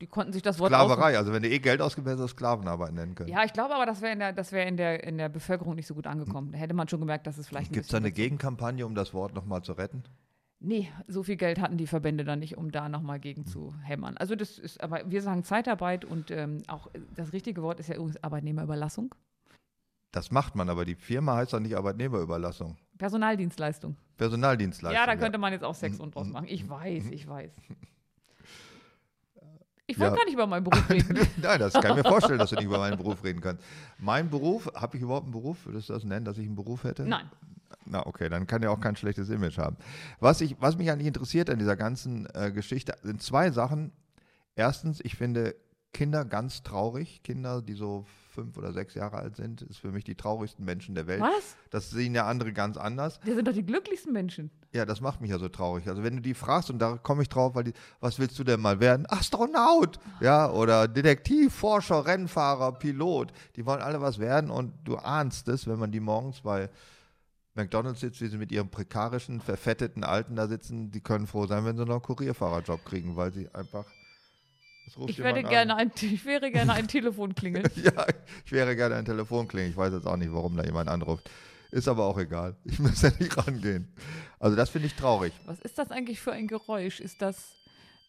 Die 0.03 0.07
konnten 0.07 0.33
sich 0.33 0.41
das 0.41 0.59
Wort 0.59 0.73
Sklaverei, 0.73 1.17
also 1.17 1.31
wenn 1.31 1.43
du 1.43 1.49
eh 1.49 1.59
Geld 1.59 1.79
ausgibst, 1.81 2.09
hättest 2.09 2.23
du 2.25 2.27
Sklavenarbeit 2.27 2.91
nennen 2.91 3.15
können. 3.15 3.29
Ja, 3.29 3.45
ich 3.45 3.53
glaube 3.53 3.73
aber, 3.73 3.85
das 3.85 4.01
wäre 4.01 4.11
in, 4.11 4.19
der, 4.19 4.33
das 4.33 4.51
wär 4.51 4.67
in, 4.67 4.75
der, 4.75 5.01
in 5.01 5.17
der 5.17 5.29
Bevölkerung 5.29 5.75
nicht 5.75 5.87
so 5.87 5.93
gut 5.93 6.07
angekommen. 6.07 6.51
Da 6.51 6.57
hätte 6.57 6.73
man 6.73 6.89
schon 6.89 6.99
gemerkt, 6.99 7.25
dass 7.25 7.37
es 7.37 7.47
vielleicht 7.47 7.71
Gibt 7.71 7.85
es 7.85 7.91
da 7.91 7.99
eine 7.99 8.11
Gegenkampagne, 8.11 8.85
um 8.85 8.95
das 8.95 9.13
Wort 9.13 9.33
nochmal 9.33 9.61
zu 9.61 9.71
retten? 9.71 10.03
Nee, 10.59 10.89
so 11.07 11.23
viel 11.23 11.37
Geld 11.37 11.57
hatten 11.61 11.77
die 11.77 11.87
Verbände 11.87 12.25
da 12.25 12.35
nicht, 12.35 12.57
um 12.57 12.69
da 12.69 12.89
nochmal 12.89 13.15
Hm. 13.15 13.21
gegen 13.21 13.45
zu 13.45 13.73
hämmern. 13.81 14.17
Also 14.17 14.35
das 14.35 14.59
ist, 14.59 14.83
aber 14.83 15.09
wir 15.09 15.21
sagen 15.21 15.45
Zeitarbeit 15.45 16.03
und 16.03 16.31
ähm, 16.31 16.57
auch 16.67 16.87
äh, 16.93 16.99
das 17.15 17.31
richtige 17.31 17.61
Wort 17.63 17.79
ist 17.79 17.87
ja 17.87 17.95
übrigens 17.95 18.21
Arbeitnehmerüberlassung. 18.21 19.15
Das 20.11 20.31
macht 20.31 20.55
man, 20.55 20.67
aber 20.67 20.83
die 20.83 20.95
Firma 20.95 21.37
heißt 21.37 21.53
doch 21.53 21.61
nicht 21.61 21.77
Arbeitnehmerüberlassung. 21.77 22.75
Personaldienstleistung. 22.97 23.95
Personaldienstleistung. 24.17 24.99
Ja, 24.99 25.05
da 25.05 25.15
könnte 25.15 25.37
man 25.37 25.53
jetzt 25.53 25.63
auch 25.63 25.75
Sex 25.75 25.97
Mhm, 25.97 26.03
und 26.03 26.15
draus 26.15 26.27
mhm, 26.27 26.33
machen. 26.33 26.47
Ich 26.49 26.69
weiß, 26.69 27.05
ich 27.09 27.25
weiß. 27.25 27.53
Ich 29.93 29.99
Ja. 29.99 30.05
wollte 30.05 30.17
gar 30.17 30.25
nicht 30.25 30.33
über 30.33 30.47
meinen 30.47 30.63
Beruf 30.63 30.89
reden. 30.89 31.19
Nein, 31.41 31.59
das 31.59 31.73
kann 31.73 31.91
ich 31.97 32.03
mir 32.03 32.09
vorstellen, 32.09 32.39
dass 32.39 32.49
du 32.49 32.55
nicht 32.55 32.65
über 32.65 32.79
meinen 32.79 32.97
Beruf 32.97 33.23
reden 33.23 33.41
kannst. 33.41 33.63
Mein 33.99 34.29
Beruf, 34.29 34.71
habe 34.75 34.97
ich 34.97 35.03
überhaupt 35.03 35.25
einen 35.25 35.31
Beruf? 35.33 35.65
Würdest 35.65 35.89
du 35.89 35.93
das 35.93 36.03
nennen, 36.03 36.25
dass 36.25 36.37
ich 36.37 36.45
einen 36.47 36.55
Beruf 36.55 36.83
hätte? 36.83 37.03
Nein. 37.03 37.29
Na, 37.85 38.05
okay, 38.07 38.27
dann 38.29 38.47
kann 38.47 38.63
er 38.63 38.71
auch 38.71 38.79
kein 38.79 38.95
schlechtes 38.95 39.29
Image 39.29 39.57
haben. 39.57 39.77
Was, 40.19 40.41
ich, 40.41 40.55
was 40.59 40.77
mich 40.77 40.89
eigentlich 40.89 41.07
interessiert 41.07 41.49
an 41.49 41.59
dieser 41.59 41.75
ganzen 41.75 42.27
äh, 42.33 42.51
Geschichte 42.51 42.95
sind 43.03 43.21
zwei 43.21 43.51
Sachen. 43.51 43.91
Erstens, 44.55 44.99
ich 45.03 45.15
finde 45.15 45.55
Kinder 45.91 46.25
ganz 46.25 46.63
traurig. 46.63 47.21
Kinder, 47.23 47.61
die 47.61 47.73
so 47.73 48.05
fünf 48.33 48.57
oder 48.57 48.73
sechs 48.73 48.95
Jahre 48.95 49.17
alt 49.17 49.35
sind, 49.35 49.61
ist 49.61 49.77
für 49.77 49.91
mich 49.91 50.03
die 50.03 50.15
traurigsten 50.15 50.65
Menschen 50.65 50.95
der 50.95 51.07
Welt. 51.07 51.21
Was? 51.21 51.55
Das 51.69 51.89
sehen 51.89 52.15
ja 52.15 52.27
andere 52.27 52.51
ganz 52.51 52.77
anders. 52.77 53.19
Wir 53.23 53.35
sind 53.35 53.47
doch 53.47 53.53
die 53.53 53.65
glücklichsten 53.65 54.11
Menschen. 54.11 54.51
Ja, 54.73 54.85
das 54.85 55.01
macht 55.01 55.21
mich 55.21 55.29
ja 55.29 55.37
so 55.37 55.49
traurig. 55.49 55.87
Also 55.87 56.03
wenn 56.03 56.15
du 56.15 56.21
die 56.21 56.33
fragst, 56.33 56.69
und 56.69 56.79
da 56.79 56.97
komme 56.97 57.21
ich 57.21 57.29
drauf, 57.29 57.55
weil 57.55 57.65
die, 57.65 57.73
was 57.99 58.19
willst 58.19 58.37
du 58.39 58.43
denn 58.43 58.59
mal 58.59 58.79
werden? 58.79 59.05
Astronaut, 59.07 59.99
ja, 60.19 60.49
oder 60.51 60.87
Detektiv, 60.87 61.53
Forscher, 61.53 62.05
Rennfahrer, 62.05 62.73
Pilot. 62.73 63.31
Die 63.55 63.65
wollen 63.65 63.81
alle 63.81 64.01
was 64.01 64.19
werden 64.19 64.49
und 64.49 64.73
du 64.83 64.97
ahnst 64.97 65.47
es, 65.47 65.67
wenn 65.67 65.77
man 65.77 65.91
die 65.91 65.99
morgens 65.99 66.41
bei 66.41 66.69
McDonalds 67.55 67.99
sitzt, 67.99 68.19
wie 68.21 68.27
sie 68.27 68.37
mit 68.37 68.51
ihrem 68.51 68.69
prekarischen, 68.69 69.39
verfetteten 69.39 70.03
Alten 70.03 70.35
da 70.35 70.47
sitzen, 70.47 70.89
die 70.89 71.01
können 71.01 71.27
froh 71.27 71.45
sein, 71.45 71.65
wenn 71.65 71.77
sie 71.77 71.85
noch 71.85 71.93
einen 71.93 72.01
Kurierfahrerjob 72.01 72.83
kriegen, 72.83 73.15
weil 73.15 73.31
sie 73.31 73.53
einfach. 73.53 73.85
Ich, 74.85 75.17
jemand 75.17 75.49
gerne 75.49 75.75
ein, 75.75 75.91
ich 75.99 76.25
wäre 76.25 76.51
gerne 76.51 76.73
ein 76.73 76.87
Telefon 76.87 77.33
klingeln. 77.35 77.67
Ja, 77.75 78.05
ich 78.45 78.51
wäre 78.51 78.75
gerne 78.75 78.95
ein 78.95 79.05
Telefon 79.05 79.47
klingeln. 79.47 79.71
Ich 79.71 79.77
weiß 79.77 79.93
jetzt 79.93 80.05
auch 80.05 80.17
nicht, 80.17 80.31
warum 80.33 80.55
da 80.55 80.63
jemand 80.63 80.89
anruft. 80.89 81.29
Ist 81.71 81.87
aber 81.87 82.05
auch 82.05 82.19
egal. 82.19 82.55
Ich 82.65 82.77
muss 82.79 83.01
ja 83.01 83.11
nicht 83.19 83.35
rangehen. 83.35 83.91
Also 84.39 84.55
das 84.55 84.69
finde 84.69 84.87
ich 84.87 84.93
traurig. 84.93 85.33
Was 85.45 85.59
ist 85.59 85.77
das 85.79 85.89
eigentlich 85.89 86.19
für 86.19 86.31
ein 86.31 86.47
Geräusch? 86.47 86.99
Ist 86.99 87.21
das, 87.21 87.55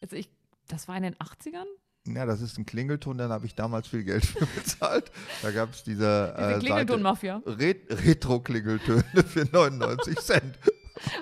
also 0.03 0.17
ich, 0.17 0.29
das 0.69 0.87
war 0.87 0.97
in 0.97 1.05
den 1.05 1.15
80ern? 1.15 1.65
Ja, 2.07 2.27
das 2.27 2.43
ist 2.43 2.59
ein 2.59 2.67
Klingelton, 2.67 3.17
dann 3.17 3.31
habe 3.31 3.47
ich 3.47 3.55
damals 3.55 3.89
viel 3.89 4.05
Geld 4.05 4.27
für 4.27 4.45
bezahlt. 4.55 5.11
Da 5.43 5.51
gab 5.51 5.71
es 5.73 5.83
diese, 5.85 6.35
Diese 6.37 6.55
äh, 6.57 6.59
Klingeltonmafia. 6.59 7.43
Re 7.47 7.77
Retro-Klingeltöne 7.89 9.05
für 9.27 9.47
99 9.51 10.19
Cent. 10.19 10.59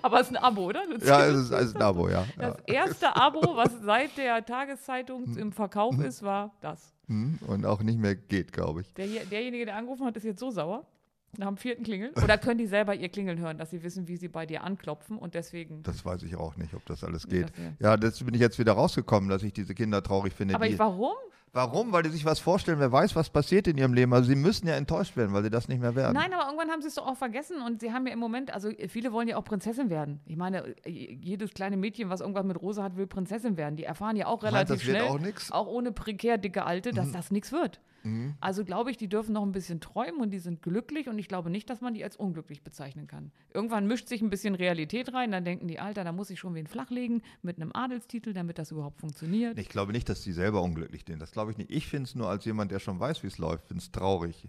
Aber 0.03 0.21
es 0.21 0.29
ist 0.31 0.37
ein 0.37 0.43
Abo, 0.43 0.67
oder? 0.67 0.83
Das 0.93 1.07
Ja, 1.07 1.27
es 1.27 1.37
ist, 1.37 1.51
es 1.51 1.67
ist 1.69 1.77
ein 1.77 1.83
Abo, 1.83 2.09
ja. 2.09 2.25
Das 2.39 2.57
erste 2.67 3.15
Abo, 3.17 3.57
was 3.57 3.71
seit 3.83 4.17
der 4.17 4.45
Tageszeitung 4.45 5.37
im 5.37 5.53
Verkauf 5.53 5.99
ist, 5.99 6.23
war 6.23 6.53
das. 6.61 6.93
Hm, 7.09 7.39
Und 7.47 7.65
auch 7.67 7.83
nicht 7.83 7.99
mehr 7.99 8.15
geht, 8.15 8.53
glaube 8.53 8.83
ich. 8.83 8.95
Der 8.95 9.07
derjenige, 9.07 9.67
der 9.67 9.77
angerufen 9.77 10.07
hat, 10.07 10.17
ist 10.17 10.25
jetzt 10.25 10.41
so 10.41 10.51
sauer. 10.51 10.87
Nach 11.39 11.47
dem 11.49 11.57
vierten 11.57 11.83
Klingeln? 11.83 12.13
Oder 12.23 12.37
können 12.37 12.59
die 12.59 12.67
selber 12.67 12.95
ihr 12.95 13.09
Klingeln 13.09 13.39
hören, 13.39 13.57
dass 13.57 13.71
sie 13.71 13.83
wissen, 13.83 14.07
wie 14.07 14.17
sie 14.17 14.29
bei 14.29 14.45
dir 14.45 14.63
anklopfen 14.65 15.17
und 15.17 15.35
deswegen. 15.35 15.83
Das 15.83 16.05
weiß 16.05 16.23
ich 16.25 16.37
auch 16.37 16.57
nicht, 16.57 16.75
ob 16.75 16.85
das 16.85 17.03
alles 17.05 17.27
geht. 17.27 17.49
das 17.51 17.59
wär- 17.59 17.73
Ja, 17.79 17.97
das 17.97 18.23
bin 18.23 18.35
ich 18.35 18.41
jetzt 18.41 18.59
wieder 18.59 18.73
rausgekommen, 18.73 19.31
dass 19.31 19.43
ich 19.43 19.55
diese 19.55 19.75
Kinder 19.75 20.03
traurig 20.03 20.35
finde. 20.35 20.55
Aber 20.55 20.67
ich, 20.67 20.79
warum? 20.79 21.15
warum? 21.55 21.91
Weil 21.93 22.03
die 22.03 22.11
sich 22.11 22.27
was 22.27 22.39
vorstellen, 22.39 22.79
wer 22.81 22.93
weiß, 22.93 23.17
was 23.17 23.31
passiert 23.31 23.67
in 23.67 23.79
ihrem 23.79 23.95
Leben. 23.95 24.13
Also 24.13 24.29
sie 24.29 24.35
müssen 24.37 24.67
ja 24.69 24.75
enttäuscht 24.75 25.17
werden, 25.17 25.33
weil 25.33 25.43
sie 25.43 25.49
das 25.49 25.69
nicht 25.69 25.81
mehr 25.81 25.95
werden. 25.95 26.13
Nein, 26.13 26.35
aber 26.35 26.45
irgendwann 26.47 26.69
haben 26.71 26.83
sie 26.83 26.89
es 26.89 26.97
doch 26.97 27.07
auch 27.07 27.17
vergessen 27.17 27.63
und 27.63 27.81
sie 27.81 27.93
haben 27.95 28.07
ja 28.07 28.13
im 28.13 28.19
Moment, 28.19 28.53
also 28.53 28.69
viele 28.89 29.11
wollen 29.13 29.27
ja 29.29 29.39
auch 29.39 29.45
Prinzessin 29.45 29.89
werden. 29.89 30.21
Ich 30.27 30.37
meine, 30.37 30.75
jedes 30.87 31.55
kleine 31.55 31.79
Mädchen, 31.79 32.11
was 32.11 32.21
irgendwas 32.21 32.45
mit 32.45 32.61
Rosa 32.61 32.83
hat, 32.83 32.97
will 32.99 33.07
Prinzessin 33.07 33.57
werden. 33.57 33.77
Die 33.77 33.85
erfahren 33.85 34.17
ja 34.17 34.27
auch 34.27 34.43
Meint, 34.43 34.55
relativ 34.55 34.77
das 34.77 34.87
wird 34.87 34.97
schnell, 34.99 35.09
auch 35.09 35.19
nix? 35.19 35.49
Mhm. 35.49 35.55
auch 35.55 35.67
ohne 35.67 35.93
prekär 35.93 36.37
dicke 36.37 36.65
Alte, 36.67 36.91
dass 36.93 37.11
das 37.13 37.31
nichts 37.31 37.53
wird. 37.53 37.81
Also 38.41 38.65
glaube 38.65 38.91
ich, 38.91 38.97
die 38.97 39.09
dürfen 39.09 39.33
noch 39.33 39.43
ein 39.43 39.53
bisschen 39.53 39.81
träumen 39.81 40.21
und 40.21 40.31
die 40.31 40.39
sind 40.39 40.63
glücklich 40.63 41.09
und 41.09 41.19
ich 41.19 41.29
glaube 41.29 41.51
nicht, 41.51 41.71
dass 41.71 41.81
man 41.81 41.95
die 41.95 42.03
als 42.05 42.17
unglücklich 42.17 42.63
bezeichnen 42.63 43.07
kann. 43.07 43.31
Irgendwann 43.55 43.87
mischt 43.87 44.09
sich 44.09 44.23
ein 44.23 44.31
bisschen 44.31 44.55
Realität 44.55 45.13
rein, 45.13 45.31
dann 45.31 45.45
denken 45.45 45.69
die, 45.69 45.79
Alter, 45.79 46.05
da 46.05 46.13
muss 46.13 46.31
ich 46.31 46.41
schon 46.41 46.55
wen 46.55 46.67
flachlegen 46.67 47.23
mit 47.43 47.57
einem 47.57 47.71
Adelstitel, 47.75 48.33
damit 48.33 48.59
das 48.59 48.71
überhaupt 48.71 49.01
funktioniert. 49.01 49.59
Ich 49.59 49.69
glaube 49.69 49.93
nicht, 49.93 50.09
dass 50.09 50.23
die 50.23 50.33
selber 50.33 50.63
unglücklich 50.63 51.05
sind. 51.07 51.21
Das 51.21 51.33
glaube 51.33 51.53
ich 51.53 51.59
nicht. 51.59 51.71
Ich 51.71 51.87
finde 51.87 52.09
es 52.09 52.15
nur 52.15 52.29
als 52.29 52.45
jemand, 52.45 52.71
der 52.73 52.81
schon 52.81 52.99
weiß, 52.99 53.23
wie 53.23 53.29
es 53.29 53.39
läuft, 53.39 53.69
finde 53.69 53.83
es 53.83 53.93
traurig, 53.93 54.49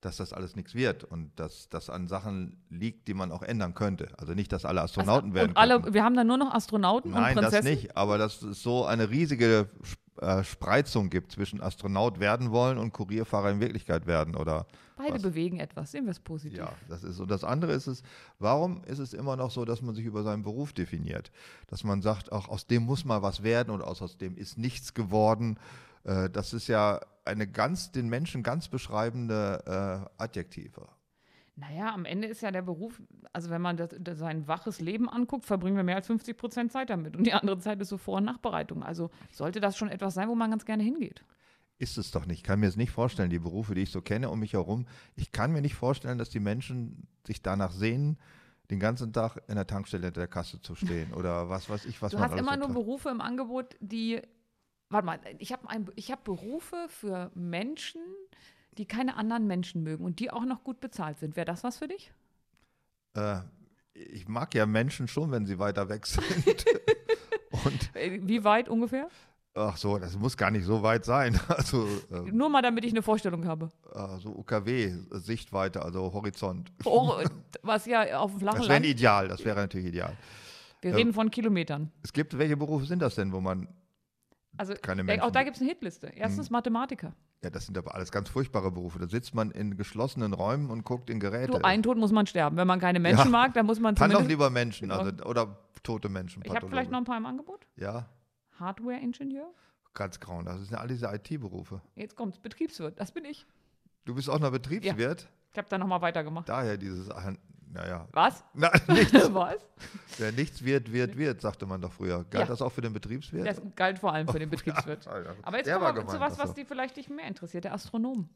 dass 0.00 0.16
das 0.16 0.32
alles 0.32 0.56
nichts 0.56 0.74
wird 0.74 1.04
und 1.04 1.30
dass 1.36 1.68
das 1.68 1.88
an 1.88 2.08
Sachen 2.08 2.56
liegt, 2.70 3.08
die 3.08 3.14
man 3.14 3.30
auch 3.30 3.42
ändern 3.42 3.74
könnte. 3.74 4.08
Also 4.18 4.34
nicht, 4.34 4.52
dass 4.52 4.64
alle 4.64 4.82
Astronauten 4.82 5.32
werden. 5.32 5.50
und 5.50 5.56
alle, 5.56 5.94
wir 5.94 6.02
haben 6.04 6.16
dann 6.16 6.26
nur 6.26 6.38
noch 6.38 6.52
Astronauten 6.52 7.12
Nein, 7.12 7.36
und 7.36 7.42
das 7.42 7.52
Prinzessin. 7.52 7.74
nicht. 7.74 7.96
Aber 7.96 8.18
dass 8.18 8.42
es 8.42 8.62
so 8.62 8.84
eine 8.84 9.10
riesige 9.10 9.70
äh, 10.20 10.44
Spreizung 10.44 11.08
gibt 11.10 11.32
zwischen 11.32 11.60
Astronaut 11.60 12.20
werden 12.20 12.50
wollen 12.50 12.78
und 12.78 12.92
Kurierfahrer 12.92 13.50
in 13.50 13.60
Wirklichkeit 13.60 14.06
werden. 14.06 14.36
Oder 14.36 14.66
Beide 14.96 15.14
was? 15.14 15.22
bewegen 15.22 15.58
etwas, 15.58 15.90
sehen 15.90 16.04
wir 16.04 16.10
es 16.10 16.20
positiv. 16.20 16.58
Ja, 16.58 16.72
das 16.88 17.02
ist. 17.02 17.18
Und 17.18 17.30
das 17.30 17.44
andere 17.44 17.72
ist 17.72 17.86
es, 17.86 18.02
warum 18.38 18.84
ist 18.84 18.98
es 18.98 19.14
immer 19.14 19.36
noch 19.36 19.50
so, 19.50 19.64
dass 19.64 19.80
man 19.80 19.94
sich 19.94 20.04
über 20.04 20.22
seinen 20.22 20.42
Beruf 20.42 20.72
definiert? 20.72 21.32
Dass 21.66 21.82
man 21.82 22.02
sagt, 22.02 22.30
auch 22.30 22.48
aus 22.48 22.66
dem 22.66 22.84
muss 22.84 23.04
mal 23.04 23.22
was 23.22 23.42
werden 23.42 23.70
und 23.70 23.82
aus, 23.82 24.02
aus 24.02 24.18
dem 24.18 24.36
ist 24.36 24.58
nichts 24.58 24.94
geworden. 24.94 25.58
Äh, 26.04 26.28
das 26.30 26.52
ist 26.52 26.68
ja 26.68 27.00
eine 27.24 27.46
ganz, 27.46 27.92
den 27.92 28.08
Menschen 28.08 28.42
ganz 28.42 28.68
beschreibende 28.68 30.08
äh, 30.18 30.22
Adjektive. 30.22 30.88
Naja, 31.62 31.94
am 31.94 32.04
Ende 32.04 32.26
ist 32.26 32.40
ja 32.42 32.50
der 32.50 32.62
Beruf, 32.62 33.00
also 33.32 33.48
wenn 33.50 33.62
man 33.62 33.76
das, 33.76 33.90
das 34.00 34.18
sein 34.18 34.48
waches 34.48 34.80
Leben 34.80 35.08
anguckt, 35.08 35.46
verbringen 35.46 35.76
wir 35.76 35.84
mehr 35.84 35.94
als 35.94 36.08
50 36.08 36.36
Prozent 36.36 36.72
Zeit 36.72 36.90
damit. 36.90 37.16
Und 37.16 37.24
die 37.24 37.32
andere 37.32 37.56
Zeit 37.58 37.80
ist 37.80 37.88
so 37.88 37.98
Vor- 37.98 38.16
und 38.16 38.24
Nachbereitung. 38.24 38.82
Also 38.82 39.10
sollte 39.30 39.60
das 39.60 39.76
schon 39.76 39.88
etwas 39.88 40.14
sein, 40.14 40.28
wo 40.28 40.34
man 40.34 40.50
ganz 40.50 40.64
gerne 40.64 40.82
hingeht. 40.82 41.24
Ist 41.78 41.98
es 41.98 42.10
doch 42.10 42.26
nicht. 42.26 42.38
Ich 42.38 42.42
kann 42.42 42.58
mir 42.58 42.66
es 42.66 42.76
nicht 42.76 42.90
vorstellen, 42.90 43.30
die 43.30 43.38
Berufe, 43.38 43.76
die 43.76 43.82
ich 43.82 43.92
so 43.92 44.00
kenne 44.00 44.28
um 44.28 44.40
mich 44.40 44.54
herum. 44.54 44.86
Ich 45.14 45.30
kann 45.30 45.52
mir 45.52 45.60
nicht 45.60 45.76
vorstellen, 45.76 46.18
dass 46.18 46.30
die 46.30 46.40
Menschen 46.40 47.06
sich 47.24 47.42
danach 47.42 47.70
sehnen, 47.70 48.18
den 48.70 48.80
ganzen 48.80 49.12
Tag 49.12 49.38
in 49.46 49.54
der 49.54 49.66
Tankstelle 49.68 50.06
hinter 50.06 50.22
der 50.22 50.28
Kasse 50.28 50.60
zu 50.60 50.74
stehen 50.74 51.14
oder 51.14 51.48
was 51.48 51.70
weiß 51.70 51.84
ich, 51.84 52.02
was 52.02 52.10
Du 52.10 52.16
man 52.16 52.24
hast 52.24 52.32
alles 52.32 52.42
immer 52.42 52.54
so 52.54 52.58
nur 52.58 52.66
treibt. 52.68 52.74
Berufe 52.74 53.08
im 53.08 53.20
Angebot, 53.20 53.76
die, 53.78 54.20
warte 54.88 55.06
mal, 55.06 55.20
ich 55.38 55.52
habe 55.52 55.68
hab 55.68 56.24
Berufe 56.24 56.86
für 56.88 57.30
Menschen, 57.36 58.00
die 58.78 58.86
keine 58.86 59.16
anderen 59.16 59.46
Menschen 59.46 59.82
mögen 59.82 60.04
und 60.04 60.18
die 60.20 60.30
auch 60.30 60.44
noch 60.44 60.64
gut 60.64 60.80
bezahlt 60.80 61.18
sind. 61.18 61.36
Wäre 61.36 61.44
das 61.46 61.62
was 61.64 61.78
für 61.78 61.88
dich? 61.88 62.12
Äh, 63.14 63.40
ich 63.94 64.26
mag 64.28 64.54
ja 64.54 64.64
Menschen 64.66 65.08
schon, 65.08 65.30
wenn 65.30 65.44
sie 65.46 65.58
weiter 65.58 65.88
weg 65.88 66.06
sind. 66.06 66.22
Und 67.64 67.94
Äh, 67.94 68.18
Wie 68.22 68.42
weit 68.44 68.68
ungefähr? 68.68 69.08
ach 69.54 69.76
so, 69.76 69.98
das 69.98 70.16
muss 70.16 70.34
gar 70.38 70.50
nicht 70.50 70.64
so 70.64 70.82
weit 70.82 71.04
sein. 71.04 71.38
Also 71.48 71.86
äh, 72.10 72.22
Nur 72.32 72.48
mal, 72.48 72.62
damit 72.62 72.84
ich 72.86 72.92
eine 72.92 73.02
Vorstellung 73.02 73.46
habe. 73.46 73.68
äh, 73.94 74.18
so 74.18 74.30
UKW, 74.30 74.94
Sichtweite, 75.10 75.82
also 75.82 76.10
Horizont. 76.14 76.72
Oh, 76.86 77.12
was 77.62 77.84
ja 77.84 78.18
auf 78.18 78.30
dem 78.30 78.40
flachen 78.40 78.60
Das 78.60 78.68
wäre 78.70 78.86
ideal, 78.86 79.28
das 79.28 79.44
wäre 79.44 79.60
natürlich 79.60 79.88
ideal. 79.88 80.16
Wir 80.80 80.92
Ja. 80.92 80.96
reden 80.96 81.12
von 81.12 81.30
Kilometern. 81.30 81.92
Es 82.02 82.12
gibt, 82.14 82.36
welche 82.38 82.56
Berufe 82.56 82.86
sind 82.86 83.00
das 83.02 83.14
denn, 83.14 83.30
wo 83.32 83.40
man, 83.42 83.68
Also 84.56 84.74
Keine 84.80 85.00
äh, 85.00 85.04
Menschen. 85.04 85.22
Auch 85.22 85.30
da 85.30 85.42
gibt 85.44 85.56
es 85.56 85.62
eine 85.62 85.70
Hitliste. 85.70 86.08
Erstens 86.08 86.50
Mathematiker. 86.50 87.14
ja, 87.42 87.50
das 87.50 87.66
sind 87.66 87.78
aber 87.78 87.94
alles 87.94 88.12
ganz 88.12 88.28
furchtbare 88.28 88.70
Berufe. 88.70 88.98
Da 88.98 89.08
sitzt 89.08 89.34
man 89.34 89.50
in 89.50 89.76
geschlossenen 89.76 90.34
Räumen 90.34 90.70
und 90.70 90.84
guckt 90.84 91.08
in 91.10 91.20
Geräte. 91.20 91.52
Du, 91.52 91.64
einen 91.64 91.82
Tod 91.82 91.96
muss 91.96 92.12
man 92.12 92.26
sterben. 92.26 92.56
Wenn 92.56 92.66
man 92.66 92.78
keine 92.78 93.00
Menschen 93.00 93.24
Ja. 93.24 93.30
mag, 93.30 93.54
dann 93.54 93.66
muss 93.66 93.80
man 93.80 93.94
Kann 93.94 94.10
doch 94.10 94.26
lieber 94.26 94.50
Menschen, 94.50 94.90
also, 94.90 95.10
oder 95.24 95.58
tote 95.82 96.08
Menschen. 96.08 96.42
Ich 96.44 96.54
habe 96.54 96.68
vielleicht 96.68 96.90
noch 96.90 96.98
ein 96.98 97.04
paar 97.04 97.16
im 97.16 97.26
Angebot. 97.26 97.66
Ja, 97.76 98.08
Hardware-Ingenieur. 98.58 99.52
ganz 99.94 100.20
grauen. 100.20 100.44
Das 100.44 100.58
sind 100.58 100.70
ja 100.70 100.78
all 100.78 100.88
diese 100.88 101.06
IT-Berufe. 101.06 101.80
Jetzt 101.96 102.16
kommt's, 102.16 102.38
Betriebswirt. 102.38 102.98
Das 103.00 103.12
bin 103.12 103.24
ich. 103.24 103.46
Du 104.04 104.14
bist 104.14 104.28
auch 104.30 104.38
noch 104.38 104.50
Betriebswirt. 104.50 105.28
Ich 105.52 105.58
habe 105.58 105.68
da 105.68 105.76
nochmal 105.78 106.00
weitergemacht. 106.00 106.48
Daher 106.48 106.76
dieses, 106.78 107.10
naja, 107.72 108.06
Was? 108.12 108.44
na, 108.54 108.70
nichts, 108.88 109.12
Was? 109.34 109.56
wer 110.18 110.32
nichts 110.32 110.62
wird, 110.64 110.92
wird, 110.92 111.16
wird, 111.16 111.40
sagte 111.40 111.66
man 111.66 111.80
doch 111.80 111.92
früher. 111.92 112.24
Galt 112.30 112.44
Ja. 112.44 112.46
das 112.46 112.62
auch 112.62 112.70
für 112.72 112.80
den 112.82 112.92
Betriebswirt? 112.92 113.46
Das 113.46 113.60
galt 113.76 113.98
vor 113.98 114.12
allem 114.12 114.28
für 114.28 114.38
den 114.38 114.50
Betriebswirt. 114.50 115.06
Aber 115.42 115.56
jetzt 115.56 115.66
Der 115.66 115.78
kommen 115.78 115.96
wir 115.96 116.06
zu 116.06 116.20
was, 116.20 116.38
was 116.38 116.48
so. 116.50 116.54
die 116.54 116.64
vielleicht 116.64 116.96
dich 116.96 117.08
mehr 117.08 117.26
interessiert, 117.26 117.64
der 117.64 117.72
Astronom. 117.74 118.28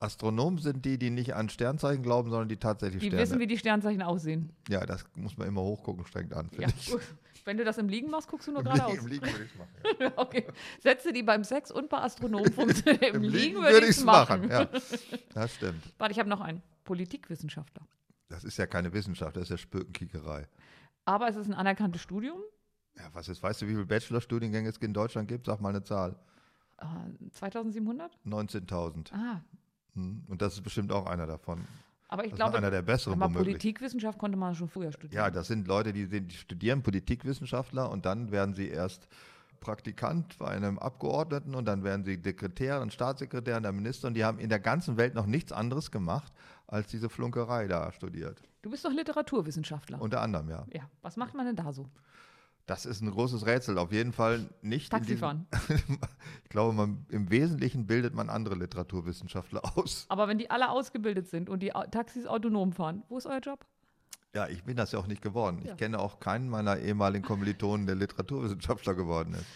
Astronomen 0.00 0.58
sind 0.58 0.84
die, 0.84 0.98
die 0.98 1.10
nicht 1.10 1.34
an 1.34 1.48
Sternzeichen 1.48 2.02
glauben, 2.02 2.28
sondern 2.28 2.48
die 2.48 2.56
tatsächlich 2.56 3.00
Die 3.00 3.06
Sterne. 3.06 3.22
wissen, 3.22 3.38
wie 3.38 3.46
die 3.46 3.56
Sternzeichen 3.56 4.02
aussehen. 4.02 4.50
ja, 4.68 4.84
das 4.84 5.04
muss 5.14 5.36
man 5.38 5.46
immer 5.46 5.60
hochgucken, 5.62 6.04
strengt 6.06 6.34
an, 6.34 6.50
Ja. 6.52 6.58
finde 6.68 6.74
ich. 6.78 6.90
gut. 6.90 7.00
Wenn 7.44 7.56
du 7.56 7.64
das 7.64 7.78
im 7.78 7.88
Liegen 7.88 8.08
machst, 8.10 8.28
guckst 8.28 8.46
du 8.48 8.52
nur 8.52 8.62
geradeaus. 8.62 8.92
Liegen, 8.92 9.02
Im 9.04 9.08
Liegen 9.10 9.26
würde 9.26 9.44
ich 9.44 9.50
es 9.50 9.58
machen. 9.58 9.96
Ja. 10.00 10.12
Okay. 10.16 10.46
Sätze, 10.80 11.12
die 11.12 11.22
beim 11.24 11.42
Sex 11.44 11.70
und 11.72 11.88
bei 11.88 11.98
Astronomen 11.98 12.52
funktionieren. 12.52 13.02
Im, 13.16 13.24
Im 13.24 13.30
Liegen, 13.32 13.56
würde 13.56 13.72
würde 13.74 13.86
ich 13.86 13.90
ich 13.90 13.96
es 13.96 13.98
es 13.98 14.04
machen. 14.04 14.46
machen. 14.48 14.50
Ja, 14.50 14.64
das 15.34 15.54
stimmt. 15.54 15.82
Warte, 15.98 16.12
ich 16.12 16.18
habe 16.20 16.28
noch 16.28 16.40
einen. 16.40 16.62
Politikwissenschaftler. 16.84 17.82
Das 18.32 18.44
ist 18.44 18.56
ja 18.56 18.66
keine 18.66 18.92
Wissenschaft, 18.94 19.36
das 19.36 19.42
ist 19.44 19.48
ja 19.50 19.56
Spökenkickerei. 19.58 20.48
Aber 21.04 21.28
es 21.28 21.36
ist 21.36 21.48
ein 21.48 21.52
anerkanntes 21.54 22.00
Studium. 22.00 22.38
Ja, 22.96 23.04
was 23.12 23.28
ist, 23.28 23.42
weißt 23.42 23.60
du, 23.60 23.66
wie 23.66 23.72
viele 23.72 23.84
Bachelorstudiengänge 23.84 24.70
es 24.70 24.78
in 24.78 24.94
Deutschland 24.94 25.28
gibt? 25.28 25.44
Sag 25.46 25.60
mal 25.60 25.68
eine 25.68 25.84
Zahl. 25.84 26.16
Äh, 26.78 26.86
2700? 27.30 28.10
19.000. 28.26 29.12
Ah, 29.12 29.42
Hm. 29.94 30.24
Und 30.28 30.40
das 30.40 30.54
ist 30.54 30.62
bestimmt 30.62 30.90
auch 30.90 31.04
einer 31.04 31.26
davon. 31.26 31.60
aber 32.08 32.24
ich 32.24 32.30
Das 32.30 32.38
glaube, 32.38 32.56
einer 32.56 32.70
der 32.70 32.80
besseren 32.80 33.22
aber. 33.22 33.34
Politikwissenschaft 33.40 34.18
konnte 34.18 34.38
man 34.38 34.54
schon 34.54 34.68
früher 34.70 34.90
studieren. 34.90 35.12
Ja, 35.24 35.30
das 35.30 35.48
sind 35.48 35.68
Leute, 35.68 35.92
die, 35.92 36.06
die 36.08 36.34
studieren 36.34 36.82
Politikwissenschaftler 36.82 37.90
und 37.90 38.06
dann 38.06 38.30
werden 38.30 38.54
sie 38.54 38.68
erst 38.68 39.06
Praktikant 39.60 40.38
bei 40.38 40.48
einem 40.48 40.78
Abgeordneten 40.78 41.54
und 41.54 41.66
dann 41.66 41.84
werden 41.84 42.04
sie 42.06 42.18
Sekretär 42.22 42.80
und 42.80 42.92
Staatssekretär 42.94 43.58
und 43.58 43.62
der 43.64 43.72
Minister 43.72 44.08
und 44.08 44.14
die 44.14 44.24
haben 44.24 44.38
in 44.38 44.48
der 44.48 44.60
ganzen 44.60 44.96
Welt 44.96 45.14
noch 45.14 45.26
nichts 45.26 45.52
anderes 45.52 45.90
gemacht, 45.90 46.32
als 46.72 46.88
diese 46.88 47.10
Flunkerei 47.10 47.68
da 47.68 47.92
studiert. 47.92 48.42
Du 48.62 48.70
bist 48.70 48.84
doch 48.84 48.92
Literaturwissenschaftler. 48.92 50.00
Unter 50.00 50.22
anderem, 50.22 50.48
ja. 50.48 50.66
ja, 50.72 50.90
was 51.02 51.16
macht 51.16 51.34
man 51.34 51.44
denn 51.44 51.56
da 51.56 51.72
so? 51.72 51.86
Das 52.64 52.86
ist 52.86 53.02
ein 53.02 53.10
großes 53.10 53.44
Rätsel. 53.44 53.76
Auf 53.76 53.92
jeden 53.92 54.12
Fall 54.12 54.48
nicht 54.62 54.90
Taxifahren. 54.90 55.46
Ich 56.44 56.48
glaube, 56.48 56.74
man, 56.74 57.06
im 57.08 57.30
Wesentlichen 57.30 57.86
bildet 57.86 58.14
man 58.14 58.28
andere 58.30 58.54
Literaturwissenschaftler 58.54 59.62
aus. 59.76 60.06
Aber 60.08 60.28
wenn 60.28 60.38
die 60.38 60.50
alle 60.50 60.70
ausgebildet 60.70 61.28
sind 61.28 61.48
und 61.48 61.60
die 61.60 61.72
Taxis 61.90 62.26
autonom 62.26 62.72
fahren, 62.72 63.02
wo 63.08 63.18
ist 63.18 63.26
euer 63.26 63.40
Job? 63.40 63.66
Ja, 64.34 64.48
ich 64.48 64.64
bin 64.64 64.76
das 64.76 64.92
ja 64.92 64.98
auch 64.98 65.06
nicht 65.06 65.22
geworden. 65.22 65.60
Ja. 65.64 65.72
Ich 65.72 65.76
kenne 65.76 65.98
auch 65.98 66.20
keinen 66.20 66.48
meiner 66.48 66.78
ehemaligen 66.78 67.24
Kommilitonen, 67.24 67.86
der 67.86 67.96
Literaturwissenschaftler 67.96 68.94
geworden 68.94 69.34
ist. 69.34 69.46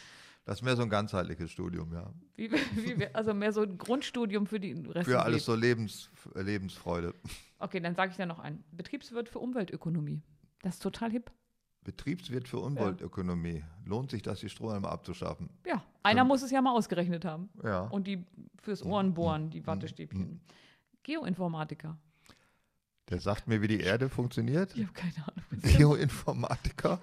Das 0.47 0.59
ist 0.59 0.62
mehr 0.62 0.76
so 0.76 0.82
ein 0.82 0.88
ganzheitliches 0.88 1.51
Studium, 1.51 1.92
ja. 1.92 2.09
Wie, 2.36 2.51
wie, 2.53 3.07
also 3.12 3.34
mehr 3.34 3.53
so 3.53 3.62
ein 3.62 3.76
Grundstudium 3.76 4.47
für 4.47 4.61
die 4.61 4.72
Rest 4.72 5.09
Für 5.09 5.20
alles 5.20 5.44
so 5.44 5.55
Lebens, 5.55 6.11
Lebensfreude. 6.34 7.14
Okay, 7.59 7.80
dann 7.80 7.94
sage 7.94 8.11
ich 8.11 8.18
dir 8.18 8.26
noch 8.26 8.38
einen. 8.38 8.62
Betriebswirt 8.70 9.30
für 9.30 9.38
Umweltökonomie. 9.38 10.20
Das 10.61 10.74
ist 10.74 10.82
total 10.82 11.11
hip. 11.11 11.32
Betriebswirt 11.84 12.47
für 12.49 12.59
Umweltökonomie. 12.59 13.64
Lohnt 13.86 14.11
sich 14.11 14.20
das, 14.20 14.40
die 14.40 14.51
Strohhalme 14.51 14.86
abzuschaffen? 14.86 15.49
Ja, 15.64 15.82
einer 16.03 16.24
muss 16.24 16.42
es 16.42 16.51
ja 16.51 16.61
mal 16.61 16.72
ausgerechnet 16.72 17.24
haben. 17.24 17.49
Ja. 17.64 17.84
Und 17.84 18.07
die 18.07 18.26
fürs 18.61 18.84
Ohrenbohren, 18.84 19.49
die 19.49 19.66
Wattestäbchen. 19.66 20.42
Geoinformatiker. 21.03 21.97
Der 23.09 23.20
sagt 23.20 23.46
mir, 23.46 23.62
wie 23.62 23.68
die 23.68 23.80
Erde 23.80 24.09
funktioniert. 24.09 24.74
Ich 24.76 24.82
habe 24.82 24.92
keine 24.92 25.14
Ahnung. 25.28 25.44
Geoinformatiker. 25.62 27.00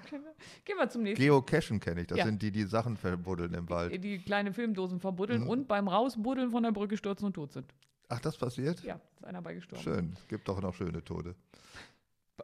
Gehen 0.66 0.78
wir 0.78 0.90
zum 0.90 1.04
nächsten. 1.04 1.24
Geocachen 1.24 1.80
kenne 1.80 2.02
ich. 2.02 2.08
Das 2.08 2.18
Ja. 2.18 2.26
sind 2.26 2.42
die, 2.42 2.52
die 2.52 2.64
Sachen 2.64 2.98
verbuddeln 2.98 3.54
im 3.54 3.70
Wald. 3.70 4.04
Die 4.04 4.20
kleine 4.20 4.52
Filmdosen 4.54 5.00
verbuddeln 5.00 5.44
Mhm. 5.44 5.50
und 5.50 5.68
beim 5.70 5.88
Rausbuddeln 5.88 6.52
von 6.52 6.64
der 6.64 6.74
Brücke 6.74 6.98
stürzen 6.98 7.26
und 7.28 7.34
tot 7.34 7.54
sind. 7.54 7.74
Ach, 8.10 8.20
das 8.20 8.38
passiert? 8.38 8.84
Ja, 8.84 9.00
ist 9.16 9.24
einer 9.24 9.42
bei 9.42 9.54
gestorben. 9.54 9.82
Schön. 9.84 10.14
Es 10.20 10.28
gibt 10.28 10.48
doch 10.50 10.62
noch 10.62 10.76
schöne 10.76 11.02
Tode. 11.04 11.36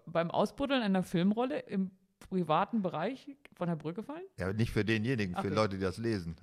Beim 0.05 0.31
Ausbuddeln 0.31 0.81
einer 0.81 1.03
Filmrolle 1.03 1.59
im 1.59 1.91
privaten 2.19 2.81
Bereich 2.81 3.35
von 3.55 3.67
der 3.67 3.75
Brücke 3.75 4.03
fallen? 4.03 4.23
Ja, 4.37 4.53
nicht 4.53 4.71
für 4.71 4.85
denjenigen, 4.85 5.33
für 5.35 5.39
Okay. 5.47 5.53
Leute, 5.53 5.75
die 5.77 5.83
das 5.83 5.97
lesen. 5.97 6.37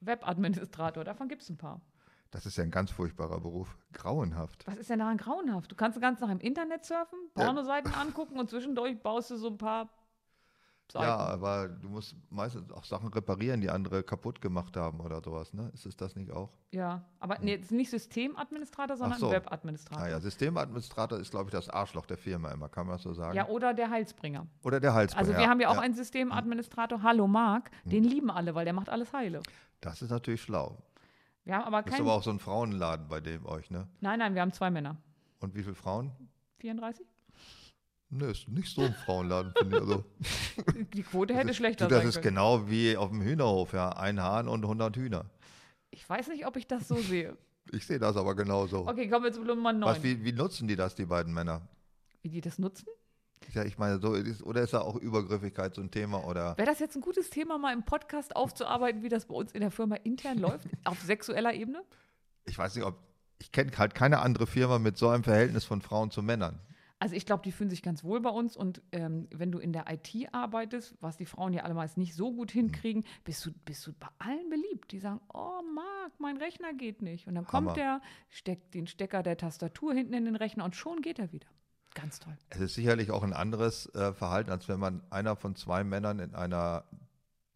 Webadministrator, 0.00 1.04
davon 1.04 1.28
gibt 1.28 1.42
es 1.42 1.50
ein 1.50 1.58
paar. 1.58 1.80
Das 2.30 2.46
ist 2.46 2.56
ja 2.56 2.64
ein 2.64 2.70
ganz 2.70 2.90
furchtbarer 2.90 3.40
Beruf. 3.40 3.76
Grauenhaft. 3.92 4.66
Was 4.66 4.76
ist 4.76 4.90
denn 4.90 5.00
daran 5.00 5.16
grauenhaft? 5.16 5.70
Du 5.70 5.74
kannst 5.74 6.00
ganz 6.00 6.20
nach 6.20 6.30
im 6.30 6.38
Internet 6.38 6.84
surfen, 6.84 7.18
Ja. 7.36 7.44
Pornoseiten 7.44 7.92
angucken 7.94 8.38
und 8.38 8.48
zwischendurch 8.48 9.02
baust 9.02 9.30
du 9.30 9.36
so 9.36 9.48
ein 9.48 9.58
paar 9.58 9.88
Seiten. 10.90 11.04
Ja, 11.04 11.16
aber 11.16 11.68
du 11.68 11.88
musst 11.88 12.16
meistens 12.30 12.70
auch 12.72 12.84
Sachen 12.84 13.08
reparieren, 13.12 13.60
die 13.60 13.70
andere 13.70 14.02
kaputt 14.02 14.40
gemacht 14.40 14.76
haben 14.76 15.00
oder 15.00 15.20
sowas, 15.22 15.52
ne? 15.52 15.70
Ist 15.72 15.86
es 15.86 15.96
das 15.96 16.16
nicht 16.16 16.32
auch? 16.32 16.50
Ja, 16.72 17.04
aber 17.20 17.38
nee, 17.40 17.54
ist 17.54 17.70
nicht 17.70 17.90
Systemadministrator, 17.90 18.96
sondern 18.96 19.18
so. 19.18 19.30
Webadministrator. 19.30 20.04
Ah 20.04 20.08
ja, 20.08 20.20
Systemadministrator 20.20 21.18
ist, 21.18 21.30
glaube 21.30 21.46
ich, 21.46 21.52
das 21.52 21.68
Arschloch 21.68 22.06
der 22.06 22.16
Firma 22.16 22.50
immer, 22.50 22.68
kann 22.68 22.86
man 22.86 22.96
das 22.96 23.02
so 23.02 23.14
sagen? 23.14 23.36
Ja, 23.36 23.46
oder 23.46 23.72
der 23.72 23.90
Heilsbringer. 23.90 24.46
Oder 24.64 24.80
der 24.80 24.92
Halsbringer. 24.92 25.28
Also 25.28 25.38
wir 25.38 25.48
haben 25.48 25.60
ja 25.60 25.68
auch 25.68 25.76
ja. 25.76 25.80
einen 25.80 25.94
Systemadministrator, 25.94 27.02
Hallo 27.02 27.28
Marc, 27.28 27.70
den 27.84 28.02
lieben 28.02 28.30
alle, 28.30 28.54
weil 28.56 28.64
der 28.64 28.74
macht 28.74 28.88
alles 28.88 29.12
heile. 29.12 29.42
Das 29.80 30.02
ist 30.02 30.10
natürlich 30.10 30.42
schlau. 30.42 30.76
Wir 31.50 31.56
haben 31.56 31.64
aber 31.64 31.82
Das 31.82 31.94
ist 31.94 32.00
aber 32.00 32.12
auch 32.12 32.22
so 32.22 32.30
ein 32.30 32.38
Frauenladen 32.38 33.08
bei 33.08 33.18
dem 33.18 33.44
euch, 33.44 33.72
ne? 33.72 33.88
Nein, 33.98 34.20
nein, 34.20 34.36
wir 34.36 34.40
haben 34.42 34.52
zwei 34.52 34.70
Männer. 34.70 34.96
Und 35.40 35.56
wie 35.56 35.64
viele 35.64 35.74
Frauen? 35.74 36.12
34? 36.60 37.04
Ne, 38.10 38.26
ist 38.26 38.48
nicht 38.48 38.72
so 38.72 38.82
ein 38.82 38.94
Frauenladen, 38.94 39.52
finde 39.58 39.78
ich. 39.78 39.82
Also, 39.82 40.04
Die 40.94 41.02
Quote 41.02 41.34
hätte 41.34 41.48
das, 41.48 41.56
schlechter 41.56 41.88
du, 41.88 41.90
das 41.90 42.02
sein 42.02 42.08
ist 42.08 42.22
können. 42.22 42.36
genau 42.36 42.70
wie 42.70 42.96
auf 42.96 43.08
dem 43.10 43.20
Hühnerhof, 43.20 43.72
ja. 43.72 43.88
Ein 43.88 44.22
Hahn 44.22 44.46
und 44.46 44.62
100 44.62 44.96
Hühner. 44.96 45.24
Ich 45.90 46.08
weiß 46.08 46.28
nicht, 46.28 46.46
ob 46.46 46.54
ich 46.54 46.68
das 46.68 46.86
so 46.86 46.94
sehe. 46.94 47.36
Ich 47.72 47.84
sehe 47.84 47.98
das 47.98 48.16
aber 48.16 48.36
genauso. 48.36 48.86
Okay, 48.86 49.08
kommen 49.08 49.24
wir 49.24 49.32
zu 49.32 49.42
Nummer 49.42 49.72
9. 49.72 49.82
Was, 49.96 50.04
wie, 50.04 50.22
wie 50.24 50.32
nutzen 50.32 50.68
die 50.68 50.76
das, 50.76 50.94
die 50.94 51.06
beiden 51.06 51.34
Männer? 51.34 51.62
Wie 52.22 52.28
die 52.28 52.40
das 52.40 52.60
nutzen? 52.60 52.86
Ja, 53.52 53.64
ich 53.64 53.78
meine, 53.78 53.98
so 53.98 54.14
ist, 54.14 54.42
oder 54.42 54.62
ist 54.62 54.74
da 54.74 54.82
auch 54.82 54.96
Übergriffigkeit 54.96 55.74
so 55.74 55.80
ein 55.80 55.90
Thema? 55.90 56.24
Oder 56.24 56.56
Wäre 56.56 56.68
das 56.68 56.78
jetzt 56.78 56.94
ein 56.94 57.00
gutes 57.00 57.30
Thema, 57.30 57.58
mal 57.58 57.72
im 57.72 57.84
Podcast 57.84 58.36
aufzuarbeiten, 58.36 59.02
wie 59.02 59.08
das 59.08 59.26
bei 59.26 59.34
uns 59.34 59.52
in 59.52 59.60
der 59.60 59.70
Firma 59.70 59.96
intern 59.96 60.38
läuft, 60.38 60.68
auf 60.84 61.00
sexueller 61.00 61.54
Ebene? 61.54 61.82
ich 62.46 62.58
weiß 62.58 62.74
nicht, 62.74 62.84
ob. 62.84 62.96
Ich 63.42 63.52
kenne 63.52 63.70
halt 63.78 63.94
keine 63.94 64.18
andere 64.20 64.46
Firma 64.46 64.78
mit 64.78 64.98
so 64.98 65.08
einem 65.08 65.24
Verhältnis 65.24 65.64
von 65.64 65.80
Frauen 65.80 66.10
zu 66.10 66.22
Männern. 66.22 66.60
Also 66.98 67.16
ich 67.16 67.24
glaube, 67.24 67.42
die 67.42 67.52
fühlen 67.52 67.70
sich 67.70 67.82
ganz 67.82 68.04
wohl 68.04 68.20
bei 68.20 68.28
uns 68.28 68.54
und 68.54 68.82
ähm, 68.92 69.26
wenn 69.34 69.50
du 69.50 69.58
in 69.58 69.72
der 69.72 69.86
IT 69.90 70.14
arbeitest, 70.32 70.94
was 71.00 71.16
die 71.16 71.24
Frauen 71.24 71.54
ja 71.54 71.62
alle 71.62 71.72
meist 71.72 71.96
nicht 71.96 72.14
so 72.14 72.30
gut 72.34 72.50
hinkriegen, 72.50 73.02
bist 73.24 73.46
du, 73.46 73.50
bist 73.64 73.86
du 73.86 73.94
bei 73.94 74.08
allen 74.18 74.50
beliebt. 74.50 74.92
Die 74.92 74.98
sagen, 74.98 75.22
oh 75.32 75.62
Marc, 75.74 76.12
mein 76.18 76.36
Rechner 76.36 76.74
geht 76.74 77.00
nicht. 77.00 77.26
Und 77.26 77.34
dann 77.36 77.46
Hammer. 77.48 77.68
kommt 77.68 77.78
der, 77.78 78.02
steckt 78.28 78.74
den 78.74 78.86
Stecker 78.86 79.22
der 79.22 79.38
Tastatur 79.38 79.94
hinten 79.94 80.12
in 80.12 80.26
den 80.26 80.36
Rechner 80.36 80.66
und 80.66 80.76
schon 80.76 81.00
geht 81.00 81.18
er 81.18 81.32
wieder. 81.32 81.48
Ganz 81.94 82.20
toll. 82.20 82.36
Es 82.50 82.60
ist 82.60 82.74
sicherlich 82.74 83.10
auch 83.10 83.22
ein 83.22 83.32
anderes 83.32 83.92
äh, 83.94 84.12
Verhalten, 84.12 84.50
als 84.50 84.68
wenn 84.68 84.78
man 84.78 85.02
einer 85.10 85.36
von 85.36 85.56
zwei 85.56 85.82
Männern 85.84 86.20
in 86.20 86.34
einer 86.34 86.84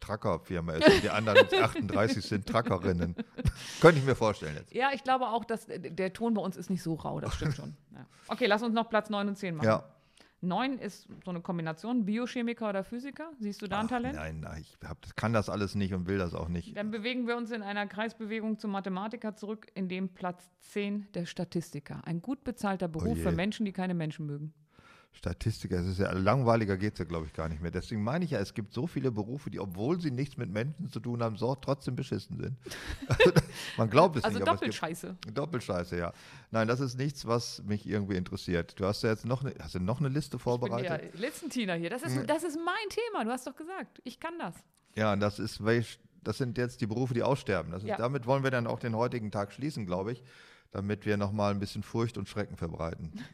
Truckerfirma 0.01 0.75
ist 0.75 0.89
und 0.89 1.03
die 1.03 1.11
anderen 1.11 1.47
38 1.51 2.25
sind 2.25 2.47
Truckerinnen. 2.47 3.17
Könnte 3.81 3.99
ich 4.01 4.05
mir 4.05 4.15
vorstellen 4.15 4.55
jetzt. 4.57 4.73
Ja, 4.75 4.91
ich 4.93 5.03
glaube 5.03 5.29
auch, 5.29 5.45
dass 5.45 5.69
äh, 5.69 5.79
der 5.79 6.13
Ton 6.13 6.35
bei 6.35 6.43
uns 6.43 6.57
ist 6.57 6.69
nicht 6.69 6.83
so 6.83 6.95
rau, 6.95 7.21
das 7.21 7.35
stimmt 7.35 7.55
schon. 7.55 7.77
Ja. 7.93 8.07
Okay, 8.29 8.47
lass 8.47 8.63
uns 8.63 8.75
noch 8.75 8.91
Platz 8.91 9.09
9 9.09 9.29
und 9.29 9.39
10 9.39 9.55
machen. 9.57 9.67
Ja. 9.67 9.85
9 10.45 10.79
ist 10.79 11.09
so 11.25 11.31
eine 11.31 11.41
Kombination, 11.41 12.05
Biochemiker 12.05 12.69
oder 12.69 12.85
Physiker. 12.85 13.33
Siehst 13.39 13.63
du 13.63 13.67
da 13.67 13.81
ein 13.81 13.87
Ach, 13.87 13.91
Talent? 13.91 14.17
Nein, 14.17 14.41
nein, 14.41 14.63
ich 14.63 14.77
hab, 14.89 15.17
kann 15.17 15.33
das 15.33 15.49
alles 15.49 15.75
nicht 15.75 15.95
und 15.95 16.07
will 16.07 16.19
das 16.19 16.35
auch 16.35 16.49
nicht. 16.49 16.77
Dann 16.77 16.91
bewegen 16.91 17.27
wir 17.27 17.37
uns 17.37 17.51
in 17.51 17.63
einer 17.63 17.87
Kreisbewegung 17.87 18.59
zum 18.59 18.71
Mathematiker 18.71 19.35
zurück, 19.35 19.67
in 19.75 19.89
dem 19.89 20.09
Platz 20.09 20.51
10 20.61 21.09
der 21.15 21.27
Statistiker. 21.27 22.03
Ein 22.05 22.23
gut 22.23 22.45
bezahlter 22.45 22.89
Beruf 22.89 23.17
je. 23.17 23.23
für 23.23 23.33
Menschen, 23.33 23.65
die 23.67 23.73
keine 23.73 23.95
Menschen 23.95 24.27
mögen. 24.27 24.53
Statistiker, 25.15 25.79
es 25.79 25.87
ist 25.87 25.99
ja 26.01 26.13
langweiliger 26.13 26.77
geht 26.77 26.95
es 26.95 26.99
ja, 26.99 27.05
glaube 27.05 27.27
ich, 27.27 27.33
gar 27.33 27.49
nicht 27.49 27.63
mehr. 27.63 27.71
Deswegen 27.71 28.03
meine 28.03 28.25
ich 28.25 28.33
ja, 28.33 28.41
es 28.41 28.53
gibt 28.53 28.73
so 28.75 28.87
viele 28.87 29.11
Berufe, 29.13 29.49
die, 29.49 29.61
obwohl 29.61 30.01
sie 30.01 30.11
nichts 30.11 30.37
mit 30.37 30.51
Menschen 30.51 30.91
zu 30.91 31.01
tun 31.01 31.23
haben, 31.23 31.37
so 31.37 31.55
trotzdem 31.55 31.97
beschissen 31.97 32.37
sind. 32.39 32.57
Also, 33.09 33.33
man 33.77 33.91
glaubt 33.91 34.17
es 34.17 34.25
Also 34.25 34.39
nicht, 34.39 34.47
gibt 34.47 34.57
Doppelscheiße. 34.61 35.17
Doppelscheiße, 35.33 35.97
ja. 35.97 36.13
Nein, 36.51 36.67
das 36.69 36.81
ist 36.81 36.99
nichts, 36.99 37.27
was 37.27 37.63
mich 37.63 37.87
irgendwie 37.87 38.17
interessiert. 38.17 38.79
Du 38.79 38.87
hast 38.87 39.03
ja 39.03 39.11
jetzt 39.11 39.25
noch 39.25 39.45
eine, 39.45 39.55
hast 39.61 39.75
du 39.75 39.81
noch 39.81 40.01
eine 40.01 40.09
Liste 40.09 40.27
Ich 40.27 40.31
bin 40.33 40.41
vorbereitet? 40.41 41.15
ja 41.67 41.75
hier. 41.75 41.91
Das 41.91 42.03
ist, 42.03 42.29
das 42.29 42.43
ist 42.43 42.57
mein 42.57 42.89
Thema. 42.91 43.25
Du 43.25 43.31
hast 43.31 43.47
doch 43.47 43.55
gesagt, 43.57 44.01
ich 44.05 44.19
kann 44.19 44.35
das. 44.39 44.55
Ja, 44.97 45.13
und 45.13 45.21
das 45.21 45.39
ist, 45.39 45.61
das 46.23 46.39
sind 46.39 46.59
jetzt 46.59 46.81
die 46.81 46.87
Berufe, 46.87 47.15
die 47.15 47.23
aussterben. 47.23 47.73
Ist, 47.73 47.85
Ja. 47.85 47.97
Damit 47.97 48.27
wollen 48.27 48.43
wir 48.43 48.51
dann 48.51 48.67
auch 48.67 48.81
den 48.81 48.97
heutigen 48.97 49.31
Tag 49.31 49.53
schließen, 49.53 49.87
glaube 49.87 50.13
ich, 50.13 50.23
damit 50.73 51.07
wir 51.07 51.17
nochmal 51.17 51.53
ein 51.53 51.61
bisschen 51.61 51.83
Furcht 51.83 52.19
und 52.19 52.29
Schrecken 52.29 52.57
verbreiten. 52.57 53.13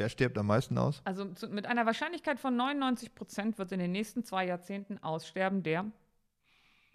Wer 0.00 0.08
stirbt 0.08 0.38
am 0.38 0.46
meisten 0.46 0.78
aus? 0.78 1.02
Also 1.04 1.26
zu, 1.34 1.46
mit 1.48 1.66
einer 1.66 1.84
Wahrscheinlichkeit 1.84 2.40
von 2.40 2.56
99 2.56 3.14
Prozent 3.14 3.58
wird 3.58 3.70
in 3.70 3.80
den 3.80 3.92
nächsten 3.92 4.24
zwei 4.24 4.46
Jahrzehnten 4.46 4.96
aussterben 4.96 5.62
der, 5.62 5.84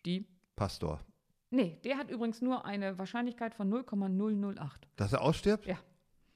die. 0.07 0.25
Pastor. 0.55 0.99
Nee, 1.51 1.77
der 1.83 1.99
hat 1.99 2.09
übrigens 2.09 2.41
nur 2.41 2.65
eine 2.65 2.97
Wahrscheinlichkeit 2.97 3.53
von 3.53 3.69
0,008. 3.69 4.87
Dass 4.95 5.13
er 5.13 5.21
ausstirbt? 5.21 5.67
Ja. 5.67 5.77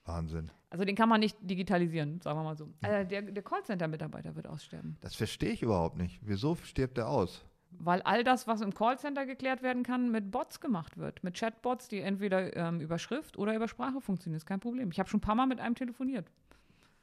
Wahnsinn. 0.05 0.51
Also 0.69 0.85
den 0.85 0.95
kann 0.95 1.09
man 1.09 1.21
nicht 1.21 1.37
digitalisieren, 1.41 2.21
sagen 2.21 2.37
wir 2.37 2.43
mal 2.43 2.55
so. 2.55 2.71
Äh, 2.83 3.03
der 3.03 3.23
der 3.23 3.41
Callcenter-Mitarbeiter 3.41 4.35
wird 4.35 4.45
aussterben. 4.45 4.95
Das 5.01 5.15
verstehe 5.15 5.53
ich 5.53 5.63
überhaupt 5.63 5.97
nicht. 5.97 6.19
Wieso 6.21 6.55
stirbt 6.57 6.99
er 6.99 7.09
aus? 7.09 7.43
Weil 7.71 8.03
all 8.03 8.23
das, 8.23 8.45
was 8.45 8.61
im 8.61 8.75
Callcenter 8.75 9.25
geklärt 9.25 9.63
werden 9.63 9.81
kann, 9.81 10.11
mit 10.11 10.29
Bots 10.29 10.59
gemacht 10.59 10.97
wird. 10.97 11.23
Mit 11.23 11.33
Chatbots, 11.33 11.87
die 11.87 12.01
entweder 12.01 12.55
ähm, 12.55 12.79
über 12.79 12.99
Schrift 12.99 13.39
oder 13.39 13.55
über 13.55 13.67
Sprache 13.67 14.01
funktionieren. 14.01 14.37
Ist 14.37 14.45
kein 14.45 14.59
Problem. 14.59 14.91
Ich 14.91 14.99
habe 14.99 15.09
schon 15.09 15.17
ein 15.17 15.21
paar 15.21 15.33
Mal 15.33 15.47
mit 15.47 15.59
einem 15.59 15.73
telefoniert. 15.73 16.29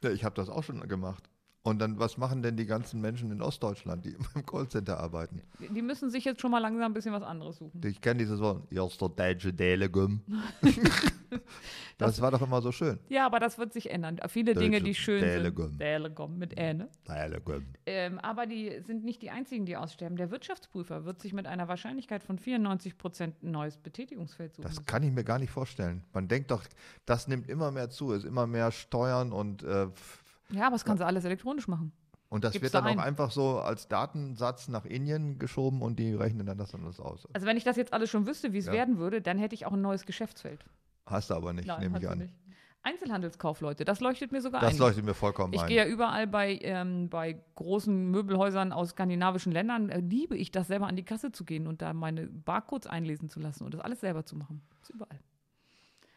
Ja, 0.03 0.11
ich 0.11 0.23
habe 0.23 0.35
das 0.35 0.49
auch 0.49 0.63
schon 0.63 0.79
gemacht. 0.87 1.29
Und 1.63 1.79
dann, 1.79 1.99
was 1.99 2.17
machen 2.17 2.41
denn 2.41 2.55
die 2.55 2.65
ganzen 2.65 3.01
Menschen 3.01 3.29
in 3.29 3.41
Ostdeutschland, 3.41 4.05
die 4.05 4.15
im 4.35 4.45
Callcenter 4.45 4.99
arbeiten? 4.99 5.41
Die, 5.59 5.81
müssen 5.81 6.09
sich 6.09 6.23
jetzt 6.23 6.39
schon 6.39 6.51
mal 6.51 6.59
langsam 6.59 6.91
ein 6.91 6.93
bisschen 6.93 7.11
was 7.11 7.23
anderes 7.23 7.57
suchen. 7.57 7.81
Ich 7.83 7.99
kenne 7.99 8.19
dieses 8.19 8.39
Wort, 8.39 8.71
erster 8.71 9.09
deutsche 9.09 9.51
Delegum. 9.53 10.21
das 11.97 12.21
war 12.21 12.31
doch 12.31 12.41
immer 12.41 12.61
so 12.61 12.71
schön. 12.71 12.99
Ja, 13.09 13.25
aber 13.25 13.39
das 13.39 13.57
wird 13.57 13.73
sich 13.73 13.89
ändern. 13.91 14.19
Viele 14.27 14.53
Dinge, 14.55 14.81
die 14.81 14.93
schön 14.95 15.21
Telekom. 15.21 15.67
sind. 15.69 15.79
Telekom 15.79 16.37
mit 16.37 16.57
Ä, 16.59 16.73
ne? 16.73 16.89
Delegum. 17.07 17.65
Ähm, 17.85 18.19
aber 18.19 18.45
die 18.45 18.81
sind 18.81 19.03
nicht 19.03 19.21
die 19.21 19.29
einzigen, 19.31 19.65
die 19.65 19.77
aussterben. 19.77 20.17
Der 20.17 20.31
Wirtschaftsprüfer 20.31 21.05
wird 21.05 21.21
sich 21.21 21.33
mit 21.33 21.47
einer 21.47 21.67
Wahrscheinlichkeit 21.67 22.23
von 22.23 22.37
94 22.37 22.97
Prozent 22.97 23.43
ein 23.43 23.51
neues 23.51 23.77
Betätigungsfeld 23.77 24.55
suchen. 24.55 24.67
Das 24.67 24.85
kann 24.85 25.03
ich 25.03 25.11
mir 25.11 25.23
gar 25.23 25.39
nicht 25.39 25.51
vorstellen. 25.51 26.03
Man 26.13 26.27
denkt 26.27 26.51
doch, 26.51 26.63
das 27.05 27.27
nimmt 27.27 27.47
immer 27.49 27.71
mehr 27.71 27.89
zu, 27.89 28.11
ist 28.11 28.25
immer 28.25 28.47
mehr 28.47 28.71
Steuern 28.71 29.31
und, 29.31 29.63
äh, 29.63 29.87
Ja, 30.51 30.67
aber 30.67 30.75
das 30.75 30.85
kann 30.85 30.97
sie 30.97 31.05
alles 31.05 31.25
elektronisch 31.25 31.67
machen. 31.67 31.91
und 32.29 32.43
das 32.43 32.51
Gib's 32.53 32.63
wird 32.63 32.73
da 32.73 32.81
dann 32.81 32.89
ein. 32.91 32.99
auch 32.99 33.03
einfach 33.03 33.31
so 33.31 33.59
als 33.59 33.87
Datensatz 33.87 34.67
nach 34.67 34.85
Indien 34.85 35.39
geschoben 35.39 35.81
und 35.81 35.97
die 35.97 36.13
rechnen 36.13 36.45
dann 36.45 36.57
das 36.57 36.73
alles 36.75 36.99
aus. 36.99 37.25
Also 37.33 37.47
wenn 37.47 37.55
ich 37.57 37.63
das 37.63 37.77
jetzt 37.77 37.93
alles 37.93 38.09
schon 38.09 38.25
wüsste, 38.27 38.51
wie 38.53 38.57
es 38.57 38.65
Ja. 38.67 38.73
werden 38.73 38.97
würde, 38.97 39.21
dann 39.21 39.37
hätte 39.37 39.55
ich 39.55 39.65
auch 39.65 39.73
ein 39.73 39.81
neues 39.81 40.05
Geschäftsfeld. 40.05 40.65
Hast 41.07 41.29
du 41.29 41.33
aber 41.33 41.53
nicht, 41.53 41.67
nehme 41.79 41.95
hat 41.95 42.03
ich 42.03 42.09
an. 42.09 42.17
nicht. 42.19 42.33
Einzelhandelskaufleute, 42.83 43.83
das 43.83 43.99
leuchtet 43.99 44.31
mir 44.31 44.41
sogar 44.41 44.61
Das 44.61 44.73
ein. 44.75 44.79
leuchtet 44.79 45.03
mir 45.03 45.13
vollkommen 45.13 45.53
Ich 45.53 45.61
ein. 45.61 45.67
gehe 45.67 45.77
ja 45.77 45.85
überall 45.85 46.25
bei, 46.25 46.57
ähm, 46.61 47.09
bei 47.09 47.37
großen 47.55 48.11
Möbelhäusern 48.11 48.71
aus 48.71 48.91
skandinavischen 48.91 49.51
Ländern, 49.51 49.89
äh, 49.89 49.99
liebe 49.99 50.37
ich 50.37 50.51
das 50.51 50.67
selber 50.67 50.87
an 50.87 50.95
die 50.95 51.03
Kasse 51.03 51.31
zu 51.33 51.43
gehen 51.43 51.67
und 51.67 51.81
da 51.81 51.93
meine 51.93 52.27
Barcodes 52.27 52.87
einlesen 52.87 53.27
zu 53.29 53.39
lassen 53.41 53.65
und 53.65 53.73
das 53.73 53.81
alles 53.81 53.99
selber 53.99 54.25
zu 54.25 54.37
machen. 54.37 54.61
Das 54.79 54.89
ist 54.89 54.95
überall. 54.95 55.19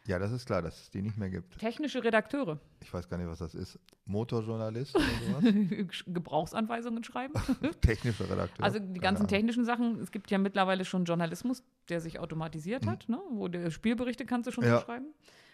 Ja, 0.07 0.17
das 0.17 0.31
ist 0.31 0.45
klar, 0.47 0.61
dass 0.63 0.81
es 0.81 0.89
die 0.89 1.01
nicht 1.03 1.17
mehr 1.17 1.29
gibt. 1.29 1.59
Technische 1.59 2.03
Redakteure, 2.03 2.59
Ich 2.81 2.91
weiß 2.91 3.07
gar 3.07 3.17
nicht, 3.17 3.27
was 3.27 3.37
das 3.39 3.53
ist. 3.53 3.77
Motorjournalist 4.05 4.95
oder 4.95 5.05
sowas? 5.41 5.53
Gebrauchsanweisungen 6.07 7.03
schreiben. 7.03 7.33
Technischer 7.81 8.29
Redakteur. 8.29 8.65
Also 8.65 8.79
die 8.79 8.99
ganzen 8.99 9.27
technischen 9.27 9.63
Sachen, 9.63 9.99
es 9.99 10.11
gibt 10.11 10.31
ja 10.31 10.37
mittlerweile 10.39 10.85
schon 10.85 11.05
Journalismus, 11.05 11.63
der 11.91 12.01
sich 12.01 12.19
automatisiert 12.19 12.87
hat, 12.87 13.07
ne? 13.09 13.19
wo 13.29 13.47
der 13.47 13.69
Spielberichte 13.69 14.25
kannst 14.25 14.47
du 14.47 14.51
schon 14.51 14.63
Mhm. 14.63 14.69
Ja. 14.71 14.79
so 14.79 14.85
schreiben. 14.85 15.13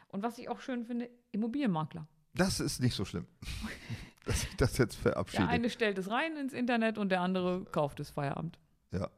Und 0.09 0.23
was 0.23 0.37
ich 0.37 0.47
auch 0.47 0.61
schön 0.61 0.85
finde, 0.85 1.09
Immobilienmakler. 1.31 2.07
Das 2.33 2.59
ist 2.61 2.79
nicht 2.79 2.95
so 2.95 3.03
schlimm, 3.03 3.25
dass 4.25 4.43
ich 4.43 4.55
das 4.57 4.77
jetzt 4.77 5.03
Der 5.03 5.11
verabschiede. 5.13 5.47
eine 5.49 5.69
stellt 5.69 5.97
es 5.97 6.09
rein 6.09 6.37
ins 6.37 6.53
Internet 6.53 6.97
und 6.97 7.09
der 7.09 7.19
andere 7.21 7.65
kauft 7.65 7.99
es 7.99 8.09
Feierabend. 8.11 8.57
Ja, 8.91 9.09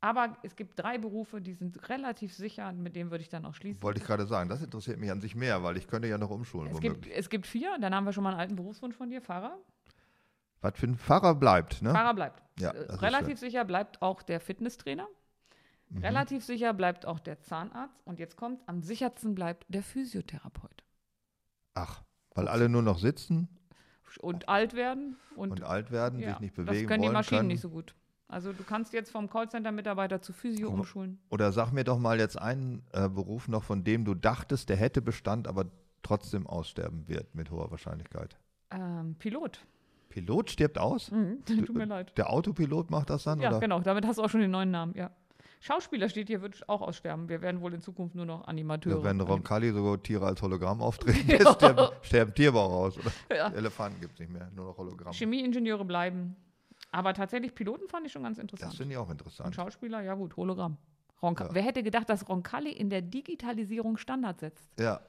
Aber 0.00 0.36
es 0.42 0.54
gibt 0.56 0.78
drei 0.78 0.98
Berufe, 0.98 1.40
die 1.40 1.54
sind 1.54 1.88
relativ 1.88 2.34
sicher, 2.34 2.70
mit 2.72 2.94
denen 2.96 3.10
würde 3.10 3.22
ich 3.22 3.28
dann 3.30 3.44
auch 3.46 3.54
schließen. 3.54 3.82
wollte 3.82 4.00
ich 4.00 4.06
gerade 4.06 4.26
sagen. 4.26 4.48
Das 4.50 4.60
interessiert 4.62 4.98
mich 4.98 5.10
an 5.10 5.20
sich 5.20 5.34
mehr, 5.34 5.62
weil 5.62 5.76
ich 5.78 5.86
könnte 5.86 6.08
ja 6.08 6.18
noch 6.18 6.30
umschulen. 6.30 6.70
es, 6.72 6.80
gibt, 6.80 7.06
es 7.06 7.30
gibt 7.30 7.46
vier, 7.46 7.78
dann 7.80 7.94
haben 7.94 8.04
wir 8.04 8.12
schon 8.12 8.24
mal 8.24 8.30
einen 8.30 8.40
alten 8.40 8.56
Berufswunsch 8.56 8.96
von 8.96 9.08
dir, 9.08 9.22
Fahrer. 9.22 9.56
Was 10.60 10.72
für 10.76 10.86
ein 10.88 10.96
Pfarrer 10.98 11.36
bleibt, 11.36 11.80
ne? 11.82 11.92
Fahrer 11.92 12.14
bleibt. 12.14 12.42
Ja, 12.60 12.70
Äh, 12.72 12.92
Relativ 12.96 13.38
sicher 13.38 13.64
bleibt 13.64 14.02
auch 14.02 14.22
der 14.22 14.40
Fitnesstrainer. 14.40 15.06
Mhm. 15.90 15.98
Relativ 16.02 16.44
sicher 16.44 16.74
bleibt 16.74 17.06
auch 17.06 17.18
der 17.18 17.40
Zahnarzt. 17.40 18.00
Und 18.04 18.18
jetzt 18.18 18.36
kommt, 18.36 18.60
am 18.66 18.82
sichersten 18.82 19.34
bleibt 19.34 19.64
der 19.68 19.82
Physiotherapeut. 19.82 20.84
Ach, 21.74 22.02
weil 22.34 22.48
alle 22.48 22.68
nur 22.68 22.82
noch 22.82 22.98
sitzen 22.98 23.48
Und 24.20 24.48
alt 24.48 24.74
werden 24.74 25.16
und, 25.36 25.52
und 25.52 25.62
alt 25.62 25.90
werden, 25.90 26.18
ja, 26.18 26.30
sich 26.30 26.40
nicht 26.40 26.58
das 26.58 26.66
bewegen 26.66 26.86
können 26.88 27.02
die 27.02 27.06
wollen 27.06 27.14
Maschinen 27.14 27.38
können. 27.40 27.48
nicht 27.48 27.60
so 27.60 27.70
gut. 27.70 27.94
Also 28.28 28.52
du 28.52 28.62
kannst 28.62 28.92
jetzt 28.92 29.10
vom 29.10 29.30
Callcenter-Mitarbeiter 29.30 30.20
zu 30.20 30.32
Physio 30.34 30.68
umschulen. 30.68 31.18
Oder 31.30 31.50
sag 31.50 31.72
mir 31.72 31.84
doch 31.84 31.98
mal 31.98 32.18
jetzt 32.18 32.38
einen 32.38 32.82
äh, 32.92 33.08
Beruf 33.08 33.48
noch, 33.48 33.64
von 33.64 33.84
dem 33.84 34.04
du 34.04 34.14
dachtest, 34.14 34.68
der 34.68 34.76
hätte 34.76 35.00
Bestand, 35.00 35.48
aber 35.48 35.66
trotzdem 36.02 36.46
aussterben 36.46 37.08
wird 37.08 37.34
mit 37.34 37.50
hoher 37.50 37.70
Wahrscheinlichkeit. 37.70 38.38
Ähm, 38.70 39.14
Pilot. 39.18 39.66
Pilot 40.10 40.50
stirbt 40.50 40.78
aus? 40.78 41.10
Mhm. 41.10 41.42
Tut 41.46 41.74
mir 41.74 41.86
leid. 41.86 42.16
Der 42.18 42.30
Autopilot 42.30 42.90
macht 42.90 43.08
das 43.08 43.24
dann? 43.24 43.40
Ja, 43.40 43.48
oder? 43.50 43.60
genau. 43.60 43.80
Damit 43.80 44.06
hast 44.06 44.18
du 44.18 44.22
auch 44.22 44.30
schon 44.30 44.40
den 44.40 44.50
neuen 44.50 44.70
Namen, 44.70 44.94
ja. 44.94 45.10
Schauspieler 45.60 46.08
steht 46.08 46.28
hier, 46.28 46.40
wird 46.42 46.68
auch 46.68 46.80
aussterben. 46.82 47.28
Wir 47.28 47.42
werden 47.42 47.60
wohl 47.60 47.74
in 47.74 47.80
Zukunft 47.80 48.14
nur 48.14 48.24
noch 48.26 48.46
Animateure. 48.46 48.98
Ja, 48.98 49.04
wenn 49.04 49.20
Anim- 49.20 49.26
Roncalli 49.26 49.72
sogar 49.72 50.02
Tiere 50.02 50.26
als 50.26 50.40
Hologramm 50.40 50.80
auftreten, 50.80 51.28
Ja. 51.30 51.52
sterben, 51.52 51.88
sterben 52.02 52.34
Tierbau 52.34 52.66
raus. 52.66 52.98
Ja. 53.34 53.48
Elefanten 53.48 54.00
gibt 54.00 54.14
es 54.14 54.20
nicht 54.20 54.32
mehr, 54.32 54.50
nur 54.54 54.66
noch 54.66 54.78
Hologramm. 54.78 55.12
Chemieingenieure 55.12 55.84
bleiben. 55.84 56.36
Aber 56.92 57.12
tatsächlich, 57.12 57.54
Piloten 57.54 57.88
fand 57.88 58.06
ich 58.06 58.12
schon 58.12 58.22
ganz 58.22 58.36
Das 58.36 58.42
interessant. 58.44 58.74
finde 58.76 58.92
ich 58.92 58.98
auch 58.98 59.06
Und 59.06 59.12
interessant. 59.12 59.54
Schauspieler, 59.54 60.00
ja 60.02 60.14
gut, 60.14 60.36
Hologramm. 60.36 60.76
Ronca 61.20 61.46
Ja. 61.46 61.54
Wer 61.54 61.62
hätte 61.62 61.82
gedacht, 61.82 62.08
dass 62.08 62.28
Roncalli 62.28 62.70
in 62.72 62.88
der 62.88 63.02
Digitalisierung 63.02 63.96
Standard 63.96 64.38
setzt? 64.40 64.70
Ja. 64.78 65.00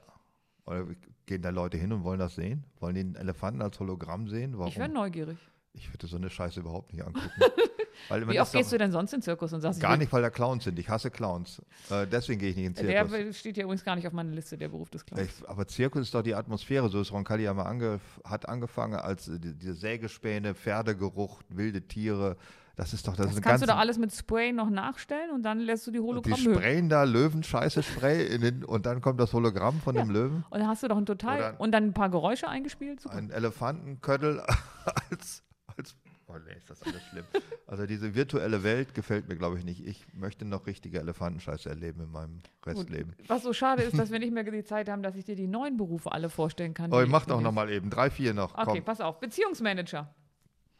Oder 0.66 0.86
gehen 1.26 1.42
da 1.42 1.50
Leute 1.50 1.78
hin 1.78 1.92
und 1.92 2.02
wollen 2.04 2.18
das 2.18 2.34
sehen? 2.34 2.64
Wollen 2.80 2.96
den 2.96 3.14
Elefanten 3.14 3.62
als 3.62 3.78
Hologramm 3.80 4.28
sehen? 4.28 4.54
Warum? 4.58 4.68
Ich 4.68 4.78
wäre 4.78 4.88
neugierig. 4.88 5.38
Ich 5.72 5.92
würde 5.92 6.06
so 6.08 6.16
eine 6.16 6.28
Scheiße 6.28 6.60
überhaupt 6.60 6.92
nicht 6.92 7.02
angucken. 7.04 7.30
Wie 8.08 8.40
oft 8.40 8.52
gehst 8.52 8.72
du 8.72 8.78
denn 8.78 8.92
sonst 8.92 9.12
in 9.12 9.18
den 9.18 9.22
Zirkus 9.24 9.52
und 9.52 9.60
sagst, 9.60 9.80
Gar 9.80 9.96
nicht, 9.96 10.12
weil 10.12 10.22
da 10.22 10.30
Clowns 10.30 10.64
sind. 10.64 10.78
Ich 10.78 10.88
hasse 10.88 11.10
Clowns. 11.10 11.60
Äh, 11.90 12.06
deswegen 12.06 12.40
gehe 12.40 12.50
ich 12.50 12.56
nicht 12.56 12.66
in 12.66 12.74
den 12.74 12.86
Der 12.86 13.08
Zirkus. 13.08 13.38
steht 13.38 13.56
ja 13.56 13.64
übrigens 13.64 13.84
gar 13.84 13.96
nicht 13.96 14.06
auf 14.06 14.12
meiner 14.12 14.32
Liste, 14.32 14.56
der 14.58 14.68
Beruf 14.68 14.90
des 14.90 15.04
Clowns. 15.04 15.22
Ich, 15.40 15.48
aber 15.48 15.66
Zirkus 15.66 16.02
ist 16.02 16.14
doch 16.14 16.22
die 16.22 16.34
Atmosphäre. 16.34 16.88
So 16.88 17.00
ist 17.00 17.12
Roncalli 17.12 17.44
ja 17.44 17.54
mal 17.54 17.64
ange, 17.64 18.00
hat 18.24 18.48
angefangen 18.48 18.94
als 18.94 19.28
äh, 19.28 19.38
die, 19.38 19.54
diese 19.54 19.74
Sägespäne, 19.74 20.54
Pferdegeruch, 20.54 21.40
wilde 21.48 21.82
Tiere. 21.82 22.36
Das 22.76 22.94
ist 22.94 23.06
doch 23.06 23.14
das, 23.14 23.26
Das 23.26 23.34
ist 23.36 23.42
kannst 23.42 23.62
du 23.62 23.66
da 23.66 23.76
alles 23.76 23.98
mit 23.98 24.10
Spray 24.10 24.52
noch 24.52 24.70
nachstellen 24.70 25.32
und 25.32 25.42
dann 25.42 25.58
lässt 25.58 25.86
du 25.86 25.90
die 25.90 25.98
Die 25.98 26.02
Hologramme. 26.02 26.36
sprayen 26.38 26.88
da 26.88 27.02
Löwenscheiße-Spray 27.04 28.26
in 28.26 28.40
den, 28.40 28.64
und 28.64 28.86
dann 28.86 29.02
kommt 29.02 29.20
das 29.20 29.34
Hologramm 29.34 29.80
von 29.80 29.94
dem 29.94 30.08
Löwen. 30.08 30.44
Und 30.48 30.60
dann 30.60 30.68
hast 30.68 30.82
du 30.82 30.88
doch 30.88 30.96
ein 30.96 31.04
total 31.04 31.38
Oder- 31.38 31.60
und 31.60 31.72
dann 31.72 31.84
ein 31.88 31.92
paar 31.92 32.08
Geräusche 32.08 32.48
eingespielt. 32.48 33.00
Super. 33.00 33.16
Ein 33.16 33.30
Elefantenköttel 33.30 34.40
als. 35.10 35.42
Oh 36.32 36.38
nee, 36.46 36.54
ist 36.56 36.70
das 36.70 36.82
alles 36.82 37.02
schlimm. 37.10 37.24
Also 37.66 37.86
diese 37.86 38.14
virtuelle 38.14 38.62
Welt 38.62 38.94
gefällt 38.94 39.28
mir, 39.28 39.36
glaube 39.36 39.58
ich, 39.58 39.64
nicht. 39.64 39.84
Ich 39.86 40.06
möchte 40.14 40.44
noch 40.44 40.66
richtige 40.66 41.00
Elefantenscheiße 41.00 41.68
erleben 41.68 42.02
in 42.02 42.10
meinem 42.10 42.40
Restleben. 42.64 43.14
Was 43.26 43.42
so 43.42 43.52
schade 43.52 43.82
ist, 43.82 43.98
dass 43.98 44.10
wir 44.10 44.18
nicht 44.18 44.32
mehr 44.32 44.44
die 44.44 44.64
Zeit 44.64 44.88
haben, 44.88 45.02
dass 45.02 45.16
ich 45.16 45.24
dir 45.24 45.36
die 45.36 45.48
neuen 45.48 45.76
Berufe 45.76 46.12
alle 46.12 46.28
vorstellen 46.30 46.74
kann. 46.74 46.92
Oh, 46.92 47.00
ich 47.00 47.08
mach 47.08 47.26
doch 47.26 47.38
wir- 47.38 47.42
noch 47.42 47.52
mal 47.52 47.70
eben. 47.70 47.90
Drei, 47.90 48.10
vier 48.10 48.32
noch. 48.34 48.54
Okay, 48.54 48.64
Komm. 48.78 48.84
pass 48.84 49.00
auf. 49.00 49.18
Beziehungsmanager. 49.20 50.14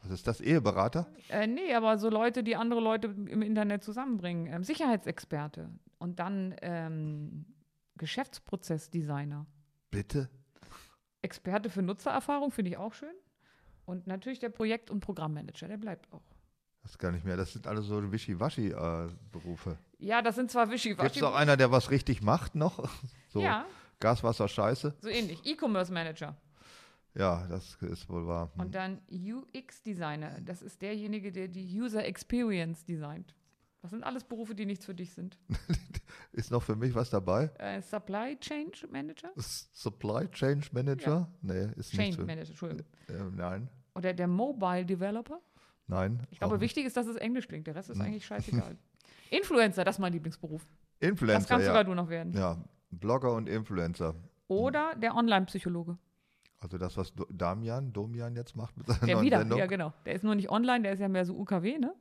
Was 0.03 0.13
ist 0.13 0.27
das? 0.27 0.41
Eheberater? 0.41 1.07
Äh, 1.29 1.47
nee, 1.47 1.75
aber 1.75 1.99
so 1.99 2.09
Leute, 2.09 2.43
die 2.43 2.57
andere 2.57 2.81
Leute 2.81 3.09
im 3.09 3.43
Internet 3.43 3.83
zusammenbringen. 3.85 4.47
Ähm, 4.47 4.63
Sicherheitsexperte. 4.65 5.69
Und 5.99 6.19
dann 6.19 6.55
ähm, 6.63 7.45
Geschäftsprozessdesigner. 7.99 9.47
Bitte? 9.91 10.31
Experte 11.23 11.69
für 11.69 11.83
Nutzererfahrung 11.83 12.51
finde 12.51 12.71
ich 12.71 12.77
auch 12.79 12.95
schön. 12.95 13.13
Und 13.91 14.07
natürlich 14.07 14.39
der 14.39 14.51
Projekt- 14.51 14.91
und 14.91 15.01
Programmmanager, 15.01 15.67
der 15.69 15.77
bleibt 15.77 16.13
auch. 16.13 16.23
Das 16.83 16.97
gar 16.97 17.13
nicht 17.13 17.25
mehr. 17.25 17.37
Das 17.37 17.53
sind 17.53 17.67
alles 17.67 17.87
so 17.87 18.01
Wischiwaschi-Berufe. 18.11 19.77
Ja, 19.99 20.23
das 20.23 20.37
sind 20.37 20.51
zwar 20.51 20.67
Gibt 20.67 20.79
es 20.79 20.85
wischiwaschi. 20.85 21.21
noch 21.21 21.35
einer, 21.35 21.57
der 21.57 21.71
was 21.71 21.91
richtig 21.91 22.23
macht 22.23 22.55
noch? 22.55 22.89
So 23.29 23.41
Ja, 23.41 23.65
Gas, 24.01 24.23
Wasser, 24.25 24.49
Scheiße? 24.49 24.95
so 25.01 25.09
ähnlich. 25.09 25.45
E-Commerce 25.45 25.93
Manager. 25.93 26.37
Ja, 27.15 27.47
das 27.49 27.75
ist 27.83 28.09
wohl 28.09 28.27
wahr. 28.27 28.51
Hm. 28.55 28.61
Und 28.63 28.75
dann 28.75 28.99
UX-Designer. 29.11 30.41
Das 30.41 30.63
ist 30.63 30.81
derjenige, 30.83 31.31
der 31.33 31.49
die 31.49 31.81
User 31.81 32.05
Experience 32.05 32.85
designt. 32.85 33.35
Das 33.83 33.91
sind 33.93 34.03
alles 34.05 34.25
Berufe, 34.25 34.55
die 34.55 34.67
nichts 34.67 34.85
für 34.85 34.95
dich 34.95 35.13
sind. 35.13 35.39
Ist 36.33 36.51
noch 36.51 36.63
für 36.63 36.77
mich 36.77 36.95
was 36.95 37.09
dabei? 37.11 37.51
Äh, 37.59 37.81
Supply 37.83 38.37
Chain 38.41 38.71
Manager? 38.91 39.31
S- 39.37 39.69
Supply 39.73 40.29
Change 40.29 40.69
Manager? 40.73 41.29
Nee, 41.41 41.65
ist 41.77 41.93
nicht 41.93 41.97
Chain 41.97 42.13
so. 42.13 42.23
Manager, 42.25 42.49
Entschuldigung. 42.51 42.87
Äh, 43.09 43.13
nein, 43.37 43.69
Oder 43.95 44.13
der 44.15 44.29
Mobile 44.29 44.85
Developer? 44.85 45.41
nein. 45.87 46.21
Ich 46.31 46.39
glaube, 46.39 46.61
wichtig 46.61 46.87
ist, 46.87 46.97
dass 46.97 47.07
es 47.07 47.17
Englisch 47.17 47.49
klingt. 47.49 47.67
Der 47.67 47.75
Rest 47.75 47.91
ist 47.91 47.99
Hm. 47.99 48.07
eigentlich 48.07 48.25
scheißegal. 48.27 48.77
Influencer, 49.31 49.85
das 49.85 49.97
ist 49.97 50.01
mein 50.01 50.13
Lieblingsberuf. 50.13 50.67
Influencer, 51.01 51.39
Das 51.41 51.49
kannst 51.49 51.67
ja. 51.67 51.73
sogar 51.73 51.85
du 51.85 51.95
noch 51.95 52.09
werden. 52.09 52.33
Ja, 52.35 52.57
Blogger 52.91 53.35
und 53.35 53.49
Influencer. 53.49 54.15
Oder 54.49 54.95
der 54.97 55.15
Online-Psychologe. 55.15 55.97
Also 56.61 56.77
das, 56.79 56.97
was 56.97 57.13
Damian, 57.31 57.93
Domian 57.93 58.37
jetzt 58.37 58.55
macht 58.55 58.77
mit 58.77 58.87
seiner 58.87 59.07
Der 59.07 59.15
neuen 59.17 59.25
wieder, 59.27 59.39
Sendung. 59.39 59.59
ja 59.59 59.67
genau. 59.67 59.93
Der 60.05 60.15
ist 60.15 60.25
nur 60.25 60.35
nicht 60.35 60.51
online, 60.51 60.83
der 60.83 60.93
ist 60.93 61.01
ja 61.01 61.09
mehr 61.09 61.25
so 61.25 61.35
UKW, 61.37 61.79
ne? 61.79 61.95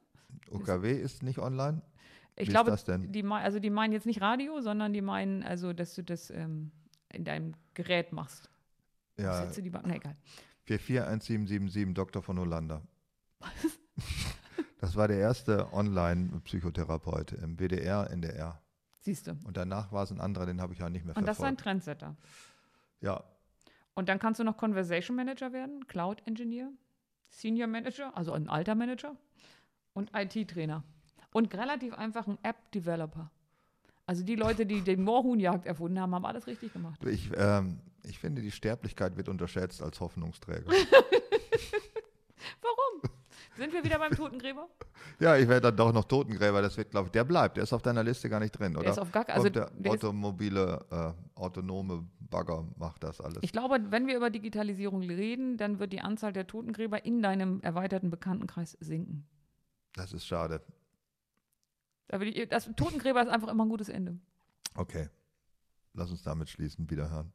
UKW 0.51 0.91
ist 0.91 1.23
nicht 1.23 1.39
online. 1.39 1.81
Ich 2.35 2.47
Wie 2.47 2.51
glaube, 2.51 2.71
ist 2.71 2.87
das 2.87 2.99
denn? 2.99 3.11
Die, 3.11 3.23
also 3.25 3.59
die 3.59 3.69
meinen 3.69 3.93
jetzt 3.93 4.05
nicht 4.05 4.21
Radio, 4.21 4.59
sondern 4.61 4.91
die 4.93 5.01
meinen, 5.01 5.43
also, 5.43 5.71
dass 5.73 5.95
du 5.95 6.03
das 6.03 6.29
ähm, 6.29 6.71
in 7.11 7.23
deinem 7.23 7.53
Gerät 7.73 8.11
machst. 8.11 8.49
Ja, 9.17 9.33
Setze 9.45 9.61
die 9.61 9.69
Bank, 9.69 9.85
na 9.87 9.95
egal. 9.95 10.15
441777, 10.77 11.93
Dr. 11.93 12.21
von 12.21 12.39
Hollander. 12.39 12.81
Das 14.81 14.95
war 14.95 15.09
der 15.09 15.17
erste 15.17 15.73
Online-Psychotherapeut 15.73 17.33
im 17.33 17.57
WDR, 17.59 18.09
NDR. 18.09 18.61
Siehst 19.01 19.27
du. 19.27 19.31
Und 19.43 19.57
danach 19.57 19.91
war 19.91 20.03
es 20.03 20.11
ein 20.11 20.21
anderer, 20.21 20.45
den 20.45 20.61
habe 20.61 20.71
ich 20.71 20.79
ja 20.79 20.89
nicht 20.89 21.05
mehr 21.05 21.17
Und 21.17 21.27
das 21.27 21.37
ist 21.37 21.43
ein 21.43 21.57
verfolgt. 21.57 21.61
Trendsetter. 21.63 22.15
Ja, 23.01 23.23
Und 23.93 24.07
dann 24.07 24.19
kannst 24.19 24.39
du 24.39 24.45
noch 24.45 24.55
Conversation 24.55 25.17
Manager 25.17 25.51
werden, 25.51 25.85
Cloud 25.87 26.21
Engineer, 26.25 26.69
Senior 27.27 27.67
Manager, 27.67 28.15
also 28.15 28.31
ein 28.31 28.47
alter 28.47 28.73
Manager 28.75 29.17
und 29.93 30.11
IT-Trainer. 30.15 30.83
Und 31.33 31.53
relativ 31.55 31.93
einfach 31.93 32.27
ein 32.27 32.37
App-Developer. 32.41 33.29
Also 34.05 34.23
die 34.23 34.35
Leute, 34.37 34.65
die 34.65 34.81
den 34.81 35.03
Moorhuhnjagd 35.03 35.65
erfunden 35.65 35.99
haben, 35.99 36.15
haben 36.15 36.25
alles 36.25 36.47
richtig 36.47 36.71
gemacht. 36.71 37.03
ich, 37.05 37.29
ähm, 37.35 37.79
ich 38.03 38.19
finde, 38.19 38.41
die 38.41 38.51
Sterblichkeit 38.51 39.17
wird 39.17 39.29
unterschätzt 39.29 39.81
als 39.81 39.99
Hoffnungsträger. 39.99 40.67
Warum? 42.61 43.01
Sind 43.57 43.73
wir 43.73 43.83
wieder 43.83 43.99
beim 43.99 44.15
Totengräber? 44.15 44.67
ja, 45.19 45.35
ich 45.35 45.47
werde 45.47 45.67
dann 45.67 45.75
doch 45.75 45.91
noch 45.91 46.05
Totengräber, 46.05 46.61
das 46.61 46.77
wird, 46.77 46.91
glaube 46.91 47.07
ich, 47.07 47.11
der 47.11 47.23
bleibt. 47.23 47.57
Der 47.57 47.63
ist 47.63 47.73
auf 47.73 47.81
deiner 47.81 48.03
Liste 48.03 48.29
gar 48.29 48.39
nicht 48.39 48.51
drin, 48.51 48.75
oder? 48.75 48.83
Der 48.83 48.91
ist 48.93 48.99
auf 48.99 49.11
gar 49.11 49.27
also 49.29 49.49
der 49.49 49.69
der 49.71 49.91
automobile, 49.91 50.85
äh, 50.89 51.11
autonome 51.39 52.07
Bagger 52.19 52.65
macht 52.77 53.03
das 53.03 53.19
alles. 53.19 53.39
Ich 53.41 53.51
glaube, 53.51 53.79
wenn 53.89 54.07
wir 54.07 54.15
über 54.15 54.29
Digitalisierung 54.29 55.01
reden, 55.01 55.57
dann 55.57 55.79
wird 55.79 55.91
die 55.91 56.01
Anzahl 56.01 56.31
der 56.31 56.47
Totengräber 56.47 57.03
in 57.03 57.21
deinem 57.21 57.59
erweiterten 57.61 58.09
Bekanntenkreis 58.09 58.77
sinken. 58.79 59.27
das 59.93 60.13
ist 60.13 60.25
schade. 60.25 60.61
Da 62.07 62.19
ich, 62.21 62.47
das 62.49 62.71
Totengräber 62.75 63.21
ist 63.21 63.29
einfach 63.29 63.49
immer 63.49 63.65
ein 63.65 63.69
gutes 63.69 63.89
Ende. 63.89 64.17
Okay. 64.75 65.09
Lass 65.93 66.11
uns 66.11 66.23
damit 66.23 66.49
schließen. 66.49 66.89
Wiederhören. 66.89 67.31